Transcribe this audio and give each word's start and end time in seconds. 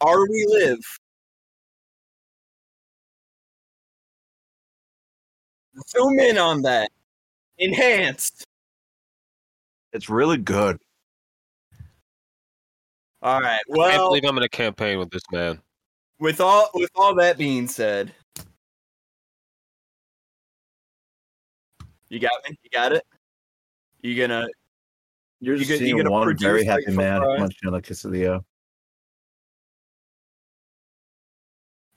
Are 0.00 0.26
we 0.28 0.46
live? 0.48 0.78
Zoom 5.88 6.18
in 6.18 6.38
on 6.38 6.62
that. 6.62 6.90
Enhanced. 7.58 8.44
It's 9.92 10.08
really 10.08 10.38
good. 10.38 10.78
All 13.22 13.40
right. 13.40 13.60
Well, 13.68 13.86
I 13.88 13.90
can't 13.92 14.02
believe 14.08 14.24
I'm 14.24 14.36
in 14.38 14.42
a 14.44 14.48
campaign 14.48 14.98
with 14.98 15.10
this 15.10 15.22
man. 15.30 15.60
with 16.18 16.40
all 16.40 16.70
with 16.74 16.90
all 16.94 17.14
that 17.16 17.36
being 17.36 17.66
said, 17.68 18.12
you 22.08 22.18
got 22.18 22.32
me. 22.48 22.56
You 22.62 22.70
got 22.70 22.92
it. 22.92 23.02
You 24.02 24.16
gonna 24.16 24.46
You're 25.40 25.56
You 25.56 25.60
just 25.60 25.68
get- 25.70 25.80
you 25.80 25.86
seeing 25.86 25.96
get 25.98 26.06
a 26.06 26.10
one 26.10 26.36
very 26.38 26.60
like 26.60 26.66
happy 26.66 26.84
for 26.86 26.92
man 26.92 27.20
fries? 27.20 27.40
munching 27.40 27.68
on 27.68 27.74
a 27.74 27.80
quesadilla. 27.82 28.42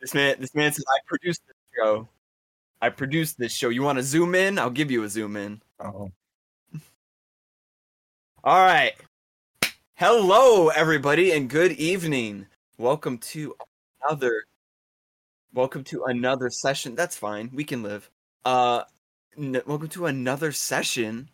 This 0.03 0.13
man? 0.13 0.35
This 0.37 0.53
man 0.53 0.71
says 0.73 0.83
I 0.89 0.99
produced 1.07 1.41
this 1.47 1.55
show. 1.77 2.09
I 2.81 2.89
produced 2.89 3.37
this 3.39 3.53
show. 3.53 3.69
You 3.69 3.83
want 3.83 3.97
to 3.99 4.03
zoom 4.03 4.35
in? 4.35 4.59
I'll 4.59 4.69
give 4.69 4.91
you 4.91 5.03
a 5.03 5.09
zoom 5.09 5.37
in. 5.37 5.61
Oh. 5.79 6.11
All 8.43 8.65
right. 8.65 8.91
Hello, 9.95 10.67
everybody, 10.67 11.31
and 11.31 11.49
good 11.49 11.71
evening. 11.73 12.47
Welcome 12.77 13.17
to 13.19 13.55
another. 14.03 14.43
Welcome 15.53 15.85
to 15.85 16.03
another 16.03 16.49
session. 16.49 16.95
That's 16.95 17.15
fine. 17.15 17.49
We 17.53 17.63
can 17.63 17.81
live. 17.81 18.09
Uh, 18.43 18.83
n- 19.37 19.61
welcome 19.65 19.87
to 19.89 20.07
another 20.07 20.51
session 20.51 21.29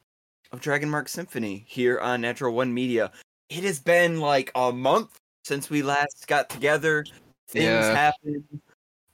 of 0.52 0.62
Dragon 0.62 0.92
Mark 0.92 1.10
Symphony 1.10 1.66
here 1.68 2.00
on 2.00 2.22
Natural 2.22 2.54
One 2.54 2.72
Media. 2.72 3.12
It 3.50 3.64
has 3.64 3.80
been 3.80 4.20
like 4.20 4.52
a 4.54 4.72
month 4.72 5.20
since 5.44 5.72
we 5.72 5.82
last 5.82 6.28
got 6.28 6.52
together. 6.52 7.04
Things 7.50 7.66
Yeah. 7.66 7.94
happened. 7.96 8.44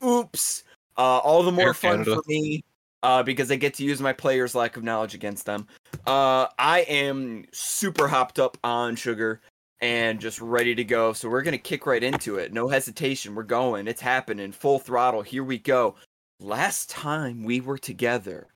Oops. 0.04 0.64
Uh, 0.98 1.02
all 1.20 1.44
the 1.44 1.52
more 1.52 1.68
Air 1.68 1.74
fun 1.74 1.92
Canada. 2.04 2.16
for 2.16 2.24
me 2.28 2.64
uh, 3.04 3.24
because 3.24 3.52
I 3.52 3.56
get 3.56 3.74
to 3.76 3.84
use 3.84 4.00
my 4.02 4.14
players' 4.14 4.56
lack 4.56 4.78
of 4.78 4.84
knowledge 4.84 5.14
against 5.14 5.46
them. 5.46 5.68
Uh, 6.06 6.48
I 6.60 6.82
am 6.88 7.46
super 7.54 8.08
hopped 8.08 8.40
up 8.40 8.58
on 8.64 8.96
sugar 8.96 9.42
and 9.82 10.20
just 10.20 10.40
ready 10.42 10.76
to 10.76 10.84
go. 10.84 11.14
So 11.14 11.30
we're 11.30 11.42
gonna 11.44 11.58
kick 11.58 11.86
right 11.86 12.04
into 12.04 12.38
it. 12.38 12.54
No 12.54 12.68
hesitation. 12.68 13.36
We're 13.36 13.44
going. 13.44 13.88
It's 13.88 14.02
happening. 14.02 14.52
Full 14.52 14.80
throttle. 14.80 15.22
Here 15.22 15.44
we 15.44 15.58
go. 15.58 15.96
Last 16.40 16.90
time 16.90 17.44
we 17.44 17.62
were 17.62 17.78
together, 17.78 18.48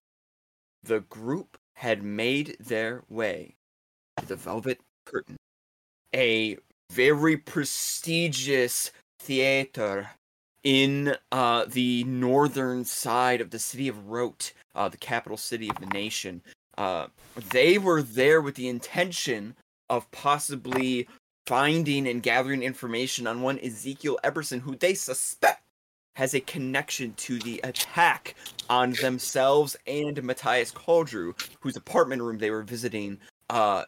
the 0.83 1.01
group 1.01 1.57
had 1.75 2.03
made 2.03 2.57
their 2.59 3.03
way 3.09 3.55
to 4.17 4.25
the 4.25 4.35
Velvet 4.35 4.79
Curtain, 5.05 5.37
a 6.13 6.57
very 6.91 7.37
prestigious 7.37 8.91
theater 9.19 10.09
in 10.63 11.15
uh, 11.31 11.65
the 11.67 12.03
northern 12.05 12.83
side 12.83 13.41
of 13.41 13.51
the 13.51 13.59
city 13.59 13.87
of 13.87 14.09
Rote, 14.09 14.53
uh, 14.75 14.89
the 14.89 14.97
capital 14.97 15.37
city 15.37 15.69
of 15.69 15.79
the 15.79 15.85
nation. 15.87 16.41
Uh, 16.77 17.07
they 17.51 17.77
were 17.77 18.01
there 18.01 18.41
with 18.41 18.55
the 18.55 18.67
intention 18.67 19.55
of 19.89 20.09
possibly 20.11 21.07
finding 21.45 22.07
and 22.07 22.21
gathering 22.23 22.61
information 22.63 23.27
on 23.27 23.41
one 23.41 23.59
Ezekiel 23.59 24.19
Eberson, 24.23 24.61
who 24.61 24.75
they 24.75 24.93
suspect 24.93 25.63
has 26.15 26.33
a 26.33 26.41
connection 26.41 27.13
to 27.13 27.39
the 27.39 27.61
attack 27.63 28.35
on 28.69 28.91
themselves 29.01 29.77
and 29.87 30.21
Matthias 30.21 30.71
Caldrew, 30.71 31.33
whose 31.61 31.77
apartment 31.77 32.21
room 32.21 32.37
they 32.37 32.51
were 32.51 32.63
visiting 32.63 33.17
uh, 33.49 33.83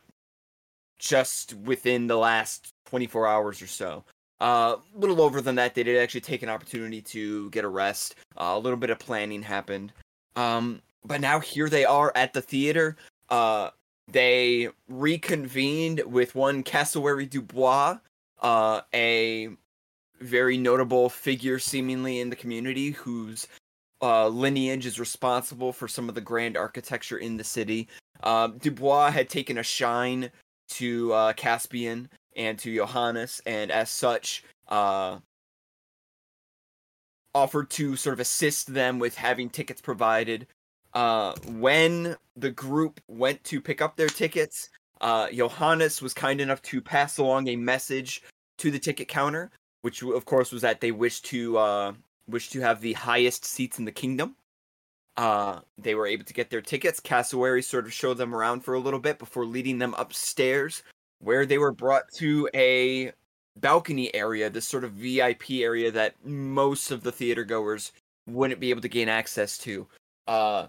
just 0.98 1.54
within 1.56 2.08
the 2.08 2.18
last 2.18 2.74
24 2.86 3.28
hours 3.28 3.62
or 3.62 3.68
so. 3.68 4.04
Uh, 4.42 4.78
a 4.96 5.00
little 5.00 5.22
over 5.22 5.40
than 5.40 5.54
that, 5.56 5.76
they 5.76 5.84
did 5.84 6.02
actually 6.02 6.22
take 6.22 6.42
an 6.42 6.50
opportunity 6.50 7.00
to 7.00 7.50
get 7.52 7.64
a 7.64 7.68
rest. 7.68 8.16
Uh, 8.36 8.54
a 8.56 8.60
little 8.60 8.78
bit 8.78 8.90
of 8.90 8.98
planning 8.98 9.44
happened. 9.44 9.94
Um, 10.36 10.82
but 11.06 11.22
now 11.22 11.40
here 11.40 11.70
they 11.70 11.86
are 11.86 12.12
at 12.16 12.34
the 12.34 12.42
theater. 12.42 12.98
Uh, 13.30 13.70
they 14.12 14.70
reconvened 14.90 16.02
with 16.08 16.34
one 16.34 16.64
Cassowary 16.64 17.28
Dubois, 17.28 17.98
uh, 18.42 18.82
a 18.96 19.50
very 20.20 20.58
notable 20.58 21.08
figure 21.08 21.60
seemingly 21.60 22.20
in 22.20 22.32
the 22.32 22.36
community 22.36 22.92
whose 22.92 23.48
uh, 24.02 24.28
lineage 24.28 24.88
is 24.88 25.00
responsible 25.00 25.72
for 25.72 25.88
some 25.88 26.10
of 26.10 26.16
the 26.16 26.22
grand 26.22 26.58
architecture 26.58 27.20
in 27.20 27.38
the 27.38 27.44
city. 27.44 27.88
Um, 28.24 28.58
Dubois 28.58 29.12
had 29.12 29.30
taken 29.30 29.60
a 29.60 29.64
shine 29.64 30.32
to 30.70 31.14
uh, 31.14 31.34
Caspian 31.34 32.10
and 32.36 32.58
to 32.60 32.74
Johannes, 32.74 33.42
and 33.46 33.72
as 33.72 33.90
such, 33.90 34.44
uh, 34.68 35.18
offered 37.34 37.70
to 37.72 37.96
sort 37.96 38.14
of 38.14 38.20
assist 38.20 38.74
them 38.74 39.00
with 39.00 39.16
having 39.16 39.50
tickets 39.50 39.82
provided. 39.82 40.48
Uh, 40.94 41.34
when 41.48 42.18
the 42.36 42.52
group 42.52 43.00
went 43.08 43.44
to 43.46 43.62
pick 43.62 43.82
up 43.82 43.96
their 43.96 44.10
tickets, 44.10 44.70
uh, 45.00 45.30
Johannes 45.32 46.02
was 46.02 46.14
kind 46.14 46.42
enough 46.42 46.62
to 46.64 46.82
pass 46.82 47.18
along 47.18 47.48
a 47.48 47.56
message 47.56 48.22
to 48.58 48.72
the 48.72 48.80
ticket 48.80 49.08
counter, 49.08 49.50
which 49.82 50.04
of 50.04 50.26
course 50.26 50.52
was 50.52 50.62
that 50.62 50.82
they 50.82 50.92
wished 50.92 51.26
to 51.26 51.58
uh, 51.58 51.94
wish 52.28 52.50
to 52.50 52.60
have 52.62 52.82
the 52.82 52.94
highest 52.94 53.46
seats 53.46 53.80
in 53.80 53.86
the 53.86 53.92
kingdom. 53.92 54.36
Uh, 55.18 55.60
they 55.78 55.96
were 55.96 56.08
able 56.08 56.24
to 56.24 56.34
get 56.34 56.50
their 56.50 56.62
tickets. 56.62 57.00
Cassowary 57.00 57.62
sort 57.62 57.86
of 57.86 57.94
showed 57.94 58.18
them 58.18 58.34
around 58.34 58.62
for 58.62 58.74
a 58.74 58.80
little 58.80 59.00
bit 59.00 59.20
before 59.20 59.46
leading 59.46 59.80
them 59.80 59.94
upstairs, 59.98 60.84
where 61.22 61.46
they 61.46 61.58
were 61.58 61.72
brought 61.72 62.12
to 62.16 62.50
a 62.54 63.12
balcony 63.58 64.14
area, 64.14 64.50
this 64.50 64.68
sort 64.68 64.84
of 64.84 64.94
VIP 64.94 65.52
area 65.52 65.92
that 65.92 66.16
most 66.26 66.92
of 66.92 67.04
the 67.04 67.12
theater 67.12 67.44
goers 67.44 67.92
wouldn't 68.28 68.60
be 68.60 68.70
able 68.70 68.82
to 68.82 68.90
gain 68.90 69.10
access 69.10 69.58
to. 69.60 69.88
Uh, 70.28 70.68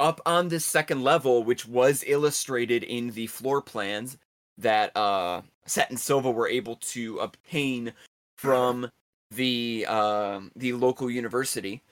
up 0.00 0.20
on 0.26 0.48
this 0.48 0.64
second 0.64 1.02
level, 1.02 1.44
which 1.44 1.66
was 1.66 2.04
illustrated 2.06 2.82
in 2.82 3.10
the 3.10 3.26
floor 3.28 3.62
plans 3.62 4.16
that 4.58 4.96
uh, 4.96 5.42
Set 5.66 5.90
and 5.90 5.98
Silva 5.98 6.30
were 6.30 6.48
able 6.48 6.76
to 6.76 7.18
obtain 7.18 7.92
from 8.36 8.90
the 9.30 9.86
uh, 9.88 10.40
the 10.56 10.72
local 10.72 11.10
university. 11.10 11.82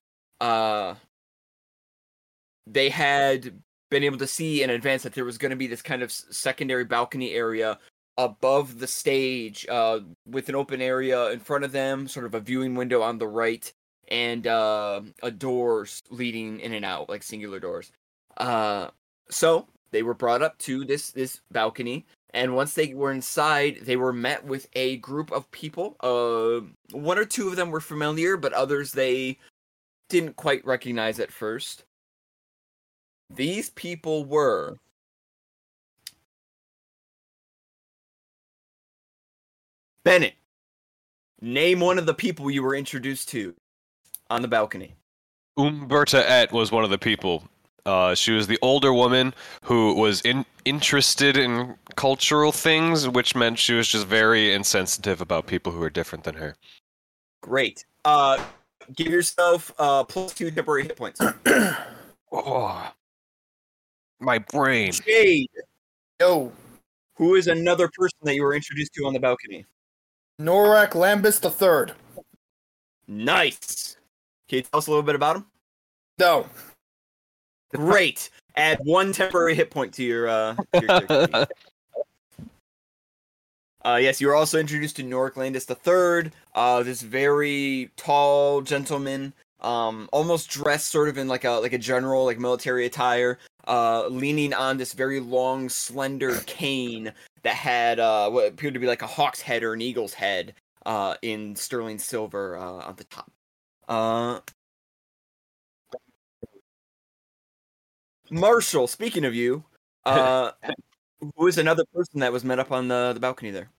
Uh, 0.41 0.95
they 2.67 2.89
had 2.89 3.53
been 3.93 4.03
able 4.03 4.19
to 4.19 4.27
see 4.27 4.63
in 4.63 4.71
advance 4.71 5.03
that 5.03 5.13
there 5.13 5.25
was 5.25 5.37
going 5.37 5.51
to 5.51 5.57
be 5.57 5.67
this 5.67 5.83
kind 5.83 6.03
of 6.03 6.11
secondary 6.11 6.85
balcony 6.85 7.35
area 7.35 7.79
above 8.17 8.79
the 8.79 8.87
stage 8.87 9.67
uh, 9.69 10.01
with 10.27 10.49
an 10.49 10.55
open 10.55 10.81
area 10.81 11.31
in 11.31 11.39
front 11.39 11.63
of 11.63 11.73
them, 11.73 12.09
sort 12.09 12.25
of 12.25 12.35
a 12.35 12.41
viewing 12.41 12.75
window 12.75 13.03
on 13.03 13.19
the 13.19 13.29
right, 13.29 13.71
and 14.09 14.47
uh, 14.47 15.03
a 15.23 15.31
doors 15.31 16.03
leading 16.09 16.59
in 16.61 16.73
and 16.73 16.87
out, 16.87 17.11
like 17.11 17.23
singular 17.23 17.61
doors. 17.61 17.93
Uh, 18.39 18.89
so 19.29 19.69
they 19.91 20.03
were 20.03 20.15
brought 20.15 20.43
up 20.43 20.57
to 20.59 20.87
this 20.87 21.11
this 21.11 21.43
balcony, 21.51 22.07
and 22.31 22.57
once 22.57 22.73
they 22.73 22.95
were 22.95 23.13
inside, 23.13 23.81
they 23.83 23.97
were 23.97 24.13
met 24.13 24.43
with 24.43 24.69
a 24.73 24.97
group 24.97 25.31
of 25.33 25.51
people. 25.51 25.97
Uh, 26.01 26.67
one 26.97 27.19
or 27.19 27.27
two 27.27 27.49
of 27.49 27.57
them 27.57 27.71
were 27.71 27.81
familiar, 27.81 28.39
but 28.39 28.55
others 28.55 28.93
they 28.93 29.39
didn't 30.09 30.37
quite 30.37 30.65
recognize 30.65 31.21
at 31.21 31.31
first. 31.31 31.85
These 33.35 33.71
people 33.71 34.25
were 34.25 34.77
Bennett. 40.05 40.35
Name 41.41 41.81
one 41.81 41.99
of 41.99 42.07
the 42.07 42.15
people 42.15 42.51
you 42.51 42.63
were 42.63 42.75
introduced 42.75 43.29
to 43.31 43.55
on 44.31 44.43
the 44.43 44.49
balcony. 44.49 44.95
Umberta 45.57 46.29
Et 46.29 46.53
was 46.53 46.71
one 46.71 46.85
of 46.85 46.91
the 46.91 46.99
people. 46.99 47.45
Uh, 47.85 48.15
she 48.15 48.33
was 48.33 48.47
the 48.47 48.59
older 48.63 48.93
woman 48.93 49.35
who 49.65 49.95
was 49.95 50.21
in, 50.23 50.45
interested 50.65 51.37
in 51.37 51.75
cultural 51.97 52.53
things, 52.53 53.09
which 53.09 53.35
meant 53.35 53.59
she 53.59 53.75
was 53.75 53.89
just 53.89 54.07
very 54.07 54.55
insensitive 54.55 55.21
about 55.21 55.47
people 55.47 55.73
who 55.73 55.81
were 55.81 55.91
different 55.91 56.25
than 56.25 56.37
her. 56.37 56.55
Great. 57.43 57.85
Uh, 58.05 58.43
give 58.95 59.09
yourself 59.09 59.73
uh 59.79 60.05
plus 60.05 60.35
two 60.35 60.51
temporary 60.51 60.85
hit 60.85 60.97
points. 60.97 61.21
Oh, 62.35 62.91
my 64.23 64.39
brain. 64.39 64.93
Jade, 64.93 65.51
Yo, 66.21 66.53
who 67.17 67.35
is 67.35 67.49
another 67.49 67.89
person 67.89 68.19
that 68.23 68.35
you 68.35 68.43
were 68.43 68.55
introduced 68.55 68.95
to 68.95 69.07
on 69.07 69.13
the 69.13 69.21
balcony. 69.21 69.67
Norak 70.41 70.91
Lambus 70.91 71.41
the 71.41 71.51
Third. 71.51 71.93
Nice. 73.09 73.97
Can 74.49 74.57
you 74.57 74.63
tell 74.63 74.79
us 74.79 74.87
a 74.87 74.91
little 74.91 75.03
bit 75.03 75.15
about 75.15 75.37
him? 75.37 75.47
No, 76.19 76.47
Great. 77.75 78.31
Add 78.57 78.79
one 78.85 79.13
temporary 79.13 79.55
hit 79.55 79.71
point 79.71 79.95
to 79.95 80.03
your 80.03 80.29
uh. 80.29 80.57
Your. 80.81 81.47
Uh, 83.85 83.99
yes, 84.01 84.21
you 84.21 84.29
were 84.29 84.37
also 84.37 84.61
introduced 84.61 84.95
to 84.95 85.03
Norak 85.03 85.37
Landis 85.37 85.69
III, 85.69 86.31
uh, 86.55 86.85
this 86.85 87.03
very 87.03 87.91
tall 87.97 88.61
gentleman, 88.61 89.33
um, 89.61 90.09
almost 90.13 90.49
dressed 90.51 90.87
sort 90.93 91.09
of 91.09 91.19
in 91.19 91.27
like 91.27 91.43
a 91.43 91.51
like 91.51 91.73
a 91.73 91.79
general, 91.79 92.25
like 92.25 92.39
military 92.39 92.87
attire, 92.87 93.41
uh, 93.67 94.07
leaning 94.09 94.53
on 94.55 94.77
this 94.77 94.93
very 94.93 95.21
long, 95.21 95.69
slender 95.69 96.41
cane 96.47 97.13
that 97.43 97.55
had 97.55 98.01
uh, 98.01 98.31
what 98.31 98.49
appeared 98.49 98.75
to 98.75 98.81
be 98.81 98.87
like 98.87 99.03
a 99.03 99.07
hawk's 99.07 99.41
head 99.41 99.63
or 99.63 99.73
an 99.73 99.83
eagle's 99.83 100.15
head 100.15 100.55
uh, 100.87 101.15
in 101.23 101.57
sterling 101.57 101.99
silver 101.99 102.57
uh, 102.57 102.87
on 102.87 102.97
the 102.97 103.05
top. 103.05 103.31
Uh, 103.89 104.41
Marshall, 108.31 108.87
speaking 108.87 109.25
of 109.25 109.35
you, 109.35 109.65
uh, 110.05 110.53
who 111.37 111.47
is 111.47 111.59
another 111.59 111.85
person 111.95 112.21
that 112.21 112.33
was 112.33 112.45
met 112.45 112.59
up 112.59 112.73
on 112.73 112.89
the, 112.89 113.13
the 113.15 113.21
balcony 113.21 113.51
there? 113.51 113.71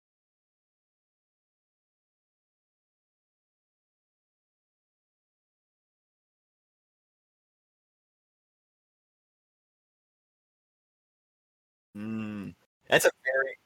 That's 12.90 13.06
a 13.06 13.12
very 13.24 13.58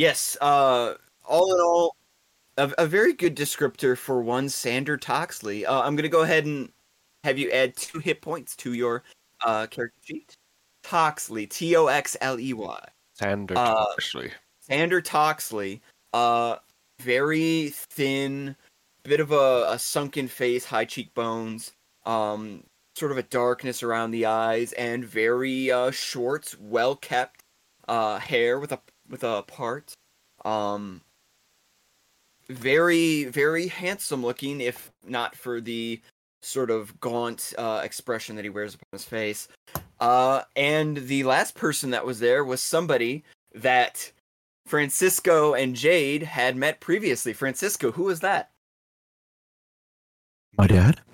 Yes, 0.00 0.34
uh, 0.40 0.94
all 1.28 1.54
in 1.54 1.60
all, 1.60 1.96
a, 2.56 2.72
a 2.78 2.86
very 2.86 3.12
good 3.12 3.36
descriptor 3.36 3.98
for 3.98 4.22
one 4.22 4.48
Sander 4.48 4.96
Toxley. 4.96 5.66
Uh, 5.66 5.82
I'm 5.82 5.94
gonna 5.94 6.08
go 6.08 6.22
ahead 6.22 6.46
and 6.46 6.72
have 7.22 7.38
you 7.38 7.50
add 7.50 7.76
two 7.76 7.98
hit 7.98 8.22
points 8.22 8.56
to 8.56 8.72
your 8.72 9.04
uh, 9.44 9.66
character 9.66 10.00
sheet. 10.02 10.38
Toxley, 10.82 11.46
T 11.46 11.76
O 11.76 11.88
X 11.88 12.16
L 12.22 12.40
E 12.40 12.54
Y. 12.54 12.84
Sander 13.12 13.58
Uh, 13.58 13.84
Sander 14.70 15.00
Toxley, 15.00 15.82
uh, 16.12 16.56
very 17.00 17.70
thin, 17.70 18.54
bit 19.02 19.18
of 19.18 19.32
a, 19.32 19.66
a 19.68 19.78
sunken 19.78 20.28
face, 20.28 20.64
high 20.64 20.84
cheekbones, 20.84 21.72
um, 22.06 22.62
sort 22.94 23.10
of 23.10 23.18
a 23.18 23.24
darkness 23.24 23.82
around 23.82 24.12
the 24.12 24.26
eyes, 24.26 24.72
and 24.74 25.04
very 25.04 25.72
uh, 25.72 25.90
short, 25.90 26.54
well 26.60 26.94
kept 26.94 27.42
uh, 27.88 28.18
hair 28.18 28.60
with 28.60 28.70
a 28.70 28.80
with 29.08 29.24
a 29.24 29.42
part. 29.42 29.92
Um, 30.44 31.00
very 32.48 33.24
very 33.24 33.66
handsome 33.66 34.22
looking, 34.22 34.60
if 34.60 34.92
not 35.04 35.34
for 35.34 35.60
the 35.60 36.00
sort 36.42 36.70
of 36.70 37.00
gaunt 37.00 37.52
uh, 37.58 37.80
expression 37.82 38.36
that 38.36 38.44
he 38.44 38.50
wears 38.50 38.74
upon 38.74 38.86
his 38.92 39.04
face. 39.04 39.48
Uh, 39.98 40.42
and 40.54 40.96
the 40.96 41.24
last 41.24 41.56
person 41.56 41.90
that 41.90 42.06
was 42.06 42.20
there 42.20 42.44
was 42.44 42.60
somebody 42.60 43.24
that 43.52 44.12
Francisco 44.66 45.54
and 45.54 45.74
Jade 45.74 46.22
had 46.22 46.56
met 46.56 46.80
previously. 46.80 47.32
Francisco, 47.32 47.92
who 47.92 48.04
was 48.04 48.20
that? 48.20 48.50
My 50.56 50.66
dad? 50.66 51.00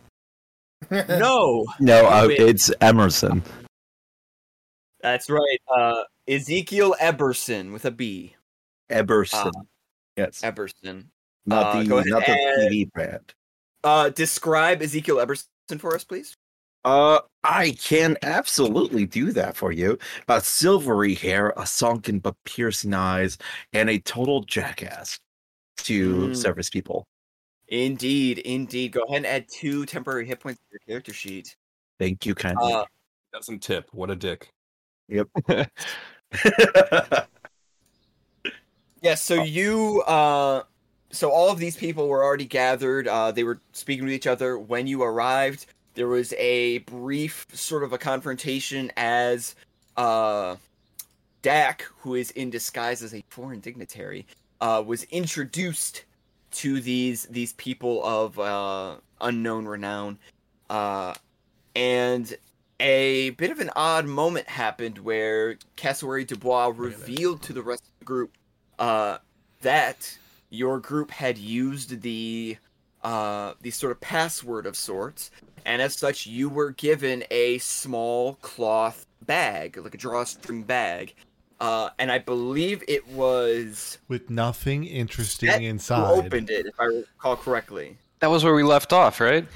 No, 0.90 1.64
No, 1.80 2.06
uh, 2.06 2.28
it's 2.30 2.70
Emerson. 2.80 3.42
that's 5.00 5.28
right. 5.30 5.58
Uh, 5.74 6.02
Ezekiel 6.28 6.94
Eberson 7.00 7.72
with 7.72 7.84
a 7.86 7.90
B. 7.90 8.36
Eberson. 8.90 9.46
Uh, 9.46 9.62
yes. 10.16 10.42
Eberson. 10.42 11.06
not 11.46 11.74
uh, 11.76 11.82
the 11.82 11.88
go 11.88 12.00
not 12.02 12.24
the 12.26 12.32
and- 12.32 12.70
TV 12.72 12.92
brand. 12.92 13.34
Uh, 13.82 14.10
describe 14.10 14.82
Ezekiel 14.82 15.16
Eberson 15.16 15.80
for 15.80 15.94
us, 15.94 16.04
please. 16.04 16.34
Uh, 16.86 17.20
I 17.42 17.72
can 17.72 18.16
absolutely 18.22 19.06
do 19.06 19.32
that 19.32 19.56
for 19.56 19.72
you. 19.72 19.98
A 20.28 20.40
silvery 20.40 21.14
hair, 21.14 21.52
a 21.56 21.66
sunken 21.66 22.20
but 22.20 22.36
piercing 22.44 22.94
eyes, 22.94 23.38
and 23.72 23.90
a 23.90 23.98
total 23.98 24.42
jackass 24.44 25.18
to 25.78 26.28
Mm. 26.28 26.36
service 26.36 26.70
people. 26.70 27.04
Indeed, 27.66 28.38
indeed. 28.38 28.92
Go 28.92 29.02
ahead 29.02 29.16
and 29.16 29.26
add 29.26 29.48
two 29.48 29.84
temporary 29.84 30.26
hit 30.26 30.38
points 30.38 30.60
to 30.60 30.64
your 30.70 30.78
character 30.86 31.12
sheet. 31.12 31.56
Thank 31.98 32.24
you 32.24 32.36
kindly. 32.36 32.72
Uh, 32.72 32.84
Doesn't 33.32 33.64
tip. 33.64 33.88
What 33.92 34.12
a 34.12 34.16
dick. 34.16 34.48
Yep. 35.08 35.26
yeah, 39.02 39.14
so 39.16 39.42
you 39.42 40.02
uh 40.06 40.62
so 41.10 41.30
all 41.30 41.50
of 41.50 41.58
these 41.58 41.76
people 41.76 42.06
were 42.06 42.22
already 42.22 42.44
gathered. 42.44 43.08
Uh 43.08 43.32
they 43.32 43.42
were 43.42 43.60
speaking 43.72 44.04
with 44.04 44.14
each 44.14 44.28
other 44.28 44.56
when 44.56 44.86
you 44.86 45.02
arrived. 45.02 45.66
There 45.96 46.08
was 46.08 46.32
a 46.34 46.78
brief 46.78 47.46
sort 47.52 47.82
of 47.82 47.92
a 47.92 47.98
confrontation 47.98 48.92
as 48.96 49.56
uh 49.96 50.56
Dak, 51.42 51.86
who 52.00 52.14
is 52.14 52.30
in 52.32 52.50
disguise 52.50 53.02
as 53.02 53.14
a 53.14 53.24
foreign 53.28 53.60
dignitary, 53.60 54.26
uh 54.60 54.82
was 54.86 55.02
introduced 55.04 56.04
to 56.52 56.80
these 56.80 57.24
these 57.24 57.54
people 57.54 58.04
of 58.04 58.38
uh 58.38 58.96
unknown 59.20 59.66
renown. 59.66 60.18
Uh 60.70 61.14
and 61.74 62.36
a 62.80 63.30
bit 63.30 63.50
of 63.50 63.60
an 63.60 63.70
odd 63.74 64.06
moment 64.06 64.48
happened 64.48 64.98
where 64.98 65.56
Cassowary 65.76 66.24
Dubois 66.24 66.72
revealed 66.76 67.42
to 67.42 67.52
the 67.52 67.62
rest 67.62 67.84
of 67.84 67.98
the 67.98 68.04
group 68.04 68.32
uh, 68.78 69.18
that 69.62 70.18
your 70.50 70.78
group 70.78 71.10
had 71.10 71.38
used 71.38 72.02
the 72.02 72.56
uh, 73.06 73.54
the 73.62 73.70
sort 73.70 73.92
of 73.92 74.00
password 74.00 74.66
of 74.66 74.76
sorts, 74.76 75.30
and 75.64 75.80
as 75.80 75.96
such, 75.96 76.26
you 76.26 76.48
were 76.48 76.72
given 76.72 77.22
a 77.30 77.56
small 77.58 78.34
cloth 78.42 79.06
bag, 79.22 79.76
like 79.76 79.94
a 79.94 79.96
drawstring 79.96 80.64
bag, 80.64 81.14
uh, 81.60 81.90
and 82.00 82.10
I 82.10 82.18
believe 82.18 82.82
it 82.88 83.06
was 83.06 83.98
with 84.08 84.28
nothing 84.28 84.84
interesting 84.84 85.48
That- 85.48 85.62
who 85.62 86.04
opened 86.04 86.50
it, 86.50 86.66
if 86.66 86.74
I 86.80 86.86
recall 86.86 87.36
correctly. 87.36 87.96
That 88.18 88.26
was 88.26 88.42
where 88.42 88.54
we 88.54 88.64
left 88.64 88.92
off, 88.92 89.20
right? 89.20 89.46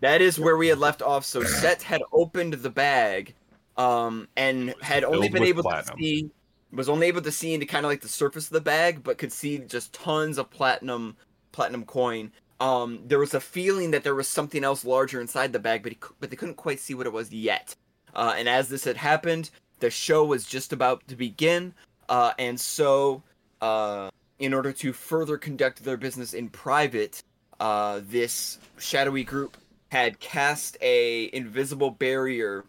That 0.00 0.20
is 0.20 0.38
where 0.38 0.58
we 0.58 0.68
had 0.68 0.78
left 0.78 1.00
off. 1.00 1.24
So 1.24 1.42
Set 1.42 1.80
had 1.80 2.02
opened 2.12 2.52
the 2.52 2.70
bag, 2.70 3.34
um, 3.78 4.28
and 4.36 4.74
had 4.82 5.04
only 5.04 5.30
been 5.30 5.44
able 5.44 5.62
platinum. 5.62 5.96
to 5.96 6.02
see 6.02 6.30
was 6.70 6.90
only 6.90 7.06
able 7.06 7.22
to 7.22 7.32
see 7.32 7.54
into 7.54 7.64
kind 7.64 7.86
of 7.86 7.90
like 7.90 8.02
the 8.02 8.08
surface 8.08 8.46
of 8.48 8.52
the 8.52 8.60
bag, 8.60 9.02
but 9.02 9.16
could 9.16 9.32
see 9.32 9.56
just 9.58 9.94
tons 9.94 10.36
of 10.36 10.50
platinum 10.50 11.16
platinum 11.52 11.86
coin. 11.86 12.30
Um, 12.60 13.00
there 13.06 13.18
was 13.18 13.34
a 13.34 13.40
feeling 13.40 13.90
that 13.90 14.04
there 14.04 14.14
was 14.14 14.28
something 14.28 14.64
else 14.64 14.84
larger 14.84 15.20
inside 15.20 15.52
the 15.52 15.58
bag, 15.58 15.82
but 15.82 15.92
he, 15.92 15.98
but 16.20 16.30
they 16.30 16.36
couldn't 16.36 16.56
quite 16.56 16.78
see 16.78 16.94
what 16.94 17.06
it 17.06 17.12
was 17.12 17.32
yet. 17.32 17.74
Uh, 18.14 18.34
and 18.36 18.48
as 18.48 18.68
this 18.68 18.84
had 18.84 18.98
happened, 18.98 19.50
the 19.78 19.90
show 19.90 20.24
was 20.24 20.44
just 20.44 20.72
about 20.72 21.06
to 21.08 21.16
begin, 21.16 21.72
uh, 22.08 22.32
and 22.38 22.60
so 22.60 23.22
uh, 23.62 24.10
in 24.38 24.52
order 24.52 24.72
to 24.72 24.92
further 24.92 25.38
conduct 25.38 25.82
their 25.84 25.96
business 25.96 26.34
in 26.34 26.48
private, 26.48 27.22
uh, 27.60 28.00
this 28.02 28.58
shadowy 28.78 29.24
group 29.24 29.56
had 29.90 30.20
cast 30.20 30.76
a 30.80 31.30
invisible 31.32 31.90
barrier 31.90 32.64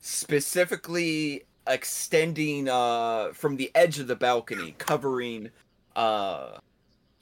specifically 0.00 1.42
extending 1.66 2.68
uh 2.68 3.32
from 3.32 3.56
the 3.56 3.72
edge 3.74 3.98
of 3.98 4.06
the 4.06 4.14
balcony 4.14 4.72
covering 4.78 5.50
uh 5.96 6.50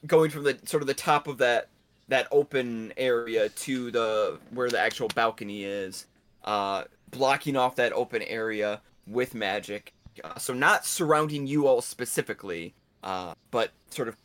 going 0.07 0.31
from 0.31 0.45
the 0.45 0.59
sort 0.65 0.83
of 0.83 0.87
the 0.87 0.95
top 0.95 1.27
of 1.27 1.39
that 1.39 1.69
that 2.09 2.27
open 2.31 2.93
area 2.97 3.49
to 3.51 3.91
the 3.91 4.39
where 4.51 4.71
the 4.71 4.79
actual 4.79 5.09
balcony 5.09 5.65
is 5.65 6.07
uh 6.45 6.85
blocking 7.11 7.57
off 7.57 7.77
that 7.77 7.93
open 7.93 8.23
area 8.23 8.81
with 9.07 9.35
magic 9.35 9.93
uh, 10.23 10.37
so 10.39 10.53
not 10.53 10.85
surrounding 10.87 11.47
you 11.47 11.67
all 11.67 11.81
specifically 11.81 12.75
uh 13.03 13.35
but 13.51 13.71
sort 13.91 14.09
of 14.09 14.17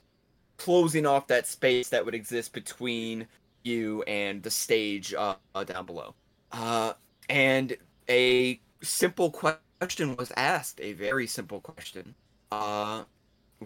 closing 0.59 1.05
off 1.05 1.25
that 1.27 1.47
space 1.47 1.89
that 1.89 2.05
would 2.05 2.13
exist 2.13 2.53
between 2.53 3.25
you 3.63 4.03
and 4.03 4.43
the 4.43 4.51
stage 4.51 5.13
uh, 5.13 5.35
uh, 5.55 5.63
down 5.63 5.85
below. 5.85 6.13
Uh, 6.51 6.93
and 7.29 7.75
a 8.09 8.59
simple 8.81 9.31
question 9.31 10.15
was 10.17 10.31
asked, 10.35 10.79
a 10.81 10.93
very 10.93 11.25
simple 11.25 11.61
question, 11.61 12.13
uh, 12.51 13.03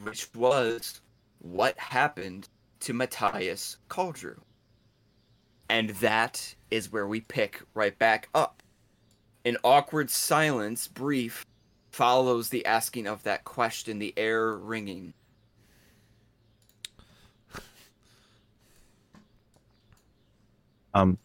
which 0.03 0.29
was, 0.35 1.01
what 1.39 1.77
happened 1.77 2.47
to 2.83 2.93
Matthias 2.93 3.77
Caldrew? 3.89 4.39
And 5.69 5.89
that 5.91 6.55
is 6.69 6.91
where 6.91 7.07
we 7.07 7.21
pick 7.21 7.61
right 7.73 7.97
back 7.97 8.29
up. 8.35 8.61
An 9.45 9.57
awkward 9.63 10.09
silence, 10.09 10.87
brief, 10.87 11.45
follows 11.91 12.49
the 12.49 12.65
asking 12.65 13.07
of 13.07 13.23
that 13.23 13.43
question, 13.45 13.99
the 13.99 14.13
air 14.17 14.53
ringing. 14.57 15.13
Um, 20.93 21.17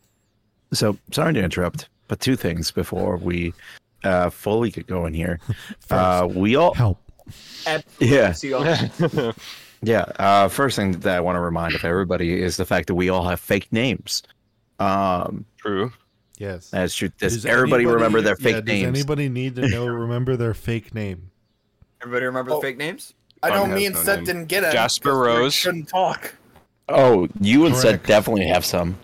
so 0.72 0.96
sorry 1.12 1.34
to 1.34 1.42
interrupt, 1.42 1.88
but 2.08 2.20
two 2.20 2.36
things 2.36 2.70
before 2.70 3.16
we 3.16 3.52
uh 4.04 4.30
fully 4.30 4.70
get 4.70 4.86
going 4.86 5.12
here. 5.14 5.40
First, 5.80 5.92
Uh, 5.92 6.28
we 6.32 6.56
all, 6.56 6.74
help. 6.74 6.98
Absolutely. 7.66 8.16
yeah, 8.16 8.32
See 8.32 8.50
y'all- 8.50 8.64
yeah. 9.82 10.02
Uh, 10.18 10.49
first 10.49 10.76
thing 10.76 10.92
that 11.00 11.16
I 11.16 11.20
want 11.20 11.37
to 11.37 11.40
remind 11.40 11.75
of 11.75 11.85
everybody 11.85 12.40
is 12.42 12.56
the 12.56 12.64
fact 12.64 12.87
that 12.88 12.94
we 12.94 13.08
all 13.08 13.25
have 13.28 13.40
fake 13.40 13.73
names. 13.73 14.23
Um, 14.78 15.44
True. 15.58 15.92
Yes. 16.38 16.73
as 16.73 16.94
should 16.94 17.16
does, 17.16 17.35
Does 17.35 17.47
everybody 17.47 17.82
anybody- 17.82 17.94
remember 17.97 18.20
their 18.20 18.37
yeah, 18.38 18.44
fake 18.54 18.64
does 18.64 18.82
anybody 18.85 19.28
need 19.28 19.56
to 19.56 19.66
know 19.68 19.87
remember 19.88 20.37
their 20.37 20.54
fake 20.54 20.94
name? 20.94 21.30
Everybody 22.00 22.26
remember 22.26 22.52
Oh. 22.52 22.56
the 22.56 22.62
fake 22.62 22.78
names? 22.78 23.14
I 23.42 23.50
know 23.50 23.61
Fun 23.62 23.70
has 23.70 23.76
me 23.78 23.87
and 23.87 23.94
no 23.97 24.02
Seth 24.02 24.16
name. 24.18 24.25
didn't 24.25 24.44
get 24.47 24.64
it. 24.64 24.73
Jasper 24.73 25.11
because 25.11 25.18
we 25.20 25.26
Rose. 25.42 25.54
Shouldn't 25.54 25.88
talk. 25.88 26.35
Oh, 26.88 27.28
you 27.40 27.66
and 27.66 27.75
said 27.75 27.88
Correct. 27.90 28.06
definitely 28.06 28.47
have 28.49 28.64
some. 28.64 28.97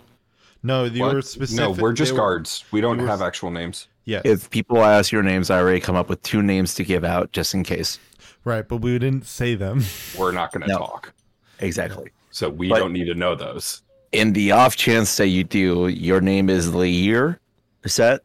No, 0.63 0.85
you 0.85 1.01
What? 1.01 1.13
were 1.13 1.21
specific. 1.21 1.59
No, 1.61 1.71
we're 1.71 1.93
just 1.93 2.11
they 2.11 2.13
were- 2.13 2.19
guards. 2.19 2.63
We 2.71 2.79
don't 2.81 2.97
they 2.97 3.03
were- 3.03 3.09
have 3.09 3.21
actual 3.21 3.51
names. 3.51 3.87
Yeah, 4.05 4.21
If 4.23 4.49
people 4.51 4.83
ask 4.83 5.11
your 5.11 5.23
names, 5.23 5.49
I 5.49 5.59
already 5.59 5.79
come 5.79 5.95
up 5.95 6.09
with 6.09 6.21
two 6.23 6.41
names 6.43 6.75
to 6.75 6.83
give 6.83 7.03
out 7.03 7.31
just 7.31 7.53
in 7.53 7.63
case. 7.63 7.97
Right, 8.45 8.65
but 8.67 8.77
we 8.77 8.97
didn't 8.97 9.25
say 9.25 9.55
them. 9.55 9.83
We're 10.17 10.31
not 10.31 10.51
going 10.53 10.61
to 10.61 10.67
No. 10.71 10.77
talk. 10.79 11.13
Exactly. 11.59 12.11
So 12.31 12.49
we 12.49 12.69
But- 12.69 12.79
don't 12.79 12.93
need 12.93 13.05
to 13.05 13.15
know 13.15 13.35
those. 13.35 13.81
In 14.11 14.31
the 14.31 14.51
off 14.53 14.77
chance 14.77 15.17
that 15.17 15.27
you 15.27 15.43
do, 15.43 15.87
your 15.89 16.21
name 16.21 16.49
is 16.49 16.73
Lear, 16.73 17.39
set, 17.85 18.21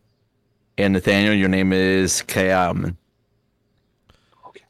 and 0.79 0.93
Nathaniel, 0.93 1.35
your 1.35 1.49
name 1.49 1.73
is 1.73 2.23
Kayam. 2.29 2.95
Okay. 4.47 4.65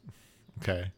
Okay. 0.63 0.91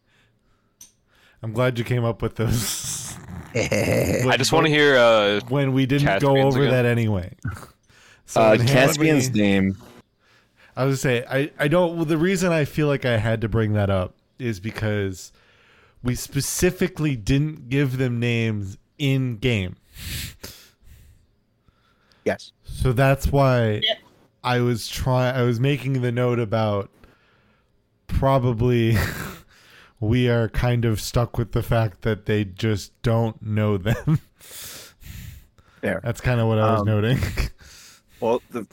I'm 1.42 1.52
glad 1.52 1.76
you 1.76 1.84
came 1.84 2.04
up 2.04 2.22
with 2.22 2.36
those. 2.36 3.16
I 3.54 4.36
just 4.38 4.52
want 4.52 4.66
to 4.66 4.70
hear. 4.70 4.96
Uh, 4.96 5.40
when 5.48 5.72
we 5.72 5.86
didn't 5.86 6.20
go 6.20 6.36
over 6.36 6.60
again? 6.60 6.70
that 6.72 6.84
anyway. 6.86 7.34
So 8.24 8.40
Uh, 8.40 8.52
inherently- 8.54 8.72
Caspian's 9.08 9.34
name. 9.34 9.76
I 10.76 10.84
was 10.84 11.02
gonna 11.02 11.16
say 11.20 11.26
I 11.28 11.50
I 11.58 11.68
don't. 11.68 11.96
Well, 11.96 12.06
the 12.06 12.16
reason 12.16 12.50
I 12.52 12.64
feel 12.64 12.86
like 12.86 13.04
I 13.04 13.18
had 13.18 13.40
to 13.42 13.48
bring 13.48 13.72
that 13.74 13.90
up 13.90 14.14
is 14.38 14.60
because 14.60 15.32
we 16.02 16.14
specifically 16.14 17.16
didn't 17.16 17.68
give 17.68 17.98
them 17.98 18.18
names 18.20 18.76
in 18.98 19.36
game, 19.38 19.76
Yes. 22.24 22.52
so 22.64 22.92
that's 22.92 23.26
why 23.28 23.80
I 24.44 24.60
was 24.60 24.88
trying. 24.88 25.34
I 25.34 25.42
was 25.42 25.58
making 25.60 26.02
the 26.02 26.12
note 26.12 26.38
about 26.38 26.90
probably 28.06 28.96
we 30.00 30.28
are 30.28 30.48
kind 30.48 30.84
of 30.84 31.00
stuck 31.00 31.36
with 31.38 31.52
the 31.52 31.62
fact 31.62 32.02
that 32.02 32.26
they 32.26 32.44
just 32.44 33.00
don't 33.02 33.40
know 33.42 33.76
them. 33.76 34.20
There. 35.80 36.00
That's 36.04 36.20
kind 36.20 36.40
of 36.40 36.46
what 36.46 36.58
I 36.60 36.70
was 36.72 36.80
Um, 36.82 36.86
noting. 36.86 37.18
Well, 38.20 38.40
the 38.50 38.64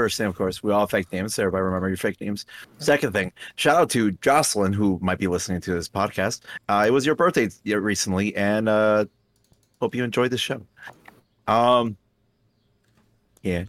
first 0.00 0.16
thing, 0.16 0.26
of 0.26 0.34
course, 0.34 0.62
we 0.62 0.72
all 0.72 0.80
have 0.80 0.90
fake 0.90 1.12
names. 1.12 1.34
So 1.34 1.42
everybody 1.42 1.62
remember 1.62 1.88
your 1.88 1.98
fake 1.98 2.18
names. 2.22 2.46
Second 2.78 3.12
thing, 3.12 3.32
shout 3.56 3.76
out 3.76 3.90
to 3.90 4.12
Jocelyn, 4.12 4.72
who 4.72 4.98
might 5.02 5.18
be 5.18 5.26
listening 5.26 5.60
to 5.60 5.74
this 5.74 5.90
podcast. 5.90 6.40
Uh, 6.70 6.84
it 6.86 6.90
was 6.90 7.04
your 7.04 7.14
birthday 7.14 7.50
recently, 7.66 8.34
and 8.34 8.66
uh, 8.66 9.04
hope 9.78 9.94
you 9.94 10.02
enjoyed 10.02 10.30
the 10.30 10.38
show. 10.38 10.62
Um, 11.46 11.98
yeah, 13.42 13.64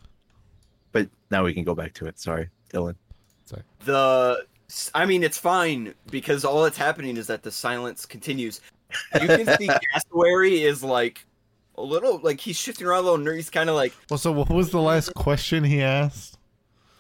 but 0.94 1.10
now 1.32 1.44
we 1.44 1.54
can 1.54 1.66
go 1.66 1.76
back 1.76 1.94
to 1.96 2.06
it. 2.06 2.18
Sorry, 2.18 2.48
Dylan. 2.72 2.96
Sorry. 3.44 3.64
The 3.84 4.46
I 4.96 5.06
mean, 5.06 5.22
it's 5.22 5.38
fine 5.38 5.94
because 6.10 6.46
all 6.46 6.64
that's 6.64 6.78
happening 6.78 7.18
is 7.18 7.28
that 7.28 7.44
the 7.44 7.52
silence 7.52 8.06
continues. 8.06 8.62
You 9.20 9.28
can 9.28 9.58
see 9.58 9.68
Cassowary 9.94 10.64
is 10.64 10.82
like 10.82 11.26
a 11.82 11.84
little 11.84 12.20
like 12.22 12.40
he's 12.40 12.58
shifting 12.58 12.86
around 12.88 13.00
a 13.06 13.12
little 13.12 13.26
nerd. 13.26 13.36
He's 13.38 13.50
kind 13.50 13.70
of 13.70 13.76
like 13.76 13.94
well, 14.10 14.18
so 14.18 14.32
what 14.32 14.50
was 14.50 14.70
the 14.72 14.82
last 14.82 15.14
question 15.16 15.64
he 15.64 15.82
asked? 15.82 16.38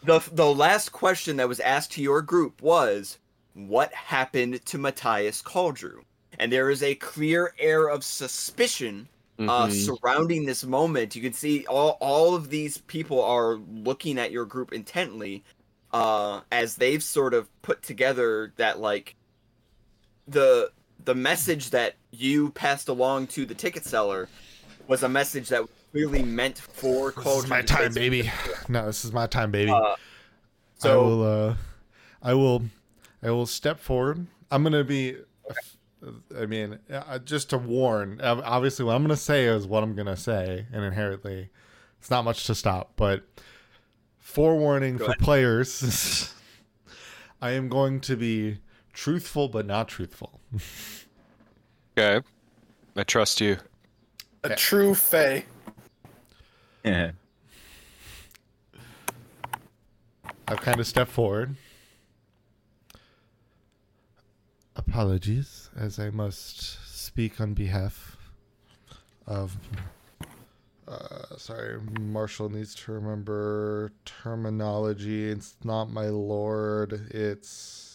the 0.03 0.19
the 0.31 0.51
last 0.51 0.91
question 0.91 1.38
that 1.38 1.47
was 1.47 1.59
asked 1.59 1.91
to 1.93 2.01
your 2.01 2.21
group 2.21 2.61
was, 2.61 3.19
"What 3.53 3.93
happened 3.93 4.65
to 4.65 4.77
Matthias 4.77 5.41
Caldrew?" 5.41 6.01
And 6.39 6.51
there 6.51 6.69
is 6.71 6.81
a 6.81 6.95
clear 6.95 7.53
air 7.59 7.88
of 7.88 8.03
suspicion 8.03 9.07
uh, 9.39 9.67
Mhm. 9.67 9.71
surrounding 9.85 10.45
this 10.45 10.63
moment. 10.63 11.15
You 11.15 11.21
can 11.21 11.33
see 11.33 11.65
all 11.67 11.97
all 12.00 12.35
of 12.35 12.50
these 12.50 12.79
people 12.79 13.23
are 13.23 13.55
looking 13.55 14.17
at 14.19 14.31
your 14.31 14.45
group 14.45 14.71
intently, 14.73 15.43
uh, 15.93 16.41
as 16.51 16.75
they've 16.75 17.01
sort 17.03 17.33
of 17.33 17.47
put 17.61 17.81
together 17.83 18.53
that 18.57 18.79
like 18.79 19.15
the 20.27 20.71
the 21.03 21.15
message 21.15 21.71
that 21.71 21.95
you 22.11 22.51
passed 22.51 22.88
along 22.88 23.25
to 23.27 23.45
the 23.45 23.55
ticket 23.55 23.83
seller 23.85 24.29
was 24.91 25.03
a 25.03 25.10
message 25.10 25.48
that 25.48 25.62
was 25.62 25.69
clearly 25.91 26.21
meant 26.21 26.57
for 26.57 27.13
This 27.15 27.25
is 27.25 27.48
my 27.48 27.62
time, 27.62 27.93
baby. 27.93 28.29
No, 28.67 28.86
this 28.88 29.05
is 29.05 29.13
my 29.13 29.25
time, 29.25 29.50
baby. 29.50 29.71
Uh, 29.71 29.75
I 29.75 29.95
so 30.79 31.03
will. 31.03 31.24
Uh, 31.24 31.55
I 32.21 32.33
will. 32.33 32.63
I 33.24 33.31
will 33.31 33.45
step 33.45 33.79
forward. 33.79 34.27
I'm 34.51 34.63
gonna 34.63 34.83
be. 34.83 35.15
I 36.38 36.45
mean, 36.45 36.79
uh, 36.91 37.19
just 37.19 37.51
to 37.51 37.57
warn. 37.57 38.19
Obviously, 38.21 38.83
what 38.83 38.95
I'm 38.95 39.01
gonna 39.03 39.15
say 39.15 39.45
is 39.45 39.65
what 39.65 39.81
I'm 39.81 39.95
gonna 39.95 40.17
say, 40.17 40.65
and 40.74 40.83
inherently, 40.83 41.50
it's 42.00 42.10
not 42.10 42.25
much 42.25 42.45
to 42.48 42.55
stop. 42.55 42.91
But 42.98 43.24
forewarning 44.19 44.98
Go 44.98 45.05
for 45.05 45.12
ahead. 45.12 45.24
players, 45.24 46.33
I 47.41 47.51
am 47.51 47.69
going 47.69 48.01
to 48.01 48.17
be 48.17 48.57
truthful 48.91 49.48
but 49.48 49.65
not 49.65 49.88
truthful. 49.88 50.41
okay, 51.98 52.27
I 52.98 53.03
trust 53.03 53.39
you. 53.39 53.57
A 54.43 54.55
true 54.55 54.95
Fae. 54.95 55.45
Yeah. 56.83 57.12
I've 60.48 60.62
kind 60.62 60.79
of 60.79 60.88
stepped 60.88 61.12
forward. 61.12 61.55
Apologies, 64.75 65.69
as 65.77 66.00
I 66.00 66.10
must 66.10 66.62
speak 66.88 67.39
on 67.39 67.53
behalf 67.53 68.17
of. 69.27 69.55
Uh, 70.88 71.38
sorry, 71.38 71.79
Marshall 72.00 72.50
needs 72.50 72.74
to 72.75 72.91
remember 72.91 73.91
terminology. 74.05 75.29
It's 75.29 75.55
not 75.63 75.89
my 75.89 76.07
lord. 76.07 77.10
It's 77.12 77.91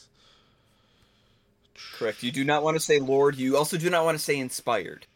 Correct. 1.98 2.22
You 2.22 2.32
do 2.32 2.44
not 2.44 2.62
want 2.62 2.76
to 2.76 2.80
say 2.80 2.98
Lord. 2.98 3.36
You 3.36 3.56
also 3.56 3.76
do 3.76 3.90
not 3.90 4.04
want 4.04 4.18
to 4.18 4.22
say 4.22 4.38
inspired. 4.38 5.06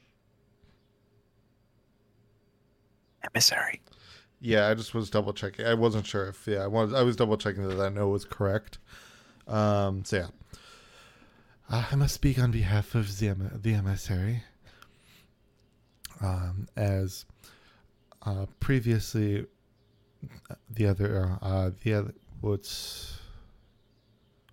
Emissary. 3.22 3.80
yeah. 4.40 4.68
I 4.68 4.74
just 4.74 4.94
was 4.94 5.10
double 5.10 5.32
checking. 5.32 5.66
I 5.66 5.74
wasn't 5.74 6.06
sure 6.06 6.28
if 6.28 6.46
yeah. 6.46 6.64
I 6.64 6.66
was 6.66 6.92
I 6.94 7.02
was 7.02 7.16
double 7.16 7.36
checking 7.36 7.66
that 7.68 7.80
I 7.80 7.88
know 7.88 8.08
was 8.08 8.24
correct. 8.24 8.78
Um. 9.48 10.04
So 10.04 10.16
yeah. 10.18 10.26
Uh, 11.68 11.84
I 11.92 11.94
must 11.96 12.14
speak 12.14 12.38
on 12.38 12.50
behalf 12.50 12.94
of 12.94 13.18
the 13.18 13.28
em- 13.28 13.58
the 13.62 13.74
emissary. 13.74 14.42
Um, 16.22 16.68
as 16.76 17.24
uh, 18.26 18.46
previously, 18.58 19.46
uh, 20.50 20.54
the 20.68 20.86
other 20.86 21.38
uh, 21.40 21.70
the 21.82 21.94
other 21.94 22.14
what's 22.40 23.18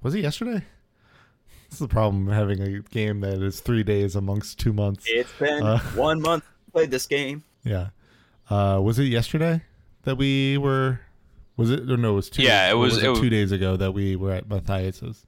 was 0.02 0.16
it 0.16 0.22
yesterday? 0.22 0.64
This 1.70 1.74
is 1.74 1.80
the 1.80 1.88
problem 1.90 2.28
having 2.30 2.62
a 2.62 2.80
game 2.80 3.20
that 3.22 3.42
is 3.42 3.60
three 3.60 3.84
days 3.84 4.16
amongst 4.16 4.60
two 4.60 4.72
months. 4.72 5.06
It's 5.08 5.32
been 5.38 5.64
Uh. 5.64 5.80
one 5.96 6.22
month 6.22 6.46
played 6.72 6.92
this 6.92 7.06
game. 7.06 7.44
Yeah. 7.64 7.90
Uh, 8.50 8.80
was 8.84 8.98
it 9.00 9.06
yesterday 9.06 9.62
that 10.04 10.16
we 10.18 10.58
were? 10.58 11.00
Was 11.58 11.72
it? 11.72 11.90
Or 11.92 11.98
no, 11.98 12.12
it 12.14 12.16
was 12.16 12.30
two. 12.30 12.44
Yeah, 12.44 12.70
it 12.70 12.74
or 12.74 12.78
was- 12.78 12.98
it 12.98 13.04
it 13.04 13.08
w- 13.08 13.22
two 13.24 13.30
days 13.30 13.52
ago 13.52 13.76
that 13.78 13.92
we 13.94 14.16
were 14.16 14.32
at 14.32 14.48
Matthias's. 14.48 15.26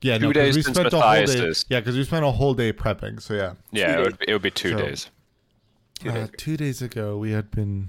Yeah, 0.00 0.16
Two 0.18 0.26
no, 0.26 0.28
'cause 0.28 0.34
days 0.34 0.56
we 0.56 0.62
since 0.62 0.76
spent 0.78 0.92
a 0.92 1.00
whole 1.00 1.26
day. 1.26 1.52
Yeah, 1.68 1.80
because 1.80 1.96
we 1.96 2.04
spent 2.04 2.24
a 2.24 2.30
whole 2.30 2.54
day 2.54 2.72
prepping. 2.72 3.20
So 3.20 3.34
yeah, 3.34 3.54
Yeah, 3.72 3.96
Two 3.96 4.00
it 4.00 4.04
would, 4.04 4.24
it 4.28 4.32
would 4.32 4.42
be 4.42 4.50
two 4.50 4.70
So- 4.70 4.78
days. 4.78 5.10
Two 5.98 6.10
uh, 6.10 6.12
days 6.14 6.24
ago. 6.28 6.34
two 6.38 6.56
days 6.56 6.82
ago 6.82 7.18
we 7.18 7.32
had 7.32 7.50
been. 7.50 7.88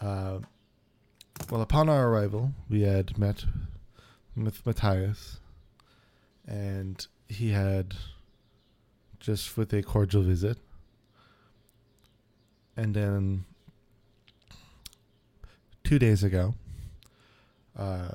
Uh, 0.00 0.38
well, 1.50 1.60
upon 1.60 1.88
our 1.88 2.08
arrival, 2.08 2.52
we 2.68 2.82
had 2.82 3.18
met 3.18 3.44
with 4.36 4.64
Matthias, 4.64 5.40
and 6.46 7.04
he 7.28 7.50
had 7.50 7.94
just 9.18 9.56
with 9.56 9.72
a 9.72 9.82
cordial 9.82 10.22
visit. 10.22 10.58
And 12.78 12.94
then 12.94 13.44
two 15.82 15.98
days 15.98 16.22
ago, 16.22 16.54
uh, 17.76 18.10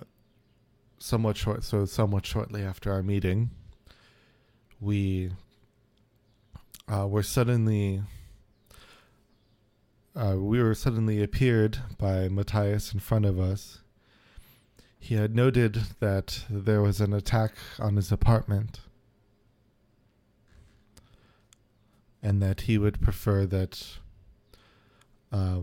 somewhat 0.97 1.35
short, 1.35 1.65
so 1.65 1.83
somewhat 1.83 2.25
shortly 2.25 2.63
after 2.63 2.89
our 2.89 3.03
meeting, 3.03 3.49
we 4.79 5.31
uh, 6.87 7.09
were 7.09 7.23
suddenly 7.23 8.03
uh, 10.15 10.37
we 10.37 10.63
were 10.63 10.75
suddenly 10.75 11.21
appeared 11.21 11.79
by 11.97 12.29
Matthias 12.29 12.93
in 12.93 13.01
front 13.01 13.25
of 13.25 13.37
us. 13.41 13.79
He 14.97 15.15
had 15.15 15.35
noted 15.35 15.81
that 15.99 16.45
there 16.49 16.81
was 16.81 17.01
an 17.01 17.11
attack 17.11 17.55
on 17.79 17.97
his 17.97 18.13
apartment, 18.13 18.79
and 22.21 22.41
that 22.41 22.61
he 22.61 22.77
would 22.77 23.01
prefer 23.01 23.45
that 23.47 23.97
uh, 25.33 25.61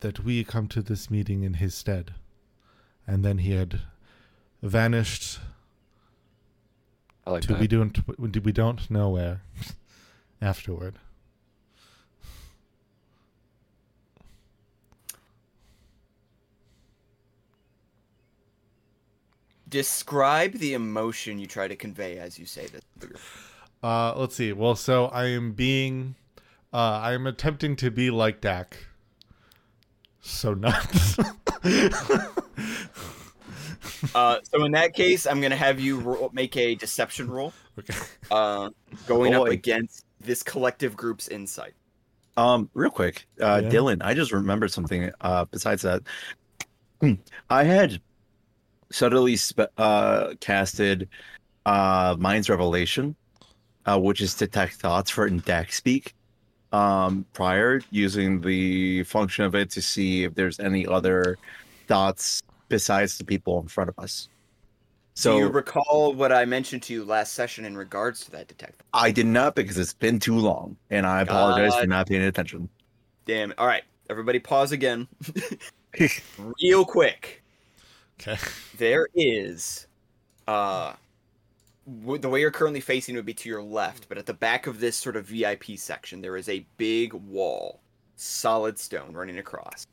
that 0.00 0.20
we 0.20 0.44
come 0.44 0.66
to 0.68 0.82
this 0.82 1.10
meeting 1.10 1.44
in 1.44 1.54
his 1.54 1.74
stead. 1.74 2.14
And 3.06 3.24
then 3.24 3.38
he 3.38 3.52
had 3.52 3.80
vanished 4.62 5.38
I 7.26 7.30
like 7.30 7.42
to 7.42 7.48
that. 7.48 7.60
we 7.60 7.66
don't 7.66 7.98
we 8.18 8.52
don't 8.52 8.90
know 8.90 9.10
where 9.10 9.42
afterward. 10.42 10.96
Describe 19.68 20.54
the 20.54 20.74
emotion 20.74 21.38
you 21.38 21.46
try 21.46 21.68
to 21.68 21.76
convey 21.76 22.18
as 22.18 22.38
you 22.38 22.44
say 22.44 22.66
this. 22.66 22.82
Uh, 23.82 24.12
let's 24.16 24.34
see. 24.34 24.52
Well, 24.52 24.74
so 24.74 25.06
I 25.06 25.26
am 25.26 25.52
being, 25.52 26.16
uh, 26.72 26.76
I 27.02 27.12
am 27.14 27.26
attempting 27.26 27.76
to 27.76 27.90
be 27.90 28.10
like 28.10 28.40
Dak. 28.40 28.86
So 30.20 30.54
nuts. 30.54 31.18
Uh, 34.14 34.38
so 34.42 34.64
in 34.64 34.72
that 34.72 34.94
case, 34.94 35.26
I'm 35.26 35.40
gonna 35.42 35.56
have 35.56 35.78
you 35.78 35.98
ro- 36.00 36.30
make 36.32 36.56
a 36.56 36.74
deception 36.74 37.30
roll, 37.30 37.52
okay. 37.78 37.94
uh, 38.30 38.70
going 39.06 39.34
up 39.34 39.48
against 39.48 40.06
this 40.20 40.42
collective 40.42 40.96
group's 40.96 41.28
insight. 41.28 41.74
Um, 42.36 42.70
real 42.72 42.90
quick, 42.90 43.26
uh, 43.42 43.60
Yeah. 43.62 43.68
Dylan, 43.70 43.98
I 44.02 44.14
just 44.14 44.32
remembered 44.32 44.70
something. 44.72 45.10
Uh, 45.20 45.44
besides 45.50 45.82
that, 45.82 46.02
Hmm. 47.00 47.14
I 47.50 47.64
had 47.64 48.00
subtly 48.90 49.36
spe- 49.36 49.70
uh 49.76 50.34
casted 50.40 51.08
uh 51.66 52.16
Mind's 52.18 52.48
Revelation, 52.48 53.16
uh, 53.86 53.98
which 53.98 54.20
is 54.22 54.34
to 54.36 54.46
detect 54.46 54.74
thoughts 54.76 55.10
for 55.10 55.26
in 55.26 55.40
deck 55.40 55.72
speak. 55.72 56.14
Um, 56.72 57.26
prior 57.32 57.80
using 57.90 58.40
the 58.40 59.02
function 59.02 59.44
of 59.44 59.56
it 59.56 59.70
to 59.70 59.82
see 59.82 60.22
if 60.22 60.34
there's 60.34 60.60
any 60.60 60.86
other 60.86 61.36
thoughts 61.88 62.42
besides 62.68 63.18
the 63.18 63.24
people 63.24 63.60
in 63.60 63.66
front 63.66 63.90
of 63.90 63.98
us. 63.98 64.28
So 65.14 65.32
So 65.32 65.38
you 65.38 65.48
recall 65.48 66.14
what 66.14 66.32
I 66.32 66.44
mentioned 66.44 66.82
to 66.84 66.92
you 66.92 67.04
last 67.04 67.32
session 67.32 67.64
in 67.64 67.76
regards 67.76 68.24
to 68.24 68.30
that 68.30 68.46
detective? 68.46 68.86
I 68.94 69.10
did 69.10 69.26
not 69.26 69.54
because 69.54 69.76
it's 69.76 69.92
been 69.92 70.20
too 70.20 70.36
long, 70.38 70.76
and 70.88 71.06
I 71.06 71.22
apologize 71.22 71.74
for 71.74 71.86
not 71.86 72.08
paying 72.08 72.22
attention. 72.22 72.68
Damn 73.26 73.50
it! 73.50 73.58
All 73.58 73.66
right, 73.66 73.82
everybody, 74.08 74.38
pause 74.38 74.72
again, 74.72 75.08
real 76.38 76.84
quick. 76.84 77.42
Okay. 78.20 78.38
There 78.76 79.08
is, 79.14 79.86
uh, 80.46 80.92
w- 80.92 80.96
the 81.90 82.28
way 82.28 82.40
you're 82.40 82.50
currently 82.50 82.80
facing 82.80 83.16
would 83.16 83.26
be 83.26 83.34
to 83.34 83.48
your 83.48 83.62
left, 83.62 84.08
but 84.08 84.18
at 84.18 84.26
the 84.26 84.34
back 84.34 84.66
of 84.66 84.80
this 84.80 84.96
sort 84.96 85.16
of 85.16 85.26
VIP 85.26 85.76
section, 85.76 86.20
there 86.20 86.36
is 86.36 86.48
a 86.48 86.66
big 86.76 87.12
wall, 87.12 87.80
solid 88.16 88.78
stone 88.78 89.12
running 89.12 89.38
across. 89.38 89.86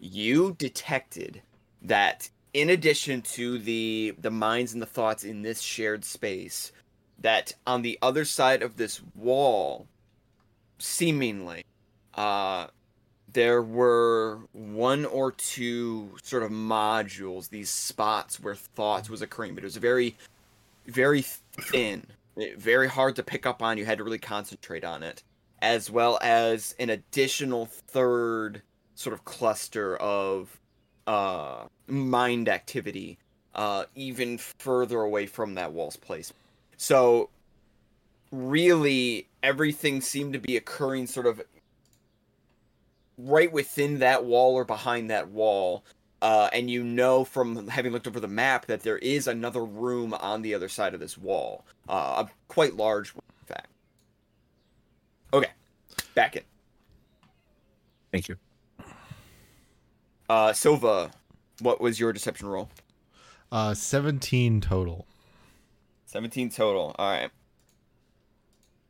You 0.00 0.54
detected 0.58 1.42
that 1.82 2.28
in 2.54 2.70
addition 2.70 3.22
to 3.22 3.58
the 3.58 4.14
the 4.20 4.30
minds 4.30 4.72
and 4.72 4.82
the 4.82 4.86
thoughts 4.86 5.24
in 5.24 5.42
this 5.42 5.60
shared 5.60 6.04
space, 6.04 6.72
that 7.18 7.54
on 7.66 7.82
the 7.82 7.98
other 8.02 8.24
side 8.24 8.62
of 8.62 8.76
this 8.76 9.00
wall, 9.14 9.86
seemingly, 10.78 11.64
uh, 12.14 12.66
there 13.32 13.62
were 13.62 14.40
one 14.52 15.04
or 15.06 15.32
two 15.32 16.10
sort 16.22 16.42
of 16.42 16.50
modules, 16.50 17.48
these 17.48 17.70
spots 17.70 18.40
where 18.40 18.54
thoughts 18.54 19.08
was 19.08 19.22
occurring, 19.22 19.54
but 19.54 19.64
it 19.64 19.66
was 19.66 19.76
a 19.76 19.80
very, 19.80 20.16
very 20.86 21.22
thin, 21.22 22.06
very 22.56 22.88
hard 22.88 23.16
to 23.16 23.22
pick 23.22 23.46
up 23.46 23.62
on. 23.62 23.78
You 23.78 23.84
had 23.84 23.98
to 23.98 24.04
really 24.04 24.18
concentrate 24.18 24.84
on 24.84 25.02
it, 25.02 25.22
as 25.60 25.90
well 25.90 26.18
as 26.22 26.74
an 26.78 26.90
additional 26.90 27.66
third 27.66 28.62
sort 28.94 29.14
of 29.14 29.24
cluster 29.24 29.96
of 29.96 30.60
uh, 31.06 31.64
mind 31.86 32.48
activity, 32.48 33.18
uh, 33.54 33.84
even 33.94 34.38
further 34.38 35.00
away 35.00 35.26
from 35.26 35.54
that 35.54 35.72
wall's 35.72 35.96
place. 35.96 36.32
So, 36.76 37.30
really, 38.30 39.28
everything 39.42 40.00
seemed 40.00 40.32
to 40.32 40.38
be 40.38 40.56
occurring 40.56 41.06
sort 41.06 41.26
of 41.26 41.42
right 43.18 43.52
within 43.52 43.98
that 44.00 44.24
wall 44.24 44.54
or 44.54 44.64
behind 44.64 45.10
that 45.10 45.28
wall. 45.28 45.84
Uh, 46.22 46.48
and 46.52 46.70
you 46.70 46.84
know 46.84 47.24
from 47.24 47.66
having 47.66 47.90
looked 47.90 48.06
over 48.06 48.20
the 48.20 48.28
map 48.28 48.66
that 48.66 48.84
there 48.84 48.98
is 48.98 49.26
another 49.26 49.64
room 49.64 50.14
on 50.14 50.40
the 50.40 50.54
other 50.54 50.68
side 50.68 50.94
of 50.94 51.00
this 51.00 51.18
wall. 51.18 51.64
Uh, 51.88 52.24
a 52.24 52.30
quite 52.46 52.76
large 52.76 53.10
one, 53.10 53.24
in 53.40 53.46
fact. 53.46 53.68
Okay, 55.34 55.50
back 56.14 56.36
in. 56.36 56.42
Thank 58.12 58.28
you. 58.28 58.36
Uh, 60.28 60.52
Silva, 60.52 61.10
what 61.60 61.80
was 61.80 61.98
your 61.98 62.12
deception 62.12 62.46
roll? 62.46 62.68
Uh, 63.50 63.74
17 63.74 64.60
total. 64.60 65.06
17 66.06 66.50
total. 66.50 66.94
All 67.00 67.10
right. 67.10 67.30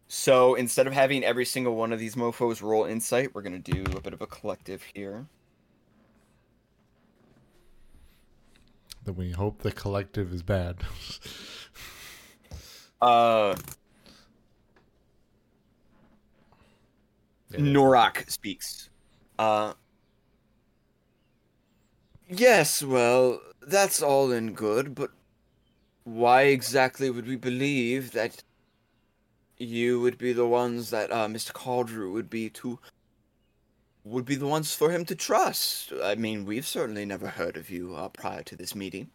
So 0.07 0.55
instead 0.55 0.87
of 0.87 0.93
having 0.93 1.25
every 1.25 1.47
single 1.47 1.77
one 1.77 1.95
of 1.95 1.99
these 1.99 2.15
mofos 2.15 2.61
roll 2.61 2.85
insight, 2.85 3.35
we're 3.35 3.41
going 3.41 3.63
to 3.63 3.73
do 3.73 3.97
a 3.97 4.03
bit 4.03 4.13
of 4.13 4.21
a 4.21 4.27
collective 4.27 4.83
here. 4.93 5.25
Then 9.05 9.17
we 9.17 9.33
hope 9.33 9.63
the 9.63 9.73
collective 9.73 10.33
is 10.33 10.43
bad. 10.43 10.77
Uh, 13.01 13.57
Norak 17.51 18.31
speaks. 18.31 18.91
Uh, 19.41 19.73
yes, 22.29 22.81
well, 22.81 23.41
that's 23.61 24.03
all 24.03 24.31
in 24.31 24.53
good, 24.53 24.95
but 24.95 25.11
why 26.05 26.43
exactly 26.43 27.11
would 27.11 27.27
we 27.27 27.35
believe 27.35 28.13
that 28.13 28.45
you 29.59 30.01
would 30.01 30.19
be 30.19 30.33
the 30.33 30.47
ones 30.47 30.91
that 30.91 31.11
uh, 31.11 31.27
Mr. 31.27 31.53
Caldrew 31.53 32.13
would 32.13 32.31
be 32.31 32.51
to 32.51 32.79
would 34.05 34.25
be 34.25 34.35
the 34.35 34.47
ones 34.47 34.75
for 34.75 34.91
him 34.91 35.05
to 35.07 35.15
trust? 35.15 35.93
I 36.03 36.15
mean, 36.15 36.45
we've 36.45 36.67
certainly 36.67 37.05
never 37.05 37.29
heard 37.29 37.57
of 37.57 37.71
you 37.71 37.95
uh, 37.95 38.09
prior 38.09 38.43
to 38.43 38.57
this 38.57 38.75
meeting. 38.75 39.11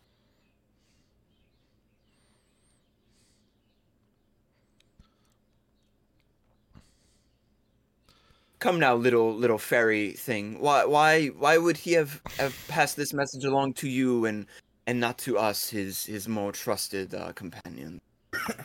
Come 8.60 8.80
now, 8.80 8.96
little 8.96 9.36
little 9.36 9.60
fairy 9.60 10.14
thing. 10.14 10.60
Why 10.60 10.84
why 10.86 11.28
why 11.28 11.60
would 11.60 11.78
he 11.78 11.94
have, 11.94 12.22
have 12.40 12.58
passed 12.68 12.98
this 12.98 13.14
message 13.14 13.44
along 13.44 13.74
to 13.76 13.88
you 13.88 14.26
and 14.26 14.48
and 14.88 15.00
not 15.00 15.20
to 15.20 15.38
us, 15.38 15.70
his 15.70 16.06
his 16.06 16.28
more 16.28 16.52
trusted 16.52 17.14
uh, 17.14 17.34
companion? 17.34 18.02
I 18.34 18.56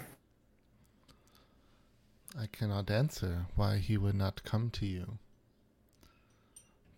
cannot 2.50 2.90
answer 2.90 3.44
why 3.54 3.76
he 3.76 3.98
would 3.98 4.14
not 4.14 4.42
come 4.44 4.70
to 4.70 4.86
you. 4.86 5.18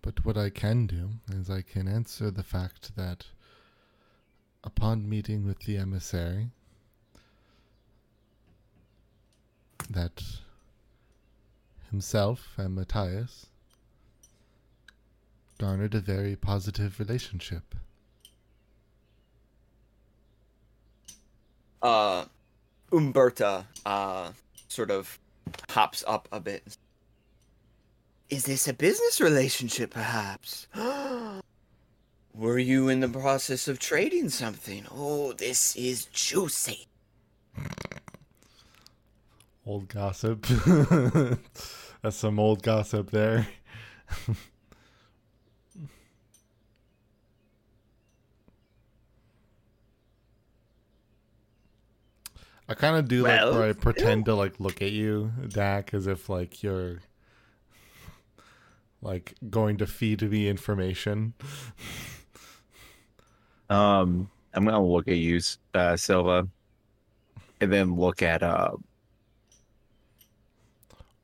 But 0.04 0.22
what 0.22 0.36
I 0.36 0.50
can 0.50 0.86
do 0.86 1.12
is 1.32 1.48
I 1.48 1.62
can 1.62 1.88
answer 1.88 2.30
the 2.30 2.42
fact 2.42 2.94
that 2.94 3.24
upon 4.62 5.08
meeting 5.08 5.46
with 5.46 5.60
the 5.60 5.78
emissary, 5.78 6.50
that 9.88 10.22
himself 11.88 12.52
and 12.58 12.74
Matthias 12.74 13.46
garnered 15.56 15.94
a 15.94 16.00
very 16.00 16.36
positive 16.36 16.98
relationship. 17.00 17.74
Uh, 21.80 22.26
Umberta 22.92 23.64
uh 23.86 24.32
sort 24.68 24.90
of 24.90 25.18
hops 25.70 26.04
up 26.06 26.28
a 26.30 26.40
bit. 26.40 26.76
Is 28.30 28.44
this 28.44 28.66
a 28.66 28.72
business 28.72 29.20
relationship, 29.20 29.90
perhaps? 29.90 30.66
Were 32.34 32.58
you 32.58 32.88
in 32.88 33.00
the 33.00 33.08
process 33.08 33.68
of 33.68 33.78
trading 33.78 34.28
something? 34.28 34.86
Oh, 34.90 35.32
this 35.34 35.76
is 35.76 36.06
juicy. 36.06 36.86
Old 39.66 39.88
gossip. 39.88 40.46
That's 42.02 42.16
some 42.16 42.38
old 42.38 42.62
gossip 42.62 43.10
there. 43.10 43.46
I 52.66 52.72
kind 52.74 52.96
of 52.96 53.08
do 53.08 53.22
like 53.24 53.42
where 53.42 53.68
I 53.68 53.72
pretend 53.74 54.24
to 54.24 54.34
like 54.34 54.58
look 54.58 54.80
at 54.80 54.92
you, 54.92 55.32
Dak, 55.48 55.92
as 55.92 56.06
if 56.06 56.28
like 56.28 56.62
you're 56.62 57.00
like 59.04 59.34
going 59.50 59.76
to 59.76 59.86
feed 59.86 60.22
me 60.22 60.48
information. 60.48 61.34
Um, 63.70 64.30
I'm 64.54 64.64
gonna 64.64 64.84
look 64.84 65.06
at 65.08 65.16
you, 65.16 65.40
uh, 65.74 65.96
Silva, 65.96 66.48
and 67.60 67.72
then 67.72 67.96
look 67.96 68.22
at 68.22 68.42
uh, 68.42 68.72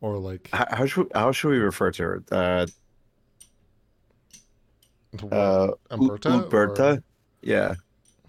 Or 0.00 0.18
like 0.18 0.48
how, 0.52 0.66
how 0.70 0.86
should 0.86 1.08
how 1.14 1.32
should 1.32 1.50
we 1.50 1.58
refer 1.58 1.90
to 1.92 2.02
her? 2.02 2.22
Uh, 2.30 2.66
uh, 5.32 5.72
Umberta? 5.90 6.28
Umberta? 6.30 6.92
or- 6.98 7.02
Yeah. 7.42 7.74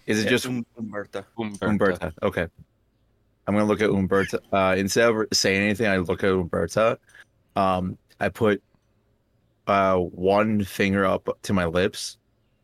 Is 0.07 0.19
it 0.19 0.23
Yeah, 0.25 0.29
just 0.31 0.45
Um- 0.47 0.65
Umberta? 0.77 1.25
Umberta? 1.37 2.11
Okay. 2.23 2.47
I'm 3.47 3.53
gonna 3.55 3.65
look 3.65 3.81
at 3.81 3.89
Umberta. 3.89 4.39
Uh, 4.51 4.75
instead 4.77 5.09
of 5.09 5.27
saying 5.33 5.61
anything, 5.61 5.87
I 5.87 5.97
look 5.97 6.23
at 6.23 6.31
Umberta. 6.31 6.97
Um, 7.55 7.97
I 8.19 8.29
put 8.29 8.61
uh 9.67 9.97
one 9.97 10.63
finger 10.63 11.05
up 11.05 11.29
to 11.43 11.53
my 11.53 11.65
lips, 11.65 12.17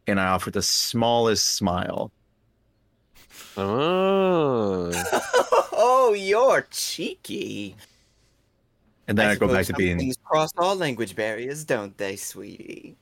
and 0.07 0.19
I 0.19 0.27
offer 0.27 0.51
the 0.51 0.62
smallest 0.62 1.55
smile. 1.55 2.12
Oh. 3.55 4.91
oh, 5.73 6.13
you're 6.17 6.67
cheeky. 6.71 7.75
And 9.07 9.17
then 9.17 9.29
I, 9.29 9.36
go 9.36 9.47
back 9.47 9.60
to 9.60 9.65
some 9.65 9.77
being. 9.77 9.97
things 9.97 10.17
cross 10.23 10.51
all 10.57 10.75
language 10.75 11.15
barriers, 11.15 11.63
don't 11.63 11.97
they, 11.97 12.17
sweetie? 12.17 12.97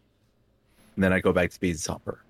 And 0.96 1.04
then 1.04 1.12
I 1.12 1.20
go 1.20 1.34
back 1.34 1.52
to 1.52 1.60
being 1.60 1.76
somber. 1.76 2.22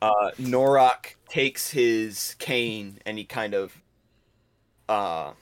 uh 0.00 0.30
Norak 0.40 1.14
takes 1.28 1.70
his 1.70 2.36
cane 2.38 2.98
and 3.04 3.18
he 3.18 3.24
kind 3.24 3.52
of 3.52 3.82
uh 4.88 5.32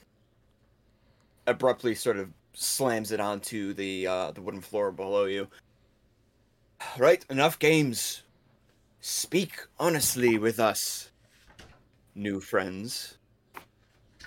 abruptly 1.47 1.95
sort 1.95 2.17
of 2.17 2.29
slams 2.53 3.11
it 3.11 3.19
onto 3.19 3.73
the 3.73 4.05
uh 4.07 4.31
the 4.31 4.41
wooden 4.41 4.61
floor 4.61 4.91
below 4.91 5.25
you. 5.25 5.47
Right, 6.97 7.25
enough 7.29 7.57
games. 7.57 8.21
Speak 9.01 9.61
honestly 9.79 10.37
with 10.37 10.59
us, 10.59 11.09
new 12.13 12.39
friends. 12.39 13.17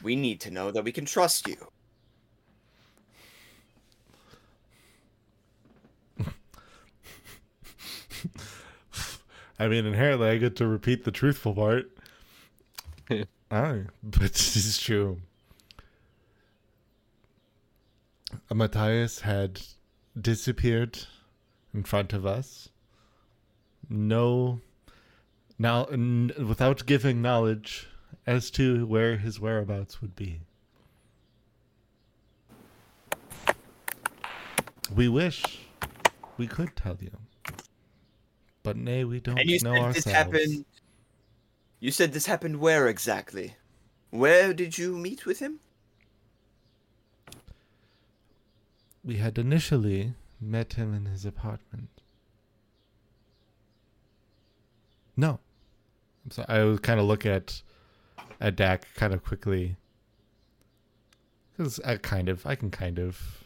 We 0.02 0.16
need 0.16 0.40
to 0.40 0.50
know 0.50 0.70
that 0.72 0.82
we 0.84 0.90
can 0.92 1.04
trust 1.04 1.46
you. 1.46 1.68
I 9.58 9.68
mean, 9.68 9.84
inherently, 9.84 10.28
I 10.28 10.38
get 10.38 10.56
to 10.56 10.66
repeat 10.66 11.04
the 11.04 11.10
truthful 11.10 11.54
part. 11.54 11.90
Aye, 13.50 13.82
but 14.02 14.32
this 14.32 14.56
is 14.56 14.78
true. 14.78 15.20
Matthias 18.54 19.20
had 19.20 19.62
disappeared 20.20 21.06
in 21.72 21.84
front 21.84 22.12
of 22.12 22.26
us. 22.26 22.68
No, 23.88 24.60
now 25.58 25.84
n- 25.84 26.32
without 26.38 26.86
giving 26.86 27.22
knowledge 27.22 27.88
as 28.26 28.50
to 28.52 28.86
where 28.86 29.16
his 29.18 29.40
whereabouts 29.40 30.00
would 30.00 30.16
be. 30.16 30.40
We 34.94 35.08
wish 35.08 35.60
we 36.36 36.46
could 36.48 36.74
tell 36.74 36.96
you, 37.00 37.12
but 38.64 38.76
nay, 38.76 39.04
we 39.04 39.20
don't 39.20 39.38
And 39.38 39.48
you 39.48 39.60
know 39.62 39.74
said 39.74 39.82
ourselves. 39.82 40.04
this 40.04 40.12
happened. 40.12 40.64
You 41.78 41.90
said 41.92 42.12
this 42.12 42.26
happened 42.26 42.58
where 42.60 42.88
exactly? 42.88 43.54
Where 44.10 44.52
did 44.52 44.76
you 44.76 44.96
meet 44.96 45.24
with 45.24 45.38
him? 45.38 45.60
We 49.04 49.16
had 49.16 49.38
initially 49.38 50.14
met 50.40 50.74
him 50.74 50.94
in 50.94 51.06
his 51.06 51.24
apartment. 51.24 51.88
No. 55.16 55.40
I'm. 56.38 56.44
I 56.48 56.64
would 56.64 56.82
kind 56.82 57.00
of 57.00 57.06
look 57.06 57.26
at 57.26 57.62
at 58.40 58.56
Dak 58.56 58.86
kind 58.94 59.12
of 59.12 59.24
quickly. 59.24 59.76
Because 61.52 61.80
I 61.80 61.96
kind 61.96 62.28
of, 62.28 62.46
I 62.46 62.54
can 62.54 62.70
kind 62.70 62.98
of, 62.98 63.44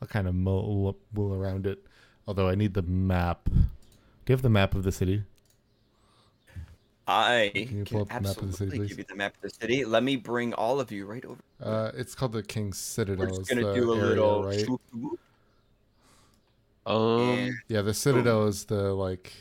I'll 0.00 0.08
kind 0.08 0.26
of 0.26 0.34
mull, 0.34 0.96
mull 1.14 1.32
around 1.32 1.66
it. 1.66 1.84
Although 2.26 2.48
I 2.48 2.56
need 2.56 2.74
the 2.74 2.82
map. 2.82 3.44
Do 3.44 3.52
you 4.28 4.32
have 4.32 4.42
the 4.42 4.50
map 4.50 4.74
of 4.74 4.82
the 4.82 4.90
city? 4.90 5.22
I 7.08 7.52
Can 7.54 7.78
you 7.78 7.84
can 7.84 8.00
up 8.00 8.08
the 8.08 8.14
map 8.14 8.16
of 8.16 8.22
the 8.22 8.28
absolutely 8.28 8.52
city, 8.52 8.78
please? 8.78 8.88
give 8.88 8.98
you 8.98 9.04
the 9.08 9.14
map 9.14 9.34
of 9.36 9.42
the 9.42 9.50
city. 9.50 9.84
Let 9.84 10.02
me 10.02 10.16
bring 10.16 10.54
all 10.54 10.80
of 10.80 10.90
you 10.90 11.06
right 11.06 11.24
over. 11.24 11.40
Uh, 11.62 11.92
it's 11.94 12.14
called 12.14 12.32
the 12.32 12.42
King's 12.42 12.78
Citadel. 12.78 13.26
We're 13.26 13.36
just 13.36 13.48
gonna 13.48 13.74
do 13.74 13.92
a 13.92 13.96
area, 13.96 14.08
little. 14.08 14.44
right? 14.44 14.60
swoop 14.60 14.80
whoop. 14.92 15.20
Um. 16.84 17.38
Yeah. 17.38 17.50
Yeah, 17.68 17.82
the 17.82 17.94
Citadel 17.94 18.46
is 18.46 18.64
the 18.64 18.92
like, 18.94 19.32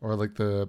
or 0.00 0.14
like 0.16 0.34
the, 0.34 0.68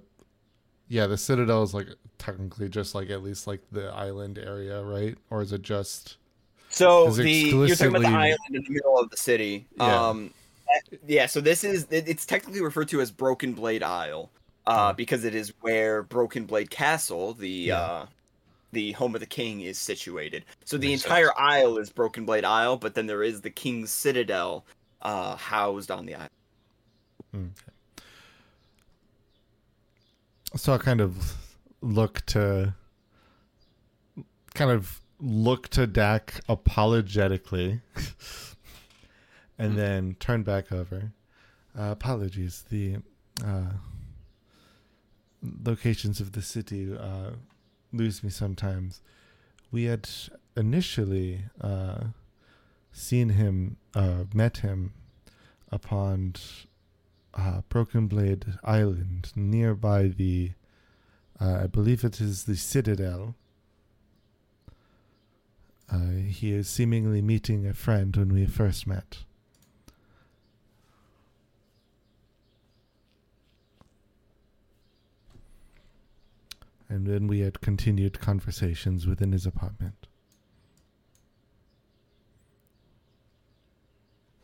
yeah, 0.88 1.08
the 1.08 1.18
Citadel 1.18 1.64
is 1.64 1.74
like 1.74 1.88
technically 2.18 2.70
just 2.70 2.96
like 2.96 3.10
at 3.10 3.24
least 3.24 3.48
like 3.48 3.62
the 3.72 3.88
island 3.90 4.38
area, 4.38 4.82
right? 4.82 5.18
Or 5.30 5.42
is 5.42 5.52
it 5.54 5.62
just? 5.62 6.18
So 6.70 7.08
Is 7.08 7.20
it 7.20 7.24
the 7.24 7.32
you're 7.32 7.76
talking 7.76 7.88
about 7.88 8.02
the 8.02 8.08
island 8.08 8.40
in 8.50 8.64
the 8.64 8.70
middle 8.70 8.98
of 8.98 9.10
the 9.10 9.18
city. 9.18 9.68
Yeah. 9.78 10.08
Um, 10.08 10.34
yeah. 11.06 11.28
So 11.28 11.40
this 11.40 11.64
is 11.64 11.86
it's 11.92 12.26
technically 12.26 12.62
referred 12.62 12.88
to 12.90 13.00
as 13.02 13.12
Broken 13.12 13.54
Blade 13.54 13.84
Isle, 13.84 14.32
uh, 14.66 14.94
because 14.94 15.24
it 15.24 15.36
is 15.36 15.54
where 15.62 16.04
Broken 16.04 16.46
Blade 16.46 16.70
Castle, 16.70 17.34
the 17.34 17.50
Yeah. 17.50 17.80
uh, 17.80 18.06
the 18.72 18.94
home 18.94 19.14
of 19.14 19.22
the 19.22 19.28
king, 19.28 19.62
is 19.62 19.78
situated. 19.78 20.46
So 20.66 20.78
the 20.78 20.88
Makes 20.90 21.04
entire 21.04 21.32
isle 21.40 21.78
is 21.78 21.92
Broken 21.92 22.26
Blade 22.26 22.44
Isle, 22.46 22.78
but 22.78 22.96
then 22.96 23.06
there 23.06 23.22
is 23.22 23.42
the 23.42 23.52
King's 23.52 23.92
Citadel, 23.92 24.66
uh, 25.02 25.36
housed 25.36 25.92
on 25.92 26.06
the 26.08 26.16
island. 26.16 26.30
Hmm, 27.32 27.48
So 30.56 30.74
I 30.74 30.78
kind 30.78 31.02
of 31.02 31.36
look 31.82 32.26
to, 32.28 32.74
kind 34.54 34.72
of 34.72 35.02
look 35.20 35.68
to 35.70 35.88
Dak 35.88 36.42
apologetically, 36.50 37.82
and 39.58 39.78
then 39.78 40.16
turn 40.20 40.44
back 40.44 40.72
over. 40.72 41.12
Uh, 41.78 41.92
apologies. 41.92 42.64
The 42.70 42.98
uh, 43.44 43.72
locations 45.66 46.20
of 46.20 46.32
the 46.32 46.42
city 46.42 46.96
uh, 46.96 47.32
lose 47.92 48.24
me 48.24 48.30
sometimes. 48.30 49.02
We 49.72 49.86
had 49.86 50.10
initially 50.56 51.46
uh, 51.60 52.06
seen 52.92 53.30
him, 53.30 53.78
uh, 53.96 54.26
met 54.34 54.58
him 54.58 54.94
upon 55.72 56.36
uh, 57.34 57.62
Broken 57.70 58.08
Blade 58.08 58.46
Island, 58.64 59.32
nearby 59.36 60.08
the, 60.08 60.52
uh, 61.42 61.62
I 61.64 61.68
believe 61.68 62.04
it 62.04 62.22
is 62.22 62.44
the 62.44 62.56
Citadel. 62.56 63.36
Uh, 65.92 66.12
he 66.28 66.54
is 66.54 66.70
seemingly 66.70 67.22
meeting 67.22 67.68
a 67.68 67.74
friend 67.74 68.16
when 68.16 68.34
we 68.34 68.46
first 68.46 68.88
met. 68.88 69.20
And 76.90 77.08
then 77.08 77.28
we 77.28 77.40
had 77.40 77.62
continued 77.62 78.20
conversations 78.20 79.08
within 79.08 79.32
his 79.32 79.46
apartment. 79.46 80.08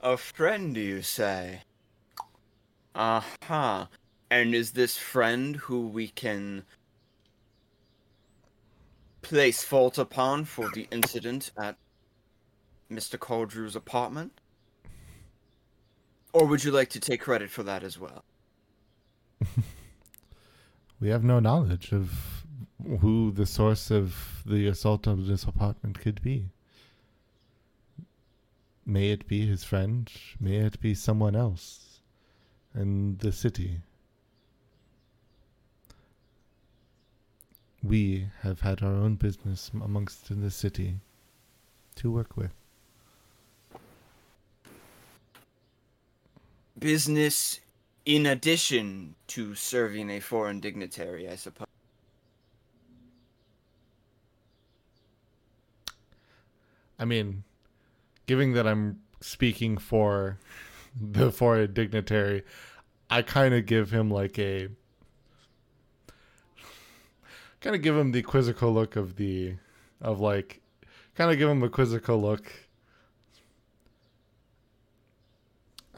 A 0.02 0.16
friend, 0.16 0.74
do 0.74 0.80
you 0.80 1.02
say? 1.02 1.64
Uh 2.96 3.22
huh. 3.44 3.88
And 4.32 4.56
is 4.56 4.72
this 4.72 4.98
friend 4.98 5.58
who 5.58 5.88
we 5.88 6.08
can 6.08 6.64
place 9.22 9.64
fault 9.64 9.98
upon 9.98 10.46
for 10.46 10.70
the 10.74 10.88
incident 10.92 11.52
at 11.62 11.76
Mr. 12.92 13.18
Caldrew's 13.18 13.76
apartment? 13.76 14.40
Or 16.32 16.46
would 16.46 16.64
you 16.64 16.72
like 16.72 16.90
to 16.90 17.00
take 17.00 17.22
credit 17.22 17.50
for 17.50 17.64
that 17.64 17.84
as 17.84 18.00
well? 18.00 18.24
We 21.02 21.10
have 21.10 21.24
no 21.24 21.40
knowledge 21.40 21.94
of 21.94 22.46
who 23.00 23.32
the 23.32 23.46
source 23.46 23.90
of 23.90 24.44
the 24.46 24.68
assault 24.68 25.08
on 25.08 25.28
this 25.28 25.44
apartment 25.44 26.00
could 26.00 26.22
be. 26.22 26.50
May 28.86 29.12
it 29.12 29.28
be 29.28 29.46
his 29.46 29.64
friend, 29.64 30.12
may 30.40 30.58
it 30.58 30.82
be 30.82 30.94
someone 30.96 31.36
else 31.36 32.02
in 32.76 33.18
the 33.18 33.32
city. 33.32 33.82
We 37.82 38.28
have 38.42 38.62
had 38.62 38.84
our 38.84 38.94
own 38.94 39.16
business 39.16 39.72
amongst 39.74 40.32
in 40.32 40.42
the 40.42 40.52
city 40.52 40.96
to 41.96 42.12
work 42.12 42.36
with. 42.36 42.52
Business 46.78 47.60
in 48.10 48.26
addition 48.26 49.14
to 49.28 49.54
serving 49.54 50.10
a 50.10 50.20
foreign 50.20 50.60
dignitary, 50.60 51.30
I 51.30 51.36
suppose. 51.36 51.68
I 56.98 57.06
mean, 57.06 57.44
given 58.26 58.54
that 58.54 58.66
I'm 58.66 59.02
speaking 59.22 59.78
for 59.78 60.40
the 61.00 61.32
foreign 61.32 61.72
dignitary, 61.72 62.42
I 63.12 63.22
kind 63.22 63.54
of 63.54 63.68
give 63.68 63.92
him 63.92 64.10
like 64.10 64.40
a 64.40 64.70
kind 67.62 67.76
of 67.76 67.84
give 67.84 67.96
him 67.96 68.12
the 68.12 68.24
quizzical 68.24 68.74
look 68.74 68.96
of 68.96 69.18
the 69.18 69.54
of 70.02 70.20
like 70.20 70.62
kind 71.14 71.30
of 71.30 71.38
give 71.38 71.48
him 71.48 71.62
a 71.62 71.70
quizzical 71.70 72.20
look. 72.20 72.52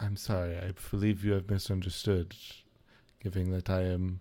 I'm 0.03 0.15
sorry, 0.15 0.57
I 0.57 0.71
believe 0.89 1.23
you 1.23 1.33
have 1.33 1.49
misunderstood, 1.49 2.35
given 3.21 3.51
that 3.51 3.69
I 3.69 3.83
am 3.83 4.19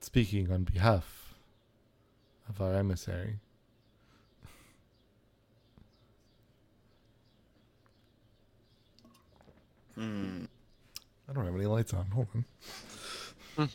speaking 0.00 0.50
on 0.50 0.64
behalf 0.64 1.34
of 2.48 2.60
our 2.60 2.74
emissary. 2.74 3.36
Hmm. 9.94 10.46
I 11.28 11.32
don't 11.32 11.44
have 11.44 11.54
any 11.54 11.66
lights 11.66 11.94
on. 11.94 12.06
Hold 12.06 12.26
on. 13.56 13.68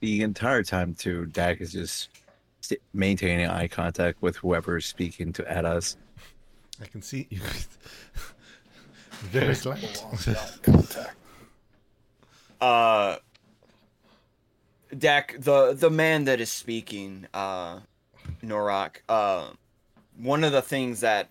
The 0.00 0.22
entire 0.22 0.62
time, 0.62 0.94
too, 0.94 1.26
Dak 1.26 1.60
is 1.60 1.72
just 1.72 2.08
maintaining 2.92 3.48
eye 3.48 3.68
contact 3.68 4.22
with 4.22 4.36
whoever's 4.36 4.86
speaking 4.86 5.32
to 5.34 5.50
at 5.50 5.64
us. 5.64 5.96
I 6.82 6.86
can 6.86 7.00
see 7.00 7.28
you. 7.30 7.40
There's 9.30 9.64
light. 9.64 10.04
Contact. 10.62 11.14
Uh, 12.60 13.16
Dak, 14.98 15.36
the 15.38 15.74
the 15.74 15.90
man 15.90 16.24
that 16.24 16.40
is 16.40 16.50
speaking, 16.50 17.28
uh, 17.32 17.80
Norak. 18.42 18.96
Uh, 19.08 19.50
one 20.18 20.42
of 20.42 20.50
the 20.50 20.60
things 20.60 21.00
that, 21.00 21.28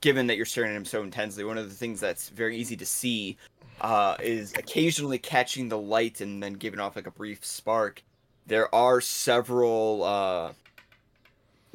given 0.00 0.26
that 0.28 0.36
you're 0.36 0.46
staring 0.46 0.70
at 0.70 0.76
him 0.76 0.86
so 0.86 1.02
intensely, 1.02 1.44
one 1.44 1.58
of 1.58 1.68
the 1.68 1.74
things 1.74 2.00
that's 2.00 2.30
very 2.30 2.56
easy 2.56 2.76
to 2.76 2.86
see, 2.86 3.36
uh, 3.82 4.16
is 4.22 4.54
occasionally 4.54 5.18
catching 5.18 5.68
the 5.68 5.78
light 5.78 6.22
and 6.22 6.42
then 6.42 6.54
giving 6.54 6.80
off 6.80 6.96
like 6.96 7.06
a 7.06 7.10
brief 7.10 7.44
spark. 7.44 8.02
There 8.46 8.74
are 8.74 9.02
several 9.02 10.02
uh, 10.02 10.52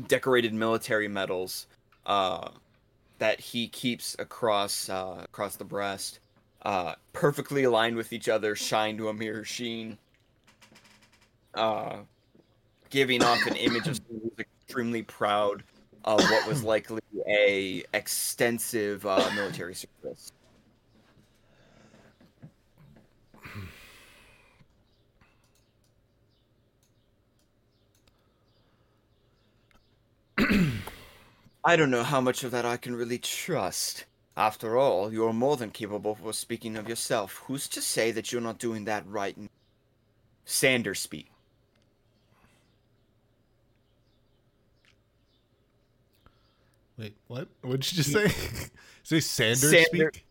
decorated 0.07 0.53
military 0.53 1.07
medals 1.07 1.67
uh, 2.05 2.49
that 3.19 3.39
he 3.39 3.67
keeps 3.67 4.15
across 4.19 4.89
uh, 4.89 5.21
across 5.23 5.55
the 5.55 5.65
breast 5.65 6.19
uh, 6.65 6.95
perfectly 7.13 7.63
aligned 7.63 7.95
with 7.95 8.11
each 8.11 8.27
other, 8.27 8.55
shine 8.55 8.97
to 8.97 9.07
a 9.07 9.13
mirror 9.13 9.43
sheen, 9.43 9.97
uh, 11.53 11.97
giving 12.89 13.23
off 13.23 13.45
an 13.45 13.55
image 13.55 13.87
of 13.87 13.97
someone 13.97 14.31
who's 14.35 14.45
extremely 14.63 15.03
proud 15.03 15.63
of 16.03 16.19
what 16.19 16.47
was 16.47 16.63
likely 16.63 17.01
a 17.27 17.83
extensive 17.93 19.05
uh, 19.05 19.29
military 19.35 19.75
service. 19.75 20.31
I 31.67 31.75
don't 31.75 31.89
know 31.89 32.03
how 32.03 32.21
much 32.21 32.43
of 32.43 32.51
that 32.51 32.63
I 32.63 32.77
can 32.77 32.95
really 32.95 33.17
trust. 33.17 34.05
After 34.37 34.77
all, 34.77 35.11
you're 35.11 35.33
more 35.33 35.57
than 35.57 35.71
capable 35.71 36.17
of 36.23 36.35
speaking 36.35 36.77
of 36.77 36.87
yourself. 36.87 37.41
Who's 37.47 37.67
to 37.69 37.81
say 37.81 38.11
that 38.11 38.31
you're 38.31 38.41
not 38.41 38.59
doing 38.59 38.85
that 38.85 39.07
right 39.07 39.35
now? 39.35 39.47
Sanders 40.43 40.99
speak. 40.99 41.31
Wait, 46.97 47.15
what? 47.27 47.47
What 47.61 47.79
did 47.79 47.91
you 47.91 48.03
just 48.03 48.11
say? 48.11 48.27
say 49.03 49.19
Sander, 49.19 49.55
Sander- 49.55 50.11
speak? 50.13 50.25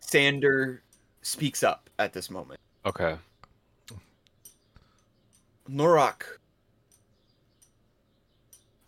Sander 0.00 0.82
speaks 1.22 1.62
up 1.62 1.88
at 1.98 2.12
this 2.12 2.30
moment. 2.30 2.60
Okay. 2.84 3.16
Norak, 5.70 6.37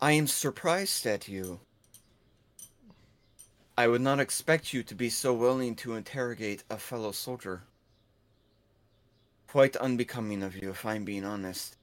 I 0.01 0.13
am 0.13 0.27
surprised 0.27 1.05
at 1.05 1.27
you. 1.27 1.59
I 3.77 3.87
would 3.87 4.01
not 4.01 4.19
expect 4.19 4.73
you 4.73 4.83
to 4.83 4.95
be 4.95 5.09
so 5.09 5.33
willing 5.33 5.75
to 5.77 5.95
interrogate 5.95 6.63
a 6.69 6.77
fellow 6.77 7.11
soldier. 7.11 7.61
Quite 9.47 9.75
unbecoming 9.75 10.43
of 10.43 10.55
you, 10.55 10.71
if 10.71 10.85
I'm 10.85 11.05
being 11.05 11.23
honest. 11.23 11.77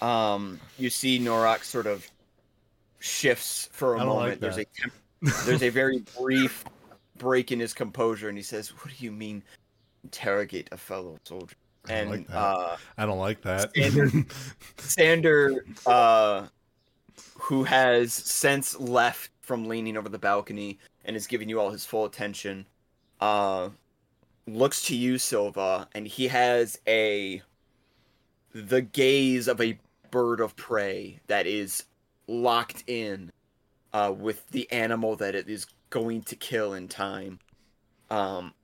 Um, 0.00 0.60
you 0.78 0.90
see 0.90 1.18
Norak 1.18 1.64
sort 1.64 1.86
of 1.86 2.08
shifts 3.00 3.68
for 3.72 3.96
a 3.96 3.98
don't 3.98 4.08
like 4.08 4.16
moment. 4.16 4.40
There's 4.40 4.58
a 4.58 4.64
temp- 4.64 4.92
there's 5.44 5.62
a 5.62 5.70
very 5.70 6.04
brief 6.18 6.64
break 7.16 7.50
in 7.50 7.58
his 7.58 7.74
composure, 7.74 8.28
and 8.28 8.38
he 8.38 8.44
says, 8.44 8.68
"What 8.68 8.94
do 8.96 9.04
you 9.04 9.10
mean, 9.10 9.42
interrogate 10.04 10.68
a 10.70 10.76
fellow 10.76 11.18
soldier?" 11.24 11.56
I 11.88 12.02
don't 12.02 12.10
like 12.10 12.26
that. 12.28 12.36
uh, 12.36 12.76
I 12.96 13.06
don't 13.06 13.18
like 13.18 13.42
that. 13.42 13.70
Sander- 13.74 14.26
Sander, 14.76 15.64
uh, 15.86 16.46
who 17.38 17.64
has 17.64 18.12
since 18.12 18.78
left 18.78 19.30
from 19.40 19.66
leaning 19.66 19.96
over 19.96 20.08
the 20.08 20.18
balcony 20.18 20.78
and 21.04 21.16
is 21.16 21.26
giving 21.26 21.48
you 21.48 21.60
all 21.60 21.70
his 21.70 21.84
full 21.84 22.04
attention, 22.04 22.66
uh, 23.20 23.70
looks 24.46 24.82
to 24.86 24.96
you, 24.96 25.18
Silva, 25.18 25.88
and 25.94 26.06
he 26.06 26.28
has 26.28 26.78
a 26.86 27.42
the 28.52 28.80
gaze 28.80 29.46
of 29.46 29.60
a 29.60 29.78
bird 30.10 30.40
of 30.40 30.56
prey 30.56 31.20
that 31.26 31.46
is 31.46 31.84
locked 32.26 32.82
in 32.86 33.30
uh, 33.92 34.12
with 34.16 34.48
the 34.50 34.70
animal 34.72 35.16
that 35.16 35.34
it 35.34 35.48
is 35.48 35.66
going 35.90 36.22
to 36.22 36.36
kill 36.36 36.74
in 36.74 36.88
time. 36.88 37.38
Um, 38.10 38.54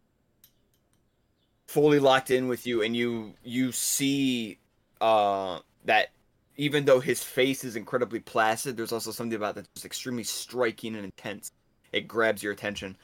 fully 1.67 1.99
locked 1.99 2.31
in 2.31 2.49
with 2.49 2.67
you, 2.67 2.83
and 2.83 2.97
you 2.97 3.35
you 3.43 3.73
see 3.73 4.59
uh, 5.01 5.61
that 5.85 6.11
even 6.57 6.85
though 6.85 7.01
his 7.01 7.23
face 7.23 7.65
is 7.65 7.77
incredibly 7.77 8.21
placid, 8.21 8.77
there's 8.77 8.93
also 8.93 9.11
something 9.11 9.37
about 9.37 9.55
that 9.57 9.67
that's 9.75 9.85
extremely 9.85 10.25
striking 10.25 10.95
and 10.95 11.05
intense. 11.05 11.51
It 11.93 12.09
grabs 12.09 12.43
your 12.43 12.53
attention, 12.53 12.97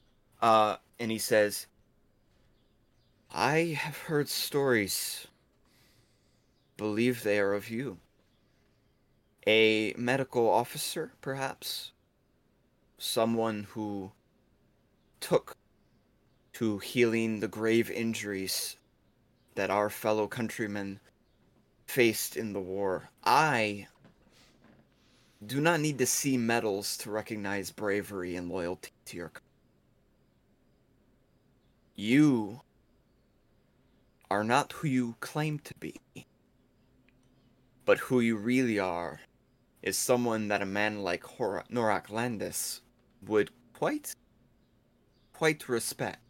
uh, 0.43 0.77
and 0.99 1.11
he 1.11 1.19
says, 1.19 1.67
"I 3.31 3.79
have 3.79 3.97
heard 3.97 4.29
stories. 4.29 5.27
Believe 6.77 7.23
they 7.23 7.39
are 7.39 7.53
of 7.53 7.71
you. 7.71 7.99
A 9.47 9.95
medical 9.97 10.49
officer, 10.49 11.13
perhaps." 11.21 11.93
someone 13.01 13.67
who 13.71 14.13
took 15.21 15.57
to 16.53 16.79
healing 16.79 17.41
the 17.41 17.49
grave 17.49 17.91
injuries 17.91 18.77
that 19.55 19.71
our 19.71 19.89
fellow 19.89 20.29
countrymen 20.29 21.01
faced 21.91 22.37
in 22.37 22.53
the 22.53 22.61
war. 22.61 23.11
I 23.25 23.89
do 25.45 25.61
not 25.61 25.81
need 25.81 25.99
to 25.99 26.07
see 26.07 26.37
medals 26.37 26.97
to 26.99 27.11
recognize 27.11 27.73
bravery 27.73 28.37
and 28.37 28.49
loyalty 28.49 28.93
to 29.07 29.17
your 29.17 29.31
country. 29.31 29.49
You 31.97 32.61
are 34.31 34.45
not 34.45 34.73
who 34.73 34.87
you 34.87 35.17
claim 35.19 35.59
to 35.59 35.75
be, 35.75 36.01
but 37.85 37.99
who 37.99 38.21
you 38.21 38.37
really 38.37 38.79
are 38.79 39.21
is 39.83 39.99
someone 39.99 40.47
that 40.47 40.63
a 40.63 40.67
man 40.67 41.03
like 41.03 41.25
Hor- 41.25 41.65
Norak 41.69 42.09
Landis 42.09 42.83
would 43.27 43.51
quite, 43.73 44.15
quite 45.33 45.69
respect. 45.69 46.21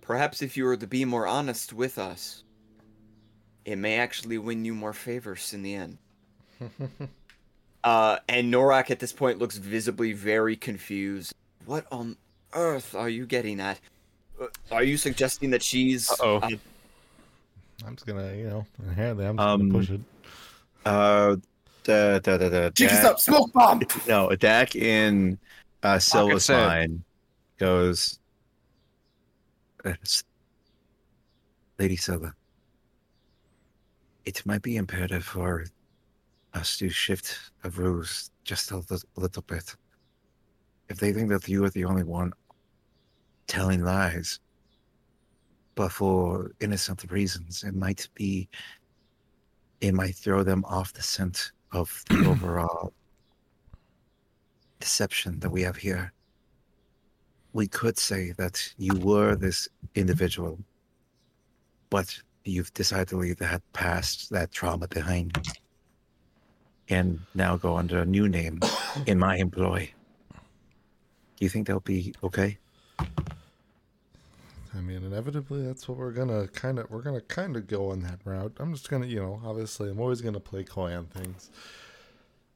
Perhaps 0.00 0.42
if 0.42 0.56
you 0.56 0.64
were 0.64 0.76
to 0.76 0.86
be 0.88 1.04
more 1.04 1.28
honest 1.28 1.72
with 1.72 1.98
us, 1.98 2.42
it 3.66 3.76
may 3.76 3.98
actually 3.98 4.38
win 4.38 4.64
you 4.64 4.74
more 4.74 4.92
favors 4.94 5.52
in 5.52 5.62
the 5.62 5.74
end. 5.74 5.98
uh, 7.84 8.16
and 8.28 8.52
Norak 8.52 8.90
at 8.90 9.00
this 9.00 9.12
point 9.12 9.38
looks 9.38 9.56
visibly 9.58 10.12
very 10.14 10.56
confused. 10.56 11.34
What 11.66 11.84
on 11.92 12.16
earth 12.54 12.94
are 12.94 13.08
you 13.08 13.26
getting 13.26 13.60
at? 13.60 13.80
Uh, 14.40 14.46
Are 14.70 14.84
you 14.84 14.96
suggesting 14.96 15.50
that 15.50 15.62
she's 15.62 16.10
Uh-oh. 16.12 16.36
uh, 16.36 16.50
I'm 17.86 17.94
just 17.96 18.06
gonna, 18.06 18.32
you 18.34 18.48
know, 18.48 18.66
inherently, 18.86 19.26
I'm 19.26 19.36
just 19.36 19.46
Um, 19.46 19.68
gonna 19.68 19.78
push 19.80 19.90
it. 19.90 20.00
Uh, 20.86 21.36
da, 21.82 22.18
da, 22.20 22.36
da, 22.38 22.48
da, 22.48 22.70
Cheek 22.70 22.92
us 22.92 23.02
Dak- 23.02 23.04
up, 23.04 23.20
smoke 23.20 23.52
bomb. 23.52 23.82
No, 24.06 24.28
a 24.30 24.36
Dak 24.36 24.76
in 24.76 25.36
uh, 25.82 25.98
Silva's 25.98 26.44
sand. 26.44 26.66
mind 26.68 27.02
goes, 27.58 28.18
Lady 31.78 31.96
Silva, 31.96 32.34
it 34.26 34.44
might 34.44 34.62
be 34.62 34.76
imperative 34.76 35.24
for 35.24 35.64
us 36.52 36.76
to 36.78 36.88
shift 36.88 37.38
the 37.62 37.70
ruse 37.70 38.30
just 38.44 38.72
a 38.72 38.76
little, 38.76 38.98
little 39.16 39.42
bit. 39.42 39.74
If 40.88 40.98
they 40.98 41.12
think 41.12 41.30
that 41.30 41.48
you 41.48 41.64
are 41.64 41.70
the 41.70 41.84
only 41.84 42.02
one 42.02 42.32
telling 43.46 43.84
lies, 43.84 44.40
but 45.76 45.92
for 45.92 46.52
innocent 46.60 47.10
reasons, 47.10 47.62
it 47.62 47.74
might 47.74 48.08
be, 48.14 48.48
it 49.80 49.94
might 49.94 50.16
throw 50.16 50.42
them 50.42 50.64
off 50.64 50.92
the 50.92 51.02
scent 51.02 51.52
of 51.72 52.02
the 52.08 52.26
overall 52.30 52.92
deception 54.80 55.38
that 55.40 55.50
we 55.50 55.62
have 55.62 55.76
here. 55.76 56.12
We 57.52 57.68
could 57.68 57.98
say 57.98 58.32
that 58.38 58.72
you 58.76 58.94
were 58.98 59.36
this 59.36 59.68
individual, 59.94 60.58
but 61.90 62.18
you've 62.46 62.72
decided 62.74 63.08
to 63.08 63.16
leave 63.16 63.36
that 63.38 63.62
past, 63.72 64.30
that 64.30 64.52
trauma 64.52 64.88
behind, 64.88 65.38
and 66.88 67.20
now 67.34 67.56
go 67.56 67.76
under 67.76 67.98
a 68.00 68.06
new 68.06 68.28
name 68.28 68.60
in 69.06 69.18
my 69.18 69.36
employ. 69.36 69.90
Do 70.32 71.44
you 71.44 71.48
think 71.48 71.66
that'll 71.66 71.80
be 71.80 72.14
okay? 72.22 72.58
I 72.98 74.80
mean, 74.80 75.04
inevitably, 75.04 75.64
that's 75.66 75.88
what 75.88 75.96
we're 75.96 76.12
gonna 76.12 76.48
kind 76.48 76.78
of 76.78 76.90
we're 76.90 77.02
gonna 77.02 77.20
kind 77.22 77.56
of 77.56 77.66
go 77.66 77.90
on 77.90 78.00
that 78.02 78.20
route. 78.24 78.52
I'm 78.58 78.72
just 78.74 78.90
gonna, 78.90 79.06
you 79.06 79.20
know, 79.20 79.40
obviously, 79.44 79.90
I'm 79.90 80.00
always 80.00 80.20
gonna 80.20 80.40
play 80.40 80.64
coy 80.64 80.94
on 80.94 81.06
things. 81.06 81.50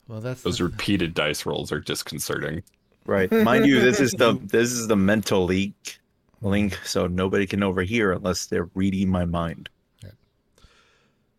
Well, 0.07 0.21
that's 0.21 0.43
Those 0.43 0.59
the- 0.59 0.65
repeated 0.65 1.15
dice 1.15 1.47
rolls 1.47 1.73
are 1.73 1.81
disconcerting. 1.81 2.63
Right. 3.07 3.31
Mind 3.45 3.67
you, 3.67 3.81
this 3.81 4.01
is 4.01 4.13
the 4.13 4.39
this 4.43 4.71
is 4.71 4.87
the 4.87 4.97
mental 4.97 5.45
leak 5.45 5.99
link, 6.43 6.79
so 6.85 7.07
nobody 7.07 7.47
can 7.47 7.63
overhear 7.63 8.13
unless 8.13 8.47
they're 8.47 8.69
reading 8.75 9.09
my 9.09 9.25
mind. 9.25 9.69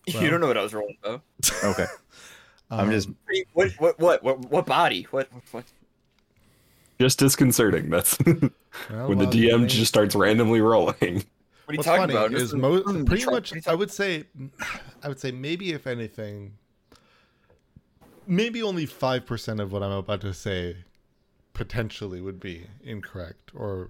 you 0.21 0.29
don't 0.29 0.41
know 0.41 0.47
what 0.47 0.57
I 0.57 0.63
was 0.63 0.73
rolling 0.73 0.97
though. 1.03 1.21
Okay. 1.63 1.85
I'm 2.69 2.89
just 2.89 3.07
Um, 3.09 3.15
What 3.53 3.71
what 3.79 3.99
what 3.99 4.23
what 4.23 4.39
what 4.49 4.65
body? 4.65 5.03
What 5.11 5.29
what? 5.51 5.65
Just 6.99 7.19
disconcerting. 7.19 7.89
That's 7.89 8.17
well, 8.25 9.07
when 9.09 9.17
the 9.17 9.25
DM 9.25 9.67
just 9.67 9.87
starts 9.87 10.15
randomly 10.15 10.61
rolling. 10.61 10.95
What 11.65 11.73
are 11.73 11.73
you 11.73 11.77
What's 11.77 11.85
talking 11.85 12.01
funny 12.01 12.13
about? 12.13 12.33
is 12.33 12.51
This 12.51 12.59
mo- 12.59 13.03
pretty 13.05 13.25
much. 13.25 13.53
I 13.67 13.75
would 13.75 13.91
say, 13.91 14.25
I 15.03 15.07
would 15.07 15.19
say 15.19 15.31
maybe 15.31 15.73
if 15.73 15.87
anything, 15.87 16.53
maybe 18.27 18.61
only 18.63 18.85
five 18.85 19.25
percent 19.25 19.59
of 19.59 19.71
what 19.71 19.83
I'm 19.83 19.91
about 19.91 20.21
to 20.21 20.33
say 20.33 20.77
potentially 21.53 22.21
would 22.21 22.39
be 22.39 22.67
incorrect 22.83 23.51
or 23.53 23.89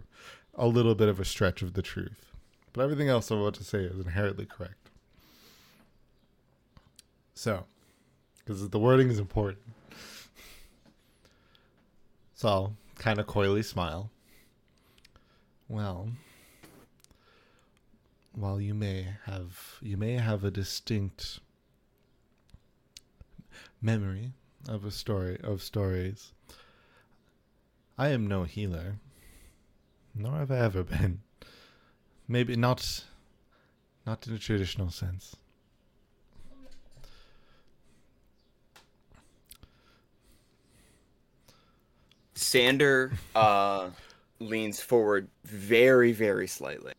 a 0.55 0.67
little 0.67 0.95
bit 0.95 1.07
of 1.09 1.19
a 1.19 1.25
stretch 1.25 1.61
of 1.61 1.73
the 1.73 1.81
truth. 1.81 2.25
But 2.73 2.83
everything 2.83 3.09
else 3.09 3.29
I'm 3.29 3.39
about 3.39 3.53
to 3.55 3.63
say 3.63 3.83
is 3.83 3.99
inherently 3.99 4.45
correct. 4.45 4.80
So, 7.33 7.65
because 8.39 8.69
the 8.69 8.79
wording 8.79 9.09
is 9.09 9.19
important. 9.19 9.65
So 12.33 12.47
I'll 12.47 12.75
kind 12.95 13.19
of 13.19 13.27
coyly 13.27 13.63
smile. 13.63 14.09
Well, 15.67 16.09
while 18.33 18.59
you 18.59 18.73
may 18.73 19.07
have 19.25 19.77
you 19.81 19.97
may 19.97 20.13
have 20.13 20.43
a 20.43 20.51
distinct 20.51 21.39
memory 23.81 24.33
of 24.67 24.85
a 24.85 24.91
story 24.91 25.39
of 25.43 25.61
stories, 25.61 26.33
I 27.97 28.09
am 28.09 28.27
no 28.27 28.43
healer, 28.43 28.97
nor 30.15 30.37
have 30.37 30.51
I 30.51 30.57
ever 30.57 30.83
been. 30.83 31.21
Maybe 32.27 32.55
not 32.55 33.05
not 34.05 34.25
in 34.27 34.33
a 34.33 34.39
traditional 34.39 34.89
sense. 34.89 35.35
Sander 42.33 43.11
uh, 43.35 43.89
leans 44.39 44.79
forward 44.79 45.27
very, 45.43 46.11
very 46.11 46.47
slightly. 46.47 46.93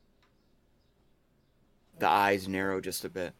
The 1.98 2.08
eyes 2.08 2.48
narrow 2.48 2.80
just 2.80 3.04
a 3.04 3.08
bit. 3.08 3.32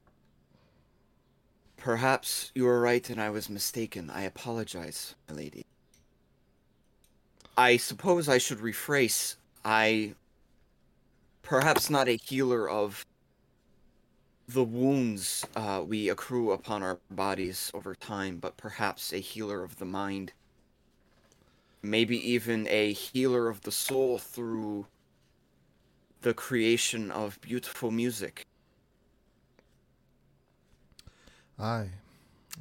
Perhaps 1.76 2.52
you 2.55 2.64
were 2.64 2.81
right 2.81 3.09
and 3.11 3.20
I 3.20 3.31
was 3.31 3.50
mistaken. 3.50 4.09
I 4.11 4.22
apologize, 4.22 5.14
my 5.28 5.35
lady. 5.35 5.66
I 7.57 7.76
suppose 7.76 8.28
I 8.28 8.38
should 8.38 8.59
rephrase. 8.59 9.37
I. 9.64 10.14
Perhaps 11.42 11.90
not 11.90 12.09
a 12.09 12.16
healer 12.16 12.68
of 12.68 13.05
the 14.48 14.64
wounds 14.64 15.44
uh, 15.57 15.83
we 15.87 16.09
accrue 16.09 16.52
upon 16.52 16.83
our 16.83 16.98
bodies 17.11 17.70
over 17.74 17.94
time, 17.94 18.38
but 18.38 18.57
perhaps 18.57 19.12
a 19.12 19.18
healer 19.18 19.64
of 19.64 19.78
the 19.78 19.85
mind 19.85 20.33
maybe 21.82 22.16
even 22.30 22.66
a 22.68 22.92
healer 22.92 23.48
of 23.48 23.62
the 23.62 23.72
soul 23.72 24.18
through 24.18 24.86
the 26.22 26.32
creation 26.32 27.10
of 27.10 27.40
beautiful 27.40 27.90
music. 27.90 28.46
Aye, 31.58 31.90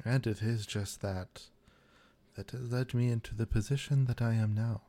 and 0.04 0.26
it 0.26 0.42
is 0.42 0.66
just 0.66 1.00
that 1.00 1.42
that 2.34 2.50
has 2.50 2.72
led 2.72 2.94
me 2.94 3.08
into 3.08 3.34
the 3.34 3.46
position 3.46 4.06
that 4.06 4.20
I 4.20 4.34
am 4.34 4.54
now. 4.54 4.82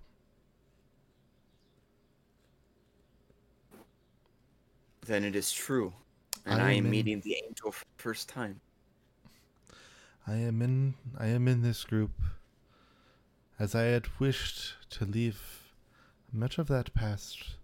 Then 5.05 5.23
it 5.23 5.35
is 5.35 5.51
true. 5.51 5.93
And 6.45 6.61
I 6.61 6.69
I, 6.69 6.71
am 6.71 6.77
am 6.79 6.85
in- 6.85 6.91
meeting 6.91 7.21
the 7.21 7.35
angel 7.47 7.71
for 7.71 7.85
the 7.85 8.01
first 8.01 8.29
time. 8.29 8.59
I 10.25 10.35
am 10.35 10.61
in 10.61 10.95
I 11.17 11.27
am 11.27 11.47
in 11.47 11.61
this 11.61 11.83
group 11.83 12.11
as 13.59 13.75
I 13.75 13.83
had 13.83 14.19
wished 14.19 14.75
to 14.91 15.05
leave 15.05 15.63
much 16.31 16.57
of 16.57 16.67
that 16.67 16.93
past 16.93 17.55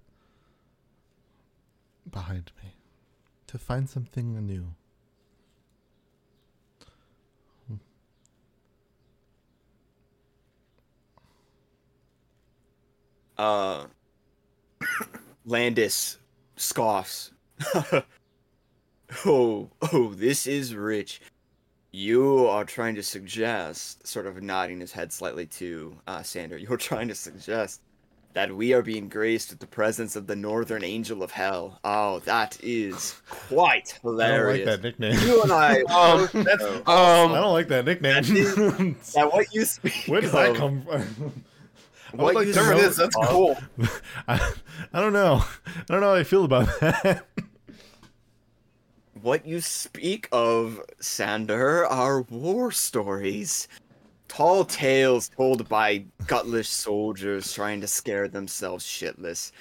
behind 2.09 2.51
me 2.63 2.73
to 3.47 3.57
find 3.57 3.89
something 3.89 4.35
anew. 4.37 4.67
Uh 13.37 13.85
Landis 15.45 16.17
scoffs. 16.57 17.31
oh, 19.25 19.69
oh, 19.81 20.13
this 20.13 20.45
is 20.45 20.75
rich. 20.75 21.21
You 21.91 22.45
are 22.47 22.65
trying 22.65 22.95
to 22.95 23.03
suggest, 23.03 24.05
sort 24.05 24.27
of 24.27 24.41
nodding 24.43 24.79
his 24.79 24.91
head 24.91 25.11
slightly 25.11 25.45
to 25.47 25.95
uh, 26.07 26.21
Sander, 26.23 26.57
you're 26.59 26.77
trying 26.77 27.07
to 27.07 27.15
suggest 27.15 27.81
that 28.33 28.55
we 28.55 28.73
are 28.73 28.83
being 28.83 29.09
graced 29.09 29.49
with 29.49 29.59
the 29.59 29.65
presence 29.65 30.15
of 30.15 30.27
the 30.27 30.35
Northern 30.35 30.83
Angel 30.83 31.23
of 31.23 31.31
Hell. 31.31 31.79
Oh, 31.83 32.19
that 32.19 32.59
is 32.61 33.19
quite 33.27 33.97
hilarious. 34.03 34.67
I 34.67 34.75
don't 34.75 34.83
like 34.83 34.99
that 34.99 34.99
nickname. 35.09 35.27
You 35.27 35.41
and 35.41 35.51
I. 35.51 35.81
Um, 35.81 36.29
know 36.35 36.81
I 36.85 37.23
Um, 37.23 37.31
don't 37.31 37.53
like 37.53 37.67
that 37.69 37.85
nickname. 37.85 38.21
that 39.15 39.33
what 39.33 39.47
you 39.51 39.65
speak 39.65 40.03
Where 40.05 40.21
does 40.21 40.31
that 40.33 40.55
come 40.55 40.83
from? 40.83 41.43
What 42.11 42.33
like 42.33 42.47
you 42.47 42.55
know- 42.55 42.71
is. 42.77 42.95
That's 42.97 43.15
cool. 43.15 43.55
I, 44.27 44.53
I 44.93 44.99
don't 44.99 45.13
know. 45.13 45.43
I 45.67 45.83
don't 45.87 46.01
know 46.01 46.07
how 46.09 46.15
I 46.15 46.23
feel 46.23 46.43
about 46.43 46.67
that. 46.79 47.27
What 49.21 49.45
you 49.45 49.59
speak 49.59 50.29
of, 50.31 50.81
Sander, 51.01 51.85
are 51.87 52.21
war 52.21 52.71
stories. 52.71 53.67
Tall 54.29 54.63
tales 54.63 55.29
told 55.29 55.67
by 55.67 56.05
gutless 56.27 56.69
soldiers 56.69 57.51
trying 57.51 57.81
to 57.81 57.87
scare 57.87 58.29
themselves 58.29 58.85
shitless. 58.85 59.51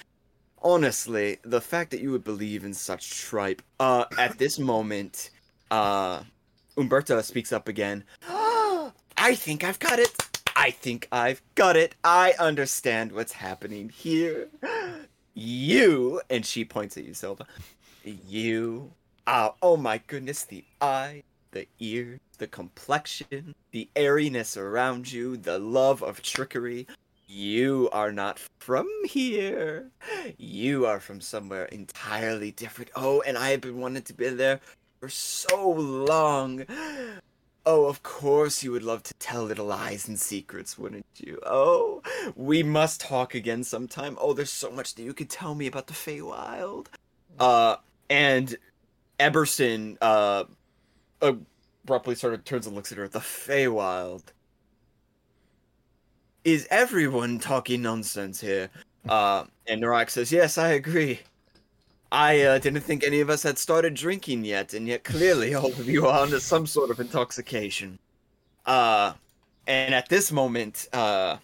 Honestly, 0.61 1.39
the 1.43 1.59
fact 1.59 1.91
that 1.91 1.99
you 1.99 2.11
would 2.11 2.23
believe 2.23 2.63
in 2.63 2.73
such 2.73 3.17
tripe, 3.19 3.61
uh, 3.81 4.05
at 4.17 4.37
this 4.37 4.59
moment, 4.59 5.31
uh, 5.71 6.21
Umberta 6.77 7.21
speaks 7.21 7.51
up 7.51 7.67
again. 7.67 8.05
I 8.27 9.35
think 9.35 9.65
I've 9.65 9.79
got 9.79 9.99
it. 9.99 10.15
I 10.55 10.71
think 10.71 11.09
I've 11.11 11.41
got 11.55 11.75
it. 11.75 11.95
I 12.03 12.33
understand 12.39 13.11
what's 13.11 13.33
happening 13.33 13.89
here. 13.89 14.47
You, 15.35 16.19
and 16.29 16.45
she 16.45 16.65
points 16.65 16.97
at 16.97 17.05
you, 17.05 17.13
Silva. 17.13 17.45
You 18.03 18.91
Ah, 19.31 19.53
oh 19.61 19.77
my 19.77 19.99
goodness, 20.07 20.43
the 20.43 20.63
eye, 20.81 21.21
the 21.51 21.67
ear, 21.77 22.19
the 22.39 22.47
complexion, 22.47 23.53
the 23.69 23.87
airiness 23.95 24.57
around 24.57 25.11
you, 25.11 25.37
the 25.37 25.59
love 25.59 26.01
of 26.01 26.23
trickery. 26.23 26.87
You 27.27 27.91
are 27.93 28.11
not 28.11 28.39
from 28.57 28.87
here. 29.05 29.91
You 30.39 30.87
are 30.87 30.99
from 30.99 31.21
somewhere 31.21 31.65
entirely 31.65 32.49
different. 32.49 32.89
Oh, 32.95 33.21
and 33.21 33.37
I 33.37 33.51
have 33.51 33.61
been 33.61 33.79
wanting 33.79 34.01
to 34.01 34.13
be 34.15 34.29
there 34.29 34.61
for 34.99 35.09
so 35.09 35.73
long. 35.73 36.65
Oh, 37.67 37.85
of 37.85 38.01
course 38.01 38.63
you 38.63 38.71
would 38.71 38.81
love 38.81 39.03
to 39.03 39.13
tell 39.19 39.43
little 39.43 39.67
lies 39.67 40.07
and 40.07 40.19
secrets, 40.19 40.75
wouldn't 40.75 41.05
you? 41.17 41.39
Oh, 41.45 42.01
we 42.35 42.63
must 42.63 43.01
talk 43.01 43.35
again 43.35 43.63
sometime. 43.63 44.17
Oh, 44.19 44.33
there's 44.33 44.51
so 44.51 44.71
much 44.71 44.95
that 44.95 45.03
you 45.03 45.13
could 45.13 45.29
tell 45.29 45.53
me 45.53 45.67
about 45.67 45.85
the 45.85 45.93
Feywild. 45.93 46.87
Uh, 47.39 47.75
and 48.09 48.57
Eberson 49.19 49.97
uh 50.01 50.45
abruptly 51.21 52.15
sort 52.15 52.33
of 52.33 52.43
turns 52.43 52.67
and 52.67 52.75
looks 52.75 52.91
at 52.91 52.97
her. 52.97 53.07
The 53.07 53.19
Feywild. 53.19 54.23
Is 56.43 56.67
everyone 56.69 57.39
talking 57.39 57.81
nonsense 57.81 58.39
here? 58.39 58.69
Uh, 59.07 59.45
and 59.67 59.81
Norak 59.81 60.09
says, 60.09 60.31
"Yes, 60.31 60.57
I 60.57 60.69
agree. 60.69 61.19
I 62.11 62.41
uh, 62.41 62.59
didn't 62.59 62.81
think 62.81 63.03
any 63.03 63.19
of 63.19 63.29
us 63.29 63.43
had 63.43 63.57
started 63.57 63.93
drinking 63.93 64.45
yet, 64.45 64.73
and 64.73 64.87
yet 64.87 65.03
clearly 65.03 65.53
all 65.53 65.67
of 65.67 65.87
you 65.87 66.07
are 66.07 66.21
under 66.21 66.39
some 66.39 66.65
sort 66.65 66.91
of 66.91 66.99
intoxication." 66.99 67.99
Uh, 68.65 69.13
and 69.67 69.93
at 69.93 70.09
this 70.09 70.31
moment, 70.31 70.87
uh, 70.93 71.37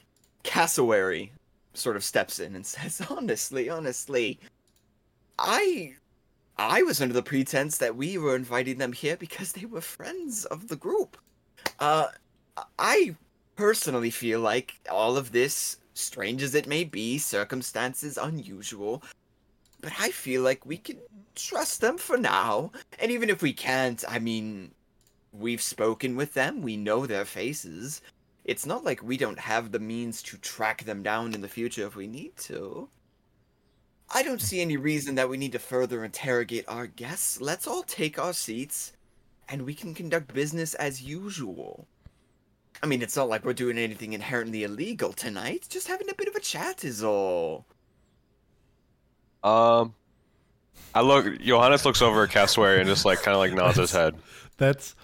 Cassowary 0.44 1.32
sort 1.74 1.96
of 1.96 2.04
steps 2.04 2.40
in 2.40 2.56
and 2.56 2.66
says, 2.66 3.02
"Honestly, 3.10 3.70
honestly, 3.70 4.40
I 5.38 5.96
I 6.58 6.84
was 6.84 7.02
under 7.02 7.14
the 7.14 7.24
pretense 7.24 7.78
that 7.80 7.96
we 7.96 8.18
were 8.18 8.36
inviting 8.36 8.78
them 8.78 8.94
here 8.94 9.18
because 9.18 9.52
they 9.52 9.66
were 9.66 9.82
friends 9.82 10.46
of 10.46 10.68
the 10.68 10.76
group. 10.78 11.18
Uh, 11.80 12.08
I 12.80 13.16
personally 13.56 14.10
feel 14.10 14.40
like 14.40 14.76
all 14.90 15.18
of 15.18 15.32
this, 15.32 15.78
strange 15.94 16.42
as 16.42 16.56
it 16.56 16.68
may 16.68 16.84
be, 16.84 17.18
circumstances 17.18 18.18
unusual, 18.18 19.04
but 19.82 19.94
I 20.00 20.12
feel 20.12 20.42
like 20.42 20.66
we 20.66 20.78
can 20.78 20.98
trust 21.36 21.82
them 21.82 21.98
for 21.98 22.18
now. 22.18 22.72
And 23.00 23.12
even 23.12 23.30
if 23.30 23.42
we 23.42 23.54
can't, 23.54 24.04
I 24.08 24.20
mean, 24.20 24.72
we've 25.34 25.62
spoken 25.62 26.16
with 26.16 26.34
them, 26.34 26.62
we 26.62 26.78
know 26.78 27.06
their 27.06 27.26
faces. 27.26 28.02
it's 28.46 28.66
not 28.66 28.84
like 28.86 29.02
we 29.04 29.18
don't 29.18 29.40
have 29.40 29.72
the 29.72 29.80
means 29.80 30.22
to 30.22 30.38
track 30.38 30.84
them 30.86 31.02
down 31.04 31.34
in 31.34 31.42
the 31.42 31.48
future 31.48 31.86
if 31.88 31.96
we 31.96 32.08
need 32.08 32.36
to. 32.38 32.88
I 34.14 34.24
don't 34.24 34.42
see 34.42 34.62
any 34.62 34.78
reason 34.78 35.16
that 35.16 35.30
we 35.30 35.38
need 35.38 35.52
to 35.54 35.60
further 35.60 36.04
interrogate 36.04 36.66
our 36.68 36.88
guests. 36.88 37.42
Let's 37.42 37.68
all 37.68 37.84
take 37.84 38.20
our 38.20 38.34
seats 38.34 38.94
and 39.50 39.64
we 39.64 39.74
can 39.74 39.94
conduct 39.94 40.34
business 40.34 40.74
as 40.76 41.02
usual. 41.02 41.88
I 42.84 42.88
mean, 42.88 43.02
it's 43.02 43.16
not 43.16 43.30
like 43.30 43.46
we're 43.46 43.54
doing 43.54 43.78
anything 43.78 44.14
inherently 44.14 44.64
illegal 44.64 45.14
tonight. 45.14 45.66
Just 45.70 45.88
having 45.88 46.10
a 46.10 46.14
bit 46.14 46.28
of 46.28 46.36
a 46.36 46.40
chat 46.40 46.84
is 46.84 47.04
all. 47.04 47.66
Um, 49.44 49.94
I 50.94 51.02
look. 51.02 51.40
Johannes 51.40 51.86
looks 51.86 52.02
over 52.02 52.24
at 52.24 52.32
Cassowary 52.32 52.80
and 52.80 52.88
just 52.88 53.06
like 53.06 53.22
kind 53.22 53.34
of 53.34 53.40
like 53.40 53.54
nods 53.54 53.78
his 53.78 53.92
head. 53.92 54.16
That's 54.58 54.96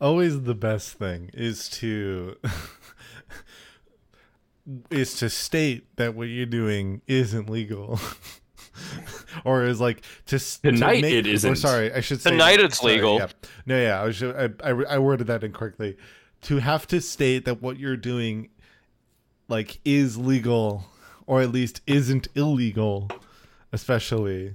always 0.00 0.42
the 0.42 0.54
best 0.54 0.94
thing 0.94 1.30
is 1.34 1.68
to 1.68 2.36
is 4.90 5.18
to 5.18 5.28
state 5.28 5.84
that 5.96 6.14
what 6.14 6.28
you're 6.28 6.46
doing 6.46 7.02
isn't 7.06 7.50
legal. 7.50 8.00
or 9.44 9.64
is 9.64 9.80
like 9.80 10.02
to 10.26 10.36
s- 10.36 10.58
to 10.58 10.72
Tonight 10.72 11.02
make, 11.02 11.14
it 11.14 11.26
Or 11.26 11.30
isn't. 11.30 11.56
sorry, 11.56 11.92
I 11.92 12.00
should 12.00 12.20
say 12.20 12.30
Tonight 12.30 12.60
it's 12.60 12.78
sorry, 12.80 12.94
legal. 12.94 13.16
yeah. 13.18 13.28
No, 13.66 13.80
yeah, 13.80 14.00
I 14.00 14.04
was 14.04 14.18
ju- 14.18 14.34
I, 14.36 14.68
I 14.68 14.70
I 14.94 14.98
worded 14.98 15.26
that 15.28 15.42
incorrectly. 15.44 15.96
To 16.42 16.58
have 16.58 16.86
to 16.88 17.00
state 17.00 17.44
that 17.44 17.60
what 17.60 17.78
you're 17.78 17.96
doing 17.96 18.48
like 19.48 19.80
is 19.84 20.16
legal 20.16 20.84
or 21.26 21.40
at 21.42 21.50
least 21.52 21.80
isn't 21.86 22.28
illegal, 22.34 23.08
especially 23.72 24.54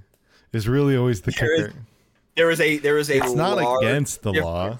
is 0.52 0.68
really 0.68 0.96
always 0.96 1.20
the 1.22 1.30
There 1.32 1.52
is- 1.54 1.66
kicker. 1.68 1.74
There 2.36 2.50
is 2.50 2.60
a 2.60 2.78
there 2.78 2.98
is 2.98 3.08
a 3.10 3.16
It's 3.18 3.32
not 3.32 3.58
against 3.82 4.22
the 4.22 4.32
law. 4.32 4.78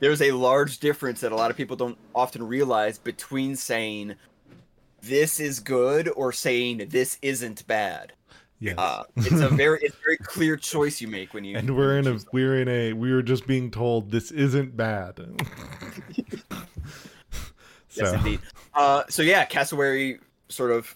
There's 0.00 0.22
a 0.22 0.30
large 0.32 0.78
difference 0.78 1.20
that 1.20 1.32
a 1.32 1.34
lot 1.34 1.50
of 1.50 1.56
people 1.56 1.76
don't 1.76 1.98
often 2.14 2.46
realize 2.46 2.98
between 2.98 3.56
saying 3.56 4.14
this 5.02 5.38
is 5.40 5.60
good 5.60 6.08
or 6.08 6.32
saying 6.32 6.86
this 6.90 7.18
isn't 7.20 7.66
bad. 7.66 8.12
Yes. 8.60 8.76
Uh, 8.78 9.04
it's 9.16 9.40
a 9.40 9.48
very 9.48 9.78
it's 9.82 9.94
a 9.94 10.00
very 10.04 10.16
clear 10.18 10.56
choice 10.56 11.00
you 11.00 11.08
make 11.08 11.32
when 11.32 11.44
you 11.44 11.56
and 11.56 11.76
we're 11.76 11.98
in 11.98 12.06
a 12.06 12.18
we're 12.32 12.60
in 12.60 12.68
a 12.68 12.92
we 12.92 13.12
were 13.12 13.22
just 13.22 13.46
being 13.46 13.70
told 13.70 14.10
this 14.10 14.30
isn't 14.30 14.76
bad. 14.76 15.20
Yes, 17.94 18.10
so 18.10 18.16
indeed. 18.16 18.40
Uh, 18.74 19.02
so 19.08 19.22
yeah, 19.22 19.44
Cassowary 19.44 20.20
sort 20.48 20.70
of 20.70 20.94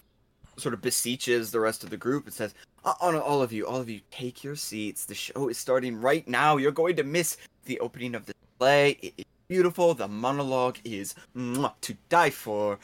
sort 0.57 0.73
of 0.73 0.81
beseeches 0.81 1.51
the 1.51 1.59
rest 1.59 1.83
of 1.83 1.89
the 1.89 1.97
group 1.97 2.25
and 2.25 2.33
says, 2.33 2.53
"Uh, 2.85 2.93
"On 3.01 3.15
all 3.15 3.41
of 3.41 3.51
you, 3.51 3.67
all 3.67 3.81
of 3.81 3.89
you, 3.89 3.99
take 4.11 4.43
your 4.43 4.55
seats. 4.55 5.05
The 5.05 5.15
show 5.15 5.49
is 5.49 5.57
starting 5.57 5.99
right 5.99 6.27
now. 6.27 6.57
You're 6.57 6.71
going 6.71 6.95
to 6.97 7.03
miss 7.03 7.37
the 7.65 7.79
opening 7.79 8.15
of 8.15 8.25
the 8.25 8.33
play. 8.59 8.91
It 9.01 9.13
is 9.17 9.25
beautiful. 9.47 9.93
The 9.93 10.07
monologue 10.07 10.77
is 10.83 11.15
mwah, 11.35 11.73
to 11.81 11.95
die 12.09 12.29
for. 12.29 12.79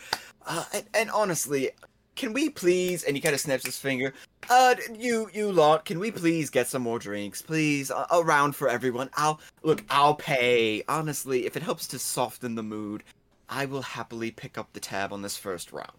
Uh, 0.46 0.66
and, 0.74 0.86
and 0.94 1.12
honestly." 1.12 1.72
Can 2.20 2.34
we 2.34 2.50
please? 2.50 3.06
And 3.06 3.16
he 3.16 3.22
kind 3.22 3.34
of 3.34 3.40
snaps 3.40 3.66
his 3.66 3.78
finger. 3.78 4.14
Uh, 4.50 4.76
you, 4.94 5.30
you 5.34 5.54
lot, 5.54 5.86
can 5.86 6.00
we 6.00 6.12
please 6.12 6.50
get 6.50 6.68
some 6.68 6.82
more 6.82 7.00
drinks, 7.00 7.42
please? 7.42 7.92
A, 7.92 8.06
a 8.12 8.22
round 8.22 8.58
for 8.58 8.68
everyone. 8.68 9.10
I'll 9.14 9.40
look. 9.64 9.86
I'll 9.90 10.16
pay. 10.16 10.84
Honestly, 10.90 11.46
if 11.46 11.56
it 11.56 11.64
helps 11.64 11.88
to 11.88 11.98
soften 11.98 12.56
the 12.56 12.62
mood, 12.62 13.06
I 13.48 13.64
will 13.68 13.82
happily 13.82 14.32
pick 14.32 14.58
up 14.58 14.74
the 14.74 14.82
tab 14.82 15.14
on 15.14 15.22
this 15.22 15.38
first 15.38 15.72
round. 15.72 15.94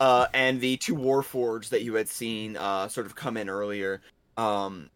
Uh, 0.00 0.28
and 0.32 0.62
the 0.62 0.78
two 0.78 0.96
Warforged 0.96 1.68
that 1.68 1.82
you 1.82 1.92
had 1.92 2.08
seen 2.08 2.56
uh, 2.56 2.88
sort 2.88 3.04
of 3.04 3.14
come 3.14 3.36
in 3.36 3.50
earlier 3.50 4.00
um, 4.38 4.88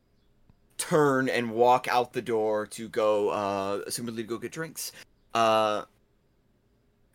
turn 0.78 1.28
and 1.28 1.50
walk 1.50 1.88
out 1.88 2.14
the 2.14 2.22
door 2.22 2.66
to 2.68 2.88
go, 2.88 3.28
uh, 3.28 3.80
assumedly 3.86 4.16
to 4.16 4.22
go 4.22 4.38
get 4.38 4.52
drinks. 4.52 4.92
Uh, 5.34 5.82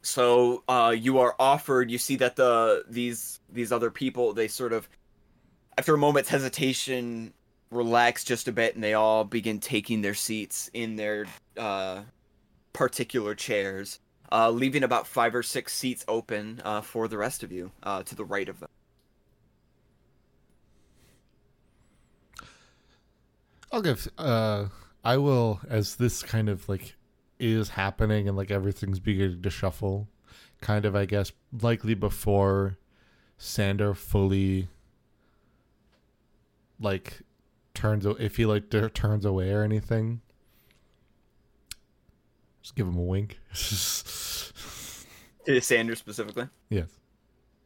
so 0.09 0.63
uh, 0.67 0.95
you 0.97 1.19
are 1.19 1.35
offered. 1.39 1.91
You 1.91 1.97
see 1.97 2.15
that 2.17 2.35
the 2.35 2.83
these 2.89 3.39
these 3.51 3.71
other 3.71 3.91
people 3.91 4.33
they 4.33 4.47
sort 4.47 4.73
of 4.73 4.89
after 5.77 5.93
a 5.93 5.97
moment's 5.97 6.29
hesitation 6.29 7.33
relax 7.69 8.23
just 8.23 8.47
a 8.47 8.51
bit, 8.51 8.73
and 8.75 8.83
they 8.83 8.95
all 8.95 9.23
begin 9.23 9.59
taking 9.59 10.01
their 10.01 10.15
seats 10.15 10.69
in 10.73 10.95
their 10.95 11.27
uh, 11.57 12.01
particular 12.73 13.35
chairs 13.35 13.99
uh, 14.31 14.49
leaving 14.49 14.83
about 14.83 15.07
five 15.07 15.33
or 15.35 15.43
six 15.43 15.73
seats 15.73 16.03
open 16.07 16.61
uh, 16.65 16.81
for 16.81 17.07
the 17.07 17.17
rest 17.17 17.43
of 17.43 17.51
you 17.51 17.71
uh, 17.83 18.03
to 18.03 18.15
the 18.15 18.25
right 18.25 18.49
of 18.49 18.59
them. 18.59 18.69
I'll 23.71 23.83
give 23.83 24.07
uh 24.17 24.65
I 25.03 25.17
will 25.17 25.61
as 25.69 25.95
this 25.97 26.23
kind 26.23 26.49
of 26.49 26.67
like 26.67 26.95
is 27.39 27.69
happening 27.69 28.27
and 28.27 28.35
like 28.37 28.51
everything's 28.51 28.99
beginning 28.99 29.41
to 29.41 29.49
shuffle, 29.49 30.07
kind 30.61 30.85
of 30.85 30.95
I 30.95 31.05
guess 31.05 31.31
likely 31.61 31.93
before 31.93 32.77
Sander 33.37 33.93
fully 33.93 34.67
like 36.79 37.19
turns 37.73 38.05
a- 38.05 38.11
if 38.23 38.35
he 38.37 38.45
like 38.45 38.69
turns 38.93 39.25
away 39.25 39.51
or 39.51 39.63
anything. 39.63 40.21
Just 42.61 42.75
give 42.75 42.87
him 42.87 42.97
a 42.97 43.01
wink. 43.01 43.39
To 45.45 45.59
Sanders 45.61 45.97
specifically. 45.99 46.47
yes. 46.69 46.89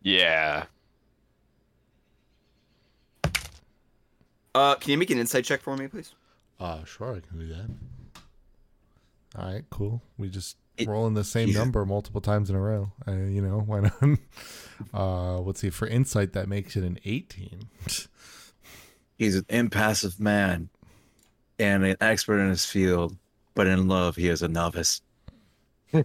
Yeah. 0.03 0.65
Uh, 4.55 4.75
can 4.75 4.91
you 4.91 4.97
make 4.97 5.09
an 5.09 5.17
insight 5.17 5.43
check 5.45 5.61
for 5.61 5.75
me, 5.75 5.87
please? 5.87 6.13
Uh 6.59 6.83
sure 6.85 7.15
I 7.15 7.19
can 7.19 7.39
do 7.39 7.47
that. 7.47 7.69
All 9.35 9.45
right, 9.51 9.63
cool. 9.69 10.01
We 10.17 10.29
just 10.29 10.57
It- 10.77 10.87
rolling 10.87 11.13
the 11.15 11.23
same 11.23 11.47
he's- 11.47 11.57
number 11.57 11.85
multiple 11.85 12.21
times 12.21 12.49
in 12.49 12.55
a 12.55 12.59
row. 12.59 12.91
Uh, 13.07 13.11
you 13.13 13.41
know, 13.41 13.59
why 13.59 13.79
not? 13.81 13.93
Uh, 14.93 15.39
let's 15.39 15.61
see. 15.61 15.69
For 15.69 15.87
insight, 15.87 16.33
that 16.33 16.49
makes 16.49 16.75
it 16.75 16.83
an 16.83 16.99
18. 17.05 17.69
He's 19.17 19.35
an 19.37 19.45
impassive 19.47 20.19
man 20.19 20.69
and 21.57 21.85
an 21.85 21.95
expert 22.01 22.39
in 22.39 22.49
his 22.49 22.65
field, 22.65 23.15
but 23.53 23.67
in 23.67 23.87
love, 23.87 24.17
he 24.17 24.27
is 24.27 24.41
a 24.41 24.47
novice. 24.49 24.99
I 25.93 26.01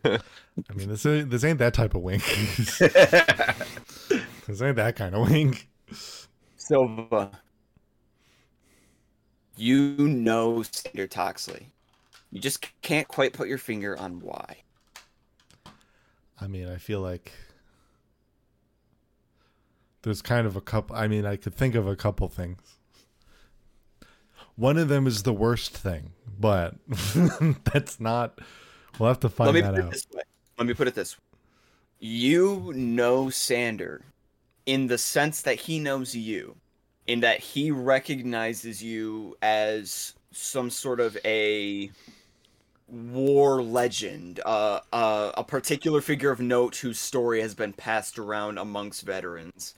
mean, 0.76 0.88
this 0.88 1.04
ain't, 1.06 1.30
this 1.30 1.42
ain't 1.42 1.58
that 1.58 1.74
type 1.74 1.94
of 1.96 2.02
wink. 2.02 2.22
this 2.28 2.80
ain't 4.62 4.76
that 4.76 4.94
kind 4.94 5.14
of 5.16 5.28
wink. 5.28 5.68
Silva. 6.56 7.30
You 9.56 9.96
know 9.96 10.62
Sander 10.62 11.06
Toxley. 11.08 11.70
You 12.30 12.40
just 12.40 12.66
can't 12.82 13.08
quite 13.08 13.32
put 13.32 13.48
your 13.48 13.58
finger 13.58 13.98
on 13.98 14.20
why. 14.20 14.58
I 16.40 16.46
mean, 16.46 16.68
I 16.68 16.76
feel 16.76 17.00
like 17.00 17.32
there's 20.02 20.22
kind 20.22 20.46
of 20.46 20.56
a 20.56 20.60
couple. 20.60 20.94
I 20.94 21.08
mean, 21.08 21.26
I 21.26 21.36
could 21.36 21.54
think 21.54 21.74
of 21.74 21.86
a 21.86 21.96
couple 21.96 22.28
things. 22.28 22.60
One 24.56 24.76
of 24.76 24.88
them 24.88 25.06
is 25.06 25.22
the 25.22 25.32
worst 25.32 25.76
thing, 25.76 26.12
but 26.38 26.74
that's 27.64 28.00
not. 28.00 28.38
We'll 28.98 29.08
have 29.08 29.20
to 29.20 29.28
find 29.28 29.46
Let 29.48 29.54
me 29.54 29.60
that 29.62 29.70
put 29.70 29.78
it 29.78 29.84
out. 29.84 29.90
this 29.92 30.06
way. 30.12 30.22
Let 30.58 30.66
me 30.66 30.74
put 30.74 30.88
it 30.88 30.94
this 30.94 31.16
way. 31.16 31.22
You 32.00 32.72
know 32.74 33.30
Sander 33.30 34.02
in 34.66 34.86
the 34.86 34.98
sense 34.98 35.42
that 35.42 35.56
he 35.56 35.78
knows 35.78 36.14
you, 36.14 36.54
in 37.06 37.20
that 37.20 37.40
he 37.40 37.70
recognizes 37.70 38.82
you 38.82 39.36
as 39.40 40.14
some 40.30 40.68
sort 40.68 41.00
of 41.00 41.16
a 41.24 41.90
war 42.88 43.62
legend, 43.62 44.40
uh, 44.44 44.80
uh, 44.92 45.32
a 45.36 45.44
particular 45.44 46.00
figure 46.00 46.30
of 46.30 46.40
note 46.40 46.76
whose 46.76 46.98
story 46.98 47.40
has 47.40 47.54
been 47.54 47.72
passed 47.72 48.18
around 48.18 48.58
amongst 48.58 49.02
veterans. 49.02 49.74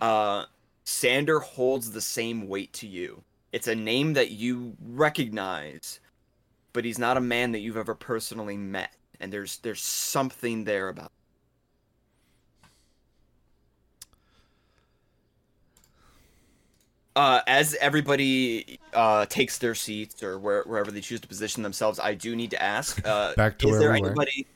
Uh, 0.00 0.44
Sander 0.84 1.40
holds 1.40 1.90
the 1.90 2.00
same 2.00 2.48
weight 2.48 2.72
to 2.74 2.86
you. 2.86 3.22
It's 3.52 3.68
a 3.68 3.74
name 3.74 4.14
that 4.14 4.30
you 4.32 4.76
recognize, 4.84 6.00
but 6.72 6.84
he's 6.84 6.98
not 6.98 7.16
a 7.16 7.20
man 7.20 7.52
that 7.52 7.60
you've 7.60 7.76
ever 7.76 7.94
personally 7.94 8.56
met, 8.56 8.92
and 9.20 9.32
there's 9.32 9.58
there's 9.58 9.82
something 9.82 10.64
there 10.64 10.88
about. 10.88 11.12
Uh, 17.16 17.40
as 17.46 17.76
everybody 17.80 18.80
uh, 18.92 19.24
takes 19.26 19.58
their 19.58 19.74
seats 19.74 20.20
or 20.22 20.38
where, 20.38 20.62
wherever 20.64 20.90
they 20.90 21.00
choose 21.00 21.20
to 21.20 21.28
position 21.28 21.62
themselves, 21.62 22.00
I 22.00 22.14
do 22.14 22.34
need 22.34 22.50
to 22.50 22.62
ask: 22.62 23.06
uh, 23.06 23.34
Back 23.36 23.58
to 23.58 23.66
Is 23.68 23.72
where 23.72 23.80
there 23.80 23.92
we 23.92 24.00
were. 24.00 24.06
anybody? 24.08 24.46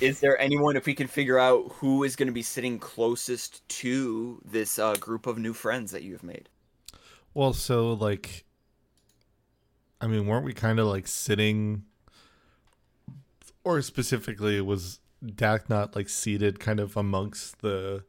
Is 0.00 0.20
there 0.20 0.40
anyone? 0.40 0.76
If 0.76 0.86
we 0.86 0.94
can 0.94 1.08
figure 1.08 1.38
out 1.38 1.72
who 1.72 2.04
is 2.04 2.14
going 2.16 2.28
to 2.28 2.32
be 2.32 2.42
sitting 2.42 2.78
closest 2.78 3.66
to 3.80 4.40
this 4.44 4.78
uh, 4.78 4.94
group 4.94 5.26
of 5.26 5.38
new 5.38 5.52
friends 5.52 5.90
that 5.90 6.02
you 6.02 6.12
have 6.12 6.22
made? 6.22 6.48
Well, 7.34 7.52
so 7.52 7.92
like, 7.92 8.44
I 10.00 10.06
mean, 10.06 10.26
weren't 10.26 10.44
we 10.44 10.52
kind 10.52 10.78
of 10.78 10.86
like 10.86 11.08
sitting, 11.08 11.84
or 13.64 13.82
specifically 13.82 14.60
was 14.60 15.00
Dak 15.34 15.68
not 15.68 15.96
like 15.96 16.08
seated 16.08 16.60
kind 16.60 16.78
of 16.80 16.96
amongst 16.96 17.60
the 17.60 18.04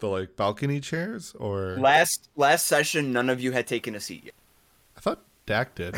the 0.00 0.08
like 0.08 0.36
balcony 0.36 0.80
chairs, 0.80 1.34
or 1.38 1.76
Last 1.78 2.28
last 2.36 2.66
session, 2.66 3.12
none 3.12 3.30
of 3.30 3.40
you 3.40 3.52
had 3.52 3.66
taken 3.66 3.94
a 3.94 4.00
seat 4.00 4.24
yet. 4.24 4.34
I 4.96 5.00
thought 5.00 5.22
Dak 5.46 5.74
did. 5.74 5.94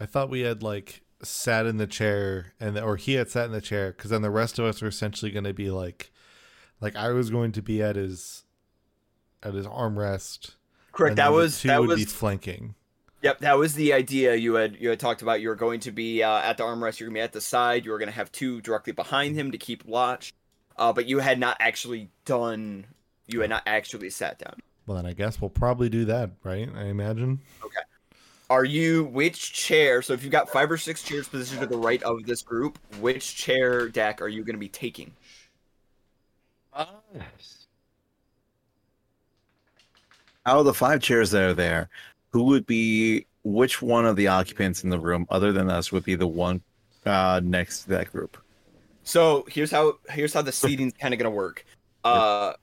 I 0.00 0.06
thought 0.06 0.30
we 0.30 0.40
had 0.40 0.62
like 0.62 1.02
sat 1.22 1.66
in 1.66 1.76
the 1.76 1.86
chair 1.86 2.52
and 2.58 2.76
or 2.78 2.96
he 2.96 3.14
had 3.14 3.30
sat 3.30 3.46
in 3.46 3.52
the 3.52 3.60
chair 3.60 3.92
because 3.92 4.10
then 4.10 4.22
the 4.22 4.30
rest 4.30 4.58
of 4.58 4.64
us 4.64 4.82
were 4.82 4.88
essentially 4.88 5.30
going 5.30 5.44
to 5.44 5.54
be 5.54 5.70
like 5.70 6.10
like 6.80 6.96
I 6.96 7.10
was 7.10 7.30
going 7.30 7.52
to 7.52 7.62
be 7.62 7.82
at 7.82 7.96
his 7.96 8.42
at 9.42 9.54
his 9.54 9.66
armrest. 9.66 10.56
Correct. 10.90 11.16
That 11.16 11.32
was 11.32 11.60
two 11.60 11.68
that 11.68 11.80
would 11.80 11.90
was 11.90 11.98
be 11.98 12.04
flanking. 12.04 12.74
Yep, 13.22 13.38
that 13.38 13.56
was 13.56 13.74
the 13.74 13.92
idea 13.92 14.34
you 14.34 14.54
had 14.54 14.76
you 14.80 14.88
had 14.88 14.98
talked 14.98 15.22
about. 15.22 15.40
You 15.40 15.48
were 15.48 15.54
going 15.54 15.80
to 15.80 15.92
be 15.92 16.22
uh, 16.22 16.38
at 16.38 16.56
the 16.56 16.64
armrest. 16.64 16.98
You're 16.98 17.08
gonna 17.08 17.18
be 17.18 17.20
at 17.20 17.32
the 17.32 17.40
side. 17.40 17.84
You 17.84 17.92
were 17.92 17.98
gonna 17.98 18.10
have 18.10 18.32
two 18.32 18.60
directly 18.60 18.92
behind 18.92 19.36
him 19.36 19.52
to 19.52 19.58
keep 19.58 19.84
watch. 19.84 20.34
Uh, 20.76 20.92
but 20.92 21.06
you 21.06 21.18
had 21.18 21.38
not 21.38 21.56
actually 21.60 22.10
done. 22.24 22.86
You 23.26 23.40
had 23.40 23.50
not 23.50 23.62
actually 23.66 24.10
sat 24.10 24.38
down. 24.38 24.60
Well, 24.86 24.96
then 24.96 25.06
I 25.06 25.12
guess 25.12 25.40
we'll 25.40 25.50
probably 25.50 25.88
do 25.88 26.04
that, 26.06 26.30
right? 26.42 26.68
I 26.76 26.86
imagine. 26.86 27.40
Okay. 27.64 27.80
Are 28.50 28.64
you 28.64 29.04
which 29.04 29.52
chair? 29.52 30.02
So 30.02 30.12
if 30.12 30.22
you've 30.22 30.32
got 30.32 30.50
five 30.50 30.70
or 30.70 30.76
six 30.76 31.02
chairs 31.02 31.28
positioned 31.28 31.60
to 31.60 31.66
the 31.66 31.78
right 31.78 32.02
of 32.02 32.24
this 32.26 32.42
group, 32.42 32.78
which 33.00 33.36
chair 33.36 33.88
Dak 33.88 34.20
are 34.20 34.28
you 34.28 34.44
gonna 34.44 34.58
be 34.58 34.68
taking? 34.68 35.12
Out 36.74 37.04
of 40.44 40.64
the 40.64 40.74
five 40.74 41.00
chairs 41.00 41.30
that 41.30 41.42
are 41.42 41.54
there, 41.54 41.88
who 42.30 42.44
would 42.44 42.66
be 42.66 43.26
which 43.44 43.80
one 43.80 44.04
of 44.04 44.16
the 44.16 44.28
occupants 44.28 44.82
in 44.82 44.90
the 44.90 44.98
room, 44.98 45.26
other 45.30 45.52
than 45.52 45.70
us, 45.70 45.92
would 45.92 46.04
be 46.04 46.16
the 46.16 46.26
one 46.26 46.60
uh, 47.06 47.40
next 47.42 47.84
to 47.84 47.90
that 47.90 48.10
group? 48.10 48.41
So 49.04 49.44
here's 49.48 49.70
how 49.70 49.98
here's 50.10 50.32
how 50.32 50.42
the 50.42 50.52
seating's 50.52 50.92
kind 50.94 51.12
of 51.14 51.18
gonna 51.18 51.30
work. 51.30 51.64
Uh, 52.04 52.54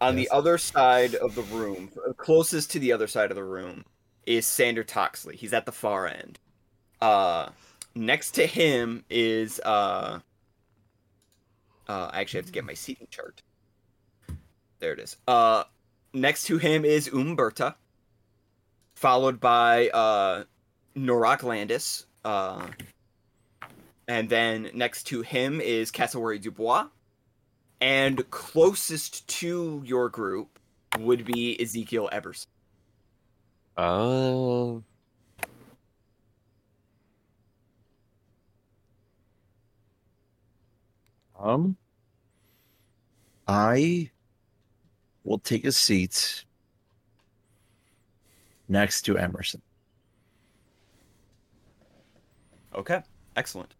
on 0.00 0.16
Yes. 0.16 0.28
the 0.28 0.34
other 0.34 0.58
side 0.58 1.14
of 1.14 1.34
the 1.34 1.42
room, 1.42 1.90
closest 2.18 2.70
to 2.72 2.78
the 2.78 2.92
other 2.92 3.06
side 3.06 3.30
of 3.30 3.34
the 3.34 3.44
room, 3.44 3.84
is 4.26 4.46
Sander 4.46 4.84
Toxley. 4.84 5.36
He's 5.36 5.52
at 5.52 5.64
the 5.66 5.72
far 5.72 6.06
end. 6.06 6.38
Uh, 7.00 7.48
next 7.94 8.32
to 8.32 8.46
him 8.46 9.04
is 9.08 9.58
uh, 9.60 10.20
uh, 11.88 12.10
I 12.12 12.20
actually 12.20 12.38
have 12.38 12.46
to 12.46 12.52
get 12.52 12.64
my 12.64 12.74
seating 12.74 13.06
chart. 13.10 13.42
There 14.80 14.92
it 14.92 14.98
is. 14.98 15.16
Uh, 15.26 15.64
next 16.12 16.44
to 16.44 16.58
him 16.58 16.84
is 16.84 17.08
Umberta, 17.08 17.74
followed 18.96 19.40
by 19.40 19.88
uh, 19.90 20.44
Norak 20.94 21.42
Landis. 21.42 22.06
Uh, 22.24 22.66
and 24.08 24.28
then 24.28 24.70
next 24.74 25.04
to 25.04 25.22
him 25.22 25.60
is 25.60 25.90
Cassowary 25.90 26.38
Dubois. 26.38 26.88
And 27.80 28.28
closest 28.30 29.28
to 29.28 29.82
your 29.84 30.08
group 30.08 30.58
would 30.98 31.24
be 31.24 31.60
Ezekiel 31.60 32.08
Everson. 32.10 32.48
Oh. 33.76 34.82
Um, 41.38 41.76
I 43.46 44.10
will 45.22 45.38
take 45.38 45.66
a 45.66 45.72
seat 45.72 46.44
next 48.68 49.02
to 49.02 49.18
Emerson. 49.18 49.60
Okay, 52.74 53.02
excellent. 53.36 53.75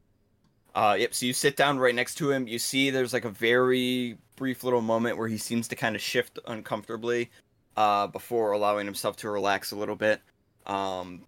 Uh, 0.77 0.95
yep. 0.99 1.15
So 1.15 1.25
you 1.25 1.33
sit 1.33 1.57
down 1.57 1.79
right 1.79 1.95
next 1.95 2.17
to 2.17 2.31
him. 2.31 2.47
You 2.47 2.59
see, 2.59 2.91
there's 2.91 3.15
like 3.15 3.25
a 3.25 3.31
very 3.31 4.19
brief 4.37 4.63
little 4.63 4.83
moment 4.83 5.17
where 5.17 5.27
he 5.27 5.39
seems 5.39 5.69
to 5.69 5.75
kind 5.75 5.97
of 5.97 6.03
shift 6.03 6.39
uncomfortably, 6.47 7.31
uh, 7.79 8.07
before 8.09 8.53
allowing 8.53 8.85
himself 8.85 9.17
to 9.17 9.31
relax 9.31 9.73
a 9.73 9.77
little 9.77 9.97
bit. 9.97 10.21
Um, 10.67 11.25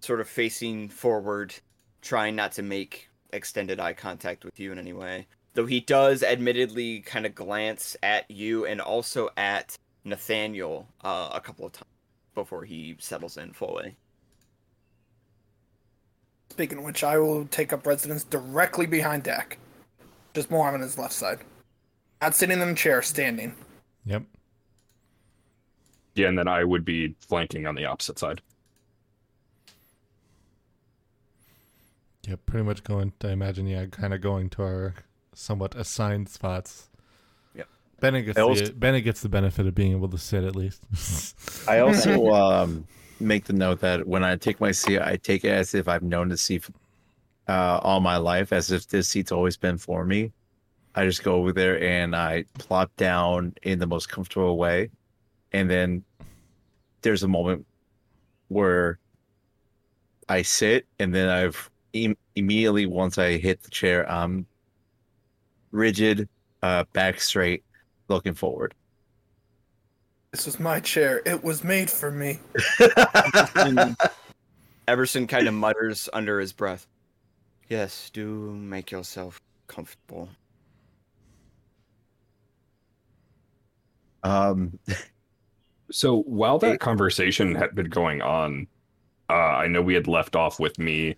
sort 0.00 0.20
of 0.20 0.28
facing 0.28 0.88
forward, 0.88 1.54
trying 2.02 2.34
not 2.34 2.50
to 2.52 2.62
make 2.62 3.08
extended 3.32 3.78
eye 3.78 3.92
contact 3.92 4.44
with 4.44 4.58
you 4.58 4.72
in 4.72 4.78
any 4.78 4.92
way. 4.92 5.28
Though 5.54 5.66
he 5.66 5.78
does, 5.78 6.24
admittedly, 6.24 7.00
kind 7.00 7.26
of 7.26 7.36
glance 7.36 7.96
at 8.02 8.28
you 8.28 8.66
and 8.66 8.80
also 8.80 9.28
at 9.36 9.76
Nathaniel 10.04 10.88
uh, 11.04 11.30
a 11.32 11.40
couple 11.40 11.66
of 11.66 11.72
times 11.72 11.86
before 12.34 12.64
he 12.64 12.96
settles 12.98 13.36
in 13.36 13.52
fully. 13.52 13.96
Speaking 16.50 16.78
of 16.78 16.84
which, 16.84 17.04
I 17.04 17.18
will 17.18 17.46
take 17.46 17.72
up 17.72 17.86
residence 17.86 18.24
directly 18.24 18.86
behind 18.86 19.22
Dak. 19.22 19.58
Just 20.34 20.50
more 20.50 20.68
on 20.68 20.80
his 20.80 20.98
left 20.98 21.12
side. 21.12 21.40
Not 22.20 22.34
sitting 22.34 22.60
in 22.60 22.68
a 22.68 22.74
chair, 22.74 23.00
standing. 23.02 23.54
Yep. 24.06 24.24
Yeah, 26.14 26.28
and 26.28 26.38
then 26.38 26.48
I 26.48 26.64
would 26.64 26.84
be 26.84 27.14
flanking 27.20 27.66
on 27.66 27.74
the 27.76 27.84
opposite 27.84 28.18
side. 28.18 28.40
Yep. 32.26 32.40
Pretty 32.46 32.64
much 32.64 32.82
going. 32.84 33.12
I 33.22 33.28
imagine. 33.28 33.66
Yeah. 33.66 33.86
Kind 33.86 34.12
of 34.12 34.20
going 34.20 34.50
to 34.50 34.62
our 34.62 34.94
somewhat 35.34 35.74
assigned 35.76 36.28
spots. 36.28 36.88
Yep. 37.54 37.68
Bennett 38.00 38.26
gets 38.26 38.38
also- 38.38 38.66
the 38.66 38.72
Bennett 38.72 39.04
gets 39.04 39.20
the 39.20 39.28
benefit 39.28 39.66
of 39.66 39.74
being 39.74 39.92
able 39.92 40.08
to 40.08 40.18
sit 40.18 40.44
at 40.44 40.56
least. 40.56 40.82
I 41.68 41.78
also 41.78 42.26
um, 42.32 42.86
make 43.20 43.44
the 43.44 43.52
note 43.52 43.80
that 43.80 44.06
when 44.06 44.24
I 44.24 44.36
take 44.36 44.60
my 44.60 44.72
seat, 44.72 45.00
I 45.00 45.16
take 45.16 45.44
it 45.44 45.50
as 45.50 45.74
if 45.74 45.88
I've 45.88 46.02
known 46.02 46.28
the 46.28 46.36
seat 46.36 46.68
uh, 47.48 47.80
all 47.82 48.00
my 48.00 48.16
life, 48.16 48.52
as 48.52 48.70
if 48.70 48.88
this 48.88 49.08
seat's 49.08 49.32
always 49.32 49.56
been 49.56 49.78
for 49.78 50.04
me. 50.04 50.32
I 50.94 51.04
just 51.04 51.22
go 51.22 51.34
over 51.34 51.52
there 51.52 51.82
and 51.82 52.14
I 52.14 52.44
plop 52.54 52.94
down 52.96 53.54
in 53.62 53.78
the 53.78 53.86
most 53.86 54.08
comfortable 54.08 54.56
way. 54.56 54.90
And 55.52 55.70
then 55.70 56.04
there's 57.02 57.22
a 57.22 57.28
moment 57.28 57.64
where 58.48 58.98
I 60.28 60.42
sit, 60.42 60.86
and 60.98 61.14
then 61.14 61.28
I've 61.28 61.70
im- 61.92 62.18
immediately, 62.34 62.86
once 62.86 63.16
I 63.16 63.38
hit 63.38 63.62
the 63.62 63.70
chair, 63.70 64.10
I'm 64.10 64.46
rigid, 65.70 66.28
uh, 66.62 66.84
back 66.92 67.20
straight, 67.20 67.64
looking 68.08 68.34
forward. 68.34 68.74
This 70.32 70.44
was 70.46 70.60
my 70.60 70.78
chair. 70.80 71.22
It 71.24 71.42
was 71.42 71.64
made 71.64 71.90
for 71.90 72.10
me. 72.10 72.38
Everson 74.88 75.26
kind 75.26 75.48
of 75.48 75.54
mutters 75.54 76.08
under 76.12 76.38
his 76.40 76.52
breath. 76.52 76.86
Yes, 77.68 78.10
do 78.10 78.26
make 78.54 78.90
yourself 78.90 79.40
comfortable. 79.66 80.28
Um, 84.22 84.78
So 85.90 86.20
while 86.22 86.58
that 86.58 86.74
It- 86.74 86.80
conversation 86.80 87.54
had 87.54 87.74
been 87.74 87.88
going 87.88 88.20
on, 88.20 88.66
uh, 89.30 89.32
I 89.32 89.68
know 89.68 89.80
we 89.80 89.94
had 89.94 90.06
left 90.06 90.36
off 90.36 90.60
with 90.60 90.78
me 90.78 91.16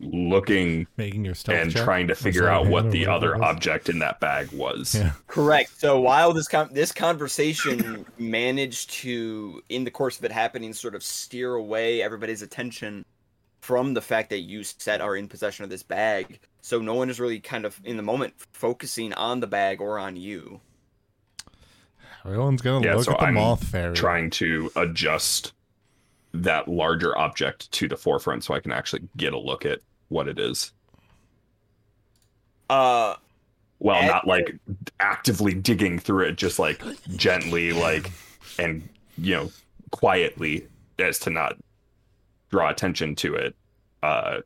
looking 0.00 0.86
Making 0.96 1.24
your 1.24 1.34
stealth 1.34 1.58
and 1.58 1.72
check? 1.72 1.84
trying 1.84 2.06
to 2.08 2.14
figure 2.14 2.48
out 2.48 2.66
what 2.66 2.90
the 2.90 3.06
other 3.06 3.32
was. 3.32 3.40
object 3.42 3.88
in 3.88 3.98
that 3.98 4.20
bag 4.20 4.50
was. 4.52 4.94
Yeah. 4.94 5.12
Correct. 5.26 5.78
So 5.80 6.00
while 6.00 6.32
this 6.32 6.46
con- 6.48 6.70
this 6.72 6.92
conversation 6.92 8.06
managed 8.18 8.90
to, 8.90 9.62
in 9.68 9.84
the 9.84 9.90
course 9.90 10.18
of 10.18 10.24
it 10.24 10.32
happening, 10.32 10.72
sort 10.72 10.94
of 10.94 11.02
steer 11.02 11.54
away 11.54 12.00
everybody's 12.02 12.42
attention 12.42 13.04
from 13.60 13.92
the 13.94 14.00
fact 14.00 14.30
that 14.30 14.40
you 14.40 14.62
set 14.62 15.00
are 15.00 15.16
in 15.16 15.26
possession 15.26 15.64
of 15.64 15.70
this 15.70 15.82
bag, 15.82 16.38
so 16.60 16.78
no 16.80 16.94
one 16.94 17.10
is 17.10 17.18
really 17.18 17.40
kind 17.40 17.64
of 17.64 17.78
in 17.84 17.96
the 17.96 18.02
moment 18.04 18.34
focusing 18.52 19.12
on 19.14 19.40
the 19.40 19.46
bag 19.48 19.80
or 19.80 19.98
on 19.98 20.16
you. 20.16 20.60
Everyone's 22.24 22.62
gonna 22.62 22.84
Yeah, 22.86 22.94
look 22.96 23.04
so 23.04 23.12
at 23.12 23.18
the 23.20 23.26
I'm 23.26 23.34
moth 23.34 23.64
fairy. 23.64 23.94
Trying 23.96 24.30
to 24.30 24.70
adjust 24.76 25.52
that 26.34 26.68
larger 26.68 27.16
object 27.18 27.70
to 27.72 27.88
the 27.88 27.96
forefront 27.96 28.44
so 28.44 28.54
I 28.54 28.60
can 28.60 28.72
actually 28.72 29.08
get 29.16 29.32
a 29.32 29.38
look 29.38 29.64
at 29.66 29.80
what 30.08 30.28
it 30.28 30.38
is. 30.38 30.72
Uh, 32.70 33.14
Well, 33.80 34.02
not 34.02 34.26
like 34.26 34.56
actively 35.00 35.54
digging 35.54 35.98
through 35.98 36.26
it, 36.26 36.36
just 36.36 36.58
like 36.58 36.82
gently, 37.16 37.72
like, 37.72 38.10
and, 38.58 38.88
you 39.16 39.36
know, 39.36 39.52
quietly 39.90 40.68
as 40.98 41.18
to 41.20 41.30
not 41.30 41.56
draw 42.50 42.70
attention 42.70 43.14
to 43.16 43.34
it. 43.34 43.56
Uh, 44.02 44.40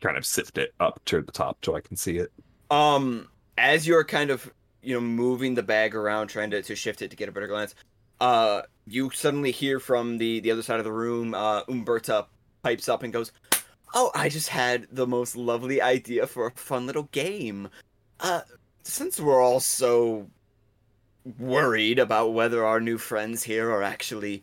kind 0.00 0.16
of 0.16 0.26
sift 0.26 0.58
it 0.58 0.74
up 0.80 1.00
to 1.06 1.22
the 1.22 1.32
top 1.32 1.58
so 1.64 1.76
I 1.76 1.80
can 1.80 1.96
see 1.96 2.18
it. 2.18 2.32
um, 2.70 3.28
as 3.58 3.86
you're 3.86 4.04
kind 4.04 4.30
of 4.30 4.52
you 4.82 4.94
know 4.94 5.00
moving 5.00 5.54
the 5.54 5.62
bag 5.62 5.94
around, 5.94 6.28
trying 6.28 6.50
to, 6.52 6.62
to 6.62 6.74
shift 6.74 7.02
it 7.02 7.10
to 7.10 7.16
get 7.16 7.28
a 7.28 7.32
better 7.32 7.46
glance, 7.46 7.74
uh, 8.20 8.62
you 8.86 9.10
suddenly 9.10 9.50
hear 9.50 9.80
from 9.80 10.18
the 10.18 10.40
the 10.40 10.50
other 10.50 10.62
side 10.62 10.78
of 10.78 10.84
the 10.84 10.92
room, 10.92 11.34
uh, 11.34 11.62
Umberta 11.68 12.26
pipes 12.62 12.88
up 12.88 13.02
and 13.02 13.12
goes, 13.12 13.32
"Oh, 13.94 14.10
I 14.14 14.28
just 14.28 14.48
had 14.48 14.86
the 14.92 15.06
most 15.06 15.36
lovely 15.36 15.80
idea 15.80 16.26
for 16.26 16.46
a 16.46 16.50
fun 16.52 16.86
little 16.86 17.08
game. 17.12 17.68
Uh, 18.20 18.42
since 18.82 19.20
we're 19.20 19.40
all 19.40 19.60
so 19.60 20.26
worried 21.38 21.98
about 21.98 22.34
whether 22.34 22.64
our 22.64 22.80
new 22.80 22.98
friends 22.98 23.42
here 23.42 23.70
are 23.70 23.82
actually, 23.82 24.42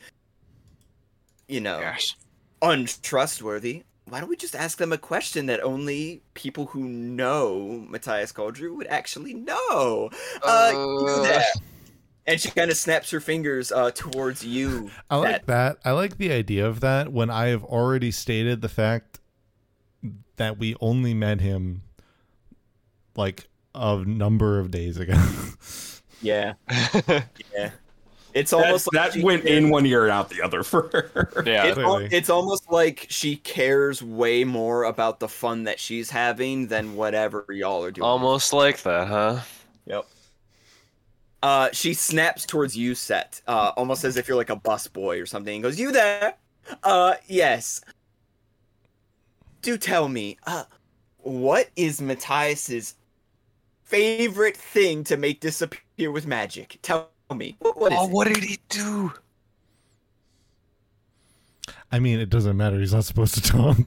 you 1.48 1.60
know, 1.60 1.80
untrustworthy, 2.62 3.84
why 4.06 4.20
don't 4.20 4.30
we 4.30 4.36
just 4.36 4.56
ask 4.56 4.78
them 4.78 4.94
a 4.94 4.98
question 4.98 5.48
that 5.48 5.62
only 5.62 6.22
people 6.34 6.68
who 6.68 6.88
know 6.88 7.86
Matthias 7.90 8.32
Goldrew 8.32 8.76
would 8.76 8.88
actually 8.88 9.34
know? 9.34 10.10
Uh, 10.44 10.72
you 10.74 11.24
there. 11.24 11.44
And 12.28 12.40
she 12.42 12.52
kind 12.52 12.70
of 12.70 12.76
snaps 12.78 13.10
her 13.12 13.20
fingers 13.22 13.72
uh, 13.72 13.92
towards 13.92 14.46
you. 14.46 14.92
I 15.10 15.16
like 15.16 15.46
that- 15.46 15.48
that. 15.48 15.78
I 15.90 15.92
like 15.92 16.18
the 16.18 16.32
idea 16.32 16.68
of 16.68 16.82
that 16.82 17.12
when 17.14 17.30
I 17.30 17.48
have 17.48 17.64
already 17.64 18.12
stated 18.12 18.62
the 18.62 18.68
fact 18.70 19.20
that 20.36 20.58
we 20.60 20.76
only 20.82 21.14
met 21.14 21.40
him 21.42 21.84
like 23.16 23.48
a 23.74 24.04
number 24.06 24.60
of 24.60 24.72
days 24.72 24.98
ago. 24.98 25.16
Yeah, 26.20 26.54
yeah. 27.08 27.70
It's 28.34 28.50
That, 28.50 28.58
almost 28.66 28.88
like 28.92 29.04
that 29.06 29.14
she 29.14 29.24
went 29.24 29.44
cares- 29.44 29.56
in 29.56 29.70
one 29.70 29.86
ear 29.86 30.02
and 30.06 30.12
out 30.12 30.32
the 30.32 30.42
other 30.42 30.64
for 30.64 30.90
her. 30.92 31.44
yeah. 31.46 31.66
It's, 31.68 31.78
al- 31.78 31.98
it's 31.98 32.30
almost 32.32 32.72
like 32.72 33.06
she 33.10 33.36
cares 33.36 34.02
way 34.02 34.44
more 34.44 34.84
about 34.86 35.20
the 35.20 35.28
fun 35.28 35.66
that 35.66 35.80
she's 35.80 36.10
having 36.10 36.68
than 36.68 36.96
whatever 36.96 37.46
y'all 37.52 37.84
are 37.84 37.92
doing. 37.92 38.04
Almost 38.04 38.52
like 38.52 38.82
that, 38.82 39.08
huh? 39.08 39.42
Yep. 39.86 40.08
Uh, 41.44 41.70
she 41.72 41.94
snaps 41.94 42.46
towards 42.46 42.76
you, 42.76 42.96
Set, 42.96 43.42
uh, 43.48 43.72
almost 43.78 44.04
as 44.04 44.18
if 44.18 44.28
you're 44.28 44.38
like 44.38 44.50
a 44.50 44.56
bus 44.56 44.88
boy 44.88 45.22
or 45.22 45.26
something, 45.26 45.54
and 45.54 45.64
goes, 45.64 45.80
"You 45.80 45.92
there? 45.92 46.36
Uh, 46.84 47.16
yes. 47.28 47.82
Do 49.62 49.78
tell 49.78 50.08
me, 50.08 50.38
uh, 50.46 50.64
what 51.18 51.70
is 51.76 52.02
Matthias's 52.02 52.96
favorite 53.84 54.58
thing 54.58 55.04
to 55.06 55.18
make 55.18 55.40
disappear 55.40 56.12
with 56.12 56.26
magic? 56.26 56.80
Tell 56.82 57.10
me. 57.34 57.56
What, 57.60 57.78
what 57.78 57.92
is 57.92 58.00
oh, 58.02 58.06
it? 58.06 58.12
what 58.12 58.28
did 58.28 58.44
he 58.44 58.60
do? 58.70 59.14
I 61.92 62.00
mean, 62.00 62.20
it 62.20 62.30
doesn't 62.30 62.58
matter. 62.58 62.80
He's 62.80 62.94
not 62.94 63.06
supposed 63.06 63.36
to 63.36 63.42
talk. 63.42 63.78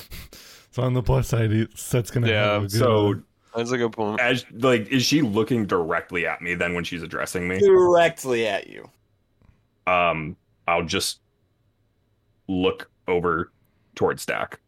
so 0.70 0.82
on 0.82 0.94
the 0.94 1.02
plus 1.02 1.28
side, 1.28 1.50
he, 1.50 1.68
Seth's 1.74 2.10
gonna 2.10 2.28
Yeah, 2.28 2.52
have 2.52 2.62
a 2.64 2.66
good 2.66 2.72
So 2.72 3.22
That's 3.56 3.70
a 3.72 3.78
good 3.78 3.92
point. 3.92 4.20
as 4.20 4.44
like 4.52 4.88
is 4.88 5.04
she 5.04 5.22
looking 5.22 5.66
directly 5.66 6.26
at 6.26 6.40
me 6.42 6.54
then 6.54 6.74
when 6.74 6.84
she's 6.84 7.02
addressing 7.02 7.48
me? 7.48 7.58
Directly 7.58 8.46
at 8.46 8.68
you. 8.68 8.88
Um 9.86 10.36
I'll 10.66 10.84
just 10.84 11.20
look 12.48 12.90
over 13.06 13.50
towards 13.94 14.24
Dak. 14.26 14.60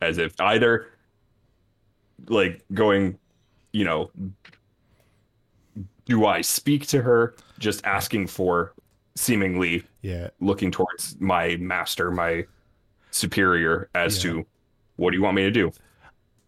As 0.00 0.18
if 0.18 0.38
either 0.40 0.88
like 2.28 2.64
going, 2.74 3.18
you 3.72 3.84
know, 3.84 4.10
do 6.06 6.26
I 6.26 6.40
speak 6.40 6.86
to 6.88 7.02
her 7.02 7.34
just 7.58 7.84
asking 7.84 8.26
for 8.26 8.72
seemingly 9.14 9.82
yeah. 10.02 10.28
looking 10.40 10.70
towards 10.70 11.16
my 11.20 11.56
master, 11.56 12.10
my 12.10 12.44
superior 13.10 13.88
as 13.94 14.22
Yeah. 14.24 14.32
to 14.32 14.46
what 14.96 15.10
do 15.10 15.16
you 15.16 15.22
want 15.22 15.36
me 15.36 15.42
to 15.42 15.50
do? 15.50 15.70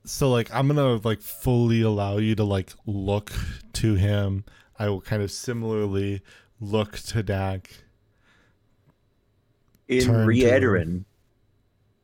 So 0.08 0.30
like, 0.30 0.52
I'm 0.54 0.66
gonna 0.66 1.00
like 1.04 1.20
fully 1.20 1.82
allow 1.82 2.16
you 2.16 2.34
to 2.36 2.44
like 2.44 2.72
look 2.86 3.30
to 3.74 3.94
him. 3.94 4.44
I 4.78 4.88
will 4.88 5.02
kind 5.02 5.22
of 5.22 5.30
similarly 5.30 6.22
look 6.60 6.98
to 6.98 7.22
Dak. 7.22 7.70
In 9.86 10.08
Reiterin, 10.08 11.04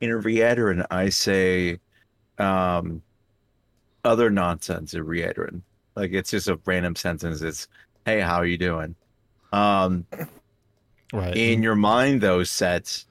in 0.01 0.09
Reiterin, 0.09 0.85
I 0.91 1.09
say 1.09 1.79
um, 2.37 3.01
other 4.03 4.29
nonsense 4.29 4.93
in 4.93 5.03
Reiterin. 5.03 5.61
Like 5.95 6.11
it's 6.13 6.29
just 6.29 6.47
a 6.47 6.59
random 6.65 6.95
sentence. 6.95 7.41
It's, 7.41 7.67
"Hey, 8.05 8.19
how 8.19 8.35
are 8.35 8.45
you 8.45 8.59
doing?" 8.59 8.95
Um, 9.51 10.05
Right. 11.11 11.35
in 11.35 11.63
your 11.63 11.75
mind, 11.75 12.21
those 12.21 12.51
sets, 12.51 13.07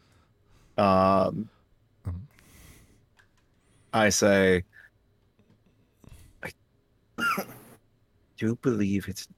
um, 0.79 1.49
I 3.93 4.09
say, 4.11 4.65
do 8.39 8.57
believe 8.63 9.09
it's 9.09 9.29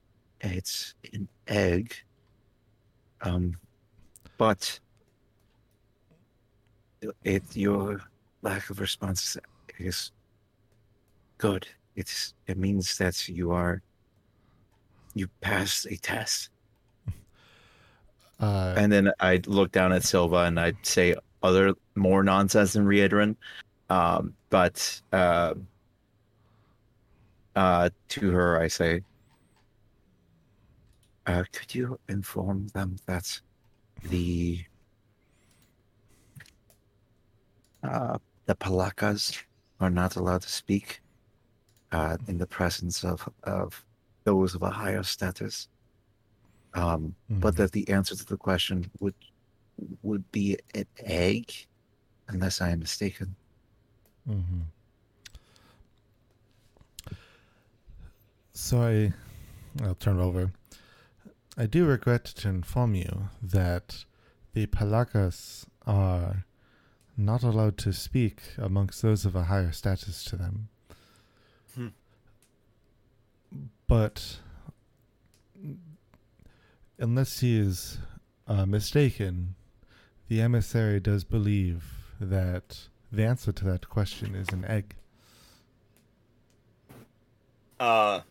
it's 0.41 0.95
an 1.13 1.29
egg, 1.49 1.95
um, 3.23 3.57
but 4.39 4.79
it 7.25 7.43
your 7.55 8.01
lack 8.43 8.71
of 8.71 8.81
response 8.81 9.37
is 9.79 10.13
good. 11.39 11.67
It's 11.95 12.35
it 12.47 12.59
means 12.59 12.99
that 12.99 13.29
you 13.29 13.53
are 13.53 13.83
you 15.15 15.29
passed 15.41 15.87
a 15.87 15.97
test. 15.97 16.51
uh, 18.39 18.75
And 18.77 18.93
then 18.93 19.11
I'd 19.21 19.47
look 19.47 19.73
down 19.73 19.93
at 19.93 20.05
Silva 20.05 20.45
and 20.45 20.61
I'd 20.61 20.85
say 20.85 21.15
other 21.43 21.75
more 21.95 22.23
nonsense 22.23 22.75
than 22.75 22.85
Reiterin. 22.85 23.37
Um, 23.89 24.35
but 24.51 25.01
uh, 25.13 25.55
uh, 27.57 27.89
to 28.09 28.31
her, 28.31 28.61
I 28.61 28.69
say, 28.69 29.01
uh, 31.27 31.43
could 31.53 31.75
you 31.75 31.99
inform 32.09 32.69
them 32.69 32.97
that 33.07 33.41
the 34.05 34.65
uh, 37.83 38.19
the 38.45 38.55
Palakas 38.55 39.43
are 39.81 39.91
not 39.91 40.17
allowed 40.17 40.43
to 40.43 40.49
speak 40.49 41.01
uh, 41.93 42.17
in 42.29 42.39
the 42.39 42.47
presence 42.47 43.05
of, 43.05 43.29
of 43.45 43.85
those 44.25 44.55
of 44.55 44.63
a 44.63 44.71
higher 44.71 45.03
status? 45.03 45.69
Um, 46.75 47.15
but 47.31 47.55
mhm. 47.55 47.57
that 47.57 47.73
the 47.73 47.89
answer 47.89 48.15
to 48.15 48.27
the 48.27 48.37
question 48.37 48.91
would 49.01 49.15
would 50.03 50.31
be 50.31 50.59
an 50.75 50.87
egg, 50.99 51.53
unless 52.29 52.61
I 52.61 52.71
am 52.71 52.81
mistaken. 52.81 53.35
Mhm. 54.29 54.63
So 58.59 58.81
I, 58.81 59.13
I'll 59.85 59.95
turn 59.97 60.19
it 60.19 60.23
over. 60.23 60.51
I 61.59 61.67
do 61.67 61.85
regret 61.85 62.25
to 62.25 62.49
inform 62.49 62.95
you 62.95 63.29
that 63.43 64.07
the 64.55 64.67
Palakas 64.67 65.67
are 65.87 66.47
not 67.19 67.43
allowed 67.43 67.77
to 67.79 67.93
speak 67.93 68.41
amongst 68.57 69.03
those 69.03 69.27
of 69.27 69.37
a 69.37 69.45
higher 69.45 69.73
status 69.73 70.25
to 70.25 70.37
them. 70.37 70.69
Hmm. 71.75 71.89
But 73.87 74.39
unless 76.99 77.41
he 77.41 77.59
is 77.61 77.99
uh, 78.49 78.65
mistaken, 78.65 79.55
the 80.29 80.41
emissary 80.41 80.99
does 80.99 81.25
believe 81.25 81.85
that 82.19 82.89
the 83.13 83.27
answer 83.27 83.53
to 83.53 83.65
that 83.67 83.91
question 83.91 84.35
is 84.35 84.49
an 84.49 84.65
egg. 84.65 84.97
Uh, 87.79 88.23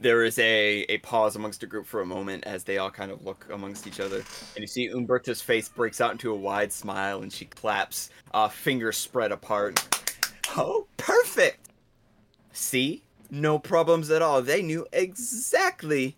there 0.00 0.24
is 0.24 0.38
a, 0.38 0.84
a 0.88 0.98
pause 0.98 1.36
amongst 1.36 1.60
the 1.60 1.66
group 1.66 1.86
for 1.86 2.00
a 2.00 2.06
moment 2.06 2.44
as 2.46 2.64
they 2.64 2.78
all 2.78 2.90
kind 2.90 3.10
of 3.10 3.24
look 3.24 3.46
amongst 3.52 3.86
each 3.86 4.00
other. 4.00 4.16
And 4.16 4.58
you 4.58 4.66
see 4.66 4.88
Umberta's 4.88 5.40
face 5.40 5.68
breaks 5.68 6.00
out 6.00 6.12
into 6.12 6.30
a 6.30 6.36
wide 6.36 6.72
smile 6.72 7.22
and 7.22 7.32
she 7.32 7.44
claps, 7.46 8.10
uh, 8.32 8.48
fingers 8.48 8.96
spread 8.96 9.32
apart. 9.32 9.86
Oh, 10.56 10.86
perfect! 10.96 11.68
See? 12.52 13.02
No 13.30 13.58
problems 13.58 14.10
at 14.10 14.22
all. 14.22 14.40
They 14.40 14.62
knew 14.62 14.86
exactly 14.92 16.16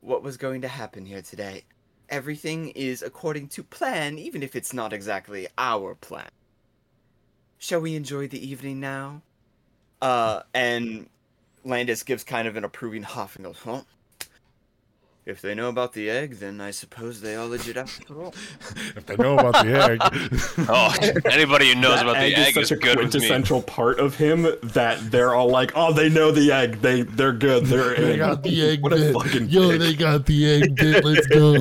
what 0.00 0.22
was 0.22 0.36
going 0.36 0.62
to 0.62 0.68
happen 0.68 1.04
here 1.04 1.22
today. 1.22 1.64
Everything 2.08 2.70
is 2.70 3.02
according 3.02 3.48
to 3.48 3.62
plan, 3.62 4.18
even 4.18 4.42
if 4.42 4.56
it's 4.56 4.72
not 4.72 4.92
exactly 4.92 5.46
our 5.58 5.94
plan. 5.94 6.30
Shall 7.58 7.80
we 7.80 7.94
enjoy 7.94 8.26
the 8.26 8.44
evening 8.44 8.80
now? 8.80 9.22
Uh, 10.00 10.42
and 10.54 11.08
Landis 11.64 12.02
gives 12.02 12.24
kind 12.24 12.48
of 12.48 12.56
an 12.56 12.64
approving 12.64 13.02
huff 13.02 13.36
and 13.36 13.44
goes, 13.44 13.58
"Huh? 13.64 13.82
If 15.26 15.42
they 15.42 15.54
know 15.54 15.68
about 15.68 15.92
the 15.92 16.08
egg, 16.10 16.36
then 16.38 16.60
I 16.60 16.70
suppose 16.70 17.20
they 17.20 17.36
are 17.36 17.46
legit 17.46 17.76
after 17.76 18.22
all." 18.22 18.34
If 18.96 19.06
they 19.06 19.16
know 19.16 19.36
about 19.38 19.64
the 19.64 19.74
egg. 19.74 20.00
Oh, 20.68 20.94
anybody 21.30 21.68
who 21.72 21.80
knows 21.80 21.96
That 21.96 22.02
about 22.06 22.16
the 22.16 22.34
egg 22.34 22.56
is 22.56 22.62
is 22.62 22.68
such 22.68 22.78
a 22.78 22.80
good 22.80 22.98
quintessential 22.98 23.62
part 23.62 24.00
of 24.00 24.16
him 24.16 24.46
that 24.62 24.98
they're 25.10 25.34
all 25.34 25.48
like, 25.50 25.72
"Oh, 25.74 25.92
they 25.92 26.08
know 26.08 26.32
the 26.32 26.50
egg. 26.52 26.80
They 26.80 27.02
they're 27.02 27.32
good. 27.32 27.66
They're 27.66 27.94
they 27.94 28.12
in." 28.14 28.18
got 28.18 28.42
the 28.42 28.62
egg 28.70 28.80
What 28.82 28.92
a 28.92 28.96
bit. 28.96 29.12
fucking 29.14 29.48
Yo, 29.50 29.70
dick. 29.72 29.80
they 29.80 29.94
got 29.94 30.26
the 30.26 30.50
egg 30.50 30.76
bit. 30.76 31.04
Let's 31.04 31.26
go. 31.26 31.56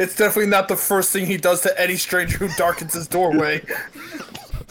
It's 0.00 0.14
definitely 0.14 0.46
not 0.50 0.68
the 0.68 0.76
first 0.76 1.12
thing 1.12 1.26
he 1.26 1.36
does 1.38 1.62
to 1.62 1.80
any 1.80 1.96
stranger 1.96 2.38
who 2.38 2.48
darkens 2.56 2.92
his 2.94 3.08
doorway. 3.08 3.62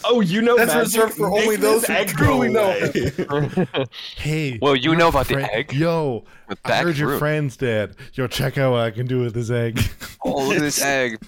Oh, 0.04 0.20
you 0.20 0.42
know 0.42 0.56
That's 0.56 0.72
magic? 0.74 0.84
reserved 0.94 1.14
for 1.14 1.26
only 1.28 1.56
this 1.56 1.60
those 1.60 1.86
who 1.86 1.92
egg 1.92 2.08
truly 2.08 2.48
know. 2.52 3.84
hey. 4.16 4.58
Well, 4.62 4.76
you 4.76 4.94
know 4.94 5.08
about 5.08 5.28
the 5.28 5.52
egg? 5.52 5.72
Yo, 5.72 6.24
With 6.48 6.58
I 6.64 6.68
back 6.68 6.84
heard 6.84 6.96
your 6.98 7.08
room. 7.10 7.18
friend's 7.18 7.56
dead. 7.56 7.96
Yo, 8.14 8.26
check 8.26 8.58
out 8.58 8.72
what 8.72 8.80
I 8.82 8.90
can 8.90 9.06
do 9.06 9.20
with 9.20 9.34
this 9.34 9.50
egg. 9.50 9.80
Oh, 10.24 10.46
look 10.48 10.56
at 10.56 10.60
this 10.62 10.82
egg. 10.82 11.18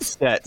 Set. 0.00 0.46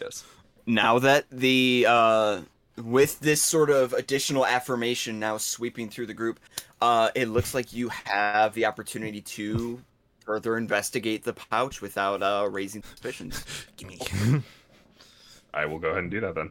yes. 0.00 0.24
now 0.66 0.98
that 0.98 1.24
the 1.30 1.86
uh 1.88 2.40
with 2.82 3.18
this 3.20 3.42
sort 3.42 3.70
of 3.70 3.92
additional 3.94 4.44
affirmation 4.44 5.18
now 5.18 5.36
sweeping 5.38 5.88
through 5.88 6.06
the 6.06 6.14
group 6.14 6.38
uh 6.82 7.10
it 7.14 7.28
looks 7.28 7.54
like 7.54 7.72
you 7.72 7.88
have 8.04 8.52
the 8.54 8.66
opportunity 8.66 9.20
to 9.22 9.80
further 10.20 10.56
investigate 10.58 11.24
the 11.24 11.32
pouch 11.32 11.80
without 11.80 12.22
uh 12.22 12.46
raising 12.50 12.82
suspicions 12.82 13.44
give 13.76 13.88
me 13.88 13.98
I 15.56 15.66
will 15.66 15.78
go 15.78 15.88
ahead 15.88 16.02
and 16.02 16.10
do 16.10 16.20
that 16.20 16.34
then. 16.36 16.50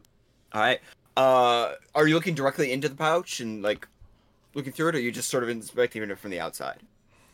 all 0.52 0.60
right 0.60 0.80
uh 1.16 1.72
are 1.94 2.06
you 2.06 2.14
looking 2.14 2.34
directly 2.34 2.72
into 2.72 2.88
the 2.88 2.94
pouch 2.96 3.40
and 3.40 3.62
like 3.62 3.86
looking 4.54 4.72
through 4.72 4.88
it 4.88 4.94
or 4.94 4.98
are 4.98 5.00
you 5.00 5.10
just 5.12 5.30
sort 5.30 5.42
of 5.42 5.48
inspecting 5.48 6.02
it 6.02 6.18
from 6.18 6.30
the 6.30 6.40
outside 6.40 6.80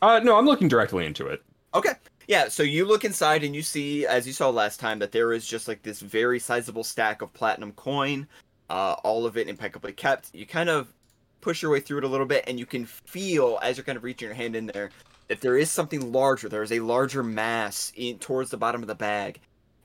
Uh, 0.01 0.19
no, 0.19 0.37
I'm 0.37 0.45
looking 0.45 0.67
directly 0.67 1.05
into 1.05 1.27
it. 1.27 1.41
Okay. 1.73 1.93
Yeah, 2.27 2.49
so 2.49 2.61
you 2.61 2.85
look 2.85 3.05
inside 3.05 3.43
and 3.45 3.55
you 3.55 3.61
see, 3.61 4.05
as 4.05 4.27
you 4.27 4.33
saw 4.33 4.49
last 4.49 4.79
time, 4.81 4.99
that 4.99 5.11
there 5.13 5.31
is 5.31 5.47
just 5.47 5.67
like 5.69 5.81
this 5.81 6.01
very 6.01 6.39
sizable 6.39 6.83
stack 6.83 7.21
of 7.21 7.31
platinum 7.33 7.71
coin, 7.73 8.27
uh, 8.69 8.95
all 9.05 9.25
of 9.25 9.37
it 9.37 9.47
impeccably 9.47 9.93
kept. 9.93 10.29
You 10.33 10.45
kind 10.45 10.69
of 10.69 10.93
push 11.39 11.61
your 11.61 11.71
way 11.71 11.79
through 11.79 11.99
it 11.99 12.03
a 12.03 12.07
little 12.07 12.25
bit, 12.25 12.43
and 12.47 12.59
you 12.59 12.65
can 12.65 12.85
feel 12.85 13.59
as 13.63 13.77
you're 13.77 13.85
kind 13.85 13.97
of 13.97 14.03
reaching 14.03 14.27
your 14.27 14.35
hand 14.35 14.55
in 14.57 14.65
there 14.67 14.89
that 15.29 15.39
there 15.39 15.57
is 15.57 15.71
something 15.71 16.11
larger. 16.11 16.49
There 16.49 16.63
is 16.63 16.73
a 16.73 16.81
larger 16.81 17.23
mass 17.23 17.93
in 17.95 18.19
towards 18.19 18.49
the 18.51 18.57
bottom 18.57 18.81
of 18.81 18.87
the 18.89 18.95
bag, 18.95 19.39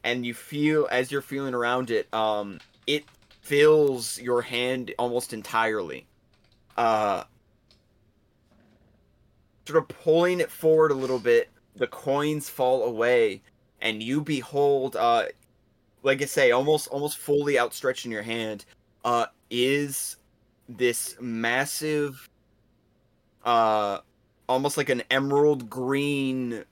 and 0.05 0.25
you 0.25 0.35
feel 0.35 0.89
as 0.91 1.11
you're 1.11 1.23
feeling 1.23 1.55
around 1.55 1.91
it, 1.91 2.13
um, 2.15 2.59
it 2.87 3.05
fills 3.41 4.21
your 4.21 4.43
hand 4.43 4.93
almost 4.99 5.33
entirely. 5.33 6.07
Uh, 6.77 7.25
sort 9.67 9.83
of 9.83 9.89
pulling 9.89 10.41
it 10.41 10.51
forward 10.51 10.91
a 10.91 10.95
little 10.95 11.19
bit, 11.19 11.49
the 11.77 11.87
coins 11.87 12.49
fall 12.49 12.85
away, 12.85 13.43
and 13.81 14.03
you 14.03 14.21
behold, 14.21 14.97
uh, 14.97 15.25
like 16.03 16.23
I 16.23 16.27
say, 16.27 16.53
almost 16.53 16.89
almost 16.89 17.19
fully 17.19 17.59
outstretched 17.59 18.07
in 18.07 18.13
your 18.13 18.23
hand, 18.23 18.65
uh, 19.05 19.27
is 19.51 20.17
this 20.69 21.17
massive, 21.21 22.29
uh, 23.45 23.99
almost 24.49 24.77
like 24.77 24.89
an 24.89 25.03
emerald 25.11 25.69
green 25.69 26.65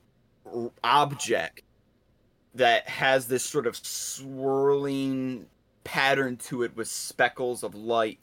object 0.83 1.61
that 2.57 2.87
has 2.87 3.27
this 3.27 3.43
sort 3.43 3.67
of 3.67 3.77
swirling 3.77 5.45
pattern 5.83 6.35
to 6.37 6.63
it 6.63 6.75
with 6.75 6.87
speckles 6.87 7.63
of 7.63 7.73
light 7.73 8.19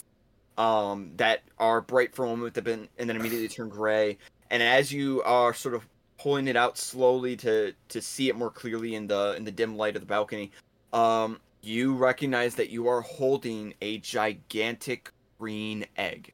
um, 0.58 1.10
that 1.16 1.42
are 1.58 1.80
bright 1.80 2.14
for 2.14 2.24
a 2.24 2.28
moment 2.28 2.56
and 2.56 2.88
then 3.08 3.16
immediately 3.16 3.48
turn 3.48 3.68
gray. 3.68 4.18
And 4.50 4.62
as 4.62 4.92
you 4.92 5.22
are 5.22 5.54
sort 5.54 5.74
of 5.74 5.86
pulling 6.18 6.46
it 6.48 6.56
out 6.56 6.78
slowly 6.78 7.36
to 7.36 7.72
to 7.88 8.00
see 8.00 8.28
it 8.28 8.36
more 8.36 8.50
clearly 8.50 8.94
in 8.94 9.06
the 9.06 9.34
in 9.36 9.44
the 9.44 9.50
dim 9.50 9.76
light 9.76 9.96
of 9.96 10.02
the 10.02 10.06
balcony, 10.06 10.52
um, 10.92 11.40
you 11.62 11.94
recognize 11.94 12.54
that 12.56 12.70
you 12.70 12.88
are 12.88 13.00
holding 13.00 13.74
a 13.80 13.98
gigantic 13.98 15.10
green 15.38 15.84
egg. 15.96 16.32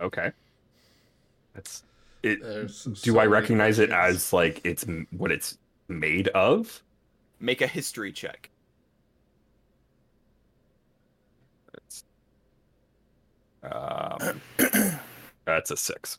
Okay. 0.00 0.32
That's 1.54 1.84
it. 2.26 2.42
There's 2.42 2.84
Do 2.84 3.12
so 3.12 3.18
I 3.18 3.26
recognize 3.26 3.78
it 3.78 3.90
as 3.90 4.32
like 4.32 4.60
it's 4.64 4.84
what 5.10 5.32
it's 5.32 5.58
made 5.88 6.28
of? 6.28 6.82
Make 7.40 7.60
a 7.60 7.66
history 7.66 8.12
check. 8.12 8.50
It's, 11.74 12.04
um, 13.62 14.40
that's 15.44 15.70
a 15.70 15.76
six. 15.76 16.18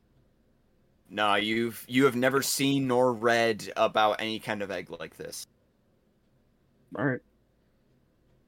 Nah, 1.09 1.35
you've 1.35 1.85
you 1.87 2.05
have 2.05 2.15
never 2.15 2.41
seen 2.41 2.87
nor 2.87 3.13
read 3.13 3.71
about 3.77 4.21
any 4.21 4.39
kind 4.39 4.61
of 4.61 4.71
egg 4.71 4.89
like 4.99 5.15
this. 5.15 5.47
All 6.97 7.05
right. 7.05 7.21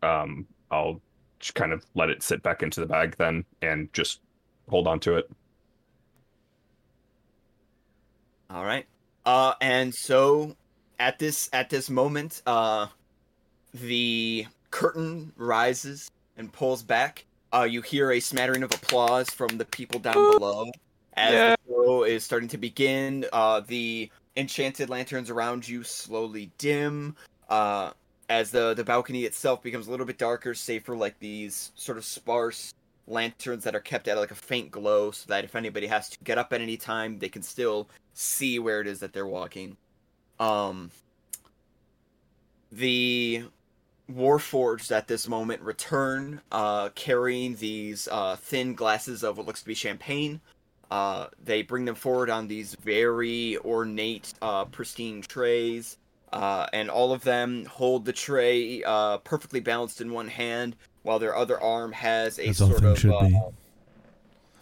Um, 0.01 0.45
I'll 0.71 1.01
just 1.39 1.55
kind 1.55 1.71
of 1.71 1.85
let 1.95 2.09
it 2.09 2.21
sit 2.23 2.43
back 2.43 2.63
into 2.63 2.79
the 2.79 2.85
bag 2.85 3.15
then, 3.17 3.45
and 3.61 3.91
just 3.93 4.21
hold 4.69 4.87
on 4.87 4.99
to 5.01 5.15
it. 5.15 5.29
All 8.49 8.65
right. 8.65 8.85
Uh, 9.25 9.53
and 9.61 9.93
so 9.93 10.55
at 10.99 11.19
this 11.19 11.49
at 11.53 11.69
this 11.69 11.89
moment, 11.89 12.41
uh, 12.45 12.87
the 13.73 14.45
curtain 14.71 15.31
rises 15.37 16.09
and 16.37 16.51
pulls 16.51 16.81
back. 16.83 17.25
Uh, 17.53 17.67
you 17.69 17.81
hear 17.81 18.11
a 18.11 18.19
smattering 18.19 18.63
of 18.63 18.71
applause 18.73 19.29
from 19.29 19.57
the 19.57 19.65
people 19.65 19.99
down 19.99 20.13
below 20.13 20.71
as 21.13 21.33
Yeah. 21.33 21.55
the 21.67 21.73
show 21.73 22.03
is 22.03 22.23
starting 22.23 22.49
to 22.49 22.57
begin. 22.57 23.25
Uh, 23.33 23.61
the 23.61 24.09
enchanted 24.35 24.89
lanterns 24.89 25.29
around 25.29 25.67
you 25.67 25.83
slowly 25.83 26.51
dim. 26.57 27.15
Uh, 27.49 27.91
as 28.29 28.51
the 28.51 28.73
the 28.75 28.83
balcony 28.83 29.25
itself 29.25 29.61
becomes 29.63 29.87
a 29.87 29.91
little 29.91 30.05
bit 30.05 30.17
darker, 30.17 30.53
save 30.53 30.83
for 30.83 30.95
like 30.95 31.19
these 31.19 31.71
sort 31.75 31.97
of 31.97 32.05
sparse 32.05 32.73
lanterns 33.07 33.63
that 33.63 33.75
are 33.75 33.79
kept 33.79 34.07
at 34.07 34.17
like 34.17 34.29
a 34.29 34.35
faint 34.35 34.69
glow, 34.69 35.09
so 35.09 35.25
that 35.27 35.43
if 35.43 35.55
anybody 35.55 35.87
has 35.87 36.09
to 36.11 36.17
get 36.23 36.37
up 36.37 36.53
at 36.53 36.61
any 36.61 36.77
time, 36.77 37.17
they 37.17 37.29
can 37.29 37.41
still 37.41 37.89
see 38.13 38.59
where 38.59 38.81
it 38.81 38.87
is 38.87 38.99
that 38.99 39.13
they're 39.13 39.27
walking. 39.27 39.77
Um, 40.39 40.91
the 42.71 43.43
Warforged 44.11 44.91
at 44.91 45.07
this 45.07 45.27
moment 45.27 45.61
return, 45.61 46.41
uh, 46.51 46.89
carrying 46.89 47.55
these 47.55 48.07
uh, 48.11 48.35
thin 48.37 48.73
glasses 48.73 49.23
of 49.23 49.37
what 49.37 49.45
looks 49.45 49.61
to 49.61 49.67
be 49.67 49.75
champagne. 49.75 50.41
Uh, 50.89 51.27
they 51.43 51.61
bring 51.61 51.85
them 51.85 51.95
forward 51.95 52.29
on 52.29 52.47
these 52.47 52.75
very 52.75 53.57
ornate, 53.59 54.33
uh, 54.41 54.65
pristine 54.65 55.21
trays, 55.21 55.97
uh, 56.33 56.65
and 56.73 56.89
all 56.89 57.11
of 57.11 57.23
them 57.23 57.65
hold 57.65 58.05
the 58.05 58.13
tray 58.13 58.83
uh, 58.83 59.19
perfectly 59.19 59.59
balanced 59.59 60.01
in 60.01 60.11
one 60.11 60.27
hand, 60.27 60.75
while 61.03 61.19
their 61.19 61.35
other 61.35 61.61
arm 61.61 61.91
has 61.91 62.39
a 62.39 62.47
all 62.47 62.53
sort 62.53 62.83
of 62.83 63.05
uh, 63.05 63.29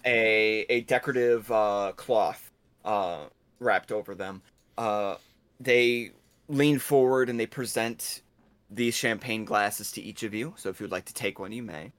a 0.05 0.65
a 0.69 0.81
decorative 0.81 1.49
uh, 1.49 1.93
cloth 1.95 2.51
uh, 2.83 3.25
wrapped 3.59 3.91
over 3.91 4.15
them. 4.15 4.41
Uh, 4.77 5.15
they 5.59 6.11
lean 6.47 6.79
forward 6.79 7.29
and 7.29 7.39
they 7.39 7.45
present 7.45 8.21
these 8.69 8.95
champagne 8.95 9.45
glasses 9.45 9.91
to 9.93 10.01
each 10.01 10.23
of 10.23 10.33
you. 10.33 10.53
So 10.57 10.69
if 10.69 10.79
you 10.79 10.85
would 10.85 10.91
like 10.91 11.05
to 11.05 11.13
take 11.13 11.39
one, 11.39 11.51
you 11.51 11.63
may. 11.63 11.91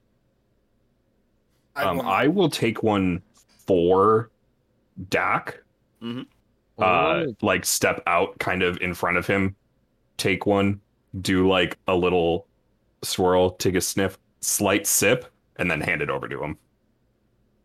I 1.75 1.83
um, 1.83 1.97
will. 1.97 2.05
I 2.05 2.27
will 2.27 2.49
take 2.49 2.83
one 2.83 3.21
for 3.65 4.29
Dak. 5.09 5.61
Mhm. 6.01 6.25
Uh, 6.77 7.25
like 7.41 7.65
step 7.65 8.01
out 8.07 8.39
kind 8.39 8.63
of 8.63 8.79
in 8.81 8.93
front 8.93 9.17
of 9.17 9.27
him, 9.27 9.53
take 10.15 10.45
one, 10.45 10.79
do 11.21 11.45
like 11.47 11.77
a 11.89 11.95
little 11.95 12.47
swirl, 13.03 13.51
take 13.51 13.75
a 13.75 13.81
sniff, 13.81 14.17
slight 14.39 14.87
sip, 14.87 15.25
and 15.57 15.69
then 15.69 15.81
hand 15.81 16.01
it 16.01 16.09
over 16.09 16.29
to 16.29 16.41
him. 16.41 16.57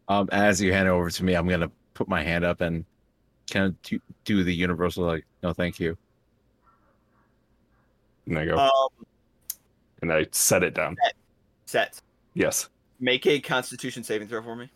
Um, 0.08 0.28
as 0.32 0.60
you 0.60 0.72
hand 0.72 0.88
it 0.88 0.90
over 0.90 1.10
to 1.10 1.24
me, 1.24 1.34
I'm 1.34 1.46
gonna 1.46 1.70
put 1.94 2.08
my 2.08 2.22
hand 2.24 2.44
up 2.44 2.60
and 2.60 2.84
kind 3.50 3.66
of 3.66 3.82
do, 3.82 4.00
do 4.24 4.44
the 4.44 4.54
universal 4.54 5.04
like, 5.04 5.24
no, 5.42 5.52
thank 5.52 5.78
you. 5.80 5.96
And 8.26 8.38
I 8.38 8.46
go, 8.46 8.56
Um, 8.56 9.06
and 10.02 10.12
I 10.12 10.26
set 10.32 10.62
it 10.62 10.74
down. 10.74 10.96
set. 11.66 12.00
Yes. 12.34 12.68
Make 13.00 13.26
a 13.26 13.38
Constitution 13.40 14.02
saving 14.04 14.28
throw 14.28 14.42
for 14.42 14.56
me. 14.56 14.70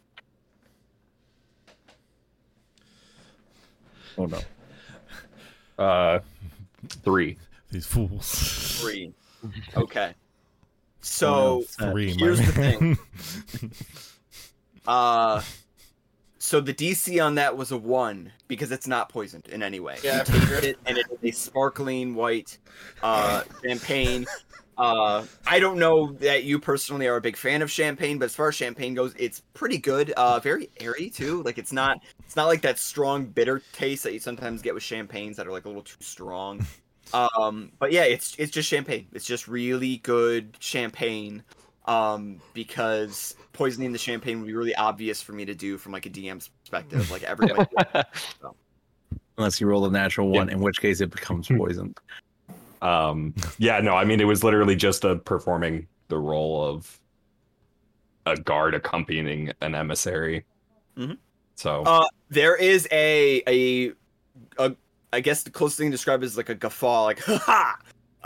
Oh 4.16 4.26
no. 4.26 4.40
Uh, 5.78 6.18
three. 7.04 7.38
These 7.70 7.86
fools. 7.86 8.80
Three. 8.80 9.12
Okay. 9.76 10.12
So 11.00 11.62
Three, 11.68 12.12
my 12.14 12.18
here's 12.18 12.40
the 12.40 12.52
thing. 12.52 12.98
Uh, 14.86 15.40
so 16.38 16.60
the 16.60 16.72
DC 16.72 17.24
on 17.24 17.34
that 17.36 17.56
was 17.56 17.72
a 17.72 17.76
one 17.76 18.32
because 18.46 18.70
it's 18.70 18.86
not 18.86 19.08
poisoned 19.08 19.48
in 19.48 19.62
any 19.62 19.80
way. 19.80 19.98
Yeah, 20.02 20.18
You 20.18 20.24
taste 20.24 20.64
it, 20.64 20.78
and 20.86 20.96
it 20.98 21.06
is 21.10 21.18
a 21.22 21.30
sparkling 21.30 22.14
white 22.14 22.58
uh, 23.02 23.42
champagne. 23.64 24.26
Uh, 24.76 25.24
I 25.44 25.58
don't 25.58 25.78
know 25.78 26.12
that 26.20 26.44
you 26.44 26.60
personally 26.60 27.08
are 27.08 27.16
a 27.16 27.20
big 27.20 27.36
fan 27.36 27.62
of 27.62 27.70
champagne, 27.70 28.18
but 28.18 28.26
as 28.26 28.36
far 28.36 28.48
as 28.48 28.54
champagne 28.54 28.94
goes, 28.94 29.12
it's 29.18 29.40
pretty 29.52 29.78
good. 29.78 30.10
Uh, 30.12 30.38
very 30.38 30.70
airy 30.78 31.10
too. 31.10 31.42
Like 31.42 31.58
it's 31.58 31.72
not, 31.72 31.98
it's 32.20 32.36
not 32.36 32.46
like 32.46 32.62
that 32.62 32.78
strong 32.78 33.26
bitter 33.26 33.60
taste 33.72 34.04
that 34.04 34.12
you 34.12 34.20
sometimes 34.20 34.62
get 34.62 34.74
with 34.74 34.84
champagnes 34.84 35.36
that 35.36 35.48
are 35.48 35.52
like 35.52 35.64
a 35.64 35.68
little 35.68 35.82
too 35.82 35.96
strong. 36.00 36.64
Um, 37.14 37.72
but 37.78 37.90
yeah, 37.90 38.04
it's 38.04 38.34
it's 38.38 38.52
just 38.52 38.68
champagne. 38.68 39.06
It's 39.12 39.24
just 39.24 39.48
really 39.48 39.96
good 39.96 40.56
champagne. 40.60 41.42
Um, 41.88 42.40
because 42.52 43.34
poisoning 43.54 43.92
the 43.92 43.98
champagne 43.98 44.40
would 44.40 44.46
be 44.46 44.52
really 44.52 44.74
obvious 44.76 45.22
for 45.22 45.32
me 45.32 45.46
to 45.46 45.54
do 45.54 45.78
from 45.78 45.90
like 45.92 46.04
a 46.04 46.10
DM's 46.10 46.48
perspective. 46.60 47.10
Like 47.10 47.22
everybody, 47.22 47.64
Unless 49.38 49.60
you 49.60 49.66
roll 49.68 49.86
a 49.86 49.90
natural 49.90 50.28
one, 50.28 50.48
Yeah. 50.48 50.54
in 50.54 50.60
which 50.60 50.80
case 50.80 51.00
it 51.00 51.10
becomes 51.10 51.48
poisoned. 51.48 51.96
Um, 52.82 53.34
yeah, 53.56 53.80
no, 53.80 53.94
I 53.96 54.04
mean, 54.04 54.20
it 54.20 54.24
was 54.24 54.44
literally 54.44 54.76
just 54.76 55.04
a 55.04 55.16
performing 55.16 55.86
the 56.08 56.18
role 56.18 56.62
of 56.62 57.00
a 58.26 58.36
guard 58.36 58.74
accompanying 58.74 59.52
an 59.62 59.74
emissary. 59.74 60.44
Mhm. 60.96 61.16
So, 61.54 61.82
Uh, 61.84 62.06
there 62.28 62.54
is 62.54 62.86
a, 62.92 63.42
a 63.48 63.92
a 64.58 64.76
I 65.12 65.20
guess 65.20 65.42
the 65.42 65.50
closest 65.50 65.78
thing 65.78 65.88
to 65.90 65.92
describe 65.92 66.22
is 66.22 66.36
like 66.36 66.50
a 66.50 66.54
guffaw, 66.54 67.04
like 67.04 67.20
ha 67.24 67.38
ha, 67.38 67.78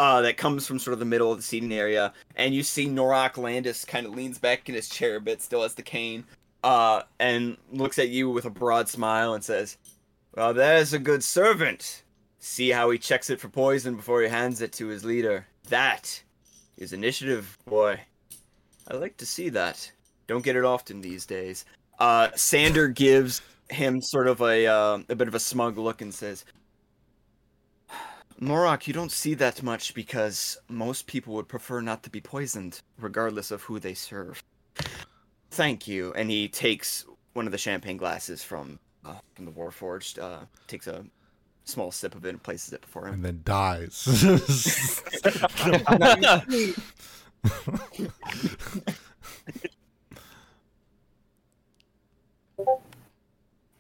uh, 0.03 0.21
that 0.21 0.37
comes 0.37 0.67
from 0.67 0.81
sort 0.81 0.95
of 0.95 0.99
the 0.99 1.05
middle 1.05 1.31
of 1.31 1.37
the 1.37 1.45
seating 1.45 1.73
area, 1.73 2.13
and 2.35 2.53
you 2.53 2.65
see 2.65 2.89
Norak 2.89 3.39
Landis 3.39 3.85
kind 3.85 4.05
of 4.05 4.13
leans 4.13 4.37
back 4.37 4.69
in 4.69 4.75
his 4.75 4.89
chair 4.89 5.15
a 5.15 5.21
bit, 5.21 5.41
still 5.41 5.63
has 5.63 5.75
the 5.75 5.83
cane, 5.83 6.25
uh, 6.65 7.03
and 7.21 7.57
looks 7.71 8.01
at 8.01 8.09
you 8.09 8.29
with 8.29 8.45
a 8.45 8.51
broad 8.51 8.89
smile 8.89 9.33
and 9.33 9.45
says, 9.45 9.79
"Well, 10.35 10.55
there's 10.55 10.93
a 10.93 10.99
good 10.99 11.23
servant. 11.23 12.03
See 12.41 12.71
how 12.71 12.91
he 12.91 12.99
checks 12.99 13.31
it 13.31 13.39
for 13.39 13.49
poison 13.49 13.95
before 13.95 14.21
he 14.23 14.29
hands 14.29 14.61
it 14.61 14.73
to 14.73 14.89
his 14.89 15.05
leader. 15.05 15.47
That 15.69 16.21
is 16.77 16.93
initiative, 16.93 17.57
boy. 17.65 18.01
I 18.89 18.97
like 18.97 19.19
to 19.19 19.27
see 19.27 19.51
that. 19.51 19.93
Don't 20.27 20.45
get 20.45 20.57
it 20.57 20.65
often 20.65 21.01
these 21.01 21.27
days." 21.27 21.65
Uh, 22.01 22.31
Sander 22.35 22.89
gives 22.89 23.41
him 23.71 24.03
sort 24.03 24.27
of 24.27 24.41
a 24.41 24.67
uh, 24.67 24.99
a 25.09 25.15
bit 25.15 25.29
of 25.29 25.37
a 25.37 25.39
smug 25.39 25.79
look 25.79 26.03
and 26.03 26.13
says, 26.13 26.45
"Norak, 28.43 28.87
you 28.87 28.93
don't 28.93 29.13
see 29.13 29.35
that 29.35 29.63
much 29.63 29.95
because 29.95 30.59
most 30.69 31.07
people 31.07 31.35
would 31.35 31.49
prefer 31.49 31.81
not 31.81 32.03
to 32.03 32.11
be 32.11 32.21
poisoned, 32.21 32.81
regardless 32.99 33.51
of 33.51 33.63
who 33.63 33.79
they 33.79 33.95
serve." 33.95 34.43
Thank 35.51 35.87
you. 35.87 36.13
And 36.15 36.31
he 36.31 36.49
takes 36.49 37.05
one 37.35 37.47
of 37.47 37.53
the 37.53 37.59
champagne 37.59 37.97
glasses 37.97 38.43
from 38.43 38.79
uh, 39.05 39.17
from 39.35 39.45
the 39.45 39.53
Warforged, 39.53 40.21
uh, 40.21 40.45
takes 40.67 40.87
a 40.87 41.05
small 41.65 41.93
sip 41.93 42.15
of 42.15 42.25
it 42.25 42.31
and 42.31 42.43
places 42.43 42.73
it 42.73 42.81
before 42.81 43.07
him. 43.07 43.15
and 43.15 43.25
then 43.25 43.41
dies. 43.45 44.09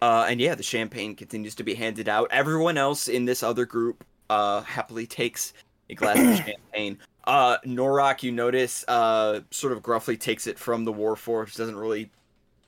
Uh, 0.00 0.26
and 0.28 0.40
yeah, 0.40 0.56
the 0.56 0.64
champagne 0.64 1.14
continues 1.14 1.54
to 1.54 1.62
be 1.62 1.74
handed 1.74 2.08
out. 2.08 2.26
Everyone 2.32 2.76
else 2.76 3.06
in 3.06 3.24
this 3.24 3.40
other 3.40 3.64
group 3.64 4.04
uh, 4.32 4.62
happily 4.62 5.06
takes 5.06 5.52
a 5.90 5.94
glass 5.94 6.18
of 6.18 6.46
champagne. 6.46 6.98
Uh, 7.24 7.58
Norak, 7.66 8.22
you 8.22 8.32
notice, 8.32 8.84
uh, 8.88 9.40
sort 9.50 9.72
of 9.72 9.82
gruffly 9.82 10.16
takes 10.16 10.46
it 10.46 10.58
from 10.58 10.84
the 10.84 10.92
Warforged, 10.92 11.56
doesn't 11.56 11.76
really 11.76 12.10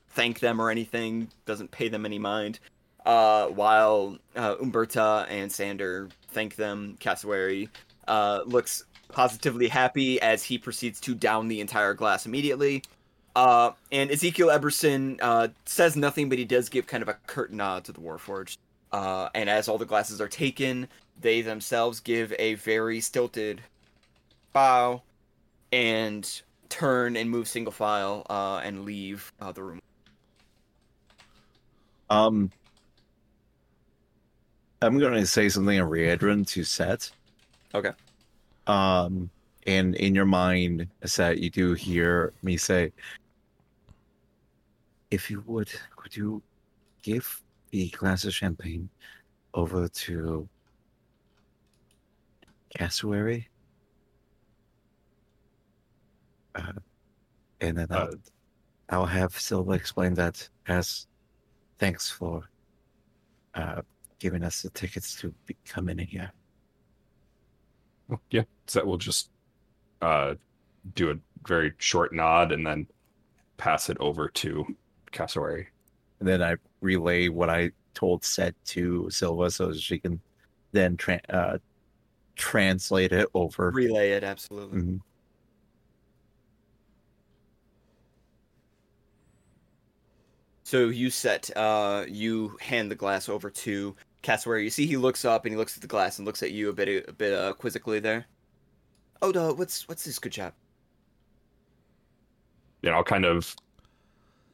thank 0.09 0.39
them 0.39 0.61
or 0.61 0.69
anything, 0.69 1.29
doesn't 1.45 1.71
pay 1.71 1.89
them 1.89 2.05
any 2.05 2.19
mind. 2.19 2.59
Uh, 3.05 3.47
while 3.47 4.17
uh, 4.35 4.55
Umberta 4.61 5.25
and 5.29 5.51
Sander 5.51 6.09
thank 6.29 6.55
them, 6.55 6.97
Cassowary 6.99 7.69
uh, 8.07 8.41
looks 8.45 8.85
positively 9.09 9.67
happy 9.67 10.21
as 10.21 10.43
he 10.43 10.57
proceeds 10.57 10.99
to 11.01 11.15
down 11.15 11.47
the 11.47 11.61
entire 11.61 11.93
glass 11.93 12.25
immediately. 12.25 12.83
Uh, 13.35 13.71
and 13.91 14.09
Ezekiel 14.11 14.47
Eberson 14.47 15.19
uh, 15.21 15.49
says 15.65 15.95
nothing, 15.95 16.29
but 16.29 16.37
he 16.37 16.45
does 16.45 16.69
give 16.69 16.87
kind 16.87 17.03
of 17.03 17.09
a 17.09 17.17
curt 17.27 17.51
nod 17.51 17.83
to 17.85 17.91
the 17.91 17.99
Warforged. 17.99 18.57
Uh, 18.91 19.29
and 19.35 19.49
as 19.49 19.67
all 19.67 19.77
the 19.77 19.85
glasses 19.85 20.21
are 20.21 20.29
taken, 20.29 20.87
they 21.19 21.41
themselves 21.41 21.99
give 21.99 22.33
a 22.37 22.55
very 22.55 22.99
stilted 22.99 23.61
bow 24.53 25.01
and 25.71 26.41
turn 26.69 27.15
and 27.15 27.29
move 27.29 27.47
single 27.47 27.71
file 27.71 28.25
uh, 28.29 28.61
and 28.63 28.85
leave 28.85 29.31
uh, 29.39 29.51
the 29.51 29.63
room. 29.63 29.81
Um, 32.09 32.51
I'm 34.81 34.99
going 34.99 35.13
to 35.13 35.25
say 35.25 35.49
something 35.49 35.77
in 35.77 35.83
Readron 35.83 36.45
to 36.45 36.63
Set. 36.63 37.09
Okay. 37.73 37.91
Um, 38.67 39.29
and 39.65 39.95
in 39.95 40.13
your 40.13 40.25
mind, 40.25 40.87
Set, 41.05 41.39
you 41.39 41.49
do 41.49 41.73
hear 41.73 42.33
me 42.43 42.57
say, 42.57 42.91
"If 45.11 45.31
you 45.31 45.43
would, 45.47 45.71
could 45.95 46.15
you 46.15 46.41
give 47.01 47.41
the 47.71 47.89
glass 47.89 48.25
of 48.25 48.33
champagne 48.33 48.89
over 49.53 49.87
to 49.87 50.47
Cassowary?" 52.75 53.49
Uh, 56.53 56.73
and 57.61 57.77
then 57.77 57.87
I'll, 57.89 58.07
Uh, 58.09 58.15
I'll 58.89 59.05
have 59.05 59.37
Silva 59.37 59.71
explain 59.71 60.13
that 60.13 60.47
as 60.67 61.07
thanks 61.79 62.09
for 62.09 62.43
uh, 63.55 63.81
giving 64.19 64.43
us 64.43 64.61
the 64.61 64.69
tickets 64.69 65.15
to 65.21 65.33
be, 65.45 65.55
come 65.65 65.89
in 65.89 65.97
here. 65.97 66.31
Yeah, 68.29 68.43
so 68.67 68.85
we'll 68.85 68.97
just 68.97 69.31
uh, 70.01 70.35
do 70.93 71.09
a 71.11 71.15
very 71.47 71.73
short 71.79 72.13
nod 72.13 72.51
and 72.51 72.65
then 72.65 72.85
pass 73.57 73.89
it 73.89 73.97
over 73.99 74.29
to 74.29 74.65
Cassowary. 75.11 75.67
And 76.19 76.29
then 76.29 76.43
I 76.43 76.55
relay 76.81 77.29
what 77.29 77.49
I 77.49 77.71
told 77.95 78.23
Set 78.23 78.53
to 78.65 79.09
Silva 79.09 79.49
so 79.49 79.73
she 79.73 79.97
can 79.97 80.19
then 80.71 80.97
tra- 80.97 81.21
uh, 81.29 81.57
translate 82.35 83.11
it 83.11 83.27
over. 83.33 83.71
Relay 83.71 84.11
it, 84.11 84.23
absolutely. 84.23 84.81
Mhm. 84.81 85.01
So 90.63 90.89
you 90.89 91.09
set, 91.11 91.55
uh, 91.55 92.05
you 92.07 92.57
hand 92.59 92.89
the 92.89 92.95
glass 92.95 93.29
over 93.29 93.49
to 93.51 93.95
Cassowary. 94.23 94.63
You 94.63 94.71
see, 94.71 94.87
he 94.87 94.97
looks 94.97 95.23
up 95.23 95.45
and 95.45 95.53
he 95.53 95.57
looks 95.57 95.77
at 95.77 95.81
the 95.81 95.87
glass 95.87 96.17
and 96.17 96.25
looks 96.25 96.41
at 96.41 96.51
you 96.51 96.69
a 96.69 96.73
bit, 96.73 97.07
a 97.07 97.13
bit 97.13 97.33
uh, 97.33 97.53
quizzically 97.53 97.99
there. 97.99 98.25
Oh, 99.21 99.31
no, 99.31 99.53
what's 99.53 99.87
what's 99.87 100.03
this 100.03 100.19
good 100.19 100.31
job? 100.31 100.53
And 102.83 102.93
I'll 102.93 103.03
kind 103.03 103.25
of 103.25 103.55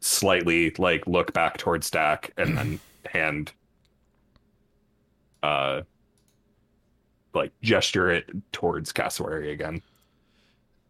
slightly 0.02 0.72
like 0.78 1.08
look 1.08 1.32
back 1.34 1.58
towards 1.58 1.90
Dak 1.90 2.32
and 2.38 2.58
then 2.58 2.80
hand 3.06 3.52
uh 5.44 5.82
like 7.34 7.52
gesture 7.62 8.10
it 8.10 8.30
towards 8.52 8.92
Cassowary 8.92 9.52
again. 9.52 9.82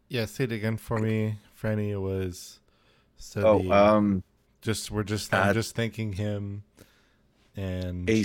yeah, 0.10 0.26
say 0.26 0.44
it 0.46 0.52
again 0.52 0.78
for 0.78 0.98
me, 1.00 1.36
Franny. 1.62 1.90
It 1.90 1.98
was 1.98 2.60
so 3.18 3.42
Oh, 3.48 3.60
the- 3.62 3.72
um, 3.72 4.24
just 4.62 4.92
we're 4.92 5.04
just 5.04 5.34
uh, 5.34 5.38
I'm 5.38 5.54
just 5.54 5.76
thanking 5.76 6.14
him, 6.14 6.64
and 7.56 8.10
a 8.10 8.24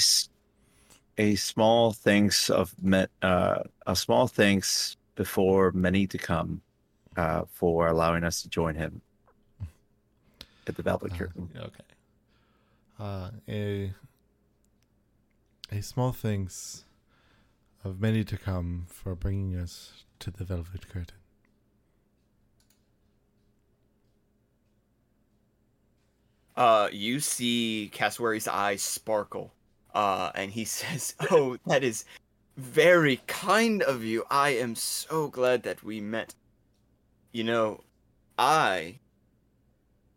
a 1.19 1.35
small 1.37 1.93
thanks 1.93 2.51
of 2.51 2.75
me- 2.83 3.07
uh, 3.23 3.61
a 3.87 3.97
small 3.97 4.27
thanks 4.29 4.97
before 5.15 5.73
many 5.73 6.07
to 6.07 6.19
come 6.19 6.61
uh, 7.17 7.45
for 7.51 7.87
allowing 7.89 8.23
us 8.25 8.43
to 8.43 8.49
join 8.51 8.75
him 8.75 9.01
at 10.67 10.77
the 10.77 10.83
Velvet 10.83 11.13
Uh, 11.13 11.17
okay. 11.57 11.85
Uh, 12.99 13.31
a 13.49 13.93
a 15.71 15.81
small 15.83 16.13
thanks 16.13 16.85
of 17.87 18.01
many 18.01 18.25
to 18.25 18.37
come 18.37 18.87
for 18.89 19.15
bringing 19.15 19.57
us 19.57 20.05
to 20.19 20.31
the 20.31 20.45
Velvet 20.45 20.89
Curtain. 20.89 21.17
Uh, 26.57 26.89
you 26.91 27.21
see 27.21 27.91
Cassowary's 27.93 28.49
eyes 28.49 28.83
sparkle, 28.83 29.53
uh, 29.95 30.31
and 30.35 30.51
he 30.51 30.65
says, 30.79 31.15
"Oh, 31.31 31.59
that 31.67 31.85
is 31.85 32.05
very 32.57 33.21
kind 33.27 33.83
of 33.83 34.03
you. 34.03 34.25
I 34.31 34.51
am 34.51 34.75
so 34.75 35.29
glad 35.29 35.63
that 35.65 35.83
we 35.83 36.01
met. 36.01 36.35
You 37.33 37.45
know, 37.45 37.85
I 38.39 38.99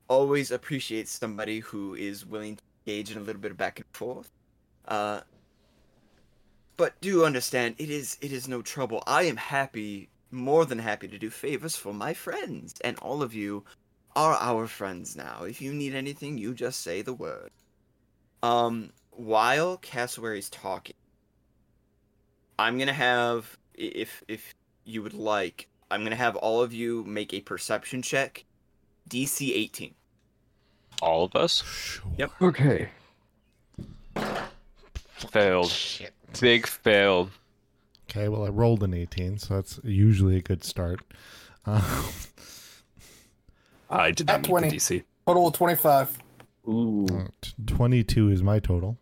always 0.07 0.49
appreciate 0.49 1.07
somebody 1.07 1.59
who 1.59 1.93
is 1.93 2.25
willing 2.25 2.55
to 2.55 2.63
engage 2.87 3.11
in 3.11 3.17
a 3.17 3.21
little 3.21 3.41
bit 3.41 3.51
of 3.51 3.57
back 3.57 3.79
and 3.79 3.87
forth. 3.91 4.31
Uh, 4.87 5.21
but 6.79 7.01
do 7.01 7.25
understand, 7.25 7.75
it 7.77 7.89
is 7.89 8.17
it 8.21 8.31
is 8.31 8.47
no 8.47 8.61
trouble. 8.61 9.03
I 9.05 9.23
am 9.23 9.35
happy, 9.35 10.07
more 10.31 10.65
than 10.65 10.79
happy 10.79 11.09
to 11.09 11.19
do 11.19 11.29
favors 11.29 11.75
for 11.75 11.93
my 11.93 12.13
friends, 12.13 12.73
and 12.85 12.97
all 12.99 13.21
of 13.21 13.33
you 13.33 13.65
are 14.15 14.37
our 14.39 14.65
friends 14.65 15.13
now. 15.13 15.43
If 15.43 15.61
you 15.61 15.73
need 15.73 15.93
anything, 15.93 16.37
you 16.37 16.53
just 16.53 16.79
say 16.79 17.01
the 17.01 17.11
word. 17.13 17.51
Um, 18.41 18.91
while 19.11 19.75
Cassowary's 19.75 20.49
talking, 20.49 20.95
I'm 22.57 22.79
gonna 22.79 22.93
have, 22.93 23.57
if 23.73 24.23
if 24.29 24.55
you 24.85 25.03
would 25.03 25.13
like, 25.13 25.67
I'm 25.91 26.05
gonna 26.05 26.15
have 26.15 26.37
all 26.37 26.61
of 26.61 26.71
you 26.71 27.03
make 27.03 27.33
a 27.33 27.41
perception 27.41 28.01
check, 28.01 28.45
DC 29.09 29.51
18. 29.53 29.95
All 31.01 31.25
of 31.25 31.35
us 31.35 31.61
Sure. 31.61 32.09
Yep. 32.17 32.31
Okay. 32.41 32.89
failed. 35.29 35.73
Big 36.39 36.67
failed. 36.67 37.31
Okay, 38.09 38.27
well, 38.27 38.45
I 38.45 38.49
rolled 38.49 38.83
an 38.83 38.93
18, 38.93 39.37
so 39.37 39.55
that's 39.55 39.79
usually 39.83 40.35
a 40.37 40.41
good 40.41 40.63
start. 40.63 40.99
Uh, 41.65 42.07
I 43.89 44.11
did 44.11 44.29
At 44.29 44.33
not 44.33 44.41
meet 44.41 44.49
20. 44.49 44.69
the 44.69 44.75
DC. 44.77 45.03
Total 45.27 45.47
of 45.47 45.53
25. 45.53 46.17
Ooh, 46.67 47.05
t- 47.41 47.51
22 47.67 48.29
is 48.31 48.43
my 48.43 48.59
total. 48.59 48.97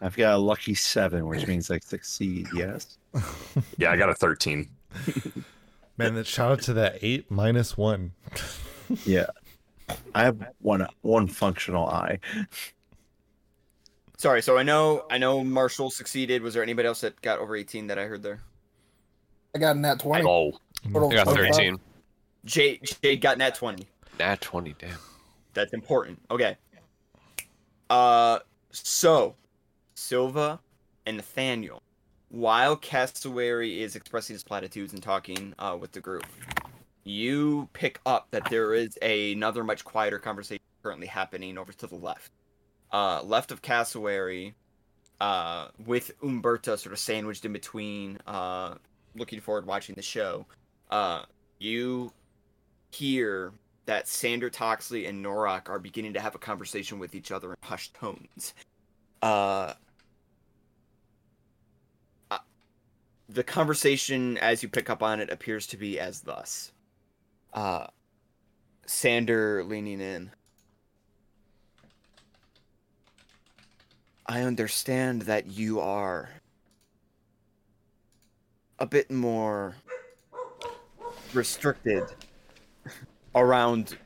I've 0.00 0.16
got 0.16 0.34
a 0.34 0.38
lucky 0.38 0.74
seven, 0.74 1.26
which 1.26 1.46
means 1.46 1.70
I 1.70 1.78
succeed. 1.78 2.48
Yes. 2.54 2.98
Yeah, 3.78 3.90
I 3.92 3.96
got 3.96 4.10
a 4.10 4.14
13. 4.14 4.68
Man, 5.96 6.14
that 6.16 6.26
shout 6.26 6.52
out 6.52 6.62
to 6.62 6.74
that 6.74 6.98
8 7.00 7.30
minus 7.30 7.78
1. 7.78 8.12
Yeah. 9.06 9.26
I 10.14 10.24
have 10.24 10.50
one 10.60 10.86
one 11.00 11.26
functional 11.28 11.86
eye. 11.86 12.18
Sorry, 14.16 14.40
so 14.42 14.56
I 14.56 14.62
know 14.62 15.04
I 15.10 15.18
know 15.18 15.44
Marshall 15.44 15.90
succeeded. 15.90 16.42
Was 16.42 16.54
there 16.54 16.62
anybody 16.62 16.88
else 16.88 17.02
that 17.02 17.20
got 17.20 17.38
over 17.38 17.54
18 17.54 17.86
that 17.88 17.98
I 17.98 18.04
heard 18.04 18.22
there? 18.22 18.40
I 19.54 19.58
got 19.58 19.76
a 19.76 19.78
nat 19.78 20.00
20. 20.00 20.24
Oh, 20.26 20.52
I 20.94 21.14
got 21.14 21.28
13. 21.28 21.78
Jade 22.44 22.80
Jade 23.02 23.20
got 23.20 23.38
nat 23.38 23.54
20. 23.54 23.86
Nat 24.18 24.40
20, 24.40 24.74
damn. 24.78 24.98
That's 25.52 25.72
important. 25.72 26.20
Okay. 26.30 26.56
Uh, 27.90 28.38
so 28.70 29.34
Silva 29.94 30.60
and 31.04 31.16
Nathaniel, 31.16 31.82
while 32.30 32.76
Cassowary 32.76 33.80
is 33.80 33.96
expressing 33.96 34.34
his 34.34 34.42
platitudes 34.42 34.92
and 34.92 35.02
talking 35.02 35.54
uh, 35.58 35.76
with 35.78 35.92
the 35.92 36.00
group, 36.00 36.26
you 37.04 37.68
pick 37.72 38.00
up 38.06 38.28
that 38.30 38.48
there 38.50 38.74
is 38.74 38.96
another 39.02 39.62
much 39.62 39.84
quieter 39.84 40.18
conversation 40.18 40.62
currently 40.82 41.06
happening 41.06 41.58
over 41.58 41.72
to 41.72 41.86
the 41.86 41.94
left. 41.96 42.32
Uh, 42.92 43.22
left 43.22 43.50
of 43.50 43.62
Cassowary, 43.62 44.54
uh, 45.20 45.68
with 45.84 46.12
Umberta 46.22 46.76
sort 46.78 46.92
of 46.92 46.98
sandwiched 46.98 47.44
in 47.44 47.52
between, 47.52 48.18
uh, 48.26 48.74
looking 49.14 49.40
forward 49.40 49.66
watching 49.66 49.94
the 49.94 50.02
show, 50.02 50.46
uh, 50.90 51.22
you 51.58 52.12
hear 52.90 53.52
that 53.86 54.08
Sander 54.08 54.50
Toxley 54.50 55.06
and 55.06 55.24
Norak 55.24 55.68
are 55.68 55.78
beginning 55.78 56.12
to 56.14 56.20
have 56.20 56.34
a 56.34 56.38
conversation 56.38 56.98
with 56.98 57.14
each 57.14 57.30
other 57.30 57.50
in 57.50 57.56
hushed 57.62 57.94
tones. 57.94 58.54
Uh, 59.22 59.74
uh, 62.30 62.38
the 63.28 63.44
conversation, 63.44 64.38
as 64.38 64.62
you 64.62 64.68
pick 64.68 64.90
up 64.90 65.02
on 65.02 65.20
it, 65.20 65.30
appears 65.30 65.66
to 65.68 65.76
be 65.76 65.98
as 65.98 66.20
thus. 66.20 66.72
Uh, 67.52 67.86
Sander 68.86 69.64
leaning 69.64 70.00
in. 70.00 70.30
I 74.28 74.42
understand 74.42 75.22
that 75.22 75.46
you 75.46 75.80
are 75.80 76.28
a 78.78 78.86
bit 78.86 79.10
more 79.10 79.76
restricted 81.32 82.02
around 83.34 83.96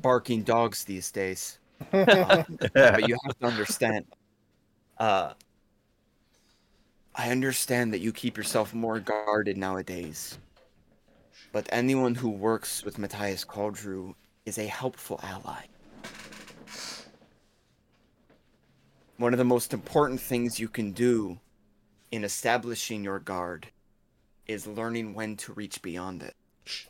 barking 0.00 0.42
dogs 0.42 0.84
these 0.84 1.10
days. 1.10 1.58
Uh, 1.92 2.44
but 2.74 3.08
you 3.08 3.16
have 3.24 3.38
to 3.38 3.46
understand. 3.46 4.06
Uh, 4.98 5.32
I 7.14 7.30
understand 7.30 7.92
that 7.92 7.98
you 7.98 8.12
keep 8.12 8.36
yourself 8.36 8.72
more 8.72 9.00
guarded 9.00 9.56
nowadays. 9.56 10.38
But 11.50 11.68
anyone 11.70 12.14
who 12.14 12.30
works 12.30 12.84
with 12.84 12.98
Matthias 12.98 13.44
Cauldrew 13.44 14.14
is 14.46 14.58
a 14.58 14.66
helpful 14.66 15.18
ally. 15.24 15.64
One 19.16 19.32
of 19.32 19.38
the 19.38 19.44
most 19.44 19.72
important 19.72 20.20
things 20.20 20.58
you 20.58 20.68
can 20.68 20.92
do 20.92 21.38
in 22.10 22.24
establishing 22.24 23.04
your 23.04 23.18
guard 23.18 23.68
is 24.46 24.66
learning 24.66 25.14
when 25.14 25.36
to 25.36 25.52
reach 25.52 25.80
beyond 25.82 26.22
it. 26.22 26.34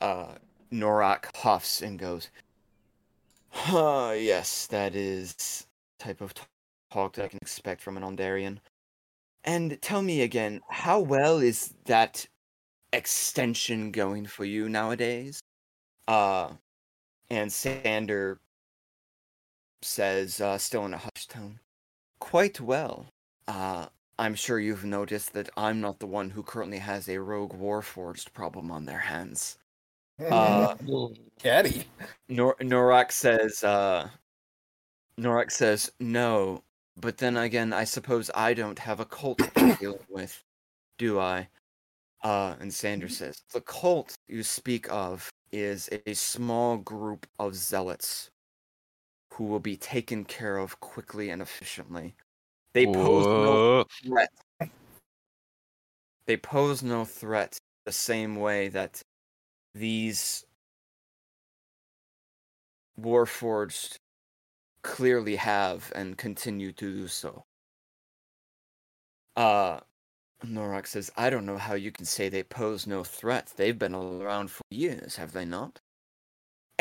Uh, 0.00 0.34
Norak 0.72 1.34
huffs 1.36 1.82
and 1.82 1.98
goes, 1.98 2.30
Huh, 3.50 4.14
yes, 4.16 4.66
that 4.68 4.94
is 4.96 5.66
type 5.98 6.20
of 6.20 6.32
talk 6.90 7.14
that 7.14 7.24
I 7.24 7.28
can 7.28 7.38
expect 7.42 7.82
from 7.82 7.96
an 7.96 8.02
Aundairian. 8.02 8.58
And 9.44 9.80
tell 9.82 10.02
me 10.02 10.22
again, 10.22 10.60
how 10.68 11.00
well 11.00 11.38
is 11.38 11.74
that 11.84 12.26
extension 12.92 13.90
going 13.90 14.26
for 14.26 14.44
you 14.44 14.68
nowadays? 14.68 15.40
Uh, 16.08 16.50
and 17.30 17.52
Sander 17.52 18.40
says, 19.82 20.40
uh, 20.40 20.58
still 20.58 20.86
in 20.86 20.94
a 20.94 20.98
hushed 20.98 21.30
tone, 21.30 21.58
quite 22.22 22.60
well. 22.60 23.06
Uh, 23.48 23.86
I'm 24.16 24.36
sure 24.36 24.60
you've 24.60 24.84
noticed 24.84 25.32
that 25.32 25.50
I'm 25.56 25.80
not 25.80 25.98
the 25.98 26.06
one 26.06 26.30
who 26.30 26.44
currently 26.44 26.78
has 26.78 27.08
a 27.08 27.20
rogue 27.20 27.52
warforged 27.52 28.32
problem 28.32 28.70
on 28.70 28.84
their 28.84 29.00
hands. 29.00 29.58
Uh, 30.30 30.76
Caddy. 31.42 31.84
Nor- 32.28 32.54
Norak 32.60 33.10
says, 33.10 33.64
uh, 33.64 34.08
Norak 35.18 35.50
says, 35.50 35.90
no, 35.98 36.62
but 36.96 37.18
then 37.18 37.36
again, 37.36 37.72
I 37.72 37.82
suppose 37.82 38.30
I 38.36 38.54
don't 38.54 38.78
have 38.78 39.00
a 39.00 39.04
cult 39.04 39.38
to 39.38 39.76
deal 39.80 39.98
with, 40.08 40.40
do 40.98 41.18
I? 41.18 41.48
Uh, 42.22 42.54
and 42.60 42.72
Sanders 42.72 43.16
says, 43.16 43.42
the 43.52 43.62
cult 43.62 44.14
you 44.28 44.44
speak 44.44 44.86
of 44.92 45.28
is 45.50 45.90
a 46.06 46.14
small 46.14 46.76
group 46.76 47.26
of 47.40 47.56
zealots 47.56 48.30
who 49.32 49.44
will 49.44 49.60
be 49.60 49.76
taken 49.76 50.24
care 50.24 50.58
of 50.58 50.78
quickly 50.80 51.30
and 51.30 51.40
efficiently. 51.40 52.14
They 52.74 52.86
pose 52.86 53.26
no 53.26 53.84
threat. 54.04 54.30
They 56.26 56.36
pose 56.36 56.82
no 56.82 57.04
threat 57.04 57.58
the 57.84 57.92
same 57.92 58.36
way 58.36 58.68
that 58.68 59.02
these 59.74 60.44
Warforged 63.00 63.96
clearly 64.82 65.36
have 65.36 65.92
and 65.94 66.16
continue 66.18 66.72
to 66.72 66.92
do 66.92 67.08
so. 67.08 67.44
Uh, 69.36 69.80
Norak 70.44 70.86
says, 70.86 71.10
I 71.16 71.30
don't 71.30 71.46
know 71.46 71.58
how 71.58 71.74
you 71.74 71.90
can 71.90 72.04
say 72.04 72.28
they 72.28 72.42
pose 72.42 72.86
no 72.86 73.02
threat. 73.02 73.52
They've 73.56 73.78
been 73.78 73.94
around 73.94 74.50
for 74.50 74.62
years, 74.70 75.16
have 75.16 75.32
they 75.32 75.44
not? 75.44 75.80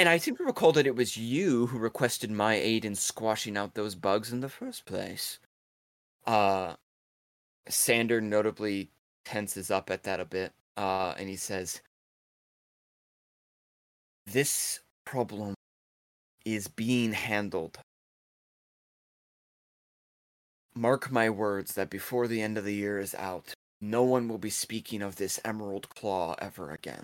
And 0.02 0.10
I 0.10 0.18
seem 0.18 0.36
to 0.38 0.43
recall 0.43 0.72
that 0.72 0.88
it 0.88 0.95
was 0.95 1.16
you 1.16 1.68
who 1.68 1.78
requested 1.78 2.32
my 2.32 2.56
aid 2.56 2.86
in 2.86 2.95
squashing 2.95 3.56
out 3.56 3.76
those 3.76 3.93
bugs 3.93 4.34
in 4.34 4.39
the 4.39 4.49
first 4.49 4.86
place. 4.86 5.38
Uh, 6.26 6.74
Sander 7.70 8.20
notably 8.20 8.89
tenses 9.26 9.70
up 9.70 9.91
at 9.91 10.02
that 10.02 10.20
a 10.20 10.26
bit, 10.26 10.54
uh, 10.76 11.14
and 11.20 11.30
he 11.30 11.36
says, 11.36 11.82
This 14.26 14.80
problem 15.06 15.54
is 16.45 16.68
being 16.68 17.14
handled. 17.14 17.78
Mark 20.74 21.12
my 21.12 21.30
words 21.30 21.76
that 21.76 21.91
before 21.91 22.28
the 22.28 22.41
end 22.41 22.58
of 22.58 22.66
the 22.66 22.74
year 22.74 22.97
is 22.97 23.14
out, 23.14 23.54
no 23.80 24.02
one 24.02 24.28
will 24.28 24.39
be 24.39 24.49
speaking 24.49 25.04
of 25.04 25.18
this 25.18 25.39
Emerald 25.45 25.89
Claw 25.89 26.34
ever 26.39 26.72
again. 26.72 27.04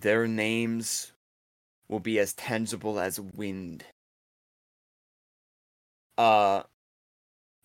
Their 0.00 0.26
names 0.26 1.12
will 1.88 2.00
be 2.00 2.18
as 2.18 2.32
tangible 2.32 3.00
as 3.00 3.20
wind. 3.20 3.84
Uh, 6.16 6.62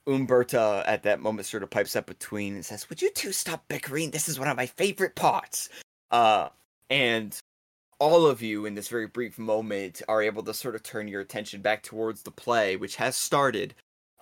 Umberta 0.07 0.83
at 0.85 1.03
that 1.03 1.19
moment 1.19 1.45
sort 1.45 1.63
of 1.63 1.69
pipes 1.69 1.95
up 1.95 2.07
between 2.07 2.55
and 2.55 2.65
says, 2.65 2.89
Would 2.89 3.01
you 3.01 3.11
two 3.11 3.31
stop 3.31 3.67
bickering? 3.67 4.11
This 4.11 4.29
is 4.29 4.39
one 4.39 4.47
of 4.47 4.57
my 4.57 4.65
favorite 4.65 5.15
parts. 5.15 5.69
Uh, 6.11 6.49
and 6.89 7.37
all 7.99 8.25
of 8.25 8.41
you 8.41 8.65
in 8.65 8.75
this 8.75 8.87
very 8.87 9.07
brief 9.07 9.37
moment 9.39 10.01
are 10.07 10.21
able 10.21 10.43
to 10.43 10.53
sort 10.53 10.75
of 10.75 10.83
turn 10.83 11.07
your 11.07 11.21
attention 11.21 11.61
back 11.61 11.83
towards 11.83 12.23
the 12.23 12.31
play, 12.31 12.75
which 12.75 12.97
has 12.97 13.15
started. 13.15 13.73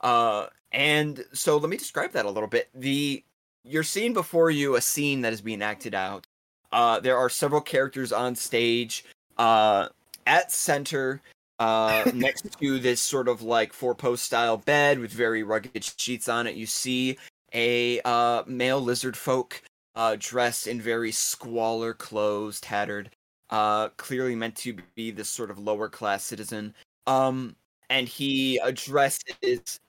Uh, 0.01 0.47
and 0.71 1.23
so 1.33 1.57
let 1.57 1.69
me 1.69 1.77
describe 1.77 2.11
that 2.11 2.25
a 2.25 2.29
little 2.31 2.49
bit. 2.49 2.69
The 2.73 3.23
you're 3.63 3.83
seeing 3.83 4.13
before 4.13 4.51
you 4.51 4.75
a 4.75 4.81
scene 4.81 5.21
that 5.21 5.33
is 5.33 5.41
being 5.41 5.61
acted 5.61 5.95
out. 5.95 6.27
Uh, 6.73 6.99
there 6.99 7.17
are 7.17 7.29
several 7.29 7.61
characters 7.61 8.11
on 8.11 8.35
stage. 8.35 9.05
Uh, 9.37 9.87
at 10.25 10.51
center, 10.51 11.21
uh, 11.59 12.09
next 12.13 12.57
to 12.59 12.79
this 12.79 12.99
sort 12.99 13.27
of 13.27 13.41
like 13.41 13.71
four 13.71 13.95
post 13.95 14.23
style 14.25 14.57
bed 14.57 14.99
with 14.99 15.11
very 15.11 15.43
rugged 15.43 15.83
sheets 15.97 16.27
on 16.27 16.47
it, 16.47 16.55
you 16.55 16.65
see 16.65 17.17
a 17.53 18.01
uh, 18.01 18.43
male 18.47 18.81
lizard 18.81 19.15
folk 19.15 19.61
uh, 19.95 20.17
dressed 20.19 20.67
in 20.67 20.81
very 20.81 21.11
squalor 21.11 21.93
clothes, 21.93 22.59
tattered 22.59 23.11
uh, 23.51 23.89
clearly 23.97 24.35
meant 24.35 24.55
to 24.55 24.75
be 24.95 25.11
this 25.11 25.29
sort 25.29 25.51
of 25.51 25.59
lower 25.59 25.87
class 25.87 26.23
citizen. 26.23 26.73
Um, 27.05 27.55
and 27.89 28.07
he 28.07 28.57
addresses 28.57 29.79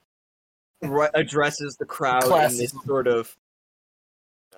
re- 0.83 1.09
addresses 1.15 1.75
the 1.77 1.85
crowd 1.85 2.25
in 2.25 2.57
this 2.57 2.75
sort 2.85 3.07
of 3.07 3.35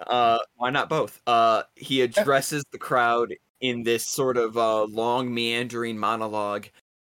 uh, 0.06 0.40
why 0.56 0.70
not 0.70 0.90
both? 0.90 1.20
Uh, 1.26 1.64
he 1.76 2.02
addresses 2.02 2.64
the 2.72 2.78
crowd 2.78 3.34
in 3.62 3.84
this 3.84 4.06
sort 4.06 4.38
of 4.38 4.58
uh, 4.58 4.84
long 4.84 5.34
meandering 5.34 5.98
monologue. 5.98 6.68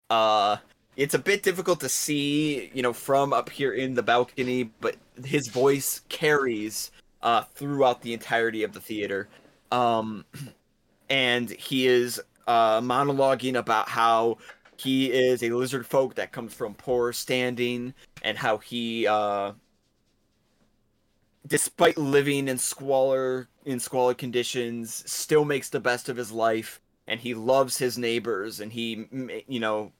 Uh, 0.09 0.57
it's 0.95 1.13
a 1.13 1.19
bit 1.19 1.43
difficult 1.43 1.79
to 1.81 1.89
see, 1.89 2.71
you 2.73 2.81
know, 2.81 2.93
from 2.93 3.33
up 3.33 3.49
here 3.49 3.73
in 3.73 3.93
the 3.93 4.03
balcony, 4.03 4.71
but 4.81 4.95
his 5.23 5.47
voice 5.47 6.01
carries 6.09 6.91
uh, 7.21 7.43
throughout 7.53 8.01
the 8.01 8.13
entirety 8.13 8.63
of 8.63 8.73
the 8.73 8.79
theater. 8.79 9.27
Um, 9.71 10.25
and 11.09 11.49
he 11.49 11.87
is 11.87 12.21
uh, 12.47 12.81
monologuing 12.81 13.57
about 13.57 13.89
how 13.89 14.37
he 14.77 15.11
is 15.11 15.43
a 15.43 15.49
lizard 15.49 15.85
folk 15.85 16.15
that 16.15 16.31
comes 16.31 16.53
from 16.53 16.73
poor 16.75 17.11
standing 17.11 17.93
and 18.21 18.37
how 18.37 18.57
he 18.57 19.07
uh, 19.07 19.51
despite 21.47 21.97
living 21.97 22.47
in 22.47 22.57
squalor 22.57 23.47
in 23.65 23.79
squalid 23.79 24.17
conditions 24.17 25.03
still 25.09 25.45
makes 25.45 25.69
the 25.69 25.79
best 25.79 26.09
of 26.09 26.17
his 26.17 26.31
life 26.31 26.81
and 27.07 27.19
he 27.19 27.33
loves 27.33 27.77
his 27.77 27.97
neighbors 27.97 28.59
and 28.59 28.71
he 28.71 29.07
you 29.47 29.59
know 29.59 29.91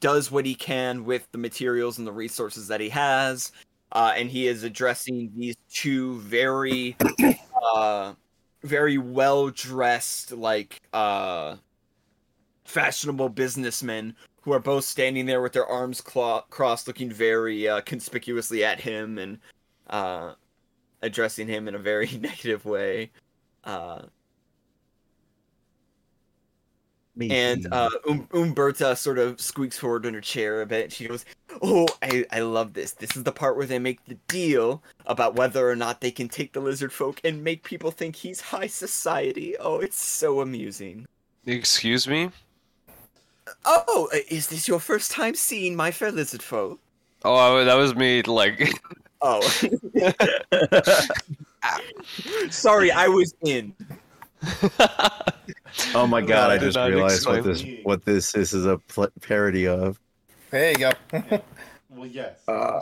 does 0.00 0.30
what 0.30 0.46
he 0.46 0.54
can 0.54 1.04
with 1.04 1.30
the 1.32 1.38
materials 1.38 1.98
and 1.98 2.06
the 2.06 2.12
resources 2.12 2.68
that 2.68 2.80
he 2.80 2.88
has 2.88 3.52
uh, 3.92 4.12
and 4.16 4.28
he 4.28 4.46
is 4.48 4.64
addressing 4.64 5.30
these 5.36 5.56
two 5.70 6.18
very 6.20 6.96
uh, 7.74 8.12
very 8.62 8.98
well 8.98 9.50
dressed 9.50 10.32
like 10.32 10.80
uh 10.92 11.56
fashionable 12.64 13.28
businessmen 13.28 14.14
who 14.40 14.52
are 14.52 14.60
both 14.60 14.84
standing 14.84 15.26
there 15.26 15.42
with 15.42 15.52
their 15.52 15.66
arms 15.66 16.00
crossed 16.00 16.86
looking 16.86 17.10
very 17.10 17.68
uh, 17.68 17.80
conspicuously 17.82 18.64
at 18.64 18.80
him 18.80 19.18
and 19.18 19.38
uh 19.90 20.32
addressing 21.04 21.48
him 21.48 21.68
in 21.68 21.74
a 21.74 21.78
very 21.78 22.10
negative 22.20 22.64
way 22.64 23.10
uh 23.64 24.02
Me. 27.16 27.30
And 27.30 27.72
uh, 27.72 27.90
um- 28.08 28.26
Umberta 28.34 28.96
sort 28.96 29.18
of 29.18 29.40
squeaks 29.40 29.78
forward 29.78 30.04
in 30.04 30.14
her 30.14 30.20
chair 30.20 30.62
a 30.62 30.66
bit. 30.66 30.90
She 30.90 31.06
goes, 31.06 31.24
"Oh, 31.62 31.86
I, 32.02 32.24
I 32.32 32.40
love 32.40 32.72
this. 32.72 32.90
This 32.90 33.16
is 33.16 33.22
the 33.22 33.30
part 33.30 33.56
where 33.56 33.66
they 33.66 33.78
make 33.78 34.04
the 34.06 34.16
deal 34.26 34.82
about 35.06 35.36
whether 35.36 35.70
or 35.70 35.76
not 35.76 36.00
they 36.00 36.10
can 36.10 36.28
take 36.28 36.52
the 36.52 36.60
lizard 36.60 36.92
folk 36.92 37.20
and 37.22 37.44
make 37.44 37.62
people 37.62 37.92
think 37.92 38.16
he's 38.16 38.40
high 38.40 38.66
society. 38.66 39.54
Oh, 39.60 39.78
it's 39.78 40.02
so 40.02 40.40
amusing. 40.40 41.06
Excuse 41.46 42.08
me? 42.08 42.30
Oh, 43.64 44.08
uh, 44.12 44.18
is 44.28 44.48
this 44.48 44.66
your 44.66 44.80
first 44.80 45.12
time 45.12 45.36
seeing 45.36 45.76
my 45.76 45.92
fair 45.92 46.10
lizard 46.10 46.42
folk? 46.42 46.80
Oh, 47.24 47.64
that 47.64 47.74
was 47.74 47.94
me. 47.94 48.22
Like, 48.22 48.72
Oh, 49.26 49.40
sorry, 52.50 52.90
I 52.90 53.08
was 53.08 53.34
in. 53.42 53.74
oh 55.94 56.06
my 56.06 56.20
god! 56.20 56.50
I 56.50 56.54
I 56.54 56.58
just 56.58 56.76
realized 56.76 57.26
what 57.26 57.38
expect- 57.38 57.44
this 57.44 57.64
what 57.84 58.04
this 58.04 58.32
this 58.32 58.52
is 58.52 58.66
a 58.66 58.76
pl- 58.76 59.08
parody 59.22 59.66
of. 59.66 59.98
There 60.50 60.70
you 60.72 60.76
go. 60.76 60.92
Well, 61.90 62.06
yes. 62.08 62.40
Uh, 62.48 62.80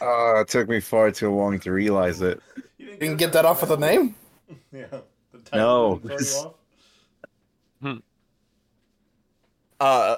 Uh, 0.00 0.40
it 0.40 0.48
took 0.48 0.68
me 0.68 0.80
far 0.80 1.10
too 1.12 1.30
long 1.30 1.60
to 1.60 1.70
realize 1.72 2.20
it. 2.20 2.40
You 2.78 2.96
didn't 2.96 3.16
get 3.16 3.32
that 3.32 3.44
off 3.44 3.60
with 3.60 3.70
a 3.70 3.76
name. 3.76 4.16
Yeah. 4.72 4.86
The 4.90 5.02
No. 5.56 6.00
didn't 6.02 6.18
throw 6.20 6.54
you 7.80 7.90
off? 7.96 8.02
uh 9.80 10.16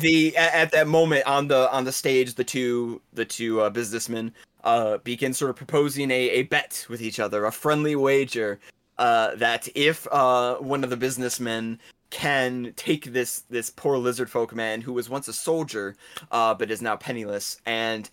the 0.00 0.36
at, 0.36 0.54
at 0.54 0.72
that 0.72 0.88
moment 0.88 1.26
on 1.26 1.48
the 1.48 1.70
on 1.72 1.84
the 1.84 1.92
stage 1.92 2.34
the 2.34 2.44
two 2.44 3.00
the 3.12 3.24
two 3.24 3.60
uh, 3.60 3.70
businessmen 3.70 4.32
uh 4.64 4.98
begin 4.98 5.32
sort 5.32 5.50
of 5.50 5.56
proposing 5.56 6.10
a, 6.10 6.30
a 6.30 6.42
bet 6.44 6.84
with 6.88 7.00
each 7.00 7.20
other 7.20 7.44
a 7.44 7.52
friendly 7.52 7.96
wager 7.96 8.58
uh 8.98 9.34
that 9.36 9.68
if 9.74 10.06
uh 10.12 10.56
one 10.56 10.84
of 10.84 10.90
the 10.90 10.96
businessmen 10.96 11.78
can 12.10 12.72
take 12.76 13.12
this 13.12 13.44
this 13.50 13.70
poor 13.70 13.96
lizard 13.96 14.28
folk 14.28 14.54
man 14.54 14.80
who 14.80 14.92
was 14.92 15.08
once 15.08 15.28
a 15.28 15.32
soldier 15.32 15.96
uh 16.32 16.52
but 16.52 16.70
is 16.70 16.82
now 16.82 16.96
penniless 16.96 17.60
and 17.66 18.10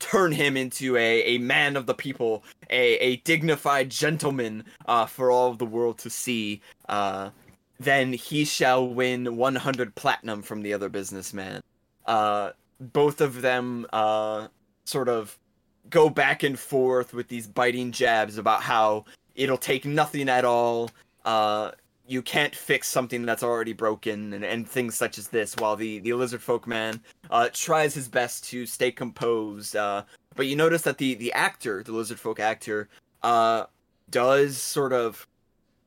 turn 0.00 0.32
him 0.32 0.56
into 0.56 0.96
a, 0.96 1.22
a 1.22 1.38
man 1.38 1.76
of 1.76 1.86
the 1.86 1.94
people 1.94 2.42
a, 2.70 2.96
a 2.96 3.16
dignified 3.18 3.90
gentleman 3.90 4.64
uh 4.86 5.06
for 5.06 5.30
all 5.30 5.50
of 5.50 5.58
the 5.58 5.66
world 5.66 5.98
to 5.98 6.10
see 6.10 6.60
uh 6.88 7.30
then 7.84 8.12
he 8.12 8.44
shall 8.44 8.86
win 8.86 9.36
100 9.36 9.94
platinum 9.94 10.42
from 10.42 10.62
the 10.62 10.72
other 10.72 10.88
businessman. 10.88 11.62
Uh, 12.06 12.50
both 12.80 13.20
of 13.20 13.42
them 13.42 13.86
uh, 13.92 14.48
sort 14.84 15.08
of 15.08 15.38
go 15.90 16.08
back 16.08 16.42
and 16.42 16.58
forth 16.58 17.14
with 17.14 17.28
these 17.28 17.46
biting 17.46 17.92
jabs 17.92 18.38
about 18.38 18.62
how 18.62 19.04
it'll 19.34 19.58
take 19.58 19.84
nothing 19.84 20.28
at 20.28 20.44
all. 20.44 20.90
Uh, 21.24 21.70
you 22.06 22.20
can't 22.20 22.54
fix 22.54 22.88
something 22.88 23.24
that's 23.24 23.42
already 23.42 23.72
broken, 23.72 24.34
and, 24.34 24.44
and 24.44 24.68
things 24.68 24.94
such 24.94 25.16
as 25.16 25.28
this. 25.28 25.56
While 25.56 25.76
the 25.76 26.00
the 26.00 26.12
lizard 26.12 26.42
folk 26.42 26.66
man 26.66 27.00
uh, 27.30 27.48
tries 27.52 27.94
his 27.94 28.08
best 28.08 28.44
to 28.50 28.66
stay 28.66 28.92
composed, 28.92 29.74
uh, 29.74 30.02
but 30.36 30.46
you 30.46 30.56
notice 30.56 30.82
that 30.82 30.98
the 30.98 31.14
the 31.14 31.32
actor, 31.32 31.82
the 31.82 31.92
lizard 31.92 32.20
folk 32.20 32.40
actor, 32.40 32.88
uh, 33.22 33.64
does 34.10 34.58
sort 34.58 34.92
of 34.92 35.26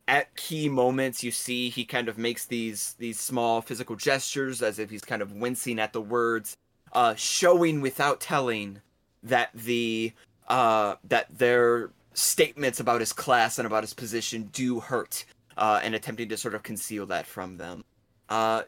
at 0.07 0.33
key 0.35 0.69
moments 0.69 1.23
you 1.23 1.31
see 1.31 1.69
he 1.69 1.83
kind 1.83 2.07
of 2.07 2.17
makes 2.17 2.45
these 2.45 2.95
these 2.97 3.19
small 3.19 3.61
physical 3.61 3.95
gestures 3.95 4.61
as 4.61 4.79
if 4.79 4.89
he's 4.89 5.01
kind 5.01 5.21
of 5.21 5.33
wincing 5.33 5.79
at 5.79 5.93
the 5.93 6.01
words 6.01 6.55
uh 6.93 7.13
showing 7.15 7.81
without 7.81 8.19
telling 8.21 8.81
that 9.21 9.49
the 9.53 10.13
uh 10.47 10.95
that 11.03 11.25
their 11.37 11.91
statements 12.13 12.79
about 12.79 13.01
his 13.01 13.13
class 13.13 13.59
and 13.59 13.65
about 13.65 13.83
his 13.83 13.93
position 13.93 14.49
do 14.53 14.79
hurt 14.79 15.25
uh 15.57 15.79
and 15.83 15.93
attempting 15.93 16.29
to 16.29 16.37
sort 16.37 16.55
of 16.55 16.63
conceal 16.63 17.05
that 17.05 17.25
from 17.25 17.57
them. 17.57 17.83
Uh 18.29 18.63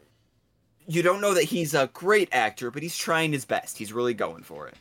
you 0.88 1.02
don't 1.02 1.22
know 1.22 1.34
that 1.34 1.44
he's 1.46 1.74
a 1.74 1.90
great 1.94 2.30
actor 2.32 2.70
but 2.70 2.84
he's 2.84 2.98
trying 2.98 3.32
his 3.32 3.46
best. 3.46 3.78
He's 3.78 3.94
really 3.94 4.14
going 4.14 4.44
for 4.44 4.68
it 4.68 4.76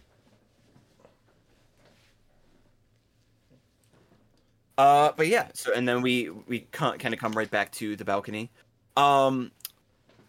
Uh, 4.78 5.12
but 5.16 5.26
yeah. 5.26 5.48
So 5.54 5.74
and 5.74 5.86
then 5.86 6.00
we 6.00 6.30
we 6.30 6.60
kind 6.70 7.12
of 7.12 7.18
come 7.18 7.32
right 7.32 7.50
back 7.50 7.72
to 7.72 7.96
the 7.96 8.04
balcony. 8.04 8.50
Um, 8.96 9.50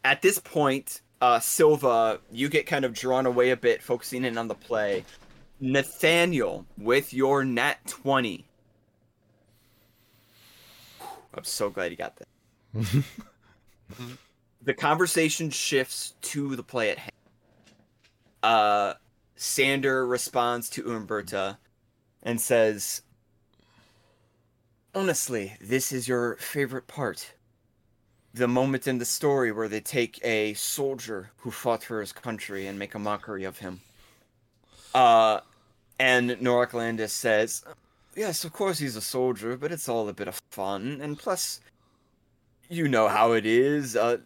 at 0.04 0.22
this 0.22 0.40
point, 0.40 1.02
uh, 1.22 1.40
Silva, 1.40 2.20
you 2.32 2.50
get 2.50 2.66
kind 2.66 2.84
of 2.84 2.94
drawn 2.94 3.26
away 3.28 3.52
a 3.52 3.58
bit, 3.58 3.82
focusing 3.82 4.26
in 4.26 4.38
on 4.38 4.48
the 4.48 4.56
play. 4.56 5.06
Nathaniel, 5.62 6.66
with 6.78 7.14
your 7.14 7.46
nat 7.46 7.78
twenty. 7.86 8.46
I'm 11.34 11.44
so 11.44 11.70
glad 11.70 11.92
you 11.92 11.98
got 11.98 12.18
that. 12.18 12.28
the 14.64 14.74
conversation 14.74 15.52
shifts 15.52 16.16
to 16.22 16.56
the 16.56 16.64
play 16.64 16.90
at 16.90 16.98
hand. 16.98 17.12
Uh, 18.42 18.94
Sander 19.36 20.08
responds 20.08 20.70
to 20.72 20.84
Umberta 20.92 21.58
and 22.24 22.42
says, 22.42 23.04
Honestly, 24.96 25.54
this 25.62 25.92
is 25.92 26.08
your 26.08 26.36
favorite 26.38 26.88
part. 26.88 27.34
The 28.34 28.48
moment 28.48 28.88
in 28.88 28.98
the 28.98 29.06
story 29.06 29.52
where 29.52 29.68
they 29.68 29.82
take 29.82 30.20
a 30.24 30.56
soldier 30.56 31.32
who 31.38 31.52
fought 31.52 31.84
for 31.84 32.00
his 32.00 32.12
country 32.12 32.66
and 32.66 32.80
make 32.80 32.96
a 32.96 33.00
mockery 33.00 33.44
of 33.44 33.60
him. 33.60 33.82
Uh, 34.94 35.42
and 36.00 36.32
Norak 36.32 36.74
Landis 36.74 37.14
says, 37.14 37.64
Yes, 38.16 38.44
of 38.44 38.52
course 38.52 38.80
he's 38.80 38.96
a 38.96 39.02
soldier, 39.02 39.56
but 39.56 39.72
it's 39.72 39.88
all 39.88 40.10
a 40.10 40.14
bit 40.14 40.28
of 40.28 40.42
fun. 40.50 41.00
And 41.02 41.18
plus, 41.18 41.62
you 42.68 42.88
know 42.88 43.08
how 43.08 43.34
it 43.34 43.46
is. 43.46 43.96
Uh, 43.96 44.18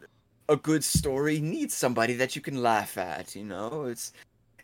a 0.48 0.56
good 0.56 0.84
story 0.84 1.40
needs 1.40 1.74
somebody 1.74 2.14
that 2.14 2.36
you 2.36 2.42
can 2.42 2.62
laugh 2.62 2.98
at, 2.98 3.36
you 3.36 3.44
know? 3.44 3.86
It's 3.86 4.14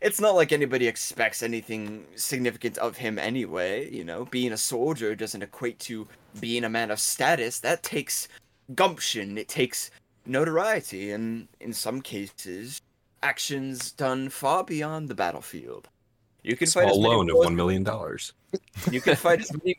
it's 0.02 0.22
not 0.22 0.36
like 0.36 0.52
anybody 0.52 0.88
expects 0.88 1.44
anything 1.44 2.06
significant 2.16 2.78
of 2.78 2.98
him 2.98 3.20
anyway, 3.20 3.90
you 3.94 4.04
know. 4.04 4.26
Being 4.26 4.54
a 4.54 4.58
soldier 4.58 5.16
doesn't 5.16 5.44
equate 5.44 5.80
to 5.80 6.08
being 6.40 6.64
a 6.64 6.70
man 6.70 6.92
of 6.92 7.00
status. 7.00 7.60
That 7.60 7.84
takes 7.84 8.28
gumption, 8.76 9.38
it 9.38 9.50
takes 9.50 9.92
notoriety, 10.26 11.12
and 11.12 11.48
in 11.60 11.74
some 11.74 12.02
cases, 12.02 12.82
actions 13.24 13.92
done 13.92 14.30
far 14.30 14.64
beyond 14.64 15.10
the 15.10 15.16
battlefield. 15.16 15.90
You 16.44 16.56
can 16.56 16.68
fight 16.68 16.86
as 16.86 16.94
Small 16.94 17.02
many 17.02 17.16
loan 17.16 17.30
of 17.30 17.36
wars- 17.36 17.46
one 17.48 17.56
million 17.56 17.84
dollars. 17.84 18.34
you 18.92 19.02
can 19.02 19.16
fight 19.18 19.40
as 19.42 19.52
many. 19.52 19.76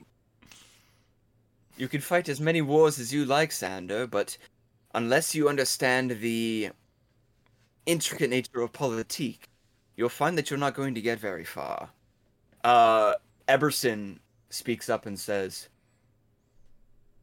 You 1.79 1.89
can 1.89 2.03
fight 2.03 2.29
as 2.29 2.41
many 2.41 2.61
wars 2.61 2.99
as 2.99 3.11
you 3.11 3.25
like, 3.25 3.53
Sander, 3.53 4.07
but 4.07 4.37
unless 4.95 5.35
you 5.35 5.49
understand 5.49 6.11
the 6.21 6.71
intricate 7.87 8.29
nature 8.29 8.61
of 8.61 8.71
politique, 8.75 9.49
you'll 10.01 10.09
find 10.09 10.39
that 10.39 10.49
you're 10.49 10.59
not 10.59 10.73
going 10.73 10.95
to 10.95 11.01
get 11.03 11.21
very 11.21 11.45
far. 11.45 11.91
Uh, 12.65 13.13
Eberson 13.47 14.19
speaks 14.49 14.89
up 14.89 15.05
and 15.05 15.21
says, 15.21 15.69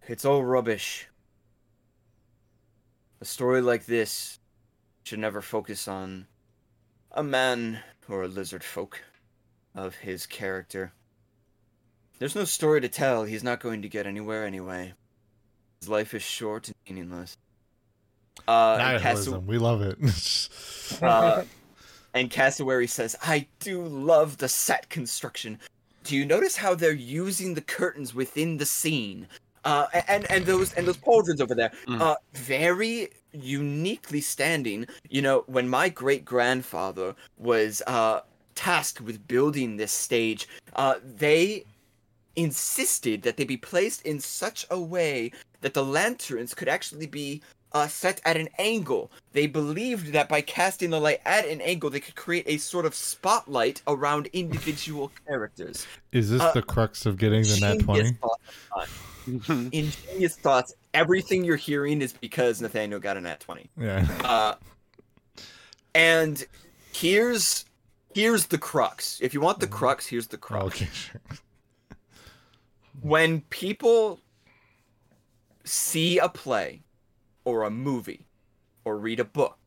"It's 0.07 0.23
all 0.23 0.43
rubbish. 0.45 1.07
A 3.19 3.25
story 3.25 3.61
like 3.61 3.87
this 3.87 4.37
should 5.03 5.17
never 5.17 5.41
focus 5.41 5.87
on 5.87 6.27
a 7.11 7.23
man 7.23 7.79
or 8.07 8.21
a 8.21 8.27
lizard 8.27 8.63
folk 8.63 9.01
of 9.73 9.95
his 9.95 10.27
character." 10.27 10.93
There's 12.19 12.35
no 12.35 12.45
story 12.45 12.81
to 12.81 12.89
tell. 12.89 13.23
He's 13.23 13.43
not 13.43 13.59
going 13.59 13.81
to 13.81 13.89
get 13.89 14.05
anywhere 14.05 14.45
anyway. 14.45 14.93
His 15.79 15.89
life 15.89 16.13
is 16.13 16.21
short 16.21 16.67
and 16.67 16.75
meaningless. 16.87 17.37
Uh, 18.47 18.77
Nihilism. 18.77 19.47
We 19.47 19.57
love 19.57 19.81
it. 19.81 19.97
uh, 21.01 21.43
and 22.17 22.29
Cassowary 22.29 22.87
says, 22.87 23.15
"I 23.21 23.47
do 23.59 23.83
love 23.83 24.37
the 24.37 24.49
set 24.49 24.89
construction. 24.89 25.59
Do 26.03 26.15
you 26.15 26.25
notice 26.25 26.55
how 26.55 26.73
they're 26.75 26.91
using 26.93 27.53
the 27.53 27.61
curtains 27.61 28.13
within 28.13 28.57
the 28.57 28.65
scene? 28.65 29.27
Uh, 29.65 29.87
and 30.07 30.29
and 30.31 30.45
those 30.45 30.73
and 30.73 30.87
those 30.87 30.97
pauldrons 30.97 31.41
over 31.41 31.53
there, 31.53 31.71
Mm. 31.87 32.01
uh, 32.01 32.15
very 32.33 33.09
uniquely 33.33 34.21
standing. 34.21 34.87
You 35.09 35.21
know, 35.21 35.43
when 35.47 35.67
my 35.67 35.89
great 35.89 36.23
grandfather 36.25 37.15
was 37.37 37.81
uh 37.87 38.21
tasked 38.55 39.01
with 39.01 39.27
building 39.27 39.77
this 39.77 39.91
stage, 39.91 40.47
uh, 40.75 40.95
they 41.03 41.63
insisted 42.35 43.21
that 43.23 43.35
they 43.37 43.43
be 43.43 43.57
placed 43.57 44.01
in 44.03 44.19
such 44.19 44.65
a 44.69 44.79
way 44.79 45.31
that 45.61 45.73
the 45.73 45.83
lanterns 45.83 46.53
could 46.53 46.69
actually 46.69 47.07
be 47.07 47.41
uh, 47.73 47.87
set 47.87 48.21
at 48.25 48.37
an 48.37 48.49
angle. 48.57 49.11
They 49.33 49.45
believed 49.47 50.13
that 50.13 50.29
by 50.29 50.41
casting 50.41 50.89
the 50.89 50.99
light 50.99 51.21
at 51.25 51.47
an 51.47 51.61
angle, 51.61 51.89
they 51.89 51.99
could 51.99 52.15
create 52.15 52.45
a 52.47 52.57
sort 52.57 52.85
of 52.85 52.95
spotlight 52.95 53.81
around 53.87 54.27
individual 54.33 55.11
characters. 55.27 55.85
Is 56.11 56.29
this 56.29 56.41
Uh, 56.41 56.51
the 56.53 56.61
crux 56.61 57.05
of 57.05 57.17
getting 57.17 57.43
the 57.43 57.57
net 57.59 57.75
Ingenious 57.81 58.11
20? 58.11 58.13
thoughts, 58.13 58.41
uh, 58.75 59.69
Ingenious 59.73 60.35
thoughts. 60.37 60.73
Everything 60.93 61.43
you're 61.43 61.57
hearing 61.57 62.01
is 62.01 62.13
because 62.13 62.61
Nathaniel 62.61 62.99
got 62.99 63.17
a 63.17 63.21
nat 63.21 63.39
20. 63.41 63.69
Yeah. 63.77 64.07
Uh, 64.23 64.55
and 65.93 66.45
here's 66.93 67.65
here's 68.13 68.47
the 68.47 68.57
crux. 68.57 69.19
If 69.21 69.33
you 69.33 69.41
want 69.41 69.59
the 69.59 69.67
crux, 69.67 70.07
here's 70.07 70.27
the 70.27 70.37
crux. 70.37 70.65
Okay, 70.65 70.87
sure. 70.93 71.21
when 73.01 73.41
people 73.49 74.19
see 75.63 76.17
a 76.17 76.29
play 76.29 76.81
or 77.47 77.63
a 77.63 77.69
movie 77.69 78.25
or 78.83 78.97
read 78.97 79.21
a 79.21 79.23
book, 79.23 79.57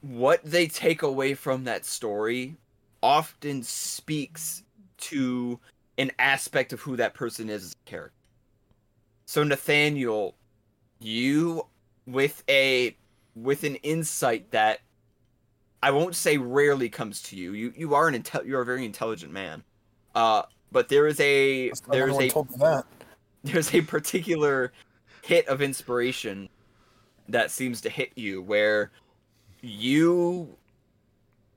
what 0.00 0.40
they 0.44 0.68
take 0.68 1.02
away 1.02 1.34
from 1.34 1.64
that 1.64 1.84
story 1.84 2.54
often 3.02 3.64
speaks 3.64 4.62
to 4.96 5.58
an 5.98 6.12
aspect 6.20 6.72
of 6.72 6.80
who 6.80 6.94
that 6.94 7.14
person 7.14 7.50
is 7.50 7.64
as 7.64 7.72
a 7.72 7.90
character. 7.90 8.14
So 9.26 9.42
Nathaniel, 9.42 10.36
you 11.00 11.66
with 12.06 12.44
a 12.48 12.96
with 13.34 13.64
an 13.64 13.74
insight 13.76 14.52
that 14.52 14.78
I 15.82 15.90
won't 15.90 16.14
say 16.14 16.38
rarely 16.38 16.88
comes 16.88 17.22
to 17.22 17.36
you. 17.36 17.54
You 17.54 17.72
you 17.76 17.94
are 17.96 18.06
an 18.06 18.22
intel- 18.22 18.46
you're 18.46 18.62
a 18.62 18.64
very 18.64 18.84
intelligent 18.84 19.32
man. 19.32 19.64
Uh, 20.14 20.42
but 20.70 20.88
there 20.88 21.08
is 21.08 21.18
a 21.18 21.72
there's 21.90 22.16
a 22.16 22.28
told 22.30 22.50
me 22.50 22.56
that. 22.60 22.84
there's 23.44 23.74
a 23.74 23.80
particular 23.80 24.72
hit 25.28 25.46
of 25.46 25.60
inspiration 25.60 26.48
that 27.28 27.50
seems 27.50 27.82
to 27.82 27.90
hit 27.90 28.10
you 28.16 28.40
where 28.40 28.90
you 29.60 30.56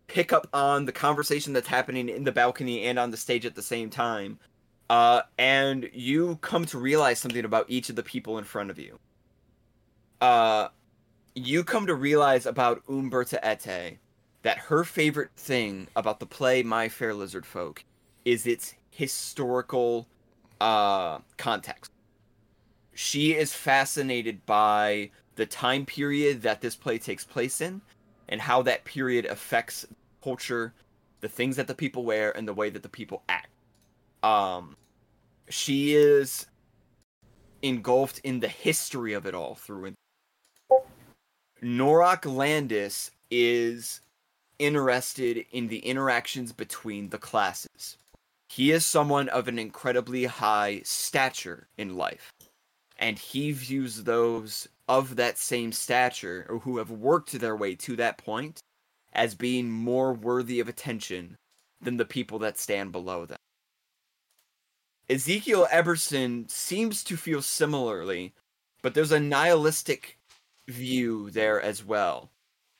pick 0.07 0.33
up 0.33 0.45
on 0.51 0.83
the 0.83 0.91
conversation 0.91 1.53
that's 1.53 1.69
happening 1.69 2.09
in 2.09 2.25
the 2.25 2.33
balcony 2.33 2.83
and 2.83 2.99
on 2.99 3.11
the 3.11 3.15
stage 3.15 3.45
at 3.45 3.55
the 3.55 3.61
same 3.61 3.89
time 3.89 4.37
uh, 4.89 5.21
and 5.37 5.89
you 5.93 6.37
come 6.41 6.65
to 6.65 6.77
realize 6.77 7.17
something 7.17 7.45
about 7.45 7.65
each 7.69 7.89
of 7.89 7.95
the 7.95 8.03
people 8.03 8.37
in 8.37 8.43
front 8.43 8.69
of 8.69 8.77
you. 8.77 8.99
Uh, 10.19 10.67
you 11.33 11.63
come 11.63 11.87
to 11.87 11.95
realize 11.95 12.45
about 12.45 12.83
umberta 12.89 13.39
ete 13.49 13.99
that 14.41 14.57
her 14.57 14.83
favorite 14.83 15.31
thing 15.37 15.87
about 15.95 16.19
the 16.19 16.25
play 16.25 16.61
my 16.61 16.89
fair 16.89 17.13
lizard 17.13 17.45
folk 17.45 17.85
is 18.25 18.45
its 18.45 18.75
historical 18.89 20.09
uh, 20.59 21.19
context 21.37 21.89
she 23.01 23.33
is 23.33 23.51
fascinated 23.51 24.45
by 24.45 25.09
the 25.35 25.45
time 25.47 25.87
period 25.87 26.43
that 26.43 26.61
this 26.61 26.75
play 26.75 26.99
takes 26.99 27.23
place 27.23 27.59
in 27.59 27.81
and 28.29 28.39
how 28.39 28.61
that 28.61 28.85
period 28.85 29.25
affects 29.25 29.87
culture, 30.23 30.71
the 31.19 31.27
things 31.27 31.55
that 31.55 31.65
the 31.65 31.73
people 31.73 32.05
wear, 32.05 32.31
and 32.37 32.47
the 32.47 32.53
way 32.53 32.69
that 32.69 32.83
the 32.83 32.89
people 32.89 33.23
act. 33.27 33.49
Um, 34.21 34.77
she 35.49 35.95
is 35.95 36.45
engulfed 37.63 38.19
in 38.19 38.39
the 38.39 38.47
history 38.47 39.13
of 39.13 39.25
it 39.25 39.33
all 39.33 39.55
through 39.55 39.85
and 39.85 39.95
Norak 41.63 42.25
Landis 42.25 43.09
is 43.31 44.01
interested 44.59 45.43
in 45.51 45.69
the 45.69 45.79
interactions 45.79 46.51
between 46.51 47.09
the 47.09 47.17
classes. 47.17 47.97
He 48.49 48.71
is 48.71 48.85
someone 48.85 49.27
of 49.29 49.47
an 49.47 49.57
incredibly 49.57 50.25
high 50.25 50.81
stature 50.83 51.67
in 51.79 51.97
life 51.97 52.31
and 53.01 53.17
he 53.17 53.51
views 53.51 54.03
those 54.03 54.69
of 54.87 55.15
that 55.15 55.37
same 55.37 55.71
stature 55.71 56.45
or 56.47 56.59
who 56.59 56.77
have 56.77 56.91
worked 56.91 57.31
their 57.31 57.55
way 57.55 57.75
to 57.75 57.95
that 57.95 58.19
point 58.19 58.61
as 59.13 59.33
being 59.35 59.69
more 59.69 60.13
worthy 60.13 60.59
of 60.59 60.69
attention 60.69 61.35
than 61.81 61.97
the 61.97 62.05
people 62.05 62.37
that 62.39 62.59
stand 62.59 62.91
below 62.91 63.25
them. 63.25 63.39
Ezekiel 65.09 65.67
Eberson 65.73 66.49
seems 66.49 67.03
to 67.03 67.17
feel 67.17 67.41
similarly, 67.41 68.33
but 68.81 68.93
there's 68.93 69.11
a 69.11 69.19
nihilistic 69.19 70.17
view 70.67 71.31
there 71.31 71.59
as 71.61 71.83
well, 71.83 72.29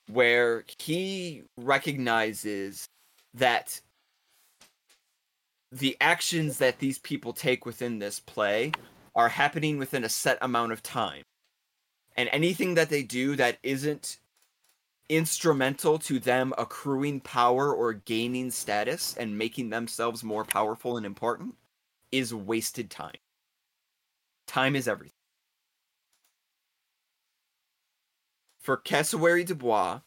where 0.07 0.63
he 0.77 1.43
recognizes 1.57 2.85
that 3.33 3.81
the 5.71 5.97
actions 5.99 6.57
that 6.59 6.79
these 6.79 6.99
people 6.99 7.33
take 7.33 7.65
within 7.65 7.99
this 7.99 8.19
play 8.19 8.71
are 9.15 9.29
happening 9.29 9.77
within 9.77 10.03
a 10.03 10.09
set 10.09 10.37
amount 10.41 10.71
of 10.71 10.83
time. 10.83 11.23
And 12.15 12.29
anything 12.31 12.75
that 12.75 12.89
they 12.89 13.03
do 13.03 13.35
that 13.35 13.57
isn't 13.63 14.19
instrumental 15.09 15.99
to 15.99 16.19
them 16.19 16.53
accruing 16.57 17.19
power 17.19 17.73
or 17.73 17.93
gaining 17.93 18.51
status 18.51 19.15
and 19.17 19.37
making 19.37 19.69
themselves 19.69 20.23
more 20.23 20.45
powerful 20.45 20.97
and 20.97 21.05
important 21.05 21.55
is 22.11 22.33
wasted 22.33 22.89
time. 22.89 23.17
Time 24.47 24.75
is 24.75 24.87
everything. 24.87 25.15
For 28.59 28.77
Cassowary 28.77 29.43
Dubois, 29.43 30.01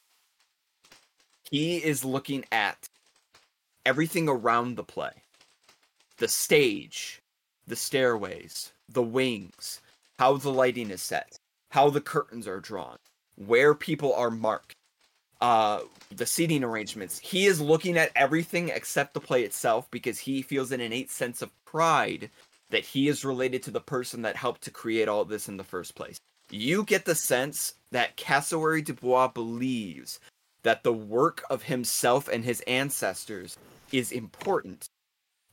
he 1.50 1.76
is 1.78 2.04
looking 2.04 2.44
at 2.52 2.88
everything 3.84 4.28
around 4.28 4.76
the 4.76 4.84
play 4.84 5.22
the 6.18 6.28
stage, 6.28 7.20
the 7.66 7.74
stairways, 7.74 8.73
the 8.94 9.02
wings, 9.02 9.80
how 10.18 10.36
the 10.36 10.50
lighting 10.50 10.90
is 10.90 11.02
set, 11.02 11.38
how 11.70 11.90
the 11.90 12.00
curtains 12.00 12.48
are 12.48 12.60
drawn, 12.60 12.96
where 13.36 13.74
people 13.74 14.14
are 14.14 14.30
marked, 14.30 14.74
uh, 15.40 15.80
the 16.14 16.26
seating 16.26 16.64
arrangements. 16.64 17.18
He 17.18 17.46
is 17.46 17.60
looking 17.60 17.98
at 17.98 18.12
everything 18.16 18.70
except 18.70 19.14
the 19.14 19.20
play 19.20 19.42
itself 19.42 19.90
because 19.90 20.18
he 20.18 20.42
feels 20.42 20.72
an 20.72 20.80
innate 20.80 21.10
sense 21.10 21.42
of 21.42 21.50
pride 21.64 22.30
that 22.70 22.84
he 22.84 23.08
is 23.08 23.24
related 23.24 23.62
to 23.64 23.70
the 23.70 23.80
person 23.80 24.22
that 24.22 24.36
helped 24.36 24.62
to 24.62 24.70
create 24.70 25.08
all 25.08 25.24
this 25.24 25.48
in 25.48 25.56
the 25.56 25.64
first 25.64 25.94
place. 25.94 26.16
You 26.50 26.84
get 26.84 27.04
the 27.04 27.14
sense 27.14 27.74
that 27.90 28.16
Cassowary 28.16 28.82
Dubois 28.82 29.28
believes 29.28 30.20
that 30.62 30.82
the 30.82 30.92
work 30.92 31.44
of 31.50 31.64
himself 31.64 32.28
and 32.28 32.44
his 32.44 32.60
ancestors 32.62 33.56
is 33.92 34.12
important 34.12 34.88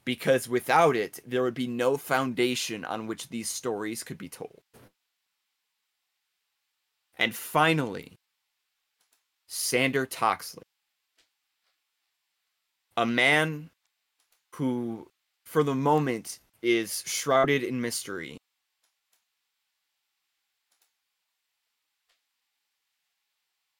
because 0.03 0.49
without 0.49 0.95
it, 0.95 1.19
there 1.25 1.43
would 1.43 1.53
be 1.53 1.67
no 1.67 1.97
foundation 1.97 2.83
on 2.83 3.07
which 3.07 3.29
these 3.29 3.49
stories 3.49 4.03
could 4.03 4.17
be 4.17 4.29
told. 4.29 4.61
And 7.17 7.35
finally, 7.35 8.17
Sander 9.47 10.05
Toxley. 10.05 10.63
A 12.97 13.05
man 13.05 13.69
who, 14.55 15.09
for 15.45 15.63
the 15.63 15.75
moment, 15.75 16.39
is 16.61 17.03
shrouded 17.05 17.63
in 17.63 17.79
mystery. 17.79 18.37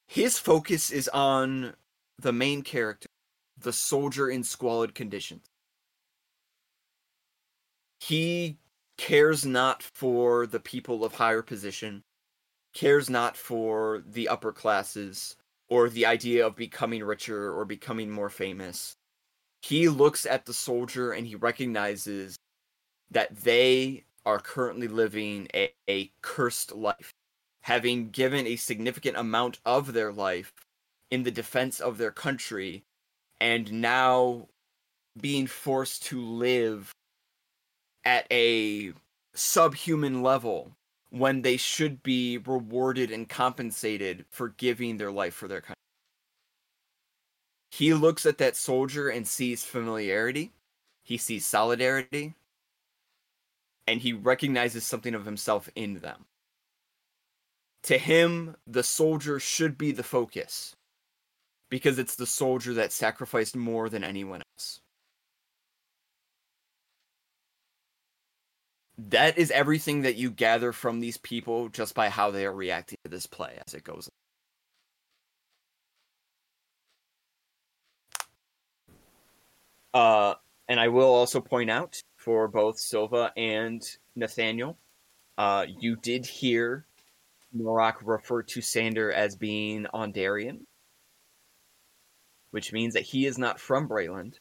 His 0.06 0.38
focus 0.38 0.90
is 0.90 1.08
on 1.08 1.74
the 2.18 2.32
main 2.32 2.62
character, 2.62 3.08
the 3.58 3.72
soldier 3.72 4.28
in 4.28 4.44
squalid 4.44 4.94
conditions 4.94 5.51
he 8.08 8.58
cares 8.98 9.46
not 9.46 9.80
for 9.80 10.44
the 10.44 10.58
people 10.58 11.04
of 11.04 11.14
higher 11.14 11.40
position, 11.40 12.02
cares 12.74 13.08
not 13.08 13.36
for 13.36 14.02
the 14.04 14.26
upper 14.26 14.50
classes 14.50 15.36
or 15.68 15.88
the 15.88 16.04
idea 16.04 16.44
of 16.44 16.56
becoming 16.56 17.04
richer 17.04 17.52
or 17.52 17.64
becoming 17.64 18.10
more 18.10 18.28
famous. 18.28 18.96
He 19.62 19.88
looks 19.88 20.26
at 20.26 20.46
the 20.46 20.52
soldier 20.52 21.12
and 21.12 21.28
he 21.28 21.36
recognizes 21.36 22.36
that 23.12 23.36
they 23.44 24.02
are 24.26 24.40
currently 24.40 24.88
living 24.88 25.46
a, 25.54 25.72
a 25.88 26.10
cursed 26.22 26.74
life, 26.74 27.12
having 27.60 28.10
given 28.10 28.48
a 28.48 28.56
significant 28.56 29.16
amount 29.16 29.60
of 29.64 29.92
their 29.92 30.12
life 30.12 30.52
in 31.08 31.22
the 31.22 31.30
defense 31.30 31.78
of 31.78 31.98
their 31.98 32.10
country, 32.10 32.82
and 33.40 33.72
now 33.72 34.48
being 35.20 35.46
forced 35.46 36.02
to 36.02 36.20
live 36.20 36.92
at 38.04 38.26
a 38.30 38.92
subhuman 39.34 40.22
level 40.22 40.72
when 41.10 41.42
they 41.42 41.56
should 41.56 42.02
be 42.02 42.38
rewarded 42.38 43.10
and 43.10 43.28
compensated 43.28 44.24
for 44.30 44.48
giving 44.50 44.96
their 44.96 45.12
life 45.12 45.34
for 45.34 45.48
their 45.48 45.60
country. 45.60 45.76
He 47.70 47.94
looks 47.94 48.26
at 48.26 48.38
that 48.38 48.56
soldier 48.56 49.08
and 49.08 49.26
sees 49.26 49.64
familiarity, 49.64 50.52
he 51.02 51.16
sees 51.16 51.46
solidarity, 51.46 52.34
and 53.86 54.00
he 54.00 54.12
recognizes 54.12 54.84
something 54.84 55.14
of 55.14 55.24
himself 55.24 55.68
in 55.74 55.94
them. 56.00 56.26
To 57.84 57.98
him, 57.98 58.56
the 58.66 58.82
soldier 58.82 59.40
should 59.40 59.76
be 59.76 59.90
the 59.90 60.02
focus 60.02 60.76
because 61.68 61.98
it's 61.98 62.14
the 62.14 62.26
soldier 62.26 62.74
that 62.74 62.92
sacrificed 62.92 63.56
more 63.56 63.88
than 63.88 64.04
anyone 64.04 64.42
else. 64.54 64.81
That 69.08 69.38
is 69.38 69.50
everything 69.50 70.02
that 70.02 70.16
you 70.16 70.30
gather 70.30 70.72
from 70.72 71.00
these 71.00 71.16
people 71.16 71.68
just 71.68 71.94
by 71.94 72.08
how 72.08 72.30
they 72.30 72.46
are 72.46 72.52
reacting 72.52 72.98
to 73.04 73.10
this 73.10 73.26
play 73.26 73.58
as 73.66 73.74
it 73.74 73.84
goes. 73.84 74.08
Uh, 79.94 80.34
and 80.68 80.80
I 80.80 80.88
will 80.88 81.14
also 81.14 81.40
point 81.40 81.70
out 81.70 82.00
for 82.16 82.48
both 82.48 82.78
Silva 82.78 83.32
and 83.36 83.82
Nathaniel, 84.14 84.78
uh, 85.36 85.66
you 85.68 85.96
did 85.96 86.24
hear 86.24 86.86
Norak 87.56 87.96
refer 88.02 88.42
to 88.42 88.62
Sander 88.62 89.12
as 89.12 89.36
being 89.36 89.86
Aundairian, 89.92 90.60
which 92.52 92.72
means 92.72 92.94
that 92.94 93.02
he 93.02 93.26
is 93.26 93.38
not 93.38 93.60
from 93.60 93.88
Breland. 93.88 94.34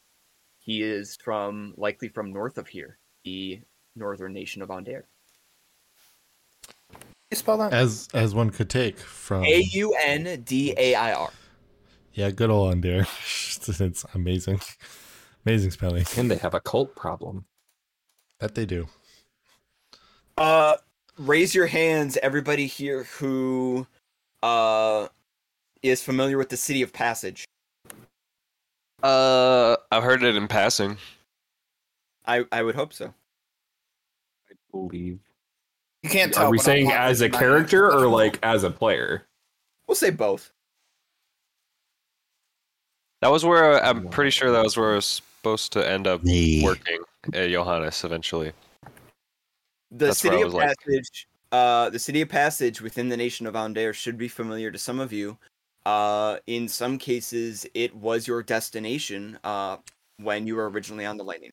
He 0.59 0.83
is 0.83 1.17
from 1.23 1.73
likely 1.75 2.07
from 2.07 2.31
north 2.31 2.57
of 2.57 2.67
here, 2.67 2.99
the 3.25 3.61
northern 3.95 4.33
nation 4.33 4.61
of 4.61 4.69
Aundair. 4.69 5.05
you 7.29 7.37
spell 7.37 7.57
that? 7.57 7.73
as 7.73 8.07
as 8.13 8.33
one 8.35 8.49
could 8.49 8.69
take 8.69 8.97
from 8.99 9.43
A 9.45 9.59
U 9.71 9.93
N 10.03 10.41
D 10.43 10.73
A 10.77 10.95
I 10.95 11.13
R. 11.13 11.29
yeah, 12.13 12.29
good 12.31 12.49
old 12.49 12.73
Undir. 12.73 13.01
it's 13.81 14.05
amazing, 14.13 14.59
amazing 15.45 15.71
spelling 15.71 16.05
And 16.17 16.29
they 16.29 16.37
have 16.37 16.53
a 16.53 16.59
cult 16.61 16.95
problem. 16.95 17.45
that 18.39 18.55
they 18.55 18.65
do. 18.65 18.87
Uh, 20.37 20.75
raise 21.17 21.53
your 21.53 21.67
hands, 21.67 22.17
everybody 22.23 22.67
here 22.67 23.03
who 23.19 23.85
uh 24.43 25.07
is 25.83 26.01
familiar 26.01 26.37
with 26.37 26.49
the 26.49 26.57
city 26.57 26.81
of 26.81 26.93
Passage. 26.93 27.45
Uh, 29.03 29.75
I've 29.91 30.03
heard 30.03 30.23
it 30.23 30.35
in 30.35 30.47
passing. 30.47 30.97
I 32.25 32.45
I 32.51 32.61
would 32.61 32.75
hope 32.75 32.93
so. 32.93 33.13
I 34.73 34.77
believe. 34.77 35.19
You 36.03 36.09
can't 36.09 36.33
tell. 36.33 36.47
Are 36.47 36.49
we 36.49 36.57
saying 36.57 36.91
as 36.91 37.21
a 37.21 37.29
character 37.29 37.91
or 37.91 38.07
like 38.07 38.39
as 38.43 38.63
a 38.63 38.71
player? 38.71 39.27
We'll 39.87 39.95
say 39.95 40.09
both. 40.09 40.51
That 43.21 43.29
was 43.29 43.45
where 43.45 43.83
I'm 43.83 44.07
pretty 44.09 44.31
sure 44.31 44.51
that 44.51 44.63
was 44.63 44.77
where 44.77 44.93
I 44.93 44.95
was 44.95 45.05
supposed 45.05 45.73
to 45.73 45.87
end 45.87 46.07
up 46.07 46.21
Yeah. 46.23 46.63
working 46.63 46.97
at 47.33 47.49
Johannes 47.51 48.03
eventually. 48.03 48.51
The 49.91 50.07
That's 50.07 50.19
city 50.19 50.37
of 50.37 50.45
was 50.45 50.53
like- 50.55 50.75
Passage, 50.79 51.27
uh, 51.51 51.89
the 51.91 51.99
city 51.99 52.21
of 52.21 52.29
Passage 52.29 52.81
within 52.81 53.09
the 53.09 53.17
nation 53.17 53.45
of 53.45 53.55
Aundair 53.55 53.93
should 53.93 54.17
be 54.17 54.27
familiar 54.27 54.71
to 54.71 54.79
some 54.79 54.99
of 54.99 55.13
you. 55.13 55.37
Uh, 55.85 56.37
in 56.47 56.67
some 56.67 56.97
cases, 56.97 57.65
it 57.73 57.93
was 57.95 58.27
your 58.27 58.41
destination. 58.41 59.37
Uh, 59.43 59.77
when 60.17 60.45
you 60.45 60.55
were 60.55 60.69
originally 60.69 61.05
on 61.05 61.17
the 61.17 61.23
Lightning. 61.23 61.51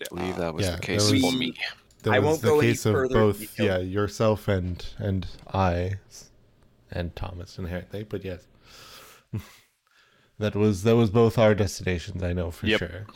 I 0.00 0.04
believe 0.14 0.36
that 0.36 0.54
was 0.54 0.64
Yeah, 0.66 0.76
the 0.76 0.80
case 0.82 1.10
was- 1.10 1.20
for 1.20 1.32
me. 1.32 1.54
That 2.02 2.14
I 2.14 2.18
was 2.20 2.26
won't 2.26 2.42
the 2.42 2.48
go 2.48 2.58
any 2.60 2.68
case 2.70 2.86
of 2.86 2.92
further 2.94 3.14
both, 3.14 3.38
detail. 3.40 3.66
yeah, 3.66 3.78
yourself 3.78 4.46
and 4.48 4.84
and 4.98 5.26
I, 5.52 5.94
and 6.92 7.14
Thomas 7.16 7.58
inherently. 7.58 8.04
But 8.04 8.24
yes, 8.24 8.46
that 10.38 10.54
was 10.54 10.82
that 10.84 10.96
was 10.96 11.10
both 11.10 11.38
our 11.38 11.54
destinations. 11.54 12.22
I 12.22 12.32
know 12.32 12.50
for 12.50 12.66
Yep. 12.66 12.78
sure. 12.78 13.06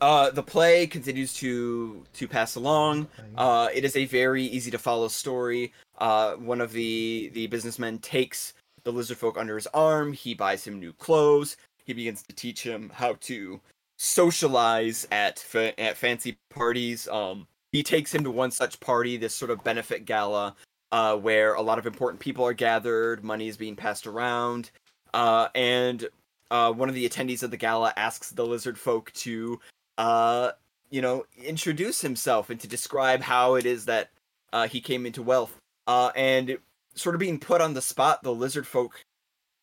Uh, 0.00 0.30
the 0.30 0.42
play 0.42 0.86
continues 0.86 1.32
to 1.34 2.04
to 2.14 2.28
pass 2.28 2.56
along. 2.56 3.06
Uh, 3.36 3.68
it 3.72 3.84
is 3.84 3.96
a 3.96 4.04
very 4.06 4.42
easy 4.44 4.70
to 4.70 4.78
follow 4.78 5.08
story. 5.08 5.72
Uh, 5.98 6.34
one 6.34 6.60
of 6.60 6.72
the 6.72 7.30
the 7.32 7.46
businessmen 7.46 7.98
takes 7.98 8.54
the 8.82 8.92
lizard 8.92 9.16
folk 9.16 9.38
under 9.38 9.54
his 9.54 9.68
arm. 9.68 10.12
He 10.12 10.34
buys 10.34 10.66
him 10.66 10.80
new 10.80 10.92
clothes. 10.94 11.56
He 11.84 11.92
begins 11.92 12.22
to 12.24 12.34
teach 12.34 12.62
him 12.64 12.90
how 12.94 13.14
to 13.20 13.60
socialize 13.96 15.06
at 15.12 15.38
fa- 15.38 15.78
at 15.80 15.96
fancy 15.96 16.36
parties. 16.50 17.06
Um, 17.08 17.46
he 17.74 17.82
takes 17.82 18.14
him 18.14 18.22
to 18.22 18.30
one 18.30 18.52
such 18.52 18.78
party, 18.78 19.16
this 19.16 19.34
sort 19.34 19.50
of 19.50 19.64
benefit 19.64 20.04
gala, 20.04 20.54
uh, 20.92 21.16
where 21.16 21.54
a 21.54 21.60
lot 21.60 21.76
of 21.76 21.86
important 21.88 22.20
people 22.20 22.46
are 22.46 22.52
gathered. 22.52 23.24
Money 23.24 23.48
is 23.48 23.56
being 23.56 23.74
passed 23.74 24.06
around, 24.06 24.70
uh, 25.12 25.48
and 25.56 26.08
uh, 26.52 26.72
one 26.72 26.88
of 26.88 26.94
the 26.94 27.06
attendees 27.06 27.42
of 27.42 27.50
the 27.50 27.56
gala 27.56 27.92
asks 27.96 28.30
the 28.30 28.46
lizard 28.46 28.78
folk 28.78 29.10
to 29.14 29.58
uh, 29.98 30.52
you 30.90 31.02
know, 31.02 31.26
introduce 31.42 32.00
himself 32.00 32.48
and 32.48 32.60
to 32.60 32.68
describe 32.68 33.20
how 33.20 33.56
it 33.56 33.66
is 33.66 33.86
that 33.86 34.10
uh, 34.52 34.68
he 34.68 34.80
came 34.80 35.04
into 35.04 35.20
wealth. 35.20 35.56
Uh, 35.88 36.12
and 36.14 36.56
sort 36.94 37.16
of 37.16 37.18
being 37.18 37.40
put 37.40 37.60
on 37.60 37.74
the 37.74 37.82
spot, 37.82 38.22
the 38.22 38.32
lizard 38.32 38.68
folk 38.68 39.04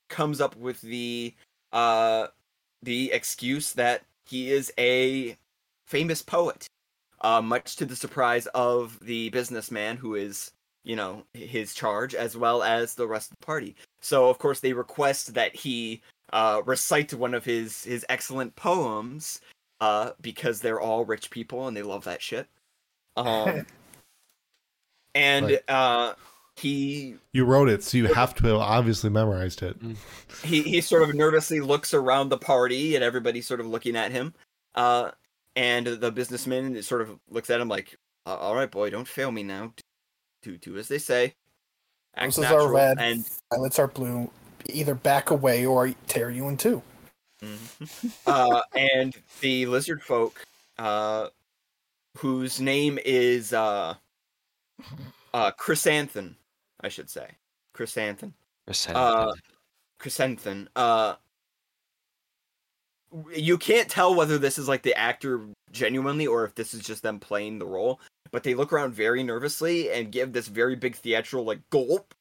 comes 0.09 0.41
up 0.41 0.57
with 0.57 0.81
the 0.81 1.33
the 1.71 3.11
excuse 3.13 3.71
that 3.71 4.01
he 4.25 4.51
is 4.51 4.73
a 4.77 5.37
famous 5.85 6.21
poet, 6.21 6.67
uh, 7.21 7.41
much 7.41 7.75
to 7.77 7.85
the 7.85 7.95
surprise 7.95 8.47
of 8.47 8.99
the 9.01 9.29
businessman 9.29 9.97
who 9.97 10.15
is, 10.15 10.51
you 10.83 10.95
know, 10.95 11.23
his 11.33 11.73
charge, 11.73 12.15
as 12.15 12.35
well 12.35 12.63
as 12.63 12.95
the 12.95 13.07
rest 13.07 13.31
of 13.31 13.37
the 13.39 13.45
party. 13.45 13.75
So, 14.01 14.29
of 14.29 14.37
course, 14.39 14.59
they 14.59 14.73
request 14.73 15.33
that 15.35 15.55
he 15.55 16.01
uh, 16.33 16.61
recite 16.65 17.13
one 17.13 17.33
of 17.33 17.45
his 17.45 17.83
his 17.83 18.05
excellent 18.09 18.55
poems 18.55 19.41
uh, 19.81 20.11
because 20.21 20.61
they're 20.61 20.79
all 20.81 21.05
rich 21.05 21.29
people 21.29 21.67
and 21.67 21.75
they 21.75 21.83
love 21.83 22.03
that 22.05 22.21
shit. 22.21 22.47
Um, 23.17 23.65
and 25.15 25.45
Right. 25.45 25.69
uh, 25.69 26.13
he 26.55 27.15
You 27.33 27.45
wrote 27.45 27.69
it, 27.69 27.83
so 27.83 27.97
you 27.97 28.07
have 28.07 28.33
to 28.35 28.47
have 28.47 28.57
obviously 28.57 29.09
memorized 29.09 29.61
it. 29.63 29.77
he 30.43 30.61
he 30.63 30.81
sort 30.81 31.03
of 31.03 31.13
nervously 31.15 31.59
looks 31.59 31.93
around 31.93 32.29
the 32.29 32.37
party 32.37 32.95
and 32.95 33.03
everybody's 33.03 33.47
sort 33.47 33.59
of 33.59 33.67
looking 33.67 33.95
at 33.95 34.11
him. 34.11 34.33
Uh, 34.75 35.11
and 35.55 35.85
the 35.87 36.11
businessman 36.11 36.81
sort 36.83 37.01
of 37.01 37.19
looks 37.29 37.49
at 37.49 37.59
him 37.61 37.67
like, 37.67 37.97
"Uh, 38.25 38.35
"All 38.35 38.55
right, 38.55 38.69
boy, 38.69 38.89
don't 38.89 39.07
fail 39.07 39.31
me 39.31 39.43
now. 39.43 39.73
Do 40.41 40.57
do 40.57 40.77
as 40.77 40.87
they 40.87 40.97
say." 40.97 41.35
Act 42.15 42.37
Roses 42.37 42.51
are 42.51 42.71
red. 42.71 42.97
and 42.99 43.25
Violets 43.53 43.79
are 43.79 43.87
blue. 43.87 44.29
Either 44.67 44.95
back 44.95 45.31
away 45.31 45.65
or 45.65 45.93
tear 46.07 46.29
you 46.29 46.47
in 46.47 46.57
two. 46.57 46.81
uh, 48.27 48.61
and 48.75 49.15
the 49.39 49.65
lizard 49.65 50.03
folk, 50.03 50.45
uh, 50.77 51.27
whose 52.17 52.61
name 52.61 52.99
is 53.03 53.53
uh, 53.53 53.95
uh, 55.33 55.51
Chrysanthemum, 55.51 56.35
I 56.81 56.89
should 56.89 57.09
say, 57.09 57.27
Chrysanthemum. 57.73 58.35
Uh, 58.89 59.31
Chrysanthemum. 59.99 60.69
Uh, 60.75 61.15
you 63.33 63.57
can't 63.57 63.89
tell 63.89 64.15
whether 64.15 64.37
this 64.37 64.57
is 64.57 64.67
like 64.67 64.83
the 64.83 64.97
actor 64.97 65.41
genuinely 65.71 66.27
or 66.27 66.45
if 66.45 66.55
this 66.55 66.73
is 66.73 66.81
just 66.81 67.03
them 67.03 67.19
playing 67.19 67.59
the 67.59 67.65
role. 67.65 67.99
But 68.31 68.43
they 68.43 68.53
look 68.53 68.71
around 68.71 68.93
very 68.93 69.23
nervously 69.23 69.91
and 69.91 70.11
give 70.11 70.31
this 70.31 70.47
very 70.47 70.75
big 70.75 70.95
theatrical 70.95 71.45
like 71.45 71.69
gulp. 71.69 72.13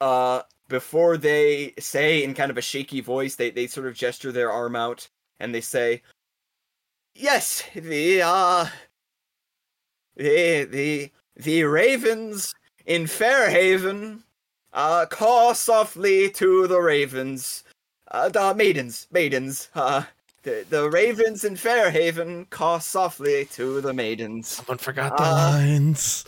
Uh, 0.00 0.42
before 0.68 1.16
they 1.16 1.74
say 1.78 2.22
in 2.22 2.34
kind 2.34 2.50
of 2.50 2.58
a 2.58 2.62
shaky 2.62 3.00
voice, 3.00 3.36
they 3.36 3.50
they 3.50 3.66
sort 3.66 3.86
of 3.86 3.94
gesture 3.94 4.32
their 4.32 4.50
arm 4.50 4.76
out 4.76 5.08
and 5.38 5.54
they 5.54 5.60
say, 5.60 6.02
"Yes, 7.14 7.64
the 7.74 8.22
uh, 8.22 8.66
the 10.16 10.64
the 10.64 11.10
the 11.36 11.64
ravens 11.64 12.54
in 12.86 13.06
Fairhaven." 13.06 14.24
Uh, 14.72 15.04
call 15.06 15.52
softly 15.52 16.30
to 16.30 16.68
the 16.68 16.80
ravens. 16.80 17.64
Uh, 18.10 18.28
the 18.28 18.54
maidens, 18.54 19.06
maidens. 19.12 19.68
Uh, 19.74 20.02
the, 20.42 20.64
the 20.70 20.90
ravens 20.90 21.44
in 21.44 21.54
Fairhaven 21.54 22.46
call 22.46 22.80
softly 22.80 23.44
to 23.52 23.80
the 23.80 23.92
maidens. 23.92 24.48
Someone 24.48 24.78
forgot 24.78 25.16
the 25.16 25.22
lines. 25.22 26.24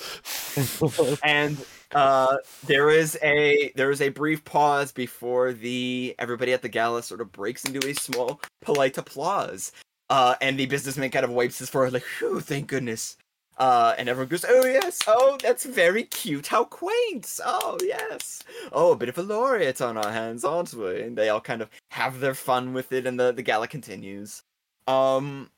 And 1.25 1.57
uh, 1.95 2.37
there 2.67 2.91
is 2.91 3.19
a 3.23 3.73
there 3.75 3.91
is 3.91 4.03
a 4.03 4.11
brief 4.11 4.45
pause 4.45 4.93
before 4.93 5.53
the 5.55 6.15
everybody 6.19 6.53
at 6.53 6.61
the 6.61 6.69
gala 6.69 7.03
sort 7.03 7.23
of 7.23 7.33
breaks 7.33 7.65
into 7.65 7.87
a 7.89 7.95
small 7.95 8.41
polite 8.61 8.99
applause. 8.99 9.73
Uh, 10.11 10.35
and 10.43 10.59
the 10.59 10.67
businessman 10.67 11.11
kind 11.11 11.25
of 11.25 11.31
wipes 11.31 11.59
his 11.59 11.71
forehead 11.71 11.95
like, 11.95 12.03
"Phew, 12.03 12.41
thank 12.41 12.67
goodness." 12.67 13.17
Uh, 13.59 13.95
and 13.99 14.09
everyone 14.09 14.29
goes, 14.29 14.45
"Oh 14.49 14.65
yes, 14.65 15.01
oh 15.07 15.37
that's 15.43 15.65
very 15.65 16.05
cute. 16.05 16.47
How 16.47 16.65
quaint. 16.65 17.39
Oh 17.45 17.79
yes. 17.83 18.43
Oh, 18.73 18.93
a 18.93 18.97
bit 18.97 19.09
of 19.09 19.19
a 19.19 19.23
laureate 19.23 19.81
on 19.81 19.97
our 19.97 20.11
hands, 20.11 20.45
aren't 20.45 20.73
we?" 20.75 21.03
And 21.03 21.17
they 21.17 21.29
all 21.29 21.41
kind 21.41 21.63
of 21.63 21.71
have 21.91 22.21
their 22.21 22.35
fun 22.35 22.73
with 22.73 22.93
it, 22.93 23.07
and 23.07 23.21
the 23.21 23.33
the 23.33 23.43
gala 23.43 23.69
continues. 23.69 24.43
Um, 24.87 25.51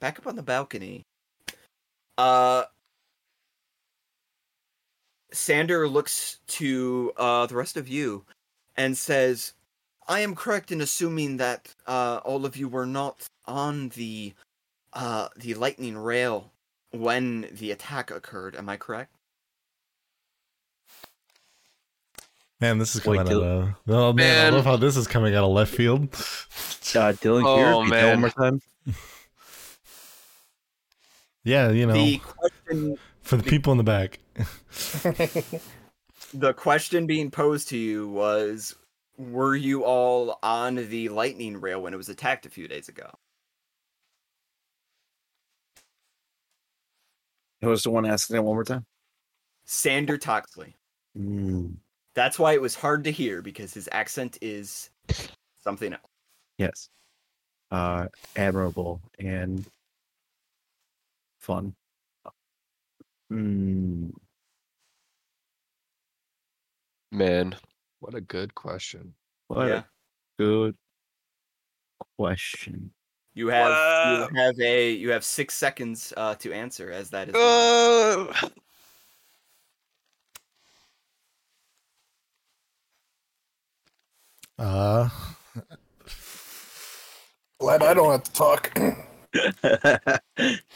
back 0.00 0.18
up 0.18 0.26
on 0.26 0.36
the 0.36 0.42
balcony. 0.42 1.04
Uh, 2.18 2.64
Sander 5.32 5.88
looks 5.88 6.38
to 6.48 7.12
uh, 7.16 7.46
the 7.46 7.56
rest 7.56 7.76
of 7.76 7.88
you 7.88 8.24
and 8.76 8.96
says, 8.96 9.54
I 10.08 10.20
am 10.20 10.34
correct 10.34 10.72
in 10.72 10.80
assuming 10.80 11.36
that 11.36 11.74
uh, 11.86 12.20
all 12.24 12.44
of 12.44 12.56
you 12.56 12.68
were 12.68 12.86
not 12.86 13.26
on 13.46 13.90
the 13.90 14.34
uh, 14.92 15.28
the 15.36 15.54
lightning 15.54 15.96
rail 15.96 16.50
when 16.92 17.48
the 17.52 17.70
attack 17.70 18.10
occurred. 18.10 18.56
Am 18.56 18.68
I 18.68 18.76
correct? 18.76 19.14
Man, 22.60 22.78
this 22.78 22.94
is 22.94 23.04
Wait, 23.06 23.16
coming 23.16 23.32
out 23.32 23.40
Dil- 23.40 23.42
of. 23.42 23.68
Oh 23.88 24.12
man, 24.12 24.16
Man. 24.16 24.52
I 24.52 24.56
love 24.56 24.64
how 24.66 24.76
this 24.76 24.96
is 24.96 25.06
coming 25.06 25.34
out 25.34 25.44
of 25.44 25.50
left 25.50 25.74
field. 25.74 26.02
Uh, 26.12 27.12
Dylan, 27.14 27.44
Oh, 27.46 27.56
here, 27.56 27.72
can 27.72 27.84
you 27.84 27.90
tell 27.90 27.90
man. 27.90 28.10
one 28.10 28.20
more 28.20 28.30
time. 28.30 28.60
Yeah, 31.42 31.70
you 31.70 31.86
know, 31.86 31.94
The 31.94 32.18
question 32.18 32.98
for 33.22 33.38
the 33.38 33.42
people 33.42 33.72
in 33.72 33.78
the 33.78 33.82
back. 33.84 34.18
the 36.34 36.52
question 36.54 37.06
being 37.06 37.30
posed 37.30 37.68
to 37.70 37.78
you 37.78 38.08
was 38.08 38.76
were 39.16 39.56
you 39.56 39.82
all 39.84 40.38
on 40.42 40.74
the 40.74 41.08
lightning 41.08 41.58
rail 41.58 41.80
when 41.80 41.94
it 41.94 41.96
was 41.96 42.10
attacked 42.10 42.44
a 42.44 42.50
few 42.50 42.68
days 42.68 42.90
ago? 42.90 43.08
Who 47.62 47.68
was 47.68 47.82
the 47.82 47.90
one 47.90 48.06
asking 48.06 48.36
that 48.36 48.42
one 48.42 48.54
more 48.54 48.64
time? 48.64 48.86
Sander 49.64 50.16
Toxley. 50.18 50.74
Mm, 51.16 51.76
That's 52.14 52.38
why 52.38 52.54
it 52.54 52.60
was 52.60 52.74
hard 52.74 53.04
to 53.04 53.10
hear 53.10 53.42
because 53.42 53.74
his 53.74 53.88
accent 53.92 54.38
is 54.40 54.90
something 55.62 55.92
else. 55.92 56.02
yes. 56.58 56.88
Uh, 57.70 58.08
admirable 58.34 59.00
and 59.20 59.64
fun. 61.38 61.74
Mm. 63.32 64.10
Man, 67.12 67.54
What 68.00 68.14
a 68.14 68.20
good 68.20 68.54
question. 68.54 69.14
What 69.48 69.66
Yeah. 69.68 69.78
a 69.78 69.86
good 70.38 70.76
question. 72.16 72.92
You 73.34 73.48
have 73.48 73.70
Wow. 73.70 74.28
you 74.30 74.36
have 74.36 74.60
a 74.60 74.90
you 74.92 75.10
have 75.12 75.24
six 75.24 75.54
seconds 75.54 76.12
uh, 76.16 76.34
to 76.36 76.52
answer 76.52 76.90
as 76.90 77.10
that 77.10 77.28
is. 77.28 77.34
the- 77.34 78.30
uh, 78.42 78.48
Uh, 84.58 85.08
Glad 87.60 87.82
I 87.82 87.94
don't 87.94 88.10
have 88.12 88.22
to 88.24 88.32
talk. 88.32 88.78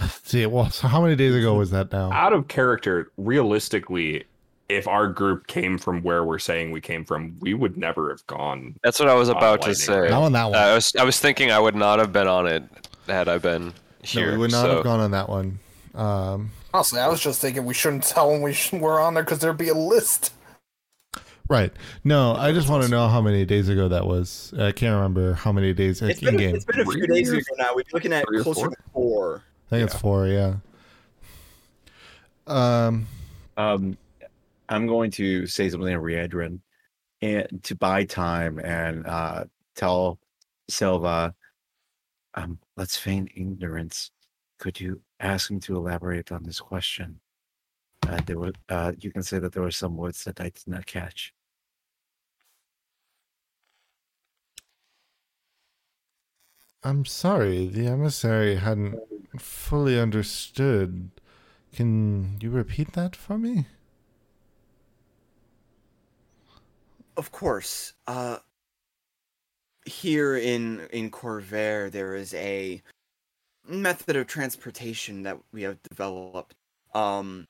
see, 0.22 0.46
well, 0.46 0.70
so 0.70 0.86
how 0.88 1.02
many 1.02 1.16
days 1.16 1.34
ago 1.34 1.54
was 1.54 1.70
that 1.70 1.92
now? 1.92 2.10
Out 2.12 2.32
of 2.32 2.46
character, 2.48 3.10
realistically, 3.16 4.24
if 4.68 4.88
our 4.88 5.08
group 5.08 5.46
came 5.46 5.76
from 5.78 6.02
where 6.02 6.24
we're 6.24 6.38
saying 6.38 6.70
we 6.70 6.80
came 6.80 7.04
from, 7.04 7.36
we 7.40 7.52
would 7.54 7.76
never 7.76 8.08
have 8.10 8.26
gone. 8.26 8.74
that's 8.82 8.98
what 8.98 9.08
I 9.08 9.14
was 9.14 9.28
Oh, 9.28 9.32
about 9.32 9.62
to 9.62 9.74
say. 9.74 10.08
Not 10.08 10.22
on 10.22 10.32
that 10.32 10.44
one. 10.50 10.54
I 10.58 10.74
was 10.74 10.94
I 10.96 11.04
was 11.04 11.18
thinking 11.20 11.50
I 11.50 11.58
would 11.58 11.74
not 11.74 11.98
have 11.98 12.12
been 12.12 12.26
on 12.28 12.46
it 12.46 12.64
had 13.06 13.28
I 13.28 13.38
been 13.38 13.66
no, 13.66 13.72
here. 14.02 14.32
we 14.32 14.38
would 14.38 14.50
not 14.52 14.64
so- 14.66 14.74
have 14.76 14.84
gone 14.84 15.00
on 15.00 15.10
that 15.12 15.28
one. 15.28 15.58
Um, 15.94 16.50
Honestly, 16.72 16.98
I 16.98 17.06
was 17.08 17.20
just 17.20 17.40
thinking 17.40 17.64
we 17.66 17.74
shouldn't 17.74 18.02
tell 18.02 18.32
them 18.32 18.42
we 18.42 18.52
sh- 18.52 18.72
we're 18.72 19.00
on 19.00 19.14
there 19.14 19.22
because 19.22 19.38
there'd 19.38 19.56
be 19.56 19.68
a 19.68 19.74
list. 19.74 20.32
right. 21.48 21.72
No, 22.02 22.34
I 22.34 22.52
just 22.52 22.68
want 22.68 22.82
to 22.82 22.88
know 22.88 23.06
how 23.06 23.20
many 23.20 23.44
days 23.44 23.68
ago 23.68 23.86
that 23.88 24.06
was. 24.06 24.52
I 24.58 24.72
can't 24.72 24.94
remember 24.96 25.34
how 25.34 25.52
many 25.52 25.72
days 25.72 26.02
It's 26.02 26.18
in 26.20 26.24
been, 26.30 26.36
game. 26.36 26.54
it's 26.56 26.64
been 26.64 26.80
a 26.80 26.84
few 26.84 26.92
Three 27.06 27.06
days 27.06 27.30
or- 27.30 27.36
ago 27.36 27.44
now. 27.58 27.74
We're 27.76 27.84
looking 27.92 28.12
at 28.12 28.24
three 28.26 28.42
closer 28.42 28.60
four? 28.62 28.70
to 28.70 28.76
four. 28.92 29.42
I 29.68 29.70
think 29.70 29.90
it's 29.90 30.00
four. 30.00 30.26
Yeah. 30.26 30.54
Um. 32.46 33.06
um, 33.56 33.96
I'm 34.68 34.86
going 34.86 35.10
to 35.12 35.46
say 35.46 35.68
something 35.68 35.92
to 35.92 36.00
Riedrin 36.00 36.60
and 37.20 37.62
to 37.64 37.74
buy 37.74 38.04
time 38.04 38.58
and 38.58 39.06
uh, 39.06 39.44
tell 39.74 40.18
Silva, 40.68 41.34
um, 42.34 42.58
let's 42.76 42.96
feign 42.96 43.28
ignorance. 43.34 44.10
Could 44.58 44.80
you 44.80 45.00
ask 45.20 45.50
him 45.50 45.60
to 45.60 45.76
elaborate 45.76 46.32
on 46.32 46.42
this 46.42 46.60
question? 46.60 47.20
Uh, 48.06 48.20
there 48.26 48.38
were, 48.38 48.52
uh, 48.68 48.92
you 48.98 49.10
can 49.10 49.22
say 49.22 49.38
that 49.38 49.52
there 49.52 49.62
were 49.62 49.70
some 49.70 49.96
words 49.96 50.24
that 50.24 50.40
I 50.40 50.44
did 50.44 50.66
not 50.66 50.86
catch. 50.86 51.34
I'm 56.82 57.06
sorry, 57.06 57.66
the 57.66 57.86
emissary 57.86 58.56
hadn't 58.56 59.00
fully 59.38 59.98
understood. 59.98 61.10
Can 61.72 62.38
you 62.42 62.50
repeat 62.50 62.92
that 62.92 63.16
for 63.16 63.38
me? 63.38 63.66
Of 67.16 67.30
course. 67.32 67.92
Uh, 68.06 68.38
here 69.86 70.36
in 70.36 70.80
in 70.92 71.10
Khorvaire, 71.10 71.90
there 71.90 72.14
is 72.14 72.34
a 72.34 72.82
method 73.66 74.16
of 74.16 74.26
transportation 74.26 75.22
that 75.22 75.38
we 75.52 75.62
have 75.62 75.82
developed. 75.82 76.54
Um, 76.94 77.46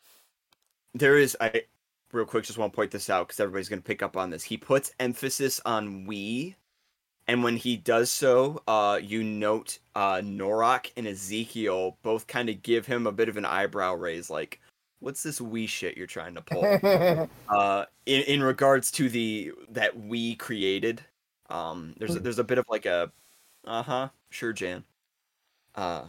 there 0.95 1.19
is 1.19 1.37
I 1.41 1.63
real 2.13 2.25
quick 2.25 2.45
just 2.45 2.59
want 2.59 2.73
to 2.73 2.77
point 2.77 2.91
this 2.93 3.11
out 3.11 3.27
because 3.29 3.41
everybody's 3.41 3.69
going 3.69 3.83
to 3.83 3.87
pick 3.87 4.03
up 4.03 4.17
on 4.17 4.31
this. 4.31 4.45
He 4.45 4.57
puts 4.57 4.93
emphasis 5.01 5.61
on 5.65 6.07
we, 6.07 6.57
and 7.27 7.43
when 7.43 7.57
he 7.57 7.77
does 7.77 8.11
so, 8.11 8.63
uh, 8.69 9.01
you 9.03 9.25
note 9.25 9.79
uh, 9.95 10.17
Norak 10.17 10.93
and 10.97 11.07
Ezekiel 11.07 11.99
both 12.03 12.27
kind 12.27 12.49
of 12.49 12.63
give 12.63 12.87
him 12.87 13.07
a 13.07 13.13
bit 13.13 13.29
of 13.29 13.37
an 13.37 13.45
eyebrow 13.45 13.95
raise, 13.95 14.31
like, 14.31 14.61
"What's 15.05 15.23
this 15.23 15.39
we 15.39 15.67
shit 15.67 15.99
you're 15.99 16.07
trying 16.07 16.35
to 16.35 16.41
pull?" 16.51 16.65
uh 17.49 17.85
in, 18.07 18.23
in 18.23 18.43
regards 18.43 18.91
to 18.93 19.11
the 19.11 19.53
that 19.69 19.99
we 19.99 20.35
created 20.37 21.05
um 21.51 21.95
there's 21.99 22.17
a, 22.17 22.21
there's 22.21 22.39
a 22.39 22.45
bit 22.45 22.57
of 22.57 22.65
like 22.71 22.87
a 22.87 23.13
uh-huh 23.67 24.09
sure 24.31 24.55
jan. 24.55 24.85
Uh 25.75 26.07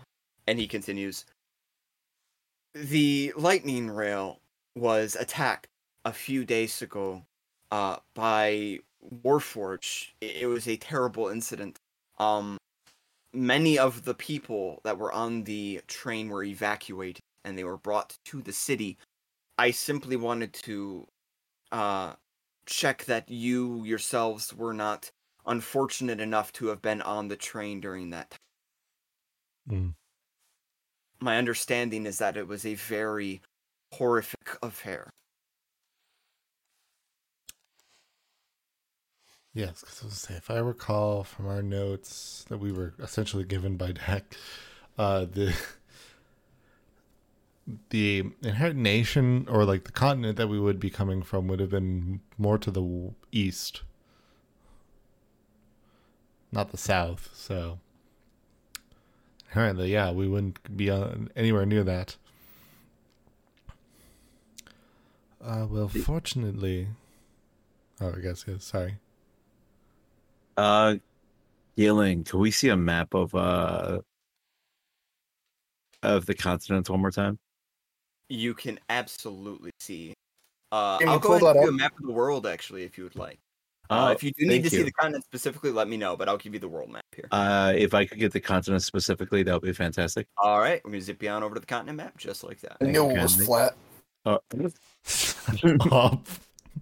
and 0.47 0.59
he 0.59 0.67
continues. 0.67 1.25
The 2.73 3.33
lightning 3.35 3.89
rail 3.89 4.39
was 4.75 5.15
attacked 5.15 5.67
a 6.05 6.13
few 6.13 6.45
days 6.45 6.81
ago 6.81 7.23
uh 7.71 7.97
by 8.13 8.79
warforge 9.23 10.13
it, 10.21 10.37
it 10.43 10.47
was 10.47 10.67
a 10.69 10.77
terrible 10.77 11.27
incident. 11.27 11.79
Um 12.17 12.57
many 13.33 13.77
of 13.77 14.05
the 14.05 14.13
people 14.13 14.79
that 14.85 14.97
were 14.97 15.11
on 15.11 15.43
the 15.43 15.81
train 15.87 16.29
were 16.29 16.45
evacuated 16.45 17.19
and 17.45 17.57
they 17.57 17.63
were 17.63 17.77
brought 17.77 18.17
to 18.25 18.41
the 18.41 18.53
city 18.53 18.97
i 19.57 19.71
simply 19.71 20.15
wanted 20.15 20.51
to 20.53 21.07
uh, 21.71 22.13
check 22.65 23.05
that 23.05 23.29
you 23.29 23.83
yourselves 23.83 24.53
were 24.53 24.73
not 24.73 25.11
unfortunate 25.45 26.19
enough 26.19 26.51
to 26.53 26.67
have 26.67 26.81
been 26.81 27.01
on 27.01 27.27
the 27.27 27.35
train 27.35 27.79
during 27.79 28.09
that 28.09 28.31
time. 28.31 28.39
Mm. 29.69 29.93
My 31.19 31.37
understanding 31.37 32.05
is 32.05 32.17
that 32.17 32.37
it 32.37 32.47
was 32.47 32.65
a 32.65 32.75
very 32.75 33.41
horrific 33.93 34.57
affair. 34.61 35.09
Yes, 39.53 39.79
because 39.79 40.01
I 40.03 40.05
was 40.05 40.13
say, 40.15 40.33
if 40.33 40.51
I 40.51 40.57
recall 40.57 41.23
from 41.23 41.47
our 41.47 41.61
notes 41.61 42.45
that 42.49 42.57
we 42.57 42.73
were 42.73 42.93
essentially 42.99 43.45
given 43.45 43.77
by 43.77 43.93
Deck, 43.93 44.35
uh, 44.97 45.25
the 45.25 45.55
the 47.89 48.23
inherent 48.43 48.77
nation 48.77 49.47
or 49.49 49.65
like 49.65 49.85
the 49.85 49.91
continent 49.91 50.37
that 50.37 50.47
we 50.47 50.59
would 50.59 50.79
be 50.79 50.89
coming 50.89 51.23
from 51.23 51.47
would 51.47 51.59
have 51.59 51.71
been 51.71 52.21
more 52.37 52.57
to 52.57 52.69
the 52.69 53.13
east, 53.31 53.81
not 56.51 56.71
the 56.71 56.77
south. 56.77 57.29
So 57.33 57.79
inherently, 59.47 59.91
yeah, 59.91 60.11
we 60.11 60.27
wouldn't 60.27 60.77
be 60.77 60.89
anywhere 61.35 61.65
near 61.65 61.83
that. 61.83 62.17
Uh, 65.43 65.67
well, 65.69 65.87
fortunately, 65.87 66.87
oh, 68.01 68.13
I 68.15 68.19
guess 68.19 68.45
yeah. 68.47 68.55
Sorry. 68.59 68.97
Uh, 70.57 70.95
Yelling, 71.75 72.23
can 72.23 72.39
we 72.39 72.51
see 72.51 72.69
a 72.69 72.77
map 72.77 73.13
of 73.13 73.35
uh 73.35 73.99
of 76.01 76.25
the 76.25 76.33
continents 76.33 76.89
one 76.89 77.01
more 77.01 77.11
time? 77.11 77.37
You 78.29 78.53
can 78.53 78.79
absolutely 78.89 79.71
see. 79.79 80.13
Uh, 80.71 80.99
I'll 81.05 81.19
go 81.19 81.39
pull 81.39 81.47
ahead 81.47 81.47
and 81.47 81.47
that 81.47 81.53
give 81.53 81.63
you 81.63 81.69
a 81.69 81.73
map 81.73 81.93
of 81.99 82.05
the 82.05 82.11
world, 82.11 82.47
actually, 82.47 82.83
if 82.83 82.97
you 82.97 83.03
would 83.05 83.15
like. 83.15 83.39
Uh, 83.89 83.93
Uh, 83.93 84.11
if 84.13 84.23
you 84.23 84.31
do 84.31 84.45
need 84.45 84.49
thank 84.49 84.63
to 84.63 84.69
see 84.71 84.83
the 84.83 84.91
continent 84.91 85.23
specifically, 85.23 85.71
let 85.71 85.87
me 85.87 85.95
know, 85.95 86.17
but 86.17 86.27
I'll 86.27 86.37
give 86.37 86.53
you 86.53 86.59
the 86.59 86.67
world 86.67 86.89
map 86.89 87.05
here. 87.15 87.27
Uh, 87.31 87.71
if 87.75 87.93
I 87.93 88.05
could 88.05 88.17
get 88.17 88.31
the 88.31 88.39
continent 88.39 88.81
specifically, 88.81 89.43
that 89.43 89.53
would 89.53 89.61
be 89.61 89.73
fantastic. 89.73 90.27
All 90.37 90.59
right, 90.59 90.81
we're 90.83 90.91
going 90.91 91.01
to 91.01 91.05
zip 91.05 91.21
you 91.21 91.29
on 91.29 91.43
over 91.43 91.53
to 91.53 91.59
the 91.59 91.67
continent 91.67 91.97
map, 91.97 92.17
just 92.17 92.43
like 92.43 92.59
that. 92.61 92.77
I 92.81 92.85
knew 92.85 93.11
it 93.11 93.21
was 93.21 93.35
flat. 93.45 93.75
Uh, 94.25 94.39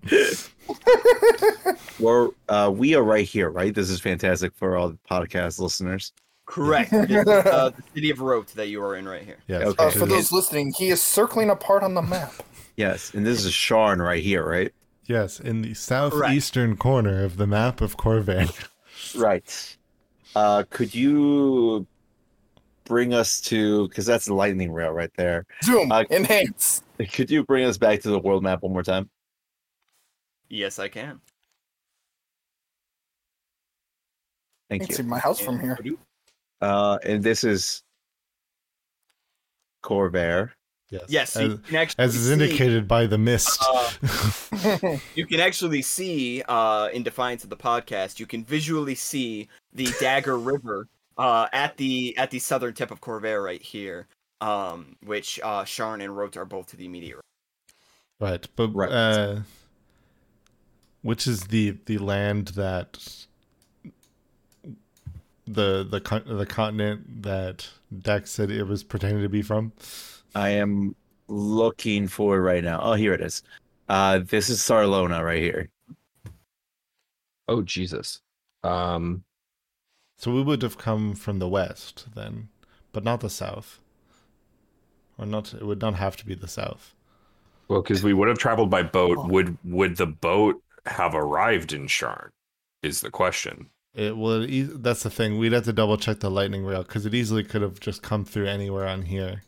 we're 1.99 2.29
uh, 2.49 2.71
we 2.73 2.95
are 2.95 3.03
right 3.03 3.27
here, 3.27 3.49
right? 3.49 3.75
This 3.75 3.89
is 3.89 3.99
fantastic 3.99 4.55
for 4.55 4.77
all 4.77 4.89
the 4.89 4.99
podcast 5.09 5.59
listeners. 5.59 6.13
Correct. 6.53 6.91
This 7.07 7.09
is, 7.09 7.27
uh, 7.27 7.71
the 7.75 7.83
city 7.95 8.11
of 8.11 8.21
Wroat 8.21 8.47
that 8.49 8.67
you 8.67 8.81
are 8.83 8.95
in 8.95 9.07
right 9.07 9.23
here. 9.23 9.37
yes. 9.47 9.63
Okay. 9.63 9.85
Uh, 9.85 9.89
for 9.89 10.05
those 10.05 10.31
listening, 10.31 10.71
he 10.77 10.89
is 10.89 11.01
circling 11.01 11.49
a 11.49 11.55
part 11.55 11.81
on 11.83 11.93
the 11.95 12.01
map. 12.01 12.33
Yes, 12.75 13.13
and 13.13 13.23
this 13.23 13.45
is 13.45 13.51
Sharn 13.51 14.03
right 14.03 14.23
here, 14.23 14.43
right? 14.43 14.73
Yes, 15.05 15.39
in 15.39 15.61
the 15.61 15.75
southeastern 15.75 16.75
corner 16.75 17.23
of 17.23 17.37
the 17.37 17.45
map 17.45 17.81
of 17.81 17.97
Khorvaire. 17.97 18.51
Right. 19.15 19.77
Uh, 20.35 20.63
could 20.71 20.95
you 20.95 21.85
bring 22.85 23.13
us 23.13 23.39
to 23.41 23.87
because 23.89 24.05
that's 24.07 24.25
the 24.25 24.33
lightning 24.33 24.71
rail 24.71 24.91
right 24.91 25.11
there. 25.17 25.45
Zoom, 25.63 25.91
Uh, 25.91 26.03
enhance. 26.09 26.81
Could 27.11 27.29
you 27.29 27.43
bring 27.43 27.65
us 27.65 27.77
back 27.77 28.01
to 28.01 28.09
the 28.09 28.17
world 28.19 28.41
map 28.43 28.63
one 28.63 28.73
more 28.73 28.81
time? 28.83 29.09
Yes, 30.49 30.79
I 30.79 30.87
can. 30.87 31.19
I 34.69 34.77
Thank 34.77 34.83
can 34.87 34.95
see 34.95 35.03
you. 35.03 35.09
my 35.09 35.19
house 35.19 35.39
from 35.39 35.59
here. 35.59 35.77
Uh, 36.63 36.97
and 37.03 37.21
this 37.23 37.43
is 37.43 37.83
Khorvaire. 39.83 40.51
Yes. 40.89 41.05
Yes, 41.07 41.35
you 41.35 41.41
As, 41.53 41.59
can 41.67 41.75
actually 41.77 42.03
as 42.03 42.15
is 42.15 42.27
see- 42.27 42.33
indicated 42.33 42.87
by 42.87 43.07
the 43.07 43.17
mist. 43.17 43.59
Uh, 43.67 44.97
you 45.15 45.25
can 45.25 45.39
actually 45.39 45.81
see, 45.81 46.43
uh, 46.47 46.89
in 46.93 47.01
defiance 47.03 47.43
of 47.43 47.49
the 47.49 47.57
podcast, 47.57 48.19
you 48.19 48.27
can 48.27 48.43
visually 48.45 48.93
see 48.95 49.47
the 49.73 49.87
Dagger 49.99 50.37
River 50.51 50.87
uh, 51.17 51.47
at 51.51 51.77
the 51.77 52.15
at 52.17 52.29
the 52.31 52.39
southern 52.39 52.73
tip 52.75 52.91
of 52.91 53.01
Khorvaire 53.01 53.43
right 53.43 53.61
here, 53.61 54.07
um, 54.41 54.95
which 55.03 55.39
uh, 55.43 55.63
Sharn 55.63 56.01
and 56.03 56.15
Wroat 56.15 56.37
are 56.37 56.45
both 56.45 56.67
to 56.67 56.77
the 56.77 56.85
immediate. 56.85 57.17
right. 58.19 58.29
right. 58.31 58.47
But 58.55 58.67
Right. 58.75 58.91
uh 58.91 59.39
which 61.01 61.27
is 61.27 61.47
the 61.47 61.77
the 61.87 61.97
land 61.97 62.49
that 62.49 63.25
the 65.45 65.83
the 65.83 66.23
the 66.25 66.45
continent 66.45 67.23
that 67.23 67.67
Dex 67.97 68.31
said 68.31 68.51
it 68.51 68.63
was 68.63 68.83
pretending 68.83 69.23
to 69.23 69.29
be 69.29 69.41
from? 69.41 69.73
I 70.35 70.49
am 70.49 70.95
looking 71.27 72.07
for 72.07 72.37
it 72.37 72.41
right 72.41 72.63
now. 72.63 72.79
Oh, 72.81 72.93
here 72.93 73.13
it 73.13 73.21
is. 73.21 73.43
Uh, 73.89 74.19
this 74.19 74.49
is 74.49 74.59
Sarlona 74.59 75.23
right 75.23 75.41
here. 75.41 75.69
Oh 77.47 77.61
Jesus. 77.61 78.21
Um. 78.63 79.23
So 80.17 80.31
we 80.31 80.41
would 80.41 80.61
have 80.61 80.77
come 80.77 81.15
from 81.15 81.39
the 81.39 81.49
west 81.49 82.05
then, 82.15 82.47
but 82.93 83.03
not 83.03 83.19
the 83.19 83.29
south. 83.29 83.79
Or 85.17 85.25
not 85.25 85.53
it 85.53 85.65
would 85.65 85.81
not 85.81 85.95
have 85.95 86.15
to 86.17 86.25
be 86.25 86.33
the 86.33 86.47
south. 86.47 86.95
Well, 87.67 87.81
because 87.81 88.03
we 88.03 88.13
would 88.13 88.27
have 88.27 88.37
traveled 88.37 88.69
by 88.69 88.83
boat. 88.83 89.27
Would 89.27 89.57
would 89.63 89.97
the 89.97 90.07
boat 90.07 90.61
have 90.85 91.15
arrived 91.15 91.73
in 91.73 91.87
Sharn? 91.87 92.29
Is 92.81 93.01
the 93.01 93.11
question. 93.11 93.69
It 93.95 94.17
would 94.17 94.49
e- 94.49 94.63
that's 94.63 95.03
the 95.03 95.09
thing. 95.09 95.37
We'd 95.37 95.51
have 95.53 95.65
to 95.65 95.73
double 95.73 95.97
check 95.97 96.19
the 96.19 96.31
lightning 96.31 96.65
rail 96.65 96.83
cuz 96.83 97.05
it 97.05 97.13
easily 97.13 97.43
could 97.43 97.61
have 97.61 97.79
just 97.79 98.01
come 98.01 98.25
through 98.25 98.47
anywhere 98.47 98.87
on 98.87 99.03
here. 99.03 99.43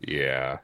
Yeah. 0.00 0.58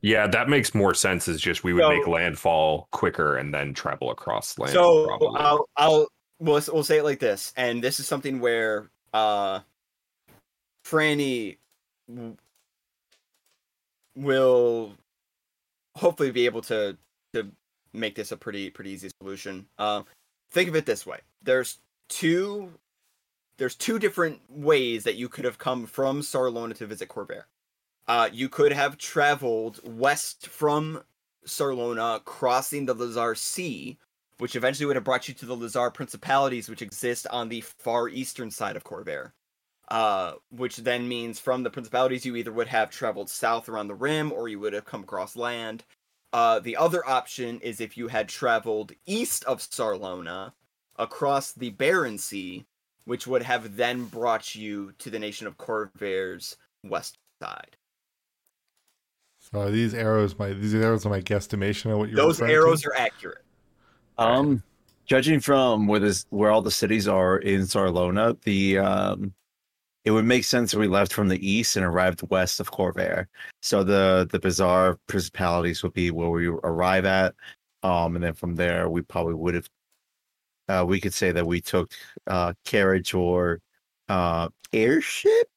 Yeah, 0.00 0.26
that 0.26 0.48
makes 0.48 0.74
more 0.74 0.94
sense. 0.94 1.28
Is 1.28 1.40
just 1.40 1.62
we 1.62 1.72
would 1.72 1.82
So- 1.82 1.90
make 1.90 2.06
landfall 2.08 2.88
quicker 2.90 3.36
and 3.36 3.54
then 3.54 3.72
travel 3.74 4.10
across 4.10 4.58
land. 4.58 4.72
So 4.72 5.06
probably. 5.06 5.40
I'll 5.40 5.68
I'll 5.76 6.08
we'll, 6.40 6.60
we'll 6.72 6.82
say 6.82 6.98
it 6.98 7.04
like 7.04 7.20
this, 7.20 7.52
and 7.56 7.82
this 7.82 8.00
is 8.00 8.06
something 8.08 8.40
where 8.40 8.90
uh, 9.14 9.60
Franny 10.84 11.58
will 14.16 14.94
hopefully 15.96 16.32
be 16.32 16.46
able 16.46 16.62
to 16.62 16.94
to 16.94 16.98
make 17.92 18.14
this 18.14 18.32
a 18.32 18.36
pretty 18.36 18.70
pretty 18.70 18.90
easy 18.90 19.10
solution. 19.20 19.66
Uh, 19.78 20.02
think 20.50 20.68
of 20.68 20.76
it 20.76 20.86
this 20.86 21.06
way: 21.06 21.20
there's 21.42 21.78
two 22.08 22.72
there's 23.58 23.74
two 23.74 23.98
different 23.98 24.40
ways 24.48 25.04
that 25.04 25.16
you 25.16 25.28
could 25.28 25.44
have 25.44 25.58
come 25.58 25.86
from 25.86 26.20
Sarlona 26.20 26.74
to 26.76 26.86
visit 26.86 27.08
Khorvaire. 27.08 27.44
Uh, 28.08 28.28
you 28.32 28.48
could 28.48 28.72
have 28.72 28.98
traveled 28.98 29.80
west 29.84 30.48
from 30.48 31.02
Sarlona, 31.46 32.24
crossing 32.24 32.86
the 32.86 32.94
Lhazaar 32.94 33.36
Sea, 33.36 33.98
which 34.38 34.56
eventually 34.56 34.86
would 34.86 34.96
have 34.96 35.04
brought 35.04 35.28
you 35.28 35.34
to 35.34 35.46
the 35.46 35.56
Lhazaar 35.56 35.92
Principalities, 35.92 36.68
which 36.68 36.82
exist 36.82 37.26
on 37.30 37.48
the 37.48 37.60
far 37.60 38.08
eastern 38.08 38.50
side 38.50 38.76
of 38.76 38.84
Khorvaire. 38.84 39.32
Uh, 39.88 40.34
which 40.50 40.78
then 40.78 41.06
means 41.06 41.38
from 41.38 41.62
the 41.62 41.70
Principalities, 41.70 42.24
you 42.24 42.34
either 42.34 42.52
would 42.52 42.68
have 42.68 42.90
traveled 42.90 43.28
south 43.28 43.68
around 43.68 43.88
the 43.88 43.94
rim, 43.94 44.32
or 44.32 44.48
you 44.48 44.58
would 44.58 44.72
have 44.72 44.84
come 44.84 45.02
across 45.02 45.36
land. 45.36 45.84
Uh, 46.32 46.60
the 46.60 46.76
other 46.76 47.06
option 47.06 47.60
is 47.60 47.80
if 47.80 47.96
you 47.96 48.08
had 48.08 48.28
traveled 48.28 48.92
east 49.06 49.44
of 49.44 49.58
Sarlona, 49.58 50.52
across 50.96 51.52
the 51.52 51.70
Barren 51.70 52.18
Sea, 52.18 52.64
which 53.04 53.26
would 53.26 53.42
have 53.42 53.76
then 53.76 54.04
brought 54.04 54.54
you 54.54 54.92
to 54.98 55.10
the 55.10 55.18
nation 55.18 55.46
of 55.46 55.58
Khorvaire's 55.58 56.56
west 56.84 57.18
side. 57.40 57.76
So 59.38 59.60
are 59.60 59.70
these 59.70 59.92
arrows 59.92 60.38
my 60.38 60.52
these 60.52 60.74
arrows 60.74 61.04
are 61.04 61.10
my 61.10 61.20
guesstimation 61.20 61.90
of 61.90 61.98
what 61.98 62.08
you're 62.08 62.16
Those 62.16 62.40
arrows 62.40 62.82
to? 62.82 62.90
are 62.90 62.96
accurate. 62.96 63.44
Um, 64.18 64.62
judging 65.04 65.40
from 65.40 65.88
where 65.88 65.98
this, 65.98 66.26
where 66.30 66.50
all 66.50 66.62
the 66.62 66.70
cities 66.70 67.08
are 67.08 67.38
in 67.38 67.62
Sarlona, 67.62 68.40
the 68.42 68.78
um, 68.78 69.34
it 70.04 70.10
would 70.10 70.24
make 70.24 70.44
sense 70.44 70.72
if 70.72 70.78
we 70.80 70.88
left 70.88 71.12
from 71.12 71.28
the 71.28 71.48
east 71.48 71.76
and 71.76 71.84
arrived 71.84 72.28
west 72.30 72.60
of 72.60 72.70
Khorvaire. 72.70 73.26
So 73.60 73.84
the 73.84 74.28
the 74.30 74.38
bizarre 74.38 74.98
principalities 75.06 75.82
would 75.82 75.92
be 75.92 76.10
where 76.10 76.30
we 76.30 76.46
arrive 76.48 77.04
at, 77.04 77.34
um, 77.82 78.16
and 78.16 78.24
then 78.24 78.34
from 78.34 78.56
there 78.56 78.88
we 78.88 79.02
probably 79.02 79.34
would 79.34 79.54
have. 79.54 79.68
Uh, 80.68 80.84
we 80.86 81.00
could 81.00 81.14
say 81.14 81.32
that 81.32 81.46
we 81.46 81.60
took 81.60 81.92
uh, 82.26 82.52
carriage 82.64 83.14
or 83.14 83.60
uh, 84.08 84.48
airship. 84.72 85.48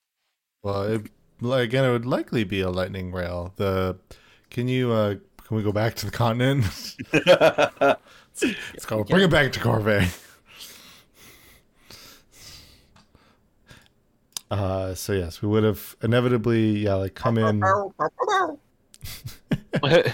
Well, 0.63 0.83
it, 0.83 1.09
again, 1.43 1.85
it 1.85 1.91
would 1.91 2.05
likely 2.07 2.43
be 2.43 2.61
a 2.61 2.69
lightning 2.69 3.11
rail. 3.11 3.53
The 3.55 3.97
can 4.49 4.67
you 4.67 4.91
uh 4.91 5.15
can 5.43 5.57
we 5.57 5.63
go 5.63 5.71
back 5.71 5.95
to 5.95 6.05
the 6.05 6.11
continent? 6.11 6.65
Let's 7.13 8.85
go. 8.85 9.03
Bring 9.03 9.23
it 9.23 9.29
back 9.29 9.51
to 9.53 9.59
Khorvaire. 9.59 10.21
Uh, 14.55 14.95
so 14.95 15.11
yes, 15.13 15.41
we 15.41 15.47
would 15.49 15.63
have 15.63 15.95
inevitably, 16.01 16.77
yeah, 16.79 16.93
like 16.95 17.13
come 17.15 17.37
in. 17.37 17.61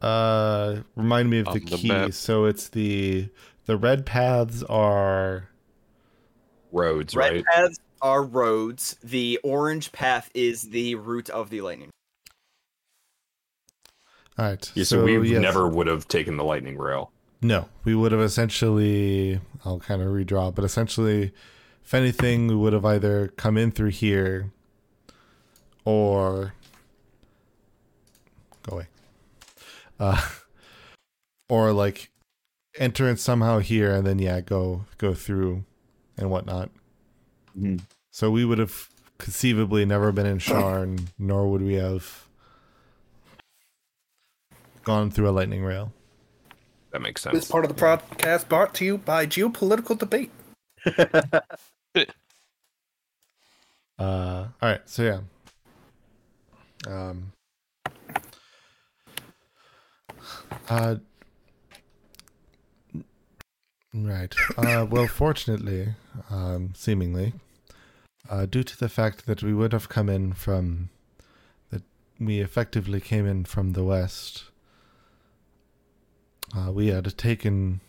Uh, 0.00 0.82
remind 0.94 1.28
me 1.28 1.40
of 1.40 1.46
the 1.46 1.50
On 1.50 1.58
the 1.58 1.76
key. 1.76 1.88
map. 1.88 2.12
so 2.12 2.44
it's 2.44 2.68
the 2.68 3.28
the 3.66 3.76
red 3.76 4.06
paths 4.06 4.62
are 4.62 5.48
roads, 6.70 7.16
right 7.16 7.32
Red 7.32 7.34
right? 7.34 7.44
paths 7.46 7.80
are 8.00 8.22
roads. 8.22 8.96
The 9.02 9.40
orange 9.42 9.90
path 9.90 10.30
is 10.34 10.62
the 10.62 10.94
route 10.94 11.30
of 11.30 11.50
the 11.50 11.62
lightning. 11.62 11.90
all 14.38 14.44
right. 14.44 14.70
Yeah, 14.76 14.84
so, 14.84 15.02
we 15.02 15.30
yes. 15.32 15.42
never 15.42 15.66
would 15.66 15.88
have 15.88 16.06
taken 16.06 16.36
the 16.36 16.44
lightning 16.44 16.78
rail. 16.78 17.10
No, 17.42 17.68
we 17.82 17.96
would 17.96 18.12
have 18.12 18.20
essentially. 18.20 19.40
I'll 19.64 19.80
kind 19.80 20.00
of 20.00 20.08
redraw, 20.12 20.54
but 20.54 20.64
essentially, 20.64 21.32
if 21.88 21.94
anything, 21.94 22.48
we 22.48 22.54
would 22.54 22.74
have 22.74 22.84
either 22.84 23.28
come 23.38 23.56
in 23.56 23.70
through 23.70 23.88
here, 23.88 24.52
or 25.86 26.52
go 28.62 28.76
away, 28.76 28.88
uh, 29.98 30.20
or 31.48 31.72
like 31.72 32.10
enter 32.78 33.08
in 33.08 33.16
somehow 33.16 33.60
here, 33.60 33.94
and 33.94 34.06
then 34.06 34.18
yeah, 34.18 34.42
go 34.42 34.84
go 34.98 35.14
through 35.14 35.64
and 36.18 36.30
whatnot. 36.30 36.68
Mhm. 37.58 37.80
So 38.10 38.30
we 38.30 38.44
would 38.44 38.58
have 38.58 38.90
conceivably 39.16 39.86
never 39.86 40.12
been 40.12 40.26
in 40.26 40.40
Sharn, 40.40 41.08
nor 41.18 41.50
would 41.50 41.62
we 41.62 41.76
have 41.76 42.28
gone 44.84 45.10
through 45.10 45.30
a 45.30 45.32
lightning 45.32 45.64
rail. 45.64 45.94
That 46.90 47.00
makes 47.00 47.22
sense. 47.22 47.32
This 47.32 47.50
part 47.50 47.64
of 47.64 47.74
the 47.74 47.82
podcast 47.82 48.46
brought 48.46 48.74
to 48.74 48.84
you 48.84 48.98
by 48.98 49.24
geopolitical 49.24 49.96
debate. 49.96 50.30
Uh, 53.98 54.46
all 54.62 54.68
right, 54.68 54.80
so 54.84 55.02
yeah. 55.02 55.20
Um. 56.86 57.32
Uh. 60.68 60.96
Right. 63.94 64.34
Uh, 64.56 64.86
well, 64.88 65.08
fortunately, 65.08 65.94
um, 66.30 66.72
seemingly, 66.74 67.32
uh, 68.28 68.46
due 68.46 68.62
to 68.62 68.78
the 68.78 68.88
fact 68.88 69.26
that 69.26 69.42
we 69.42 69.54
would 69.54 69.72
have 69.72 69.88
come 69.88 70.08
in 70.08 70.34
from, 70.34 70.90
that 71.70 71.82
we 72.20 72.40
effectively 72.40 73.00
came 73.00 73.26
in 73.26 73.44
from 73.44 73.72
the 73.72 73.82
west, 73.82 74.44
uh, 76.56 76.70
we 76.70 76.88
had 76.88 77.16
taken 77.16 77.80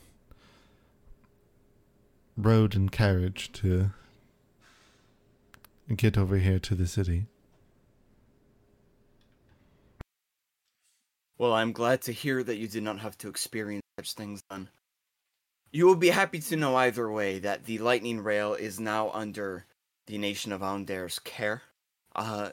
road 2.37 2.75
and 2.75 2.91
carriage 2.91 3.51
to 3.51 3.91
get 5.97 6.17
over 6.17 6.37
here 6.37 6.59
to 6.59 6.75
the 6.75 6.87
city. 6.87 7.25
Well, 11.37 11.53
I'm 11.53 11.71
glad 11.71 12.01
to 12.03 12.11
hear 12.11 12.43
that 12.43 12.57
you 12.57 12.67
did 12.67 12.83
not 12.83 12.99
have 12.99 13.17
to 13.19 13.29
experience 13.29 13.83
such 13.97 14.13
things 14.13 14.41
then. 14.49 14.69
You 15.71 15.85
will 15.85 15.95
be 15.95 16.09
happy 16.09 16.39
to 16.39 16.57
know 16.57 16.75
either 16.75 17.09
way 17.09 17.39
that 17.39 17.65
the 17.65 17.77
lightning 17.77 18.19
rail 18.21 18.55
is 18.55 18.79
now 18.79 19.09
under 19.11 19.65
the 20.07 20.17
nation 20.17 20.51
of 20.51 20.61
Aundair's 20.61 21.19
care. 21.19 21.61
Uh, 22.15 22.49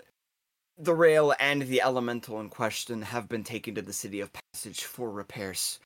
the 0.79 0.95
rail 0.95 1.35
and 1.41 1.63
the 1.63 1.81
elemental 1.83 2.39
in 2.39 2.49
question 2.49 3.03
have 3.03 3.29
been 3.29 3.43
taken 3.43 3.75
to 3.75 3.83
the 3.83 3.93
city 3.93 4.21
of 4.21 4.31
Passage 4.53 4.85
for 4.85 5.11
repairs. 5.11 5.81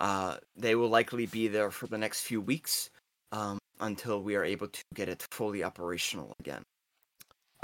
Uh, 0.00 0.36
they 0.56 0.74
will 0.74 0.88
likely 0.88 1.26
be 1.26 1.48
there 1.48 1.70
for 1.70 1.86
the 1.88 1.98
next 1.98 2.22
few 2.22 2.40
weeks 2.40 2.90
um, 3.32 3.58
until 3.80 4.22
we 4.22 4.36
are 4.36 4.44
able 4.44 4.68
to 4.68 4.82
get 4.94 5.08
it 5.08 5.26
fully 5.30 5.64
operational 5.64 6.32
again. 6.38 6.62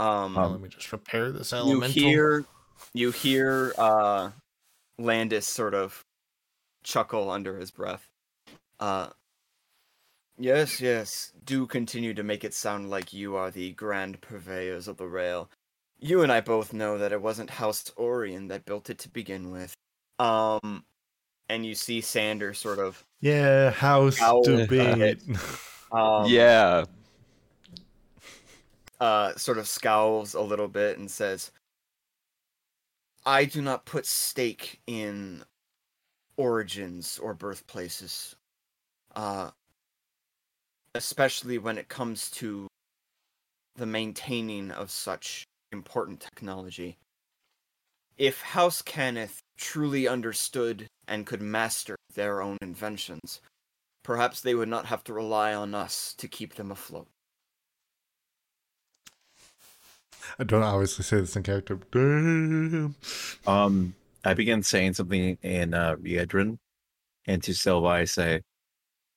Um, 0.02 0.34
let 0.34 0.60
me 0.60 0.68
just 0.68 0.90
repair 0.90 1.30
this 1.30 1.52
you 1.52 1.80
hear 1.80 2.44
you 2.92 3.12
hear 3.12 3.72
uh 3.78 4.30
landis 4.98 5.46
sort 5.46 5.74
of 5.74 6.04
chuckle 6.82 7.30
under 7.30 7.56
his 7.56 7.70
breath. 7.70 8.08
Uh 8.80 9.10
yes 10.36 10.80
yes. 10.80 11.32
Do 11.44 11.66
continue 11.66 12.14
to 12.14 12.24
make 12.24 12.42
it 12.42 12.52
sound 12.52 12.90
like 12.90 13.12
you 13.12 13.36
are 13.36 13.52
the 13.52 13.72
grand 13.72 14.20
purveyors 14.20 14.88
of 14.88 14.96
the 14.96 15.06
rail. 15.06 15.48
You 16.00 16.22
and 16.22 16.32
i 16.32 16.40
both 16.40 16.72
know 16.72 16.98
that 16.98 17.12
it 17.12 17.22
wasn't 17.22 17.50
house 17.50 17.88
Orien 17.96 18.48
that 18.48 18.64
built 18.64 18.90
it 18.90 18.98
to 19.00 19.08
begin 19.08 19.52
with. 19.52 19.72
Um 20.18 20.84
and 21.48 21.64
you 21.64 21.76
see 21.76 22.00
sander 22.00 22.54
sort 22.54 22.80
of 22.80 23.04
yeah, 23.20 23.70
house 23.70 24.20
Owl 24.20 24.42
debate. 24.42 25.22
um 25.92 26.26
yeah. 26.26 26.86
Uh, 29.02 29.34
sort 29.34 29.58
of 29.58 29.66
scowls 29.66 30.32
a 30.32 30.40
little 30.40 30.68
bit 30.68 30.96
and 30.96 31.10
says, 31.10 31.50
I 33.26 33.46
do 33.46 33.60
not 33.60 33.84
put 33.84 34.06
stake 34.06 34.78
in 34.86 35.42
origins 36.36 37.18
or 37.18 37.34
birthplaces, 37.34 38.36
uh, 39.16 39.50
especially 40.94 41.58
when 41.58 41.78
it 41.78 41.88
comes 41.88 42.30
to 42.30 42.68
the 43.74 43.86
maintaining 43.86 44.70
of 44.70 44.88
such 44.88 45.42
important 45.72 46.20
technology. 46.20 46.96
If 48.16 48.40
House 48.40 48.82
Cannith 48.82 49.40
truly 49.56 50.06
understood 50.06 50.86
and 51.08 51.26
could 51.26 51.42
master 51.42 51.96
their 52.14 52.40
own 52.40 52.56
inventions, 52.62 53.40
perhaps 54.04 54.40
they 54.40 54.54
would 54.54 54.68
not 54.68 54.86
have 54.86 55.02
to 55.02 55.12
rely 55.12 55.54
on 55.54 55.74
us 55.74 56.14
to 56.18 56.28
keep 56.28 56.54
them 56.54 56.70
afloat. 56.70 57.08
I 60.38 60.44
don't 60.44 60.62
obviously 60.62 61.04
say 61.04 61.20
this 61.20 61.36
in 61.36 61.42
character. 61.42 61.78
Damn. 61.90 62.94
Um, 63.46 63.94
I 64.24 64.34
begin 64.34 64.62
saying 64.62 64.94
something 64.94 65.36
in 65.42 65.74
uh, 65.74 65.96
Riedran, 65.96 66.58
and 67.26 67.42
to 67.42 67.54
Silva 67.54 67.88
I 67.88 68.04
say, 68.04 68.42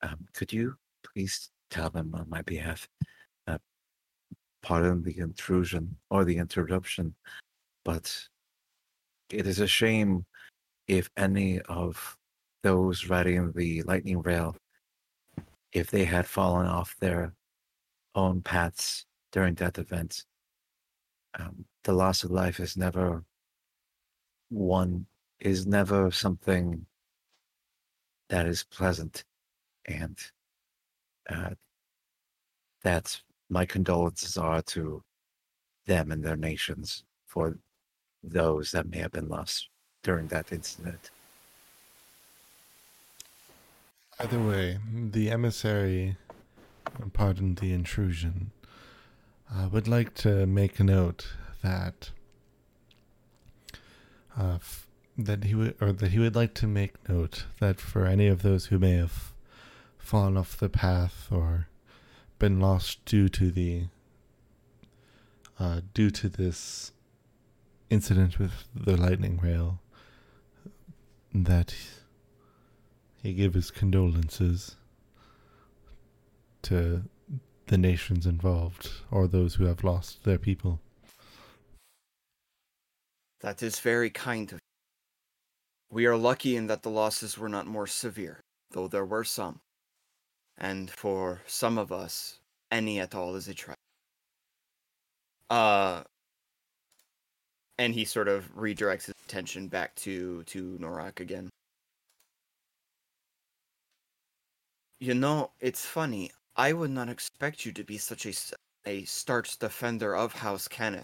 um, 0.02 0.28
"Could 0.34 0.52
you 0.52 0.76
please 1.04 1.52
tell 1.70 1.90
them 1.90 2.14
on 2.16 2.30
my 2.30 2.42
behalf, 2.42 2.88
uh, 3.48 3.58
pardon 4.62 5.04
the 5.04 5.18
intrusion 5.20 5.98
or 6.10 6.26
the 6.26 6.38
interruption, 6.38 7.16
but 7.84 8.28
it 9.30 9.48
is 9.48 9.60
a 9.60 9.68
shame 9.68 10.26
if 10.88 11.10
any 11.18 11.60
of 11.62 12.18
those 12.64 13.08
riding 13.08 13.52
the 13.54 13.84
lightning 13.84 14.22
rail, 14.22 14.56
if 15.72 15.92
they 15.92 16.06
had 16.06 16.26
fallen 16.26 16.68
off 16.68 16.96
their 17.00 17.34
own 18.16 18.42
paths 18.42 19.06
during 19.32 19.56
that 19.56 19.78
event." 19.78 20.26
Um, 21.38 21.66
the 21.84 21.94
loss 21.94 22.24
of 22.24 22.32
life 22.32 22.60
is 22.60 22.78
never 22.78 23.24
one 24.50 25.06
is 25.40 25.68
never 25.68 26.12
something 26.12 26.86
that 28.30 28.46
is 28.46 28.64
pleasant. 28.64 29.24
And 29.86 30.18
uh, 31.30 31.52
that 32.84 33.22
my 33.50 33.66
condolences 33.66 34.38
are 34.38 34.62
to 34.62 35.04
them 35.86 36.12
and 36.12 36.24
their 36.24 36.36
nations 36.36 37.04
for 37.28 37.58
those 38.24 38.72
that 38.72 38.90
may 38.90 38.98
have 39.00 39.12
been 39.12 39.28
lost 39.28 39.70
during 40.04 40.28
that 40.28 40.52
incident. 40.52 41.12
Either 44.20 44.40
way, 44.40 44.80
the 45.12 45.30
emissary, 45.30 46.18
pardon 47.14 47.56
the 47.56 47.74
intrusion, 47.74 48.52
uh, 49.54 49.68
would 49.72 49.88
like 49.88 50.14
to 50.16 50.46
make 50.46 50.80
a 50.80 50.84
note 50.84 51.28
that 51.62 52.12
uh, 54.38 54.56
f- 54.56 54.88
that 55.18 55.46
he 55.46 55.56
would 55.56 55.76
or 55.80 55.92
that 55.92 56.12
he 56.12 56.20
would 56.20 56.36
like 56.36 56.54
to 56.56 56.68
make 56.68 57.08
note 57.08 57.46
that 57.60 57.80
for 57.80 58.06
any 58.06 58.28
of 58.28 58.42
those 58.42 58.68
who 58.68 58.80
may 58.80 58.94
have 58.94 59.34
fallen 59.98 60.38
off 60.38 60.58
the 60.58 60.70
path 60.70 61.28
or 61.32 61.68
been 62.38 62.60
lost 62.60 63.04
due 63.06 63.30
to 63.30 63.50
the 63.50 63.86
uh, 65.60 65.82
due 65.94 66.10
to 66.12 66.28
this 66.28 66.92
incident 67.90 68.40
with 68.40 68.66
the 68.76 68.98
lightning 68.98 69.40
rail, 69.42 69.80
that 71.34 71.74
he 73.24 73.34
give 73.34 73.54
his 73.54 73.72
condolences 73.72 74.76
to 76.62 77.04
the 77.68 77.78
nations 77.78 78.26
involved 78.26 78.90
or 79.12 79.28
those 79.28 79.56
who 79.56 79.66
have 79.66 79.84
lost 79.84 80.24
their 80.24 80.38
people. 80.38 80.80
That 83.42 83.62
is 83.62 83.80
very 83.80 84.10
kind 84.10 84.52
of 84.52 84.56
you. 84.56 84.60
We 85.96 86.06
are 86.06 86.18
lucky 86.18 86.56
in 86.56 86.68
that 86.68 86.84
the 86.84 86.90
losses 86.90 87.38
were 87.38 87.50
not 87.50 87.68
more 87.68 87.88
severe, 87.88 88.42
though 88.72 88.88
there 88.88 89.06
were 89.06 89.24
some. 89.24 89.60
And 90.58 90.90
for 90.90 91.42
some 91.46 91.78
of 91.78 91.92
us, 91.92 92.40
any 92.72 93.00
at 93.00 93.14
all 93.14 93.36
is 93.36 93.48
a 93.48 93.54
tragedy. 93.54 93.76
Uh, 95.50 96.04
and 97.78 97.94
he 97.94 98.06
sort 98.06 98.28
of 98.28 98.56
redirects 98.56 99.06
his 99.06 99.16
attention 99.26 99.68
back 99.68 99.94
to 99.96 100.44
to 100.44 100.78
Norak 100.80 101.20
again. 101.20 101.50
You 105.00 105.14
know, 105.14 105.52
it's 105.60 105.86
funny. 105.86 106.32
I 106.58 106.72
would 106.72 106.92
not 106.92 107.10
expect 107.10 107.66
you 107.66 107.74
to 107.74 107.84
be 107.84 107.98
such 107.98 108.26
a, 108.26 108.34
a 108.86 109.04
starch 109.04 109.60
defender 109.60 110.16
of 110.16 110.34
House 110.34 110.70
Cannith. 110.70 111.04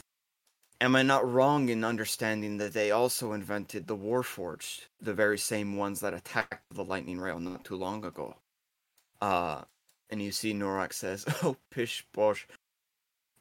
Am 0.80 0.95
I 0.95 1.03
not 1.03 1.30
wrong 1.30 1.68
in 1.68 1.84
understanding 1.84 2.57
that 2.57 2.73
they 2.73 2.90
also 2.90 3.34
invented 3.34 3.86
the 3.86 3.98
Warforged, 3.98 4.88
the 5.02 5.14
very 5.14 5.38
same 5.38 5.76
ones 5.76 5.99
that 5.99 6.14
attacked 6.14 6.64
the 6.72 6.86
Lightning 6.86 7.19
Rail 7.19 7.40
not 7.40 7.65
too 7.65 7.76
long 7.76 8.06
ago? 8.06 8.38
Uh, 9.22 9.61
and 10.10 10.22
you 10.22 10.32
see 10.32 10.53
Norak 10.53 10.94
says, 10.94 11.26
Oh, 11.44 11.57
pish 11.69 12.06
bosh. 12.14 12.48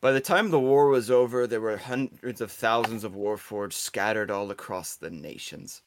By 0.01 0.13
the 0.13 0.21
time 0.21 0.51
the 0.51 0.59
war 0.59 0.89
was 0.89 1.11
over, 1.11 1.47
there 1.47 1.61
were 1.61 1.77
hundreds 1.77 2.41
of 2.41 2.51
thousands 2.51 3.05
of 3.05 3.13
Warforged 3.13 3.75
scattered 3.75 4.31
all 4.31 4.51
across 4.51 4.97
the 4.97 5.11
nations. 5.11 5.83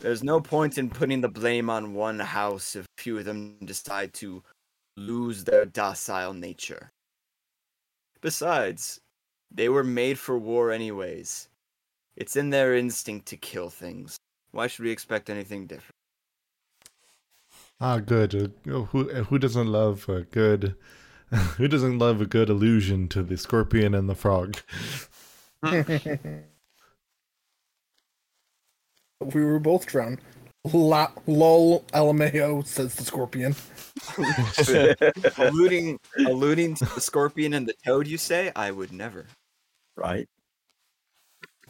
There's 0.00 0.24
no 0.24 0.40
point 0.40 0.78
in 0.78 0.88
putting 0.88 1.20
the 1.20 1.28
blame 1.28 1.68
on 1.68 1.92
one 1.92 2.20
house 2.20 2.74
if 2.74 2.86
few 2.96 3.18
of 3.18 3.26
them 3.26 3.58
decide 3.64 4.14
to 4.14 4.42
lose 5.00 5.44
their 5.44 5.64
docile 5.64 6.34
nature. 6.34 6.90
Besides, 8.20 9.00
they 9.50 9.68
were 9.68 9.84
made 9.84 10.18
for 10.18 10.38
war 10.38 10.70
anyways. 10.70 11.48
It's 12.16 12.36
in 12.36 12.50
their 12.50 12.74
instinct 12.74 13.26
to 13.28 13.36
kill 13.36 13.70
things. 13.70 14.16
Why 14.52 14.66
should 14.66 14.84
we 14.84 14.90
expect 14.90 15.30
anything 15.30 15.66
different? 15.66 15.94
Ah, 17.80 17.98
good. 17.98 18.52
Uh, 18.68 18.70
who 18.70 19.08
who 19.08 19.38
doesn't 19.38 19.68
love 19.68 20.08
a 20.08 20.22
good 20.22 20.74
who 21.56 21.66
doesn't 21.66 21.98
love 21.98 22.20
a 22.20 22.26
good 22.26 22.50
allusion 22.50 23.08
to 23.08 23.22
the 23.22 23.38
scorpion 23.38 23.94
and 23.94 24.08
the 24.08 24.14
frog? 24.14 24.58
we 25.62 25.82
were 29.20 29.60
both 29.60 29.86
drowned. 29.86 30.20
La- 30.64 31.12
lol, 31.26 31.84
LMAO, 31.94 32.66
says 32.66 32.94
the 32.94 33.04
scorpion. 33.04 33.54
alluding 35.38 35.98
alluding 36.26 36.74
to 36.74 36.84
the 36.84 37.00
scorpion 37.00 37.54
and 37.54 37.66
the 37.66 37.74
toad 37.84 38.06
you 38.06 38.18
say? 38.18 38.52
I 38.54 38.70
would 38.70 38.92
never. 38.92 39.26
right 39.96 40.28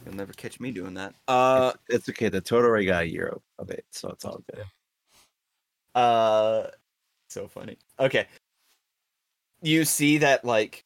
You'll 0.05 0.15
never 0.15 0.33
catch 0.33 0.59
me 0.59 0.71
doing 0.71 0.95
that. 0.95 1.15
Uh 1.27 1.71
it's, 1.87 2.07
it's 2.07 2.09
okay 2.09 2.29
the 2.29 2.41
total 2.41 2.69
already 2.69 2.85
got 2.85 3.03
a 3.03 3.09
year 3.09 3.37
of 3.59 3.69
it 3.69 3.85
so 3.91 4.09
it's 4.09 4.25
all 4.25 4.43
good 4.53 4.65
Uh, 5.95 6.67
so 7.29 7.47
funny. 7.47 7.77
Okay, 7.99 8.27
you 9.61 9.85
see 9.85 10.17
that 10.19 10.43
like, 10.43 10.83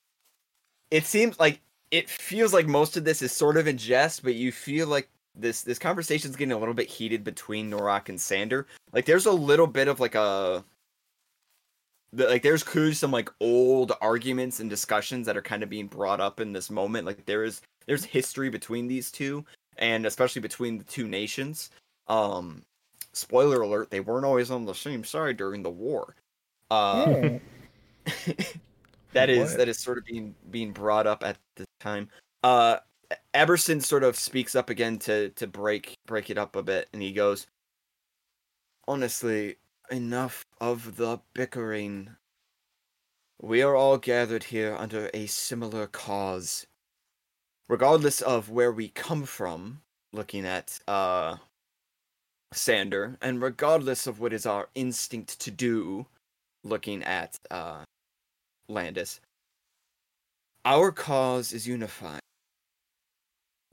it 0.91 1.05
seems 1.05 1.39
like 1.39 1.61
it 1.91 2.09
feels 2.09 2.53
like 2.53 2.67
most 2.67 2.97
of 2.97 3.03
this 3.03 3.21
is 3.21 3.31
sort 3.31 3.57
of 3.57 3.67
in 3.67 3.77
jest, 3.77 4.23
but 4.23 4.35
you 4.35 4.51
feel 4.51 4.87
like 4.87 5.09
this 5.37 5.61
this 5.61 5.79
conversation's 5.79 6.35
getting 6.35 6.51
a 6.53 6.57
little 6.57 6.73
bit 6.73 6.87
heated 6.89 7.23
between 7.23 7.69
Norak 7.69 8.09
and 8.09 8.19
Sander. 8.19 8.67
Like, 8.93 9.05
there's 9.05 9.25
a 9.25 9.31
little 9.31 9.67
bit 9.67 9.87
of 9.87 9.99
like 9.99 10.15
a. 10.15 10.63
Like 12.13 12.43
there's 12.43 12.63
clearly 12.63 12.93
some 12.93 13.11
like 13.11 13.29
old 13.41 13.91
arguments 13.99 14.61
and 14.61 14.69
discussions 14.69 15.25
that 15.25 15.35
are 15.35 15.41
kind 15.41 15.63
of 15.63 15.69
being 15.69 15.87
brought 15.87 16.21
up 16.21 16.39
in 16.39 16.53
this 16.53 16.69
moment. 16.69 17.05
Like 17.05 17.25
there 17.25 17.43
is 17.43 17.61
there's 17.87 18.05
history 18.05 18.49
between 18.49 18.87
these 18.87 19.11
two, 19.11 19.43
and 19.77 20.05
especially 20.05 20.41
between 20.41 20.77
the 20.77 20.85
two 20.85 21.07
nations. 21.09 21.71
Um, 22.07 22.61
spoiler 23.11 23.61
alert: 23.63 23.89
they 23.91 23.99
weren't 23.99 24.25
always 24.25 24.49
on 24.49 24.63
the 24.65 24.73
same 24.73 25.03
side 25.03 25.35
during 25.35 25.61
the 25.61 25.69
war. 25.69 26.15
Uh, 26.71 27.05
Hmm. 27.05 27.37
that 29.13 29.29
is 29.29 29.49
What? 29.49 29.57
that 29.57 29.67
is 29.67 29.79
sort 29.79 29.97
of 29.97 30.05
being 30.05 30.35
being 30.51 30.71
brought 30.71 31.07
up 31.07 31.23
at 31.23 31.37
the 31.55 31.65
time. 31.79 32.07
Uh, 32.43 32.77
Eberson 33.33 33.83
sort 33.83 34.03
of 34.03 34.17
speaks 34.17 34.55
up 34.55 34.69
again 34.69 34.99
to 34.99 35.29
to 35.29 35.47
break 35.47 35.97
break 36.05 36.29
it 36.29 36.37
up 36.37 36.55
a 36.55 36.63
bit, 36.63 36.89
and 36.93 37.01
he 37.01 37.11
goes, 37.11 37.47
"Honestly, 38.87 39.57
enough 39.91 40.45
of 40.59 40.97
the 40.97 41.19
bickering. 41.33 42.15
We 43.41 43.61
are 43.61 43.75
all 43.75 43.97
gathered 43.97 44.45
here 44.45 44.75
under 44.75 45.09
a 45.13 45.27
similar 45.27 45.87
cause, 45.87 46.65
regardless 47.67 48.21
of 48.21 48.49
where 48.49 48.71
we 48.71 48.89
come 48.89 49.25
from. 49.25 49.81
Looking 50.13 50.45
at 50.45 50.79
uh." 50.87 51.37
Sander, 52.53 53.17
and 53.21 53.41
regardless 53.41 54.07
of 54.07 54.19
what 54.19 54.31
is 54.31 54.45
our 54.45 54.69
instinct 54.75 55.39
to 55.41 55.51
do, 55.51 56.07
looking 56.63 57.03
at 57.03 57.37
uh, 57.51 57.83
Landis, 58.69 59.19
our 60.63 60.91
cause 60.91 61.51
is 61.51 61.67
unified. 61.67 62.21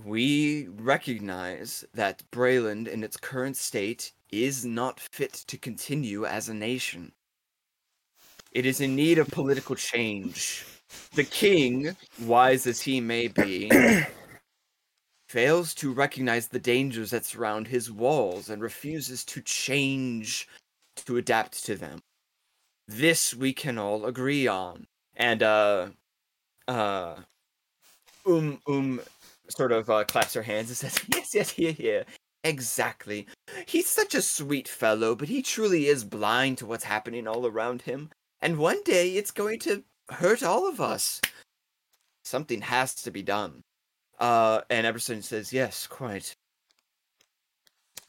We 0.05 0.69
recognize 0.69 1.85
that 1.95 2.23
Breland 2.33 2.89
in 2.89 3.05
its 3.05 3.17
current 3.17 3.57
state 3.57 4.13
is 4.31 4.65
not 4.65 4.99
fit 4.99 5.33
to 5.47 5.59
continue 5.59 6.25
as 6.25 6.49
a 6.49 6.55
nation. 6.55 7.13
It 8.53 8.67
is 8.67 8.81
in 8.81 8.97
need 8.97 9.19
of 9.19 9.29
political 9.29 9.77
change. 9.77 10.65
The 11.15 11.25
king, 11.25 11.97
wise 12.23 12.67
as 12.67 12.81
he 12.81 13.01
may 13.01 13.29
be, 13.29 13.71
fails 15.29 15.73
to 15.75 15.93
recognize 15.93 16.49
the 16.49 16.59
dangers 16.59 17.11
that 17.11 17.25
surround 17.25 17.69
his 17.69 17.91
walls 17.91 18.51
and 18.51 18.61
refuses 18.61 19.25
to 19.27 19.41
change 19.41 20.49
to 20.97 21.17
adapt 21.17 21.65
to 21.65 21.77
them. 21.77 22.03
This 22.87 23.35
we 23.35 23.53
can 23.53 23.79
all 23.79 24.05
agree 24.05 24.47
on. 24.47 24.87
And 25.17 25.43
uh 25.43 25.89
uh 26.69 27.17
um 28.27 28.61
um 28.67 29.01
sort 29.57 29.73
of 29.73 29.89
uh, 29.91 30.05
claps 30.05 30.35
her 30.35 30.43
hands 30.43 30.69
and 30.69 30.77
says, 30.77 30.99
Yes, 31.15 31.35
yes, 31.35 31.51
here, 31.51 31.73
here. 31.73 32.05
Exactly. 32.45 33.27
He's 33.67 33.89
such 33.89 34.15
a 34.15 34.23
sweet 34.23 34.67
fellow, 34.67 35.15
but 35.15 35.29
he 35.29 35.43
truly 35.43 35.87
is 35.87 36.05
blind 36.05 36.59
to 36.59 36.67
what's 36.67 36.85
happening 36.85 37.29
all 37.29 37.47
around 37.47 37.83
him. 37.83 38.11
And 38.41 38.59
one 38.59 38.83
day 38.83 39.13
it's 39.15 39.31
going 39.31 39.61
to 39.61 39.85
hurt 40.11 40.43
all 40.43 40.69
of 40.69 40.81
us. 40.81 41.21
Something 42.25 42.61
has 42.63 42.95
to 42.97 43.11
be 43.11 43.23
done. 43.23 43.63
Uh, 44.19 44.63
and 44.71 44.87
Eberson 44.87 45.23
says, 45.23 45.53
Yes, 45.53 45.87
quite. 45.87 46.35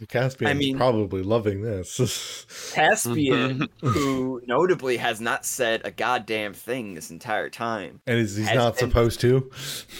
Caspian's 0.07 0.59
mean- 0.59 0.77
probably 0.77 1.23
loving 1.23 1.61
this. 1.61 2.45
Caspian, 2.73 3.67
who 3.81 4.41
notably 4.45 4.97
has 4.97 5.21
not 5.21 5.45
said 5.45 5.81
a 5.85 5.91
goddamn 5.91 6.53
thing 6.53 6.93
this 6.93 7.11
entire 7.11 7.49
time, 7.49 8.01
and 8.07 8.19
he's, 8.19 8.35
he's 8.35 8.53
not 8.53 8.75
been- 8.77 8.89
supposed 8.89 9.21
to. 9.21 9.51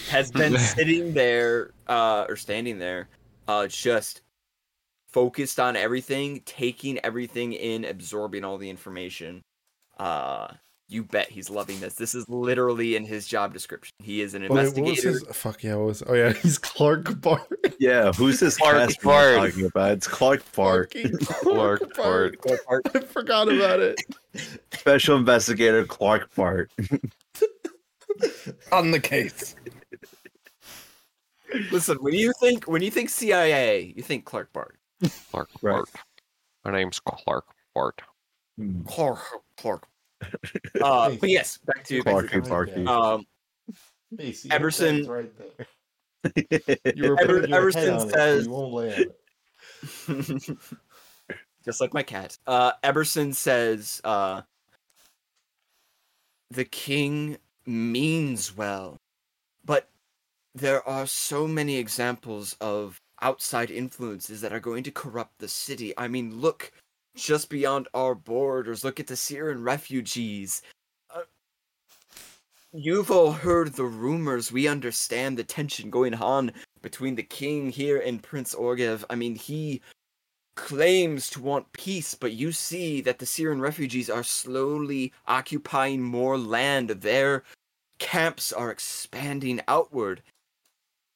has 0.09 0.31
been 0.31 0.57
sitting 0.57 1.13
there, 1.13 1.71
uh, 1.87 2.25
or 2.27 2.35
standing 2.35 2.79
there, 2.79 3.09
uh, 3.47 3.67
just 3.67 4.21
focused 5.07 5.59
on 5.59 5.75
everything, 5.75 6.41
taking 6.45 6.97
everything 7.05 7.53
in, 7.53 7.85
absorbing 7.85 8.43
all 8.43 8.57
the 8.57 8.69
information. 8.69 9.41
Uh, 9.97 10.47
you 10.89 11.03
bet 11.03 11.29
he's 11.29 11.49
loving 11.49 11.79
this. 11.79 11.95
This 11.95 12.13
is 12.13 12.27
literally 12.29 12.95
in 12.95 13.05
his 13.05 13.27
job 13.27 13.53
description. 13.53 13.93
He 13.99 14.21
is 14.21 14.33
an 14.33 14.43
Wait, 14.43 14.49
what 14.51 14.59
was 14.63 14.77
investigator. 14.77 15.09
his? 15.27 15.35
Fuck 15.37 15.63
yeah! 15.63 15.75
What 15.75 15.85
was? 15.87 16.03
Oh 16.05 16.13
yeah, 16.13 16.33
he's 16.41 16.57
Clark 16.57 17.19
Bart. 17.21 17.47
Yeah, 17.79 18.11
who's 18.11 18.39
this 18.39 18.57
Clark 18.57 18.77
Caspian 18.77 19.03
Bard. 19.03 19.39
we're 19.41 19.49
talking 19.49 19.65
about? 19.65 19.91
It's 19.91 20.07
Clark 20.07 20.43
Bart, 20.55 20.93
Fucking 20.93 21.17
Clark 21.19 21.93
Bart. 21.95 22.37
I 22.95 22.99
forgot 22.99 23.49
about 23.51 23.79
it. 23.79 23.99
special 24.73 25.15
investigator 25.17 25.85
Clark 25.85 26.33
Bart. 26.35 26.71
On 28.71 28.91
the 28.91 28.99
case. 28.99 29.55
Listen, 31.71 31.97
when 31.97 32.13
you 32.13 32.33
think 32.39 32.65
when 32.67 32.81
you 32.81 32.91
think 32.91 33.09
CIA, 33.09 33.93
you 33.95 34.03
think 34.03 34.25
Clark 34.25 34.51
Bart. 34.53 34.77
Clark 35.31 35.49
Right. 35.61 35.73
Bart. 35.73 35.89
My 36.65 36.71
name's 36.71 36.99
Clark 36.99 37.45
Bart. 37.75 38.01
Hmm. 38.57 38.81
Clark 38.83 39.19
Clark. 39.57 39.87
Uh, 40.81 41.11
but 41.19 41.29
yes, 41.29 41.57
back 41.59 41.83
to 41.85 42.01
back 42.03 42.15
to- 42.29 42.41
Clarky 42.41 42.47
Clarky. 42.47 42.87
um, 42.87 43.25
Eberson- 44.17 45.07
right 45.07 45.31
there. 45.37 45.67
You 46.35 46.93
You 46.95 47.09
were 47.11 47.19
Ever- 47.21 47.39
putting 47.41 47.53
Emerson 47.53 47.81
head 47.93 48.01
so 48.01 48.09
says- 48.09 48.45
you 48.45 48.51
won't 48.51 48.73
lay 48.73 48.93
on 48.95 49.01
it. 49.01 50.57
just 51.65 51.81
like 51.81 51.93
my 51.93 52.03
cat. 52.03 52.37
Uh, 52.47 52.73
Eberson 52.83 53.33
says, 53.33 54.01
uh, 54.03 54.41
"The 56.51 56.65
king 56.65 57.37
means 57.65 58.55
well, 58.55 58.97
but 59.65 59.89
there 60.55 60.87
are 60.87 61.07
so 61.07 61.47
many 61.47 61.77
examples 61.77 62.55
of 62.61 62.99
outside 63.21 63.71
influences 63.71 64.41
that 64.41 64.51
are 64.53 64.59
going 64.59 64.83
to 64.83 64.91
corrupt 64.91 65.39
the 65.39 65.47
city. 65.47 65.93
I 65.97 66.07
mean, 66.07 66.39
look 66.41 66.71
just 67.15 67.49
beyond 67.49 67.87
our 67.93 68.15
borders. 68.15 68.83
Look 68.83 68.99
at 68.99 69.07
the 69.07 69.15
Cyran 69.15 69.63
refugees." 69.63 70.61
Uh, 71.09 71.23
You've 72.71 73.11
all 73.11 73.31
heard 73.31 73.73
the 73.73 73.85
rumors. 73.85 74.51
We 74.51 74.67
understand 74.67 75.37
the 75.37 75.43
tension 75.43 75.89
going 75.89 76.15
on 76.15 76.51
between 76.81 77.15
the 77.15 77.23
king 77.23 77.69
here 77.69 77.99
and 77.99 78.21
Prince 78.21 78.55
Oargev. 78.55 79.03
I 79.09 79.15
mean, 79.15 79.35
he 79.35 79.81
claims 80.55 81.29
to 81.31 81.41
want 81.41 81.71
peace, 81.73 82.13
but 82.13 82.33
you 82.33 82.51
see 82.51 83.01
that 83.01 83.19
the 83.19 83.25
Cyran 83.25 83.61
refugees 83.61 84.09
are 84.09 84.23
slowly 84.23 85.13
occupying 85.27 86.01
more 86.01 86.37
land. 86.37 86.89
Their 86.89 87.43
camps 87.99 88.51
are 88.51 88.71
expanding 88.71 89.61
outward. 89.67 90.21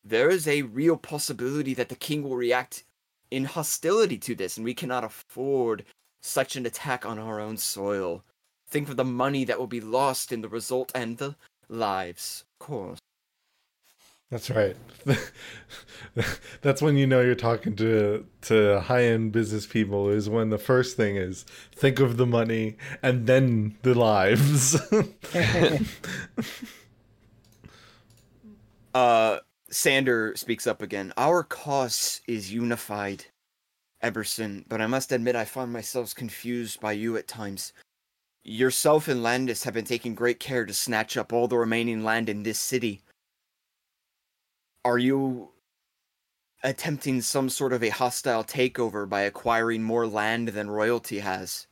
There 0.03 0.29
is 0.29 0.47
a 0.47 0.61
real 0.61 0.97
possibility 0.97 1.73
that 1.73 1.89
the 1.89 1.95
king 1.95 2.23
will 2.23 2.35
react 2.35 2.83
in 3.31 3.45
hostility 3.45 4.17
to 4.19 4.35
this, 4.35 4.57
and 4.57 4.65
we 4.65 4.73
cannot 4.73 5.03
afford 5.03 5.85
such 6.21 6.55
an 6.55 6.65
attack 6.65 7.05
on 7.05 7.19
our 7.19 7.39
own 7.39 7.57
soil. 7.57 8.23
Think 8.69 8.89
of 8.89 8.97
the 8.97 9.05
money 9.05 9.45
that 9.45 9.59
will 9.59 9.67
be 9.67 9.81
lost 9.81 10.31
in 10.31 10.41
the 10.41 10.49
result 10.49 10.91
and 10.93 11.17
the 11.17 11.35
lives, 11.69 12.43
of 12.59 12.65
course. 12.65 12.99
That's 14.29 14.49
right. 14.49 14.75
That's 16.61 16.81
when 16.81 16.97
you 16.97 17.07
know 17.07 17.21
you're 17.21 17.33
talking 17.33 17.77
to 17.77 18.25
to 18.41 18.81
high 18.81 19.03
end 19.03 19.31
business 19.31 19.65
people. 19.65 20.09
Is 20.09 20.29
when 20.29 20.49
the 20.49 20.57
first 20.57 20.97
thing 20.97 21.15
is 21.15 21.45
think 21.71 22.01
of 22.01 22.17
the 22.17 22.25
money 22.25 22.75
and 23.01 23.25
then 23.25 23.77
the 23.83 23.93
lives. 23.93 24.75
Uh, 28.97 29.39
Sander 29.69 30.34
speaks 30.35 30.65
up 30.65 30.81
again. 30.81 31.14
Our 31.18 31.44
cause 31.44 32.22
is 32.27 32.53
unified, 32.53 33.26
Eberson, 34.02 34.64
but 34.68 34.80
I 34.80 34.88
must 34.88 35.11
admit 35.11 35.35
I 35.35 35.45
find 35.45 35.73
myself 35.73 36.15
confused 36.15 36.80
by 36.80 36.94
you 36.94 37.18
at 37.18 37.27
times. 37.27 37.73
Yourself 38.44 39.10
and 39.10 39.22
Landis 39.22 39.65
have 39.65 39.73
been 39.73 39.84
taking 39.84 40.15
great 40.15 40.39
care 40.39 40.65
to 40.65 40.73
snatch 40.73 41.18
up 41.18 41.34
all 41.34 41.49
the 41.49 41.57
remaining 41.57 42.03
land 42.03 42.30
in 42.30 42.44
this 42.44 42.60
city. 42.60 43.02
Are 44.85 44.98
you 44.98 45.49
attempting 46.64 47.22
some 47.22 47.49
sort 47.49 47.73
of 47.73 47.84
a 47.84 47.89
hostile 47.89 48.45
takeover 48.45 49.07
by 49.07 49.22
acquiring 49.22 49.84
more 49.84 50.07
land 50.07 50.49
than 50.49 50.69
royalty 50.69 51.19
has? 51.19 51.68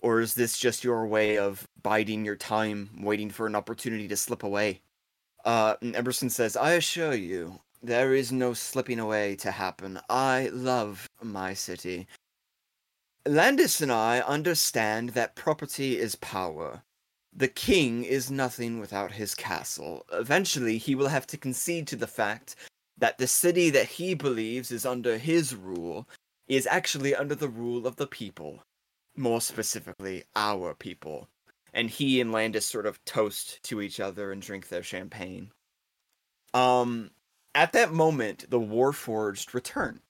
Or 0.00 0.20
is 0.20 0.34
this 0.34 0.56
just 0.58 0.84
your 0.84 1.06
way 1.06 1.38
of 1.38 1.66
biding 1.82 2.24
your 2.24 2.36
time, 2.36 2.90
waiting 3.00 3.30
for 3.30 3.48
an 3.48 3.56
opportunity 3.56 4.06
to 4.06 4.16
slip 4.16 4.44
away? 4.44 4.82
Uh, 5.44 5.76
Eberson 5.82 6.30
says, 6.30 6.56
I 6.56 6.72
assure 6.72 7.14
you, 7.14 7.60
there 7.82 8.14
is 8.14 8.32
no 8.32 8.54
slipping 8.54 8.98
away 8.98 9.36
to 9.36 9.50
happen. 9.50 10.00
I 10.08 10.48
love 10.52 11.06
my 11.22 11.52
city. 11.52 12.06
Landis 13.26 13.80
and 13.82 13.92
I 13.92 14.20
understand 14.20 15.10
that 15.10 15.34
property 15.34 15.98
is 15.98 16.14
power. 16.16 16.82
The 17.36 17.48
king 17.48 18.04
is 18.04 18.30
nothing 18.30 18.80
without 18.80 19.12
his 19.12 19.34
castle. 19.34 20.06
Eventually, 20.12 20.78
he 20.78 20.94
will 20.94 21.08
have 21.08 21.26
to 21.28 21.36
concede 21.36 21.86
to 21.88 21.96
the 21.96 22.06
fact 22.06 22.56
that 22.96 23.18
the 23.18 23.26
city 23.26 23.70
that 23.70 23.86
he 23.86 24.14
believes 24.14 24.70
is 24.70 24.86
under 24.86 25.18
his 25.18 25.54
rule 25.54 26.08
is 26.46 26.66
actually 26.66 27.14
under 27.14 27.34
the 27.34 27.48
rule 27.48 27.86
of 27.86 27.96
the 27.96 28.06
people. 28.06 28.62
More 29.16 29.40
specifically, 29.40 30.24
our 30.36 30.74
people 30.74 31.28
and 31.74 31.90
he 31.90 32.20
and 32.20 32.32
Landis 32.32 32.64
sort 32.64 32.86
of 32.86 33.04
toast 33.04 33.62
to 33.64 33.82
each 33.82 34.00
other 34.00 34.32
and 34.32 34.40
drink 34.40 34.68
their 34.68 34.82
champagne. 34.82 35.50
Um, 36.54 37.10
at 37.54 37.72
that 37.72 37.92
moment, 37.92 38.48
the 38.48 38.60
Warforged 38.60 39.52
return. 39.52 40.00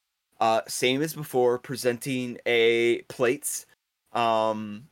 Uh, 0.40 0.60
same 0.68 1.00
as 1.00 1.14
before, 1.14 1.58
presenting 1.58 2.38
a 2.44 3.02
plates, 3.02 3.66
um, 4.12 4.88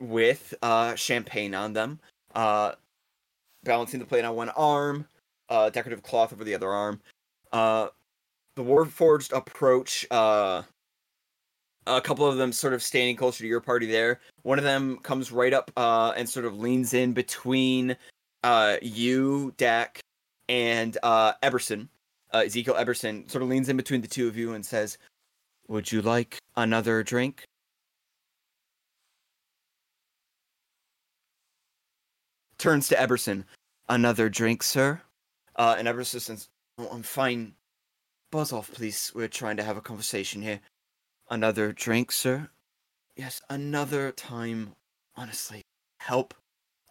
with 0.00 0.54
uh 0.62 0.94
champagne 0.94 1.54
on 1.54 1.74
them. 1.74 2.00
Uh, 2.34 2.72
balancing 3.64 4.00
the 4.00 4.06
plate 4.06 4.24
on 4.24 4.34
one 4.34 4.48
arm, 4.50 5.06
uh, 5.48 5.68
decorative 5.70 6.02
cloth 6.02 6.32
over 6.32 6.44
the 6.44 6.54
other 6.54 6.70
arm. 6.70 7.00
Uh, 7.52 7.88
the 8.56 8.62
Warforged 8.62 9.36
approach. 9.36 10.06
A 11.88 12.00
couple 12.00 12.26
of 12.26 12.36
them 12.36 12.52
sort 12.52 12.74
of 12.74 12.82
standing 12.82 13.16
closer 13.16 13.42
to 13.42 13.48
your 13.48 13.60
party 13.60 13.86
there. 13.86 14.20
One 14.42 14.58
of 14.58 14.64
them 14.64 14.98
comes 14.98 15.32
right 15.32 15.52
up 15.52 15.70
uh, 15.76 16.12
and 16.16 16.28
sort 16.28 16.44
of 16.44 16.58
leans 16.58 16.94
in 16.94 17.12
between 17.12 17.96
uh, 18.44 18.76
you, 18.82 19.54
Dak, 19.56 20.00
and 20.48 20.96
uh, 21.02 21.32
Eberson. 21.42 21.88
Uh, 22.32 22.42
Ezekiel 22.44 22.74
Eberson 22.74 23.30
sort 23.30 23.42
of 23.42 23.48
leans 23.48 23.68
in 23.68 23.76
between 23.76 24.02
the 24.02 24.08
two 24.08 24.28
of 24.28 24.36
you 24.36 24.52
and 24.52 24.64
says, 24.64 24.98
Would 25.68 25.90
you 25.90 26.02
like 26.02 26.38
another 26.56 27.02
drink? 27.02 27.44
Turns 32.58 32.88
to 32.88 32.96
Eberson. 32.96 33.44
Another 33.88 34.28
drink, 34.28 34.62
sir? 34.62 35.00
Uh, 35.56 35.76
and 35.78 35.88
Eberson 35.88 36.20
says, 36.20 36.48
oh, 36.78 36.88
I'm 36.92 37.02
fine. 37.02 37.54
Buzz 38.30 38.52
off, 38.52 38.70
please. 38.72 39.12
We're 39.14 39.28
trying 39.28 39.56
to 39.56 39.62
have 39.62 39.76
a 39.76 39.80
conversation 39.80 40.42
here. 40.42 40.60
Another 41.30 41.72
drink, 41.72 42.10
sir? 42.12 42.48
Yes, 43.16 43.40
another 43.50 44.12
time. 44.12 44.74
Honestly, 45.16 45.62
help. 46.00 46.34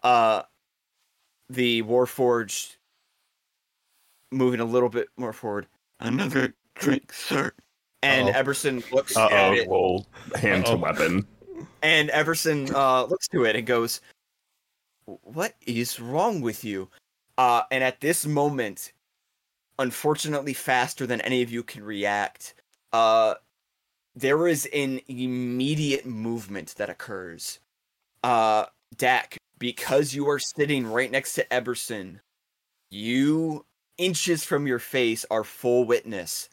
Uh, 0.04 0.44
the 1.50 1.82
Warforged 1.84 2.76
moving 4.32 4.60
a 4.60 4.66
little 4.66 4.90
bit 4.90 5.08
more 5.18 5.34
forward. 5.34 5.68
Another 6.00 6.54
drink, 6.76 7.14
sir. 7.14 7.52
And 8.04 8.30
Uh-oh. 8.30 8.44
Eberson 8.44 8.92
looks 8.92 9.16
Uh 9.16 9.28
at 9.32 9.50
oh, 9.50 9.54
it, 9.54 9.68
roll 9.68 10.08
hand 10.36 10.66
to 10.66 10.74
Uh-oh. 10.74 10.78
weapon. 10.78 11.28
and 11.82 12.10
Eberson 12.10 12.72
uh, 12.74 13.06
looks 13.06 13.28
to 13.30 13.46
it 13.46 13.56
and 13.56 13.66
goes, 13.66 14.02
"What 15.06 15.56
is 15.66 16.00
wrong 16.00 16.42
with 16.42 16.64
you?" 16.64 16.90
Uh, 17.38 17.64
and 17.72 17.84
at 17.84 18.02
this 18.02 18.26
moment, 18.26 18.92
unfortunately, 19.80 20.54
faster 20.54 21.08
than 21.08 21.22
any 21.22 21.42
of 21.42 21.52
you 21.52 21.64
can 21.64 21.84
react, 21.84 22.54
uh, 22.94 23.36
there 24.18 24.48
is 24.48 24.68
an 24.74 25.00
immediate 25.08 26.06
movement 26.06 26.74
that 26.78 26.90
occurs. 26.90 27.60
Uh, 28.24 28.66
Dak, 28.96 29.38
because 29.60 30.16
you 30.16 30.28
are 30.28 30.40
sitting 30.40 30.88
right 30.88 31.12
next 31.12 31.36
to 31.36 31.46
Eberson, 31.46 32.20
you 32.90 33.64
inches 34.00 34.44
from 34.44 34.66
your 34.66 34.80
face 34.80 35.24
are 35.30 35.44
full 35.44 35.86
witness 35.86 36.50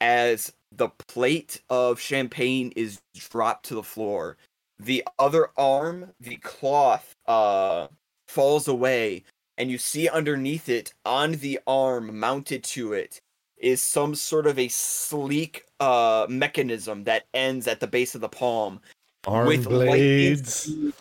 as 0.00 0.52
the 0.74 0.88
plate 0.88 1.60
of 1.68 2.00
champagne 2.00 2.72
is 2.76 3.00
dropped 3.14 3.66
to 3.66 3.74
the 3.74 3.82
floor. 3.82 4.38
The 4.78 5.04
other 5.18 5.50
arm, 5.58 6.12
the 6.18 6.36
cloth, 6.36 7.14
uh, 7.26 7.88
falls 8.26 8.68
away, 8.68 9.24
and 9.58 9.70
you 9.70 9.76
see 9.76 10.08
underneath 10.08 10.70
it, 10.70 10.94
on 11.04 11.32
the 11.32 11.60
arm 11.66 12.18
mounted 12.18 12.64
to 12.64 12.94
it, 12.94 13.20
is 13.62 13.80
some 13.80 14.14
sort 14.14 14.46
of 14.46 14.58
a 14.58 14.68
sleek 14.68 15.64
uh 15.80 16.26
mechanism 16.28 17.04
that 17.04 17.24
ends 17.32 17.66
at 17.66 17.80
the 17.80 17.86
base 17.86 18.14
of 18.14 18.20
the 18.20 18.28
palm. 18.28 18.80
Arm 19.26 19.46
With 19.46 19.68
blades. 19.68 20.54
speed, 20.54 20.92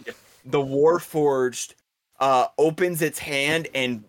the 0.45 0.59
Warforged 0.59 1.73
uh, 2.19 2.47
opens 2.57 3.01
its 3.01 3.19
hand 3.19 3.67
and 3.73 4.03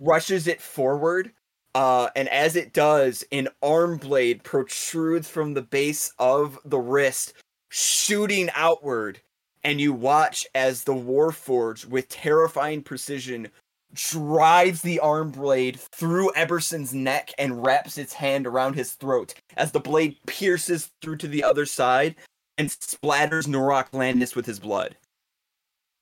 rushes 0.00 0.46
it 0.46 0.60
forward. 0.60 1.32
Uh, 1.74 2.08
and 2.16 2.28
as 2.28 2.56
it 2.56 2.72
does, 2.72 3.24
an 3.30 3.48
arm 3.62 3.98
blade 3.98 4.42
protrudes 4.42 5.28
from 5.28 5.54
the 5.54 5.62
base 5.62 6.12
of 6.18 6.58
the 6.64 6.78
wrist, 6.78 7.34
shooting 7.68 8.48
outward. 8.54 9.20
And 9.64 9.80
you 9.80 9.92
watch 9.92 10.46
as 10.54 10.84
the 10.84 10.94
Warforged, 10.94 11.86
with 11.86 12.08
terrifying 12.08 12.82
precision, 12.82 13.48
drives 13.94 14.82
the 14.82 15.00
arm 15.00 15.30
blade 15.30 15.78
through 15.80 16.30
Eberson's 16.34 16.92
neck 16.94 17.32
and 17.38 17.64
wraps 17.64 17.96
its 17.98 18.12
hand 18.12 18.46
around 18.46 18.74
his 18.74 18.92
throat 18.92 19.34
as 19.56 19.72
the 19.72 19.80
blade 19.80 20.16
pierces 20.26 20.90
through 21.02 21.16
to 21.16 21.28
the 21.28 21.42
other 21.42 21.64
side 21.66 22.14
and 22.58 22.68
splatters 22.68 23.46
Norak 23.46 23.86
Landis 23.92 24.34
with 24.36 24.46
his 24.46 24.58
blood. 24.58 24.96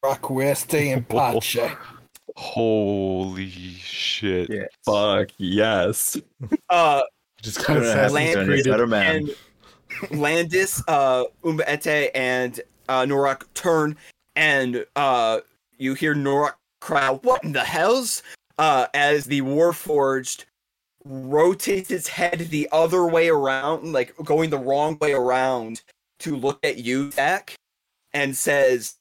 Rockweste 0.04 0.92
and 0.94 1.08
Pache. 1.08 1.72
Holy 2.36 3.48
shit. 3.50 4.50
Yeah. 4.50 4.66
Fuck 4.84 5.28
yes. 5.38 6.16
Uh, 6.70 7.02
Just 7.42 7.58
kind 7.64 7.78
of 7.78 7.84
Gonna 7.84 7.94
have 7.96 8.10
to 8.10 8.16
Assassin's 8.16 8.34
turn 8.34 8.46
Creed. 8.46 8.58
his 8.58 8.66
better 8.66 8.86
man. 8.86 9.28
and 10.10 10.20
Landis, 10.20 10.82
uh, 10.88 11.24
Umberta, 11.44 12.14
and 12.16 12.60
uh, 12.88 13.02
Norak 13.04 13.44
turn, 13.54 13.96
and 14.34 14.84
uh, 14.96 15.40
you 15.78 15.94
hear 15.94 16.14
Norak 16.14 16.54
cry 16.86 17.06
out, 17.06 17.24
"What 17.24 17.42
in 17.42 17.52
the 17.52 17.64
hell's?" 17.64 18.22
Uh, 18.58 18.86
as 18.94 19.24
the 19.26 19.42
Warforged 19.42 20.44
rotates 21.04 21.90
its 21.90 22.08
head 22.08 22.38
the 22.50 22.68
other 22.72 23.06
way 23.06 23.28
around, 23.28 23.92
like 23.92 24.14
going 24.24 24.50
the 24.50 24.58
wrong 24.58 24.96
way 25.00 25.12
around, 25.12 25.82
to 26.20 26.36
look 26.36 26.58
at 26.64 26.78
you, 26.78 27.10
Zach, 27.10 27.54
and 28.12 28.36
says, 28.36 28.94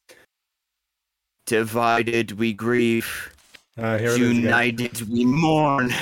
"Divided 1.45 2.33
we 2.33 2.53
grieve." 2.53 3.31
Uh, 3.77 3.97
here 3.97 4.11
it 4.11 4.21
is. 4.21 4.29
United 4.29 5.09
we 5.09 5.25
mourn. 5.25 5.93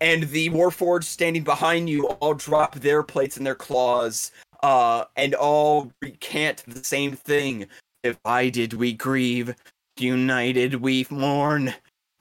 And 0.00 0.24
the 0.24 0.50
Warforged 0.50 1.04
standing 1.04 1.44
behind 1.44 1.88
you 1.88 2.08
all 2.08 2.34
drop 2.34 2.74
their 2.74 3.02
plates 3.02 3.36
and 3.36 3.46
their 3.46 3.54
claws, 3.54 4.32
uh, 4.62 5.04
and 5.16 5.34
all 5.34 5.92
recant 6.02 6.64
the 6.66 6.82
same 6.84 7.12
thing. 7.12 7.66
Divided 8.02 8.74
we 8.74 8.92
grieve, 8.92 9.54
united 9.98 10.76
we 10.76 11.06
mourn. 11.10 11.74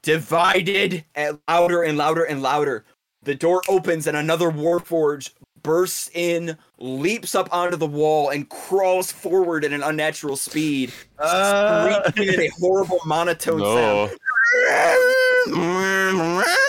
Divided, 0.03 1.05
and 1.15 1.39
louder 1.47 1.81
and 1.83 1.97
louder 1.97 2.23
and 2.23 2.41
louder. 2.41 2.83
The 3.23 3.35
door 3.35 3.61
opens 3.69 4.05
and 4.05 4.17
another 4.17 4.51
Warforged 4.51 5.31
bursts 5.61 6.09
in, 6.13 6.57
leaps 6.77 7.35
up 7.35 7.47
onto 7.53 7.77
the 7.77 7.87
wall, 7.87 8.29
and 8.29 8.49
crawls 8.49 9.13
forward 9.13 9.63
at 9.63 9.71
an 9.71 9.81
unnatural 9.81 10.35
speed, 10.35 10.91
Uh, 11.17 12.03
screeching 12.09 12.33
in 12.33 12.41
a 12.41 12.49
horrible 12.59 12.99
monotone 13.05 13.59
No. 13.59 14.07
sound. 14.07 14.19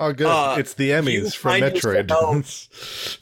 Oh, 0.00 0.12
good. 0.12 0.26
Uh, 0.28 0.54
it's 0.58 0.74
the 0.74 0.90
Emmys 0.90 1.34
from 1.34 1.60
Metroid. 1.60 2.08
yourself- 2.08 3.18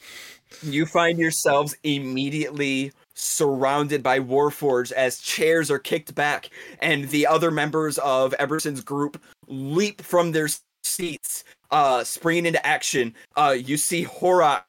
you 0.63 0.85
find 0.85 1.17
yourselves 1.17 1.75
immediately 1.83 2.91
surrounded 3.17 4.03
by 4.03 4.19
Warforged 4.19 4.91
as 4.91 5.19
chairs 5.19 5.71
are 5.71 5.79
kicked 5.79 6.13
back 6.13 6.51
and 6.81 7.09
the 7.09 7.25
other 7.25 7.49
members 7.49 7.97
of 7.97 8.35
Eberson's 8.37 8.81
group 8.81 9.19
leap 9.47 10.03
from 10.03 10.31
their 10.31 10.47
seats, 10.83 11.43
uh, 11.71 12.03
springing 12.03 12.45
into 12.45 12.63
action. 12.65 13.15
Uh, 13.35 13.55
you 13.57 13.75
see 13.75 14.05
Horak, 14.05 14.63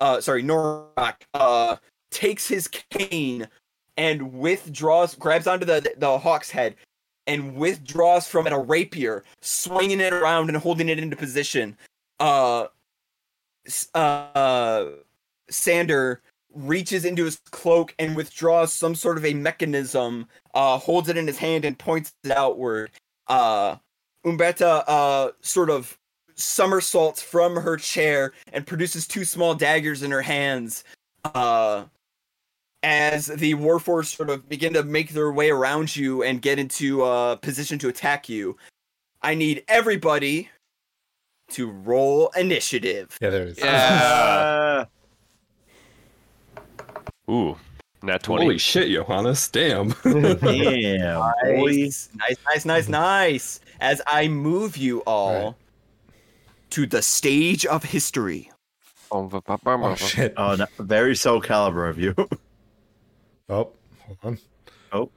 uh, 0.00 0.20
sorry, 0.20 0.42
Norak, 0.42 1.14
uh, 1.34 1.76
takes 2.10 2.48
his 2.48 2.66
cane 2.66 3.46
and 3.96 4.32
withdraws, 4.34 5.14
grabs 5.14 5.46
onto 5.46 5.64
the 5.64 5.94
the 5.96 6.18
hawk's 6.18 6.50
head, 6.50 6.74
and 7.28 7.54
withdraws 7.54 8.26
from 8.26 8.48
it 8.48 8.52
a 8.52 8.58
rapier, 8.58 9.22
swinging 9.42 10.00
it 10.00 10.12
around 10.12 10.48
and 10.48 10.58
holding 10.58 10.88
it 10.88 10.98
into 10.98 11.14
position. 11.14 11.76
Uh, 12.18 12.66
uh, 13.94 14.86
Sander 15.50 16.20
reaches 16.54 17.04
into 17.04 17.24
his 17.24 17.36
cloak 17.50 17.94
and 17.98 18.16
withdraws 18.16 18.72
some 18.72 18.94
sort 18.94 19.18
of 19.18 19.24
a 19.24 19.34
mechanism, 19.34 20.26
uh, 20.54 20.78
holds 20.78 21.08
it 21.08 21.16
in 21.16 21.26
his 21.26 21.38
hand 21.38 21.64
and 21.64 21.78
points 21.78 22.12
it 22.24 22.30
outward. 22.30 22.90
Uh, 23.26 23.76
Umberta 24.24 24.88
uh, 24.88 25.30
sort 25.40 25.70
of 25.70 25.98
somersaults 26.34 27.22
from 27.22 27.56
her 27.56 27.76
chair 27.76 28.32
and 28.52 28.66
produces 28.66 29.06
two 29.06 29.24
small 29.24 29.54
daggers 29.54 30.02
in 30.02 30.10
her 30.10 30.22
hands. 30.22 30.84
Uh, 31.24 31.84
as 32.82 33.26
the 33.26 33.54
Warforged 33.54 34.16
sort 34.16 34.28
of 34.28 34.48
begin 34.48 34.72
to 34.72 34.82
make 34.82 35.10
their 35.10 35.30
way 35.30 35.50
around 35.50 35.94
you 35.94 36.22
and 36.22 36.42
get 36.42 36.58
into 36.58 37.02
uh, 37.02 37.36
position 37.36 37.78
to 37.78 37.88
attack 37.88 38.28
you, 38.28 38.56
I 39.22 39.34
need 39.34 39.62
everybody 39.68 40.50
to 41.50 41.70
roll 41.70 42.30
initiative. 42.36 43.16
Yeah, 43.20 43.30
there 43.30 43.42
it 43.42 43.48
is. 43.50 43.58
Yeah. 43.58 44.86
Ooh. 47.30 47.56
Nat 48.02 48.22
20. 48.22 48.44
Holy 48.44 48.58
shit, 48.58 48.90
Johannes. 48.90 49.48
Damn. 49.48 49.88
damn. 50.04 50.40
boy. 50.40 51.70
Nice, 51.70 52.08
nice, 52.16 52.36
nice, 52.46 52.64
nice, 52.64 52.88
nice. 52.88 53.60
As 53.80 54.02
I 54.06 54.28
move 54.28 54.76
you 54.76 55.00
all 55.00 55.44
Right. 55.44 55.54
to 56.70 56.86
the 56.86 57.02
stage 57.02 57.64
of 57.66 57.84
history. 57.84 58.50
Oh 59.10 59.94
shit. 59.96 60.32
Oh, 60.36 60.54
no, 60.56 60.66
very 60.78 61.12
Soulcalibur 61.14 61.88
of 61.88 61.98
you. 61.98 62.14
Oh, 63.48 63.70
hold 64.00 64.18
on. 64.24 64.38
Oh. 64.92 65.10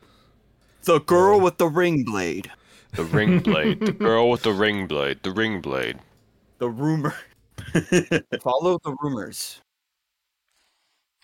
The 0.83 0.99
girl 0.99 1.39
with 1.39 1.57
the 1.57 1.67
ring 1.67 2.03
blade. 2.03 2.51
The 2.93 3.05
ring 3.05 3.39
blade. 3.39 3.79
The 3.79 3.91
girl 3.93 4.29
with 4.29 4.43
the 4.43 4.51
ring 4.51 4.85
blade. 4.87 5.23
The 5.23 5.31
ring 5.31 5.61
blade. 5.61 5.97
The 6.59 6.69
rumor. 6.69 7.15
Follow 8.41 8.77
the 8.83 8.95
rumors. 9.01 9.61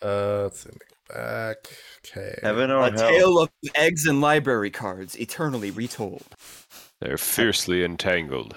Uh, 0.02 0.44
let's 0.44 0.60
see. 0.62 0.70
me 0.70 0.78
go 1.10 1.14
Back. 1.16 1.58
Okay. 2.06 2.40
Heaven 2.42 2.72
or 2.72 2.80
A 2.88 2.92
hell? 2.92 3.10
tale 3.10 3.40
of 3.40 3.50
eggs 3.76 4.06
and 4.06 4.22
library 4.22 4.70
cards, 4.72 5.20
eternally 5.20 5.70
retold. 5.72 6.24
They're 7.02 7.18
fiercely 7.18 7.84
entangled. 7.84 8.56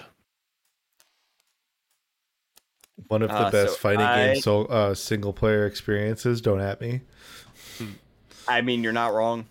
One 3.07 3.21
of 3.21 3.29
the 3.29 3.35
Uh, 3.35 3.51
best 3.51 3.73
so 3.73 3.79
fighting 3.79 4.05
I- 4.05 4.33
game 4.33 4.41
so 4.41 4.65
uh, 4.65 4.93
single 4.95 5.33
player 5.33 5.65
experiences. 5.65 6.41
Don't 6.41 6.61
at 6.61 6.79
me. 6.79 7.01
I 8.47 8.61
mean, 8.61 8.83
you're 8.83 8.93
not 8.93 9.13
wrong. 9.13 9.47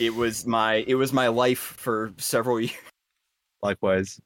It 0.00 0.14
was 0.14 0.44
my 0.46 0.84
it 0.88 0.94
was 0.96 1.12
my 1.12 1.28
life 1.28 1.58
for 1.60 2.12
several 2.18 2.58
years. 2.60 2.72
Likewise. 3.62 4.20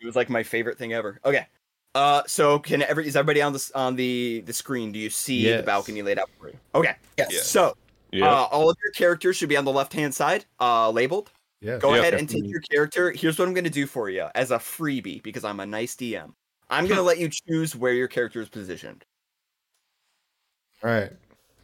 It 0.00 0.06
was 0.06 0.16
like 0.16 0.28
my 0.28 0.42
favorite 0.42 0.76
thing 0.76 0.92
ever. 0.92 1.18
Okay. 1.24 1.46
Uh, 1.94 2.22
so 2.26 2.58
can 2.58 2.82
every 2.82 3.06
is 3.06 3.14
everybody 3.16 3.40
on 3.40 3.52
the 3.52 3.70
on 3.74 3.94
the 3.96 4.42
the 4.46 4.52
screen? 4.52 4.90
Do 4.92 4.98
you 4.98 5.10
see 5.10 5.50
the 5.52 5.62
balcony 5.62 6.02
laid 6.02 6.18
out 6.18 6.28
for 6.40 6.48
you? 6.48 6.58
Okay. 6.74 6.96
Yes. 7.16 7.32
Yeah. 7.32 7.40
So 7.40 7.76
Yeah. 8.12 8.30
uh, 8.30 8.48
all 8.50 8.68
of 8.70 8.76
your 8.82 8.92
characters 8.92 9.36
should 9.36 9.48
be 9.48 9.56
on 9.56 9.64
the 9.64 9.72
left 9.72 9.92
hand 9.92 10.14
side, 10.14 10.44
uh, 10.60 10.90
labeled. 10.90 11.30
Yeah. 11.60 11.78
Go 11.78 11.94
Yep. 11.94 12.00
ahead 12.00 12.14
and 12.14 12.28
take 12.28 12.44
your 12.46 12.60
character. 12.60 13.10
Here's 13.12 13.38
what 13.38 13.46
I'm 13.48 13.54
going 13.54 13.64
to 13.64 13.70
do 13.70 13.86
for 13.86 14.10
you 14.10 14.26
as 14.34 14.50
a 14.50 14.58
freebie 14.58 15.22
because 15.22 15.44
I'm 15.44 15.60
a 15.60 15.66
nice 15.66 15.94
DM. 15.94 16.32
I'm 16.68 16.84
going 16.86 16.96
to 16.96 17.02
let 17.02 17.18
you 17.18 17.28
choose 17.30 17.76
where 17.76 17.92
your 17.92 18.08
character 18.08 18.40
is 18.40 18.48
positioned. 18.48 19.04
All 20.82 20.90
right. 20.90 21.12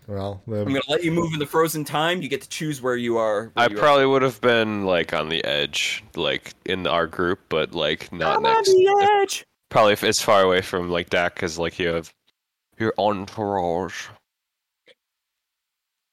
Well, 0.06 0.42
I'm 0.48 0.64
going 0.64 0.80
to 0.80 0.90
let 0.90 1.04
you 1.04 1.12
move 1.12 1.32
in 1.32 1.38
the 1.38 1.46
frozen 1.46 1.84
time. 1.84 2.20
You 2.22 2.28
get 2.28 2.42
to 2.42 2.48
choose 2.48 2.80
where 2.82 2.96
you 2.96 3.16
are. 3.18 3.44
where 3.44 3.52
I 3.56 3.66
you 3.68 3.76
are. 3.76 3.78
probably 3.78 4.06
would 4.06 4.22
have 4.22 4.40
been 4.40 4.84
like 4.84 5.12
on 5.12 5.28
the 5.28 5.44
edge, 5.44 6.02
like 6.16 6.52
in 6.64 6.86
our 6.86 7.06
group, 7.06 7.38
but 7.48 7.72
like 7.74 8.12
not 8.12 8.38
I'm 8.38 8.46
on 8.46 8.52
next. 8.54 8.68
the 8.70 9.18
edge. 9.22 9.44
Probably 9.70 9.96
as 10.06 10.20
far 10.20 10.42
away 10.42 10.60
from 10.62 10.90
like 10.90 11.10
Dak, 11.10 11.34
because 11.34 11.58
like 11.58 11.78
you 11.78 11.88
have 11.88 12.12
your 12.78 12.92
entourage. 12.98 14.08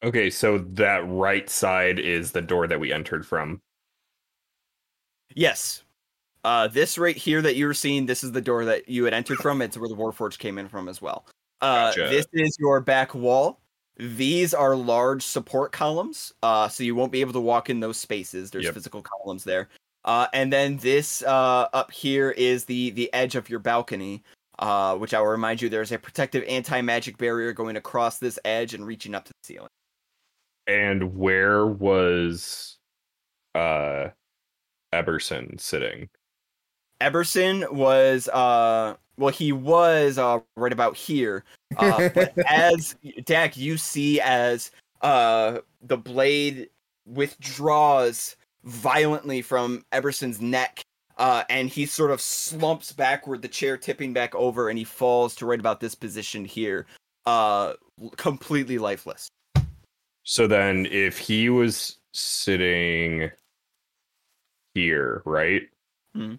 okay, 0.04 0.30
so 0.30 0.60
that 0.60 1.04
right 1.08 1.50
side 1.50 1.98
is 2.00 2.32
the 2.32 2.42
door 2.42 2.68
that 2.68 2.80
we 2.80 2.94
entered 2.94 3.26
from. 3.26 3.60
Yes. 5.34 5.84
Uh, 6.44 6.68
this 6.68 6.98
right 6.98 7.18
here 7.18 7.42
that 7.42 7.56
you 7.56 7.66
were 7.66 7.74
seeing, 7.74 8.06
this 8.06 8.24
is 8.24 8.32
the 8.32 8.42
door 8.42 8.64
that 8.66 8.88
you 8.88 9.04
had 9.04 9.14
entered 9.14 9.38
from. 9.40 9.62
It's 9.62 9.78
where 9.78 9.90
the 9.90 9.96
Warforged 9.96 10.38
came 10.38 10.58
in 10.58 10.70
from 10.70 10.88
as 10.88 11.02
well. 11.02 11.26
Uh, 11.62 11.90
Gotcha. 11.90 12.10
This 12.10 12.28
is 12.34 12.56
your 12.60 12.80
back 12.80 13.14
wall. 13.14 13.60
These 13.98 14.54
are 14.54 14.76
large 14.76 15.24
support 15.24 15.72
columns, 15.72 16.32
uh, 16.44 16.68
so 16.70 16.84
you 16.84 16.96
won't 16.96 17.12
be 17.12 17.22
able 17.22 17.34
to 17.34 17.42
walk 17.42 17.70
in 17.70 17.80
those 17.80 17.98
spaces. 17.98 18.52
There's 18.52 18.66
Yep. 18.66 18.76
physical 18.76 19.02
columns 19.02 19.44
there. 19.44 19.68
Uh, 20.06 20.28
and 20.34 20.52
then 20.52 20.78
this 20.78 21.22
uh, 21.24 21.68
up 21.74 21.92
here 21.92 22.32
is 22.32 22.66
the 22.66 22.92
the 22.92 23.14
edge 23.14 23.36
of 23.36 23.50
your 23.50 23.60
balcony. 23.60 24.24
Uh, 24.60 24.96
which 24.96 25.14
I 25.14 25.20
will 25.20 25.28
remind 25.28 25.62
you, 25.62 25.70
there's 25.70 25.92
a 25.92 26.00
protective 26.00 26.44
anti-magic 26.48 27.20
barrier 27.20 27.54
going 27.54 27.76
across 27.76 28.18
this 28.18 28.40
edge 28.44 28.74
and 28.74 28.88
reaching 28.88 29.14
up 29.14 29.26
to 29.26 29.32
the 29.32 29.48
ceiling. 29.48 29.70
And 30.66 31.16
where 31.16 31.68
was 31.68 32.78
uh 33.54 34.10
Eberson 34.94 35.60
sitting? 35.60 36.10
Eberson 37.02 37.72
was 37.72 38.28
uh 38.30 38.96
well 39.18 39.30
he 39.32 39.52
was 39.52 40.18
uh 40.18 40.40
right 40.56 40.74
about 40.74 40.98
here. 40.98 41.44
Uh, 41.78 42.10
but 42.10 42.38
as 42.50 42.96
Dak 43.26 43.58
you 43.58 43.78
see 43.78 44.20
as 44.22 44.72
uh 45.02 45.60
the 45.84 45.98
blade 45.98 46.70
withdraws 47.06 48.36
violently 48.68 49.42
from 49.42 49.84
Eberson's 49.94 50.42
neck 50.42 50.82
uh 51.18 51.44
and 51.50 51.70
he 51.70 51.86
sort 51.86 52.12
of 52.12 52.20
slumps 52.22 52.92
backward 52.92 53.42
the 53.42 53.48
chair 53.48 53.78
tipping 53.78 54.12
back 54.14 54.36
over 54.36 54.70
and 54.70 54.78
he 54.78 54.84
falls 54.84 55.34
to 55.36 55.46
right 55.46 55.60
about 55.60 55.80
this 55.80 55.96
position 55.96 56.44
here 56.44 56.86
uh 57.26 57.74
completely 58.18 58.78
lifeless. 58.78 59.30
So 60.24 60.46
then 60.48 60.86
if 60.88 61.18
he 61.18 61.50
was 61.50 61.98
sitting 62.12 63.32
here, 64.74 65.22
right? 65.26 65.64
Mhm. 66.16 66.38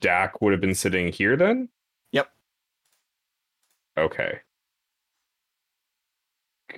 Dak 0.00 0.40
would 0.40 0.52
have 0.52 0.60
been 0.62 0.74
sitting 0.74 1.12
here 1.12 1.36
then? 1.36 1.68
Yep. 2.12 2.32
Okay. 3.98 4.40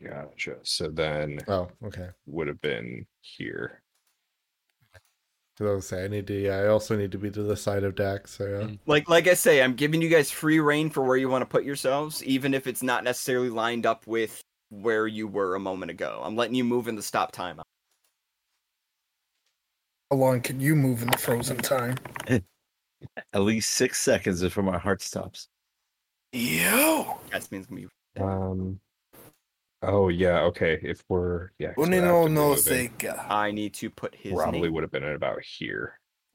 Gotcha. 0.03 0.59
So 0.63 0.89
then 0.89 1.39
Oh, 1.49 1.71
okay. 1.85 2.11
would 2.27 2.49
have 2.49 2.61
been 2.61 3.07
here. 3.21 3.80
Because 5.61 5.73
I 5.73 5.75
was 5.75 5.87
say 5.89 6.05
I 6.05 6.09
need 6.09 6.27
to. 6.29 6.41
Yeah, 6.41 6.57
I 6.57 6.69
also 6.69 6.97
need 6.97 7.13
to 7.13 7.19
be 7.19 7.31
to 7.33 7.43
the 7.43 7.55
side 7.55 7.85
of 7.85 7.95
Dak's. 7.95 8.31
So 8.31 8.47
yeah. 8.47 8.77
Like 8.87 9.11
like 9.11 9.29
I 9.29 9.35
say, 9.35 9.63
I'm 9.63 9.75
giving 9.75 10.01
you 10.01 10.09
guys 10.09 10.31
free 10.31 10.59
reign 10.59 10.89
for 10.89 11.03
where 11.03 11.19
you 11.19 11.29
want 11.29 11.43
to 11.43 11.47
put 11.47 11.65
yourselves, 11.65 12.25
even 12.25 12.55
if 12.55 12.67
it's 12.67 12.83
not 12.83 13.05
necessarily 13.05 13.51
lined 13.51 13.85
up 13.85 14.07
with 14.07 14.41
where 14.71 15.07
you 15.07 15.29
were 15.29 15.57
a 15.57 15.61
moment 15.61 15.91
ago. 15.91 16.23
I'm 16.25 16.35
letting 16.35 16.55
you 16.55 16.65
move 16.65 16.89
in 16.89 16.97
the 16.97 17.03
stop 17.03 17.31
time. 17.33 17.61
How 20.11 20.17
long 20.17 20.41
can 20.41 20.61
you 20.61 20.75
move 20.75 21.03
in 21.03 21.11
the 21.11 21.19
frozen 21.19 21.59
time? 21.59 21.99
At 23.35 23.43
least 23.43 23.73
six 23.73 24.01
seconds 24.01 24.41
before 24.41 24.65
my 24.65 24.79
heart 24.79 25.03
stops. 25.03 25.49
Yo! 26.33 27.19
That 27.33 27.53
means 27.53 27.67
gonna 27.67 27.83
be 27.83 27.89
Um 28.19 28.81
Oh 29.83 30.09
yeah, 30.09 30.41
okay. 30.43 30.79
If 30.83 31.03
we're 31.09 31.51
yeah, 31.59 31.73
we're 31.77 31.87
Unino 31.87 32.31
no 32.31 32.51
moving, 32.51 32.91
seika. 32.91 33.25
I 33.31 33.51
need 33.51 33.73
to 33.75 33.89
put 33.89 34.15
his 34.15 34.35
probably 34.35 34.63
name. 34.63 34.75
would 34.75 34.83
have 34.83 34.91
been 34.91 35.05
at 35.05 35.15
about 35.15 35.43
here 35.43 35.99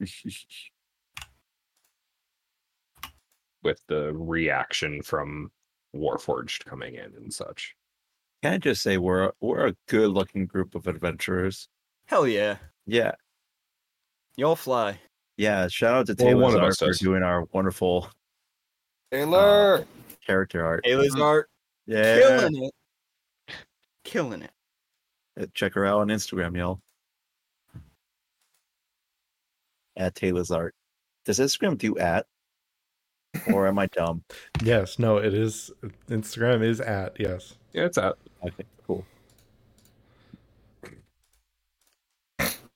with 3.62 3.80
the 3.86 4.12
reaction 4.14 5.00
from 5.02 5.52
Warforged 5.94 6.64
coming 6.64 6.96
in 6.96 7.12
and 7.16 7.32
such. 7.32 7.76
Can 8.42 8.54
I 8.54 8.58
just 8.58 8.82
say 8.82 8.98
we're 8.98 9.26
a, 9.26 9.32
we're 9.40 9.68
a 9.68 9.76
good 9.88 10.10
looking 10.10 10.46
group 10.46 10.74
of 10.74 10.88
adventurers? 10.88 11.68
Hell 12.06 12.26
yeah, 12.26 12.56
Yeah, 12.86 13.12
y'all 14.36 14.56
fly. 14.56 14.98
yeah. 15.36 15.68
Shout 15.68 15.94
out 15.94 16.06
to 16.06 16.16
Well, 16.18 16.28
Taylor 16.28 16.42
one 16.42 16.54
of 16.54 16.74
Zark 16.74 16.90
us 16.90 16.98
for 16.98 17.04
doing 17.04 17.22
our 17.22 17.44
wonderful 17.52 18.10
Taylor! 19.12 19.78
Uh, 19.78 19.84
character 20.24 20.64
art. 20.64 20.84
Ayla's 20.84 21.14
mm-hmm. 21.14 21.22
art, 21.22 21.48
Yeah, 21.86 22.18
killing 22.18 22.64
it, 22.64 22.74
killing 24.06 24.42
it. 24.42 24.52
Uh, 25.38 25.46
check 25.52 25.74
her 25.74 25.84
out 25.84 26.00
on 26.00 26.08
Instagram, 26.08 26.56
y'all. 26.56 26.80
At 29.96 30.14
Taylor's 30.14 30.50
art. 30.50 30.74
Does 31.24 31.38
Instagram 31.38 31.76
do 31.76 31.98
at? 31.98 32.26
Or 33.52 33.66
am 33.66 33.78
I 33.78 33.86
dumb? 33.92 34.22
Yes. 34.62 34.98
No. 34.98 35.18
It 35.18 35.34
is. 35.34 35.70
Instagram 36.08 36.62
is 36.62 36.80
at 36.80 37.18
yes. 37.18 37.56
Yeah, 37.72 37.84
it's 37.84 37.98
out. 37.98 38.18
Okay, 38.44 38.64
cool. 38.86 39.04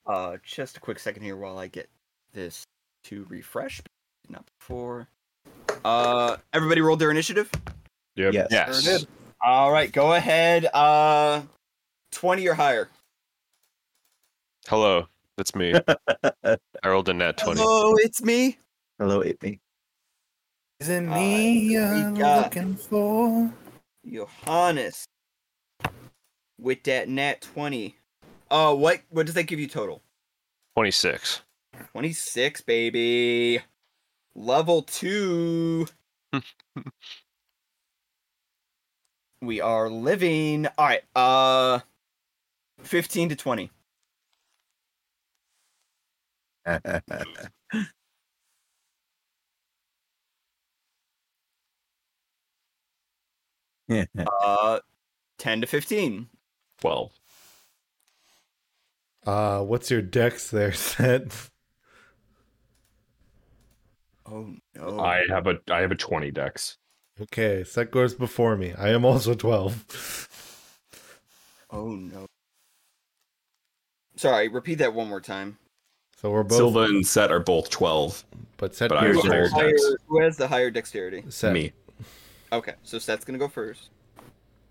Uh, 0.07 0.37
just 0.43 0.77
a 0.77 0.81
quick 0.81 0.99
second 0.99 1.23
here 1.23 1.37
while 1.37 1.59
I 1.59 1.69
get 1.69 1.89
this 2.33 2.65
to 3.05 3.25
refresh. 3.29 3.81
Not 4.29 4.45
before. 4.59 5.09
Uh, 5.85 6.37
everybody 6.53 6.81
rolled 6.81 6.99
their 6.99 7.11
initiative. 7.11 7.51
Yep. 8.17 8.35
Yes. 8.35 8.49
Yes. 8.51 9.07
Sure 9.43 9.51
did. 9.51 9.57
All 9.57 9.73
right, 9.73 9.93
go 9.93 10.15
ahead. 10.15 10.67
Uh, 10.73 11.43
twenty 12.13 12.49
or 12.49 12.55
higher. 12.55 12.89
Hello, 14.69 15.07
that's 15.37 15.55
me. 15.55 15.75
I 16.45 16.59
rolled 16.85 17.09
a 17.09 17.15
nat 17.15 17.39
20. 17.39 17.61
Hello, 17.61 17.95
it's 17.97 18.23
me. 18.23 18.59
Hello, 18.99 19.21
it 19.21 19.43
me. 19.43 19.61
Is 20.81 20.89
it 20.89 21.09
Uh, 21.09 21.13
me 21.13 21.53
we 21.55 22.19
you're 22.19 22.37
looking 22.37 22.77
for? 22.77 23.53
Johannes 24.07 25.05
with 26.59 26.83
that 26.85 27.09
nat 27.09 27.41
20. 27.41 27.97
Uh 28.51 28.75
what 28.75 29.01
what 29.11 29.27
does 29.27 29.35
that 29.35 29.45
give 29.45 29.61
you 29.61 29.69
total? 29.69 30.03
26. 30.77 31.43
26 31.93 32.61
baby. 32.63 33.61
Level 34.35 34.83
2. 34.83 35.87
we 39.41 39.61
are 39.61 39.89
living. 39.89 40.67
All 40.79 40.87
right. 40.87 41.03
Uh 41.15 41.81
15 42.83 43.31
to 43.31 43.37
20. 43.37 43.71
Uh 54.43 54.81
10 55.39 55.61
to 55.63 55.67
15. 55.67 56.29
Twelve. 56.81 57.13
Uh, 59.27 59.63
what's 59.63 59.91
your 59.91 60.01
dex 60.01 60.51
there, 60.51 60.73
Set? 60.73 61.51
Oh 64.27 64.55
no. 64.75 65.01
I 65.01 65.25
have 65.29 65.47
a 65.47 65.59
I 65.71 65.81
have 65.81 65.91
a 65.91 65.97
twenty 65.97 66.31
dex. 66.31 66.79
Okay, 67.21 67.65
Set 67.65 67.91
goes 67.91 68.15
before 68.15 68.57
me. 68.57 68.73
I 68.79 68.89
am 68.91 69.05
also 69.05 69.35
twelve. 69.35 70.29
Oh 71.71 71.89
no. 71.91 72.27
Sorry, 74.17 74.49
repeat 74.49 74.77
that 74.77 74.95
one 74.95 75.09
more 75.09 75.21
time. 75.21 75.59
So 76.17 76.31
we're 76.31 76.43
both. 76.43 76.57
Silva 76.59 76.81
and 76.81 77.07
Set 77.07 77.31
are 77.31 77.41
both 77.41 77.71
twelve. 77.71 78.25
but 78.57 78.75
Set 78.75 78.89
but 78.89 78.99
I 78.99 79.07
goes 79.13 79.17
have 79.17 79.25
Who 79.25 79.31
higher 79.31 79.43
has, 79.43 79.51
first. 79.53 79.61
dex. 79.63 79.83
higher, 79.85 79.97
who 80.09 80.21
has 80.23 80.37
the 80.37 80.49
higher 80.49 80.71
dexterity? 80.71 81.25
Set. 81.29 81.53
Me. 81.53 81.73
Okay, 82.53 82.75
so 82.83 82.99
Seth's 82.99 83.25
gonna 83.25 83.39
go 83.39 83.49
first. 83.49 83.91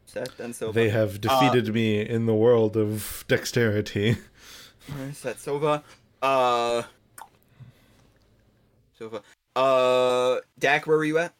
Seth, 0.05 0.37
then 0.37 0.53
Silva. 0.53 0.73
They 0.77 0.89
have 0.89 1.21
defeated 1.21 1.73
me 1.73 2.01
in 2.01 2.25
the 2.25 2.33
world 2.33 2.75
of 2.75 3.23
dexterity. 3.27 4.17
Alright, 4.91 5.15
Seth 5.15 5.39
Silva. 5.39 5.83
Uh. 6.21 6.81
Silva. 8.97 9.21
Uh. 9.55 10.37
Dak, 10.57 10.87
where 10.87 10.97
were 10.97 11.05
you 11.05 11.19
at? 11.19 11.33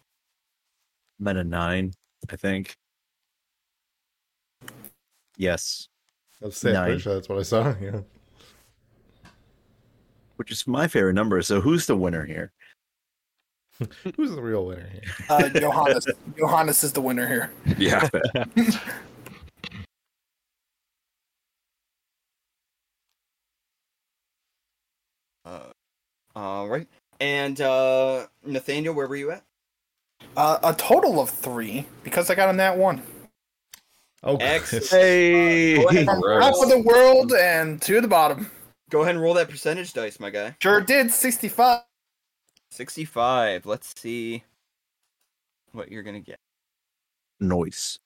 I'm 1.19 1.27
at 1.27 1.37
a 1.37 1.43
nine, 1.43 1.93
I 2.31 2.35
think. 2.35 2.75
Yes, 5.37 5.87
Let's 6.41 6.57
say, 6.57 6.69
I'm 6.75 6.83
pretty 6.83 6.91
Nine. 6.93 6.99
sure 6.99 7.13
that's 7.15 7.29
what 7.29 7.39
I 7.39 7.43
saw. 7.43 7.73
Yeah. 7.81 8.01
which 10.37 10.51
is 10.51 10.65
my 10.67 10.87
favorite 10.87 11.13
number. 11.13 11.41
So 11.41 11.59
who's 11.61 11.85
the 11.85 11.95
winner 11.97 12.25
here? 12.25 12.51
Who's 14.17 14.31
the 14.35 14.41
real 14.41 14.65
winner 14.65 14.89
here? 14.91 15.01
Uh, 15.29 15.47
Johannes. 15.49 16.05
Johannes 16.37 16.83
is 16.83 16.91
the 16.91 16.99
winner 16.99 17.25
here. 17.25 17.51
Yeah. 17.77 18.09
Uh. 25.45 25.71
All 26.35 26.67
right. 26.67 26.87
And 27.19 27.59
uh, 27.59 28.27
Nathaniel, 28.45 28.93
where 28.93 29.07
were 29.07 29.15
you 29.15 29.31
at? 29.31 29.43
Uh, 30.37 30.59
a 30.63 30.73
total 30.73 31.19
of 31.19 31.29
three 31.29 31.85
because 32.03 32.29
I 32.29 32.35
got 32.35 32.49
on 32.49 32.57
that 32.57 32.77
one. 32.77 33.01
Oh, 34.23 34.35
Excellent. 34.39 34.89
Hey, 34.89 35.75
Go 35.75 35.89
ahead, 35.89 36.05
From 36.05 36.21
Gross. 36.21 36.43
top 36.43 36.63
of 36.63 36.69
the 36.69 36.79
world 36.79 37.33
and 37.33 37.81
to 37.83 38.01
the 38.01 38.07
bottom. 38.07 38.49
Go 38.89 39.01
ahead 39.01 39.15
and 39.15 39.21
roll 39.23 39.33
that 39.35 39.49
percentage 39.49 39.93
dice, 39.93 40.19
my 40.19 40.29
guy. 40.29 40.55
Sure 40.61 40.81
did. 40.81 41.11
65. 41.11 41.81
65. 42.71 43.65
Let's 43.65 43.93
see 43.99 44.43
what 45.73 45.91
you're 45.91 46.03
gonna 46.03 46.19
get. 46.19 46.39
noise. 47.39 47.99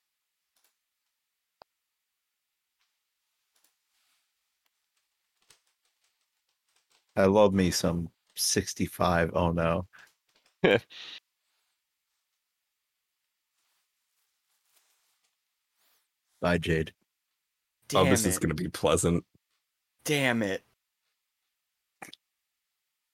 I 7.16 7.26
love 7.26 7.54
me 7.54 7.70
some 7.70 8.08
65. 8.34 9.30
Oh 9.34 9.52
no. 9.52 9.86
Bye, 16.44 16.58
Jade. 16.58 16.92
Damn 17.88 18.06
oh, 18.06 18.10
this 18.10 18.26
it. 18.26 18.28
is 18.28 18.38
gonna 18.38 18.52
be 18.52 18.68
pleasant. 18.68 19.24
Damn 20.04 20.42
it. 20.42 20.62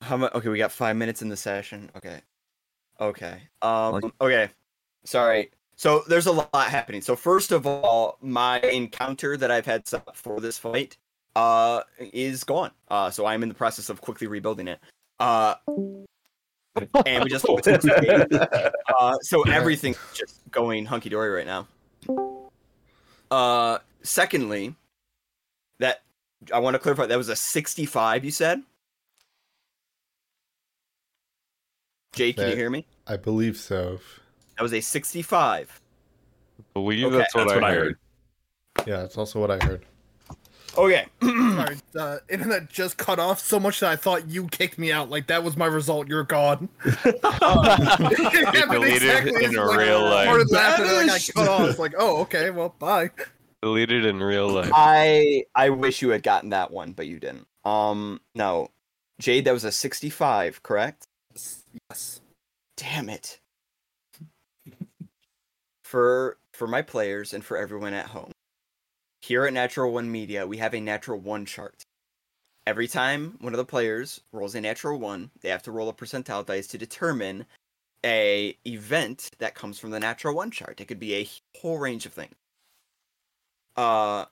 How 0.03 0.17
much? 0.17 0.35
Okay, 0.35 0.49
we 0.49 0.59
got 0.59 0.73
five 0.73 0.97
minutes 0.97 1.23
in 1.23 1.29
the 1.29 1.37
session. 1.37 1.93
Okay. 1.97 2.23
Okay. 3.01 3.43
Um. 3.63 4.13
Okay. 4.21 4.51
Sorry. 5.05 5.53
So 5.77 6.03
there's 6.09 6.27
a 6.27 6.33
lot 6.33 6.51
happening. 6.53 7.03
So 7.03 7.15
first 7.15 7.53
of 7.53 7.69
all, 7.69 8.19
my 8.21 8.59
encounter 8.63 9.37
that 9.37 9.53
I've 9.53 9.65
had 9.65 9.87
set 9.87 10.09
up 10.09 10.17
for 10.17 10.41
this 10.41 10.59
fight, 10.59 10.97
uh, 11.37 11.83
is 12.01 12.43
gone. 12.43 12.73
Uh, 12.89 13.13
so 13.13 13.27
I'm 13.27 13.45
in 13.45 13.49
the 13.49 13.55
process 13.55 13.91
of 13.91 14.01
quickly 14.01 14.27
rebuilding 14.27 14.67
it. 14.67 14.81
Uh, 15.21 15.55
and 17.07 17.23
we 17.23 17.31
just 17.31 17.47
uh, 18.99 19.17
so 19.21 19.43
everything's 19.43 19.99
just 20.15 20.41
going 20.51 20.85
hunky 20.85 21.11
dory 21.11 21.31
right 21.31 21.47
now. 21.47 21.69
Uh, 23.31 23.79
secondly, 24.03 24.75
that 25.79 26.03
I 26.53 26.59
want 26.59 26.75
to 26.75 26.79
clarify 26.79 27.07
that 27.07 27.19
was 27.19 27.29
a 27.29 27.37
65. 27.37 28.25
You 28.25 28.31
said. 28.31 28.63
Jake, 32.13 32.37
can 32.37 32.51
you 32.51 32.57
hear 32.57 32.71
me? 32.71 32.87
I 33.07 33.17
believe 33.17 33.57
so. 33.57 34.01
That 34.57 34.63
was 34.63 34.75
a 34.75 34.81
65. 34.81 35.81
believe 36.75 37.07
Okay, 37.07 37.17
that's 37.17 37.35
what, 37.35 37.43
That's 37.43 37.53
I, 37.53 37.55
what 37.55 37.65
I 37.65 37.71
heard. 37.71 37.97
heard. 38.77 38.87
Yeah, 38.87 38.97
that's 38.99 39.17
also 39.17 39.41
what 39.41 39.51
I 39.51 39.65
heard. 39.65 39.85
Okay. 40.77 41.07
Sorry, 41.23 41.77
the 41.93 42.23
internet 42.29 42.71
just 42.71 42.97
cut 42.97 43.19
off 43.19 43.41
so 43.41 43.59
much 43.59 43.81
that 43.81 43.91
I 43.91 43.97
thought 43.97 44.29
you 44.29 44.47
kicked 44.49 44.79
me 44.79 44.93
out. 44.93 45.11
Like 45.11 45.27
that 45.27 45.43
was 45.43 45.57
my 45.57 45.67
result. 45.67 46.09
You're 46.09 46.25
gone. 46.25 46.69
It 46.85 48.45
happened 48.45 48.71
deleted 48.71 49.03
exactly 49.03 49.45
in 49.45 49.55
like, 49.55 49.79
real 49.79 50.03
life. 50.03 50.29
Part 50.29 50.41
of 50.41 50.51
that, 50.51 50.79
That 50.79 51.03
and 51.03 51.11
I 51.11 51.19
cut 51.19 51.49
off. 51.49 51.69
It's 51.69 51.79
like, 51.79 51.95
oh, 51.99 52.21
okay, 52.23 52.51
well, 52.51 52.75
bye. 52.79 53.11
Deleted 53.63 54.07
in 54.07 54.23
real 54.23 54.49
life. 54.49 54.71
I 54.73 55.45
I 55.55 55.71
wish 55.71 56.03
you 56.03 56.11
had 56.11 56.23
gotten 56.23 56.51
that 56.51 56.71
one, 56.71 56.93
but 56.93 57.07
you 57.07 57.19
didn't. 57.19 57.47
Um, 57.65 58.21
no, 58.35 58.71
Jade, 59.19 59.45
that 59.45 59.53
was 59.53 59.65
a 59.65 59.73
65, 59.73 60.63
correct? 60.63 61.07
Yes. 61.91 62.21
Damn 62.77 63.11
it. 63.11 63.39
for 65.85 66.39
for 66.53 66.67
my 66.67 66.83
players 66.83 67.35
and 67.35 67.45
for 67.45 67.57
everyone 67.59 67.93
at 67.93 68.07
home, 68.07 68.33
here 69.31 69.47
at 69.47 69.53
Natural 69.53 69.93
One 69.93 70.11
Media, 70.11 70.45
we 70.45 70.57
have 70.57 70.75
a 70.75 70.81
Natural 70.81 71.17
One 71.17 71.47
chart. 71.47 71.85
Every 72.67 72.89
time 72.89 73.37
one 73.41 73.53
of 73.53 73.59
the 73.59 73.65
players 73.65 74.23
rolls 74.33 74.57
a 74.57 74.61
Natural 74.61 74.99
One, 74.99 75.31
they 75.41 75.51
have 75.51 75.63
to 75.63 75.71
roll 75.71 75.89
a 75.89 75.93
percentile 75.93 76.45
dice 76.45 76.67
to 76.67 76.79
determine 76.79 77.47
a 78.05 78.59
event 78.67 79.31
that 79.39 79.55
comes 79.55 79.79
from 79.79 79.91
the 79.91 80.01
Natural 80.01 80.35
One 80.35 80.51
chart. 80.51 80.81
It 80.81 80.87
could 80.87 80.99
be 80.99 81.15
a 81.15 81.29
whole 81.61 81.79
range 81.79 82.07
of 82.07 82.13
things. 82.13 82.35
Uh, 83.77 84.25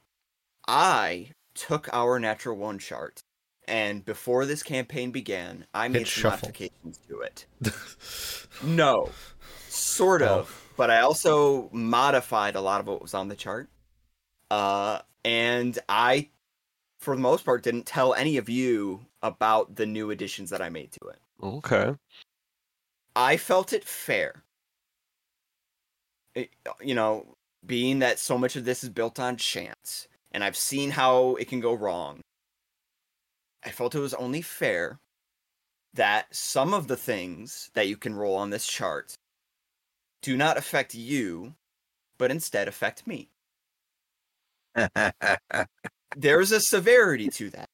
I 0.67 1.29
took 1.55 1.89
our 1.93 2.19
Natural 2.19 2.57
One 2.57 2.81
chart, 2.81 3.21
and 3.69 4.05
before 4.05 4.47
this 4.47 4.65
campaign 4.65 5.13
began, 5.13 5.65
I 5.73 5.87
made 5.87 6.09
some 6.09 6.23
shuffle. 6.23 6.49
modifications 6.49 6.99
to 7.09 7.21
it. 7.21 7.47
No, 8.65 9.11
sort 9.69 10.23
of, 10.23 10.69
but 10.77 10.91
I 10.91 11.03
also 11.03 11.71
modified 11.71 12.57
a 12.57 12.61
lot 12.61 12.81
of 12.81 12.89
what 12.89 13.01
was 13.01 13.15
on 13.15 13.29
the 13.29 13.37
chart. 13.37 13.69
Uh, 14.51 15.01
and 15.25 15.79
I, 15.89 16.29
for 16.99 17.15
the 17.15 17.23
most 17.23 17.45
part, 17.45 17.63
didn't 17.63 17.87
tell 17.87 18.15
any 18.15 18.37
of 18.37 18.49
you 18.49 19.07
about 19.23 19.77
the 19.77 19.87
new 19.87 20.11
additions 20.11 20.51
that 20.51 20.63
I 20.63 20.69
made 20.69 20.93
to 20.93 21.09
it. 21.09 21.19
Okay. 21.43 21.95
I 23.15 23.37
felt 23.37 23.73
it 23.73 23.85
fair. 23.85 24.45
It- 26.35 26.51
you 26.81 26.95
know, 26.95 27.37
being 27.67 27.99
that 27.99 28.19
so 28.19 28.39
much 28.39 28.57
of 28.57 28.65
this 28.65 28.85
is 28.85 28.91
built 28.91 29.19
on 29.19 29.37
chance, 29.37 30.07
and 30.31 30.45
I've 30.45 30.57
seen 30.57 30.91
how 30.91 31.35
it 31.37 31.49
can 31.49 31.61
go 31.61 31.75
wrong. 31.75 32.21
I 33.65 33.71
felt 33.71 33.95
it 33.95 34.01
was 34.01 34.15
only 34.15 34.41
fair 34.41 35.01
that 35.95 36.35
some 36.35 36.73
of 36.73 36.87
the 36.87 36.97
things 36.97 37.71
that 37.75 37.89
you 37.89 37.97
can 37.97 38.15
roll 38.15 38.37
on 38.37 38.51
this 38.51 38.67
chart 38.67 39.15
do 40.23 40.37
not 40.37 40.57
affect 40.57 40.95
you, 40.95 41.55
but 42.19 42.31
instead 42.31 42.69
affect 42.69 43.07
me. 43.07 43.31
There's 46.17 46.53
a 46.53 46.61
severity 46.61 47.29
to 47.31 47.51
that. 47.51 47.69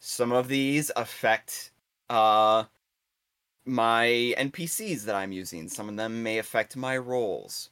Some 0.00 0.32
of 0.32 0.48
these 0.48 0.90
affect 0.96 1.72
uh 2.08 2.64
my 3.64 4.06
NPCs 4.38 5.04
that 5.04 5.14
I'm 5.14 5.32
using. 5.32 5.68
Some 5.68 5.88
of 5.88 5.96
them 5.96 6.22
may 6.22 6.38
affect 6.38 6.76
my 6.76 6.96
roles. 6.96 7.70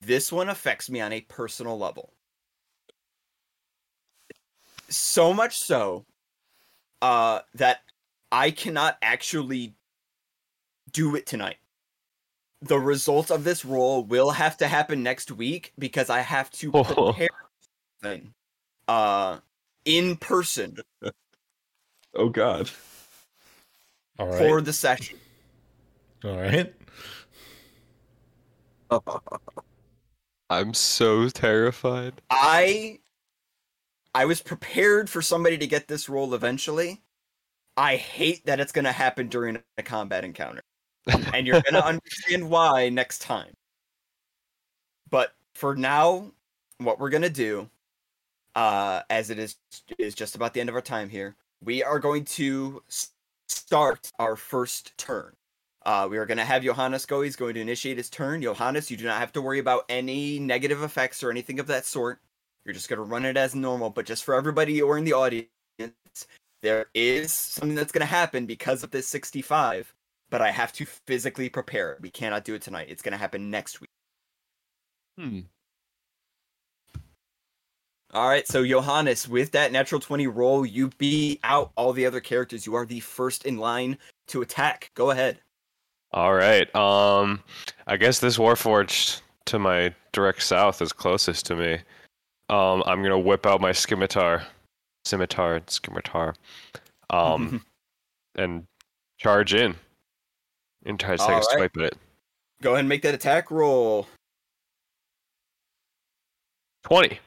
This 0.00 0.30
one 0.30 0.48
affects 0.48 0.90
me 0.90 1.00
on 1.00 1.12
a 1.12 1.22
personal 1.22 1.78
level. 1.78 2.12
So 4.88 5.32
much 5.32 5.58
so 5.58 6.04
uh 7.02 7.40
that 7.54 7.80
I 8.30 8.50
cannot 8.50 8.98
actually 9.02 9.74
do 10.92 11.14
it 11.16 11.26
tonight. 11.26 11.58
The 12.60 12.78
results 12.78 13.30
of 13.30 13.44
this 13.44 13.64
roll 13.64 14.02
will 14.04 14.30
have 14.30 14.56
to 14.58 14.68
happen 14.68 15.02
next 15.02 15.30
week 15.30 15.72
because 15.78 16.10
I 16.10 16.20
have 16.20 16.50
to 16.52 16.70
Oh. 16.74 16.84
prepare 17.12 17.28
something 18.02 18.34
uh 18.88 19.38
in 19.84 20.16
person 20.16 20.76
Oh 22.14 22.28
God. 22.30 22.70
All 24.18 24.26
right. 24.26 24.38
for 24.38 24.60
the 24.60 24.72
session. 24.72 25.18
All 26.24 26.36
right. 26.36 26.74
I'm 30.50 30.72
so 30.74 31.28
terrified. 31.28 32.22
I 32.30 32.98
I 34.14 34.24
was 34.24 34.40
prepared 34.42 35.10
for 35.10 35.20
somebody 35.22 35.58
to 35.58 35.66
get 35.66 35.86
this 35.86 36.08
role 36.08 36.34
eventually. 36.34 37.02
I 37.76 37.96
hate 37.96 38.46
that 38.46 38.58
it's 38.58 38.72
going 38.72 38.86
to 38.86 38.92
happen 38.92 39.28
during 39.28 39.62
a 39.76 39.82
combat 39.82 40.24
encounter. 40.24 40.62
And 41.32 41.46
you're 41.46 41.60
going 41.60 41.74
to 41.74 41.84
understand 41.84 42.48
why 42.50 42.88
next 42.88 43.20
time. 43.20 43.52
But 45.10 45.32
for 45.54 45.74
now, 45.74 46.32
what 46.78 46.98
we're 46.98 47.10
going 47.10 47.22
to 47.22 47.30
do 47.30 47.68
uh 48.54 49.02
as 49.10 49.30
it 49.30 49.38
is 49.38 49.56
is 49.98 50.14
just 50.14 50.34
about 50.34 50.54
the 50.54 50.60
end 50.60 50.68
of 50.68 50.74
our 50.74 50.80
time 50.80 51.08
here, 51.08 51.36
we 51.62 51.82
are 51.82 51.98
going 51.98 52.24
to 52.24 52.82
start 53.48 54.10
our 54.18 54.36
first 54.36 54.96
turn. 54.96 55.34
Uh, 55.84 56.06
we 56.10 56.18
are 56.18 56.26
going 56.26 56.38
to 56.38 56.44
have 56.44 56.62
Johannes 56.62 57.06
go. 57.06 57.22
He's 57.22 57.36
going 57.36 57.54
to 57.54 57.60
initiate 57.60 57.96
his 57.96 58.10
turn. 58.10 58.42
Johannes, 58.42 58.90
you 58.90 58.96
do 58.96 59.04
not 59.04 59.20
have 59.20 59.32
to 59.32 59.42
worry 59.42 59.58
about 59.58 59.84
any 59.88 60.38
negative 60.38 60.82
effects 60.82 61.22
or 61.22 61.30
anything 61.30 61.60
of 61.60 61.66
that 61.68 61.86
sort. 61.86 62.20
You're 62.64 62.74
just 62.74 62.88
going 62.88 62.98
to 62.98 63.04
run 63.04 63.24
it 63.24 63.36
as 63.36 63.54
normal. 63.54 63.88
But 63.88 64.04
just 64.04 64.24
for 64.24 64.34
everybody 64.34 64.82
or 64.82 64.98
in 64.98 65.04
the 65.04 65.14
audience, 65.14 65.46
there 66.60 66.86
is 66.92 67.32
something 67.32 67.74
that's 67.74 67.92
going 67.92 68.00
to 68.00 68.06
happen 68.06 68.44
because 68.44 68.82
of 68.82 68.90
this 68.90 69.08
65. 69.08 69.94
But 70.30 70.42
I 70.42 70.50
have 70.50 70.72
to 70.74 70.84
physically 70.84 71.48
prepare 71.48 71.92
it. 71.92 72.00
We 72.00 72.10
cannot 72.10 72.44
do 72.44 72.54
it 72.54 72.62
tonight. 72.62 72.88
It's 72.90 73.02
going 73.02 73.12
to 73.12 73.18
happen 73.18 73.50
next 73.50 73.80
week. 73.80 73.90
Hmm. 75.18 75.40
All 78.14 78.28
right, 78.28 78.48
so 78.48 78.64
Johannes, 78.64 79.28
with 79.28 79.52
that 79.52 79.70
natural 79.70 80.00
20 80.00 80.28
roll, 80.28 80.64
you 80.64 80.88
beat 80.96 81.40
out 81.44 81.72
all 81.76 81.92
the 81.92 82.06
other 82.06 82.20
characters. 82.20 82.64
You 82.64 82.74
are 82.74 82.86
the 82.86 83.00
first 83.00 83.44
in 83.44 83.58
line 83.58 83.98
to 84.28 84.40
attack. 84.40 84.90
Go 84.94 85.10
ahead. 85.10 85.40
All 86.12 86.32
right. 86.32 86.74
Um, 86.74 87.42
I 87.86 87.98
guess 87.98 88.18
this 88.18 88.38
Warforged 88.38 89.20
to 89.46 89.58
my 89.58 89.94
direct 90.12 90.42
south 90.42 90.80
is 90.80 90.92
closest 90.92 91.44
to 91.46 91.56
me. 91.56 91.74
Um, 92.48 92.82
I'm 92.86 93.02
gonna 93.02 93.18
whip 93.18 93.44
out 93.44 93.60
my 93.60 93.72
scimitar, 93.72 94.42
scimitar, 95.04 95.60
scimitar, 95.66 96.34
um, 97.10 97.62
and 98.36 98.64
charge 99.18 99.52
in. 99.52 99.74
And 100.86 100.98
try 100.98 101.16
to 101.16 101.18
take 101.18 101.28
a 101.28 101.32
All 101.32 101.38
right. 101.38 101.44
swipe 101.50 101.76
at 101.76 101.82
it. 101.84 101.96
Go 102.62 102.70
ahead 102.70 102.80
and 102.80 102.88
make 102.88 103.02
that 103.02 103.14
attack 103.14 103.50
roll. 103.50 104.06
Twenty. 106.84 107.18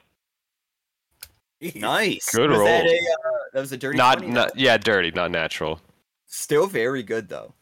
Nice. 1.76 2.28
Good 2.34 2.50
was 2.50 2.58
That, 2.58 2.82
roll. 2.84 2.90
a, 2.90 2.96
uh, 2.96 3.38
that 3.52 3.60
was 3.60 3.70
a 3.70 3.76
dirty 3.76 3.96
Not, 3.96 4.18
20, 4.18 4.32
not, 4.32 4.58
yeah, 4.58 4.76
dirty, 4.76 5.12
not 5.12 5.30
natural. 5.30 5.80
Still 6.26 6.66
very 6.66 7.04
good 7.04 7.28
though. 7.28 7.54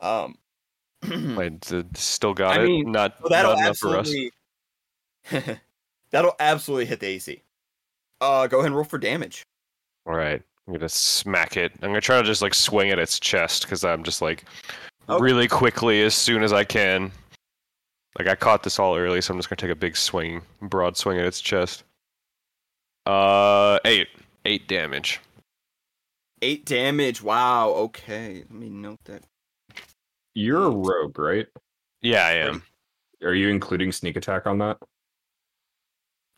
Um, 0.00 0.36
Wait, 1.36 1.64
still 1.96 2.34
got 2.34 2.56
I 2.58 2.62
it. 2.62 2.66
mean, 2.66 2.92
not, 2.92 3.16
so 3.20 3.28
that'll 3.28 3.54
not 3.54 3.60
enough 3.60 3.78
for 3.78 3.96
us. 3.96 4.14
absolutely 5.30 5.58
that'll 6.10 6.36
absolutely 6.38 6.86
hit 6.86 7.00
the 7.00 7.06
AC. 7.08 7.42
Uh, 8.20 8.46
go 8.46 8.58
ahead 8.58 8.66
and 8.66 8.76
roll 8.76 8.84
for 8.84 8.98
damage. 8.98 9.42
All 10.06 10.14
right, 10.14 10.40
I'm 10.66 10.72
gonna 10.72 10.88
smack 10.88 11.56
it. 11.56 11.72
I'm 11.82 11.88
gonna 11.88 12.00
try 12.00 12.18
to 12.18 12.24
just 12.26 12.42
like 12.42 12.54
swing 12.54 12.90
at 12.90 12.98
its 12.98 13.18
chest 13.18 13.62
because 13.62 13.84
I'm 13.84 14.02
just 14.04 14.22
like 14.22 14.44
Okay. 15.08 15.22
really 15.22 15.48
quickly 15.48 16.02
as 16.02 16.14
soon 16.14 16.42
as 16.42 16.52
I 16.52 16.64
can. 16.64 17.10
Like 18.18 18.28
I 18.28 18.34
caught 18.34 18.62
this 18.62 18.78
all 18.78 18.96
early, 18.96 19.20
so 19.20 19.32
I'm 19.32 19.38
just 19.38 19.48
gonna 19.48 19.56
take 19.56 19.70
a 19.70 19.76
big 19.76 19.96
swing, 19.96 20.42
broad 20.60 20.96
swing 20.96 21.18
at 21.18 21.24
its 21.24 21.40
chest. 21.40 21.84
Uh, 23.06 23.78
eight, 23.84 24.08
eight 24.44 24.68
damage. 24.68 25.20
Eight 26.42 26.66
damage. 26.66 27.22
Wow. 27.22 27.70
Okay. 27.70 28.38
Let 28.38 28.50
me 28.50 28.68
note 28.68 28.98
that. 29.04 29.22
You're 30.34 30.64
a 30.66 30.70
rogue, 30.70 31.18
right? 31.18 31.46
Yeah, 32.02 32.26
I 32.26 32.32
am. 32.32 32.62
Are 33.24 33.34
you 33.34 33.48
including 33.48 33.92
sneak 33.92 34.16
attack 34.16 34.46
on 34.46 34.58
that? 34.58 34.78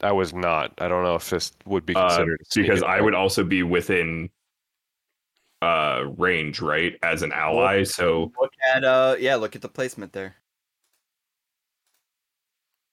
I 0.02 0.12
was 0.12 0.32
not. 0.32 0.72
I 0.78 0.88
don't 0.88 1.02
know 1.02 1.16
if 1.16 1.28
this 1.28 1.52
would 1.66 1.84
be 1.84 1.94
Uh, 1.94 2.08
considered 2.08 2.40
a 2.40 2.44
sneak 2.46 2.66
because 2.66 2.82
I 2.82 3.00
would 3.00 3.14
also 3.14 3.44
be 3.44 3.62
within 3.62 4.30
uh 5.62 6.04
range, 6.16 6.60
right? 6.60 6.94
As 7.02 7.22
an 7.22 7.32
ally. 7.32 7.84
So 7.84 8.32
Look 8.40 8.52
at 8.74 8.84
uh 8.84 9.16
yeah, 9.18 9.36
look 9.36 9.54
at 9.56 9.62
the 9.62 9.68
placement 9.68 10.12
there. 10.12 10.34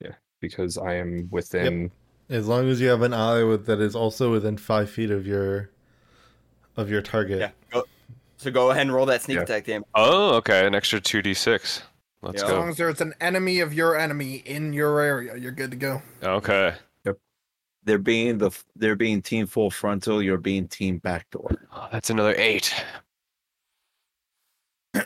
Yeah, 0.02 0.14
because 0.42 0.78
I 0.78 0.96
am 0.96 1.28
within. 1.32 1.92
As 2.30 2.48
long 2.48 2.68
as 2.68 2.82
you 2.82 2.90
have 2.90 3.02
an 3.04 3.14
ally 3.14 3.44
with 3.44 3.66
that 3.68 3.80
is 3.80 3.96
also 3.96 4.32
within 4.32 4.58
five 4.58 4.90
feet 4.90 5.12
of 5.12 5.26
your 5.26 5.70
of 6.76 6.90
your 6.92 7.02
target. 7.02 7.40
Yeah. 7.40 7.50
Go, 7.72 7.84
so 8.38 8.52
go 8.52 8.70
ahead 8.72 8.82
and 8.84 8.94
roll 8.94 9.06
that 9.08 9.22
sneak 9.22 9.38
Yeah. 9.38 9.44
attack 9.44 9.66
damage. 9.66 9.88
Oh, 9.96 10.36
okay. 10.36 10.68
An 10.68 10.76
extra 10.76 11.00
2d6. 11.00 11.82
Let's 12.22 12.42
Yeah. 12.42 12.46
As 12.48 12.52
long 12.52 12.64
go. 12.66 12.70
as 12.70 12.78
there's 12.78 13.02
an 13.02 13.14
enemy 13.22 13.62
of 13.62 13.74
your 13.74 13.98
enemy 13.98 14.44
in 14.46 14.74
your 14.74 15.00
area, 15.00 15.38
you're 15.38 15.52
good 15.54 15.72
to 15.72 15.78
go. 15.78 16.02
Okay. 16.22 16.76
They're 17.88 17.98
being 17.98 18.38
the 18.38 18.52
they're 18.76 18.98
being 18.98 19.22
team 19.22 19.48
full 19.48 19.72
frontal. 19.72 20.22
You're 20.22 20.38
being 20.38 20.68
team 20.68 20.98
backdoor. 20.98 21.68
Oh, 21.74 21.88
that's 21.90 22.10
another 22.10 22.36
8. 22.38 22.74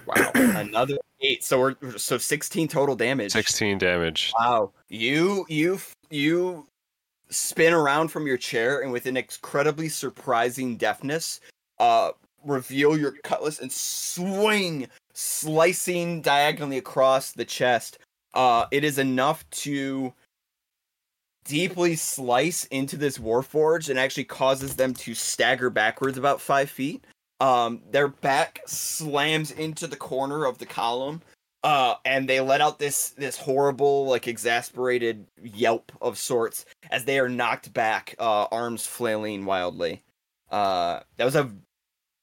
Wow. 0.07 0.31
Another 0.35 0.97
eight. 1.21 1.43
So 1.43 1.59
we're 1.59 1.97
so 1.97 2.17
sixteen 2.17 2.67
total 2.67 2.95
damage. 2.95 3.33
16 3.33 3.77
damage. 3.77 4.33
Wow. 4.39 4.71
You 4.89 5.45
you 5.47 5.79
you 6.09 6.65
spin 7.29 7.73
around 7.73 8.07
from 8.07 8.25
your 8.25 8.37
chair 8.37 8.81
and 8.81 8.91
with 8.91 9.05
an 9.05 9.17
incredibly 9.17 9.89
surprising 9.89 10.75
deftness, 10.77 11.39
uh 11.79 12.11
reveal 12.43 12.97
your 12.97 13.11
cutlass 13.23 13.59
and 13.59 13.71
swing, 13.71 14.87
slicing 15.13 16.21
diagonally 16.21 16.77
across 16.77 17.31
the 17.33 17.45
chest. 17.45 17.99
Uh 18.33 18.65
it 18.71 18.83
is 18.83 18.97
enough 18.97 19.47
to 19.51 20.13
deeply 21.45 21.95
slice 21.95 22.65
into 22.65 22.97
this 22.97 23.17
warforge 23.17 23.89
and 23.89 23.99
actually 23.99 24.23
causes 24.23 24.75
them 24.75 24.93
to 24.93 25.13
stagger 25.13 25.69
backwards 25.69 26.17
about 26.17 26.41
five 26.41 26.69
feet. 26.69 27.03
Um, 27.39 27.81
their 27.89 28.07
back 28.07 28.61
slams 28.67 29.51
into 29.51 29.87
the 29.87 29.95
corner 29.95 30.45
of 30.45 30.59
the 30.59 30.65
column, 30.65 31.21
uh, 31.63 31.95
and 32.05 32.29
they 32.29 32.39
let 32.39 32.61
out 32.61 32.77
this 32.77 33.09
this 33.09 33.37
horrible, 33.37 34.05
like 34.05 34.27
exasperated 34.27 35.25
yelp 35.41 35.91
of 36.01 36.17
sorts 36.17 36.65
as 36.91 37.05
they 37.05 37.17
are 37.19 37.29
knocked 37.29 37.73
back, 37.73 38.15
uh, 38.19 38.45
arms 38.51 38.85
flailing 38.85 39.45
wildly. 39.45 40.03
Uh, 40.51 40.99
that 41.17 41.25
was 41.25 41.35
a 41.35 41.51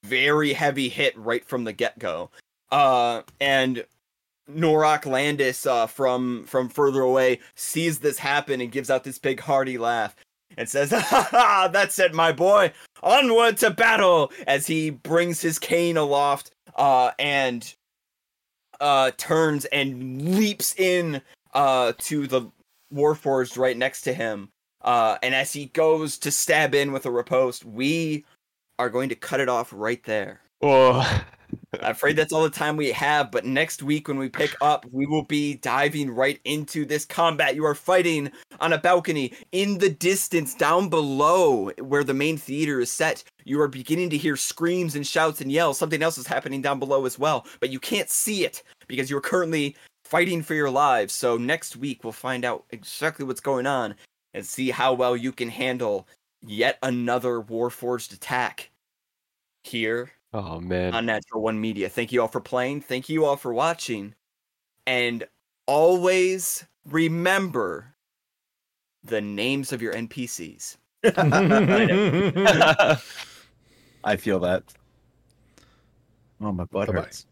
very 0.05 0.53
heavy 0.53 0.89
hit 0.89 1.17
right 1.19 1.45
from 1.45 1.65
the 1.65 1.73
get 1.73 1.99
go. 1.99 2.31
Uh, 2.71 3.23
and 3.41 3.85
Norak 4.51 5.07
Landis 5.07 5.67
uh, 5.67 5.87
from 5.87 6.45
from 6.45 6.69
further 6.69 7.01
away 7.01 7.41
sees 7.55 7.99
this 7.99 8.19
happen 8.19 8.61
and 8.61 8.73
gives 8.73 8.91
out 8.91 9.05
this 9.05 9.19
big 9.19 9.41
hearty 9.41 9.79
laugh 9.79 10.17
and 10.57 10.69
says, 10.69 10.91
"Ha 10.93 11.29
ha! 11.31 11.69
That's 11.73 11.99
it, 11.99 12.15
my 12.15 12.33
boy. 12.33 12.73
Onward 13.03 13.59
to 13.59 13.71
battle!" 13.71 14.33
As 14.47 14.67
he 14.67 14.91
brings 14.91 15.41
his 15.41 15.59
cane 15.59 15.97
aloft 15.97 16.51
uh, 16.77 17.13
and 17.19 17.75
uh, 18.81 19.11
turns 19.17 19.65
and 19.67 20.37
leaps 20.37 20.75
in 20.79 21.21
uh, 21.55 21.93
to 21.99 22.27
the 22.27 22.51
Warforged 22.95 23.59
right 23.59 23.77
next 23.77 24.03
to 24.03 24.13
him. 24.15 24.51
Uh, 24.81 25.19
and 25.23 25.35
as 25.35 25.53
he 25.53 25.67
goes 25.67 26.19
to 26.19 26.31
stab 26.31 26.75
in 26.75 26.93
with 26.93 27.05
a 27.05 27.11
riposte, 27.11 27.65
we 27.65 28.25
are 28.79 28.89
going 28.89 29.09
to 29.09 29.17
cut 29.17 29.41
it 29.41 29.49
off 29.49 29.73
right 29.73 30.03
there. 30.05 30.41
Oh, 30.63 31.25
I'm 31.75 31.91
afraid 31.91 32.17
that's 32.17 32.33
all 32.33 32.45
the 32.45 32.51
time 32.51 32.79
we 32.79 32.91
have, 32.93 33.31
but 33.31 33.45
next 33.45 33.83
week 33.83 34.09
when 34.09 34.17
we 34.17 34.31
pick 34.31 34.57
up, 34.63 34.87
we 34.91 35.07
will 35.07 35.25
be 35.25 35.57
diving 35.57 36.11
right 36.11 36.41
into 36.45 36.87
this 36.87 37.05
combat. 37.05 37.55
You 37.55 37.67
are 37.67 37.75
fighting 37.75 38.31
on 38.61 38.73
a 38.73 38.79
balcony 38.79 39.35
in 39.53 39.77
the 39.77 39.91
distance 39.91 40.55
down 40.55 40.89
below 40.89 41.71
where 41.79 42.05
the 42.05 42.15
main 42.15 42.39
theater 42.39 42.81
is 42.81 42.91
set. 42.91 43.23
You 43.45 43.61
are 43.61 43.69
beginning 43.69 44.09
to 44.11 44.17
hear 44.17 44.35
screams 44.35 44.95
and 44.95 45.07
shouts 45.07 45.43
and 45.43 45.53
yells. 45.53 45.77
Something 45.77 46.03
else 46.03 46.17
is 46.17 46.27
happening 46.27 46.63
down 46.63 46.79
below 46.79 47.05
as 47.05 47.19
well, 47.19 47.47
but 47.61 47.69
you 47.69 47.79
can't 47.79 48.09
see 48.09 48.47
it 48.47 48.63
because 48.87 49.11
you're 49.11 49.21
currently 49.21 49.77
fighting 50.05 50.43
for 50.43 50.55
your 50.55 50.71
lives. 50.71 51.13
So 51.13 51.37
next 51.37 51.77
week 51.77 52.03
we'll 52.03 52.15
find 52.15 52.47
out 52.47 52.65
exactly 52.71 53.27
what's 53.27 53.41
going 53.41 53.67
on 53.67 53.95
and 54.33 54.45
see 54.45 54.71
how 54.71 54.95
well 54.95 55.15
you 55.15 55.33
can 55.33 55.51
handle 55.51 56.09
yet 56.41 56.79
another 56.83 57.43
Warforged 57.43 58.15
attack 58.15 58.71
here 59.65 60.13
oh 60.33 60.61
man. 60.61 60.95
on 60.95 61.07
Natural 61.07 61.43
One 61.43 61.61
Media. 61.61 61.89
Thank 61.89 62.13
you 62.13 62.23
all 62.23 62.29
for 62.29 62.41
playing. 62.41 62.81
Thank 62.83 63.09
you 63.09 63.25
all 63.25 63.37
for 63.37 63.53
watching. 63.53 64.15
And 64.87 65.27
always 65.67 66.65
remember 66.87 67.95
the 69.05 69.21
names 69.21 69.73
of 69.73 69.83
your 69.83 69.95
NPCs. 69.95 70.77
I 74.05 74.17
feel 74.17 74.41
that. 74.41 74.63
Oh, 76.41 76.53
my 76.53 76.65
butt 76.65 76.87
Bye-bye. 76.89 77.01
hurts. 77.01 77.27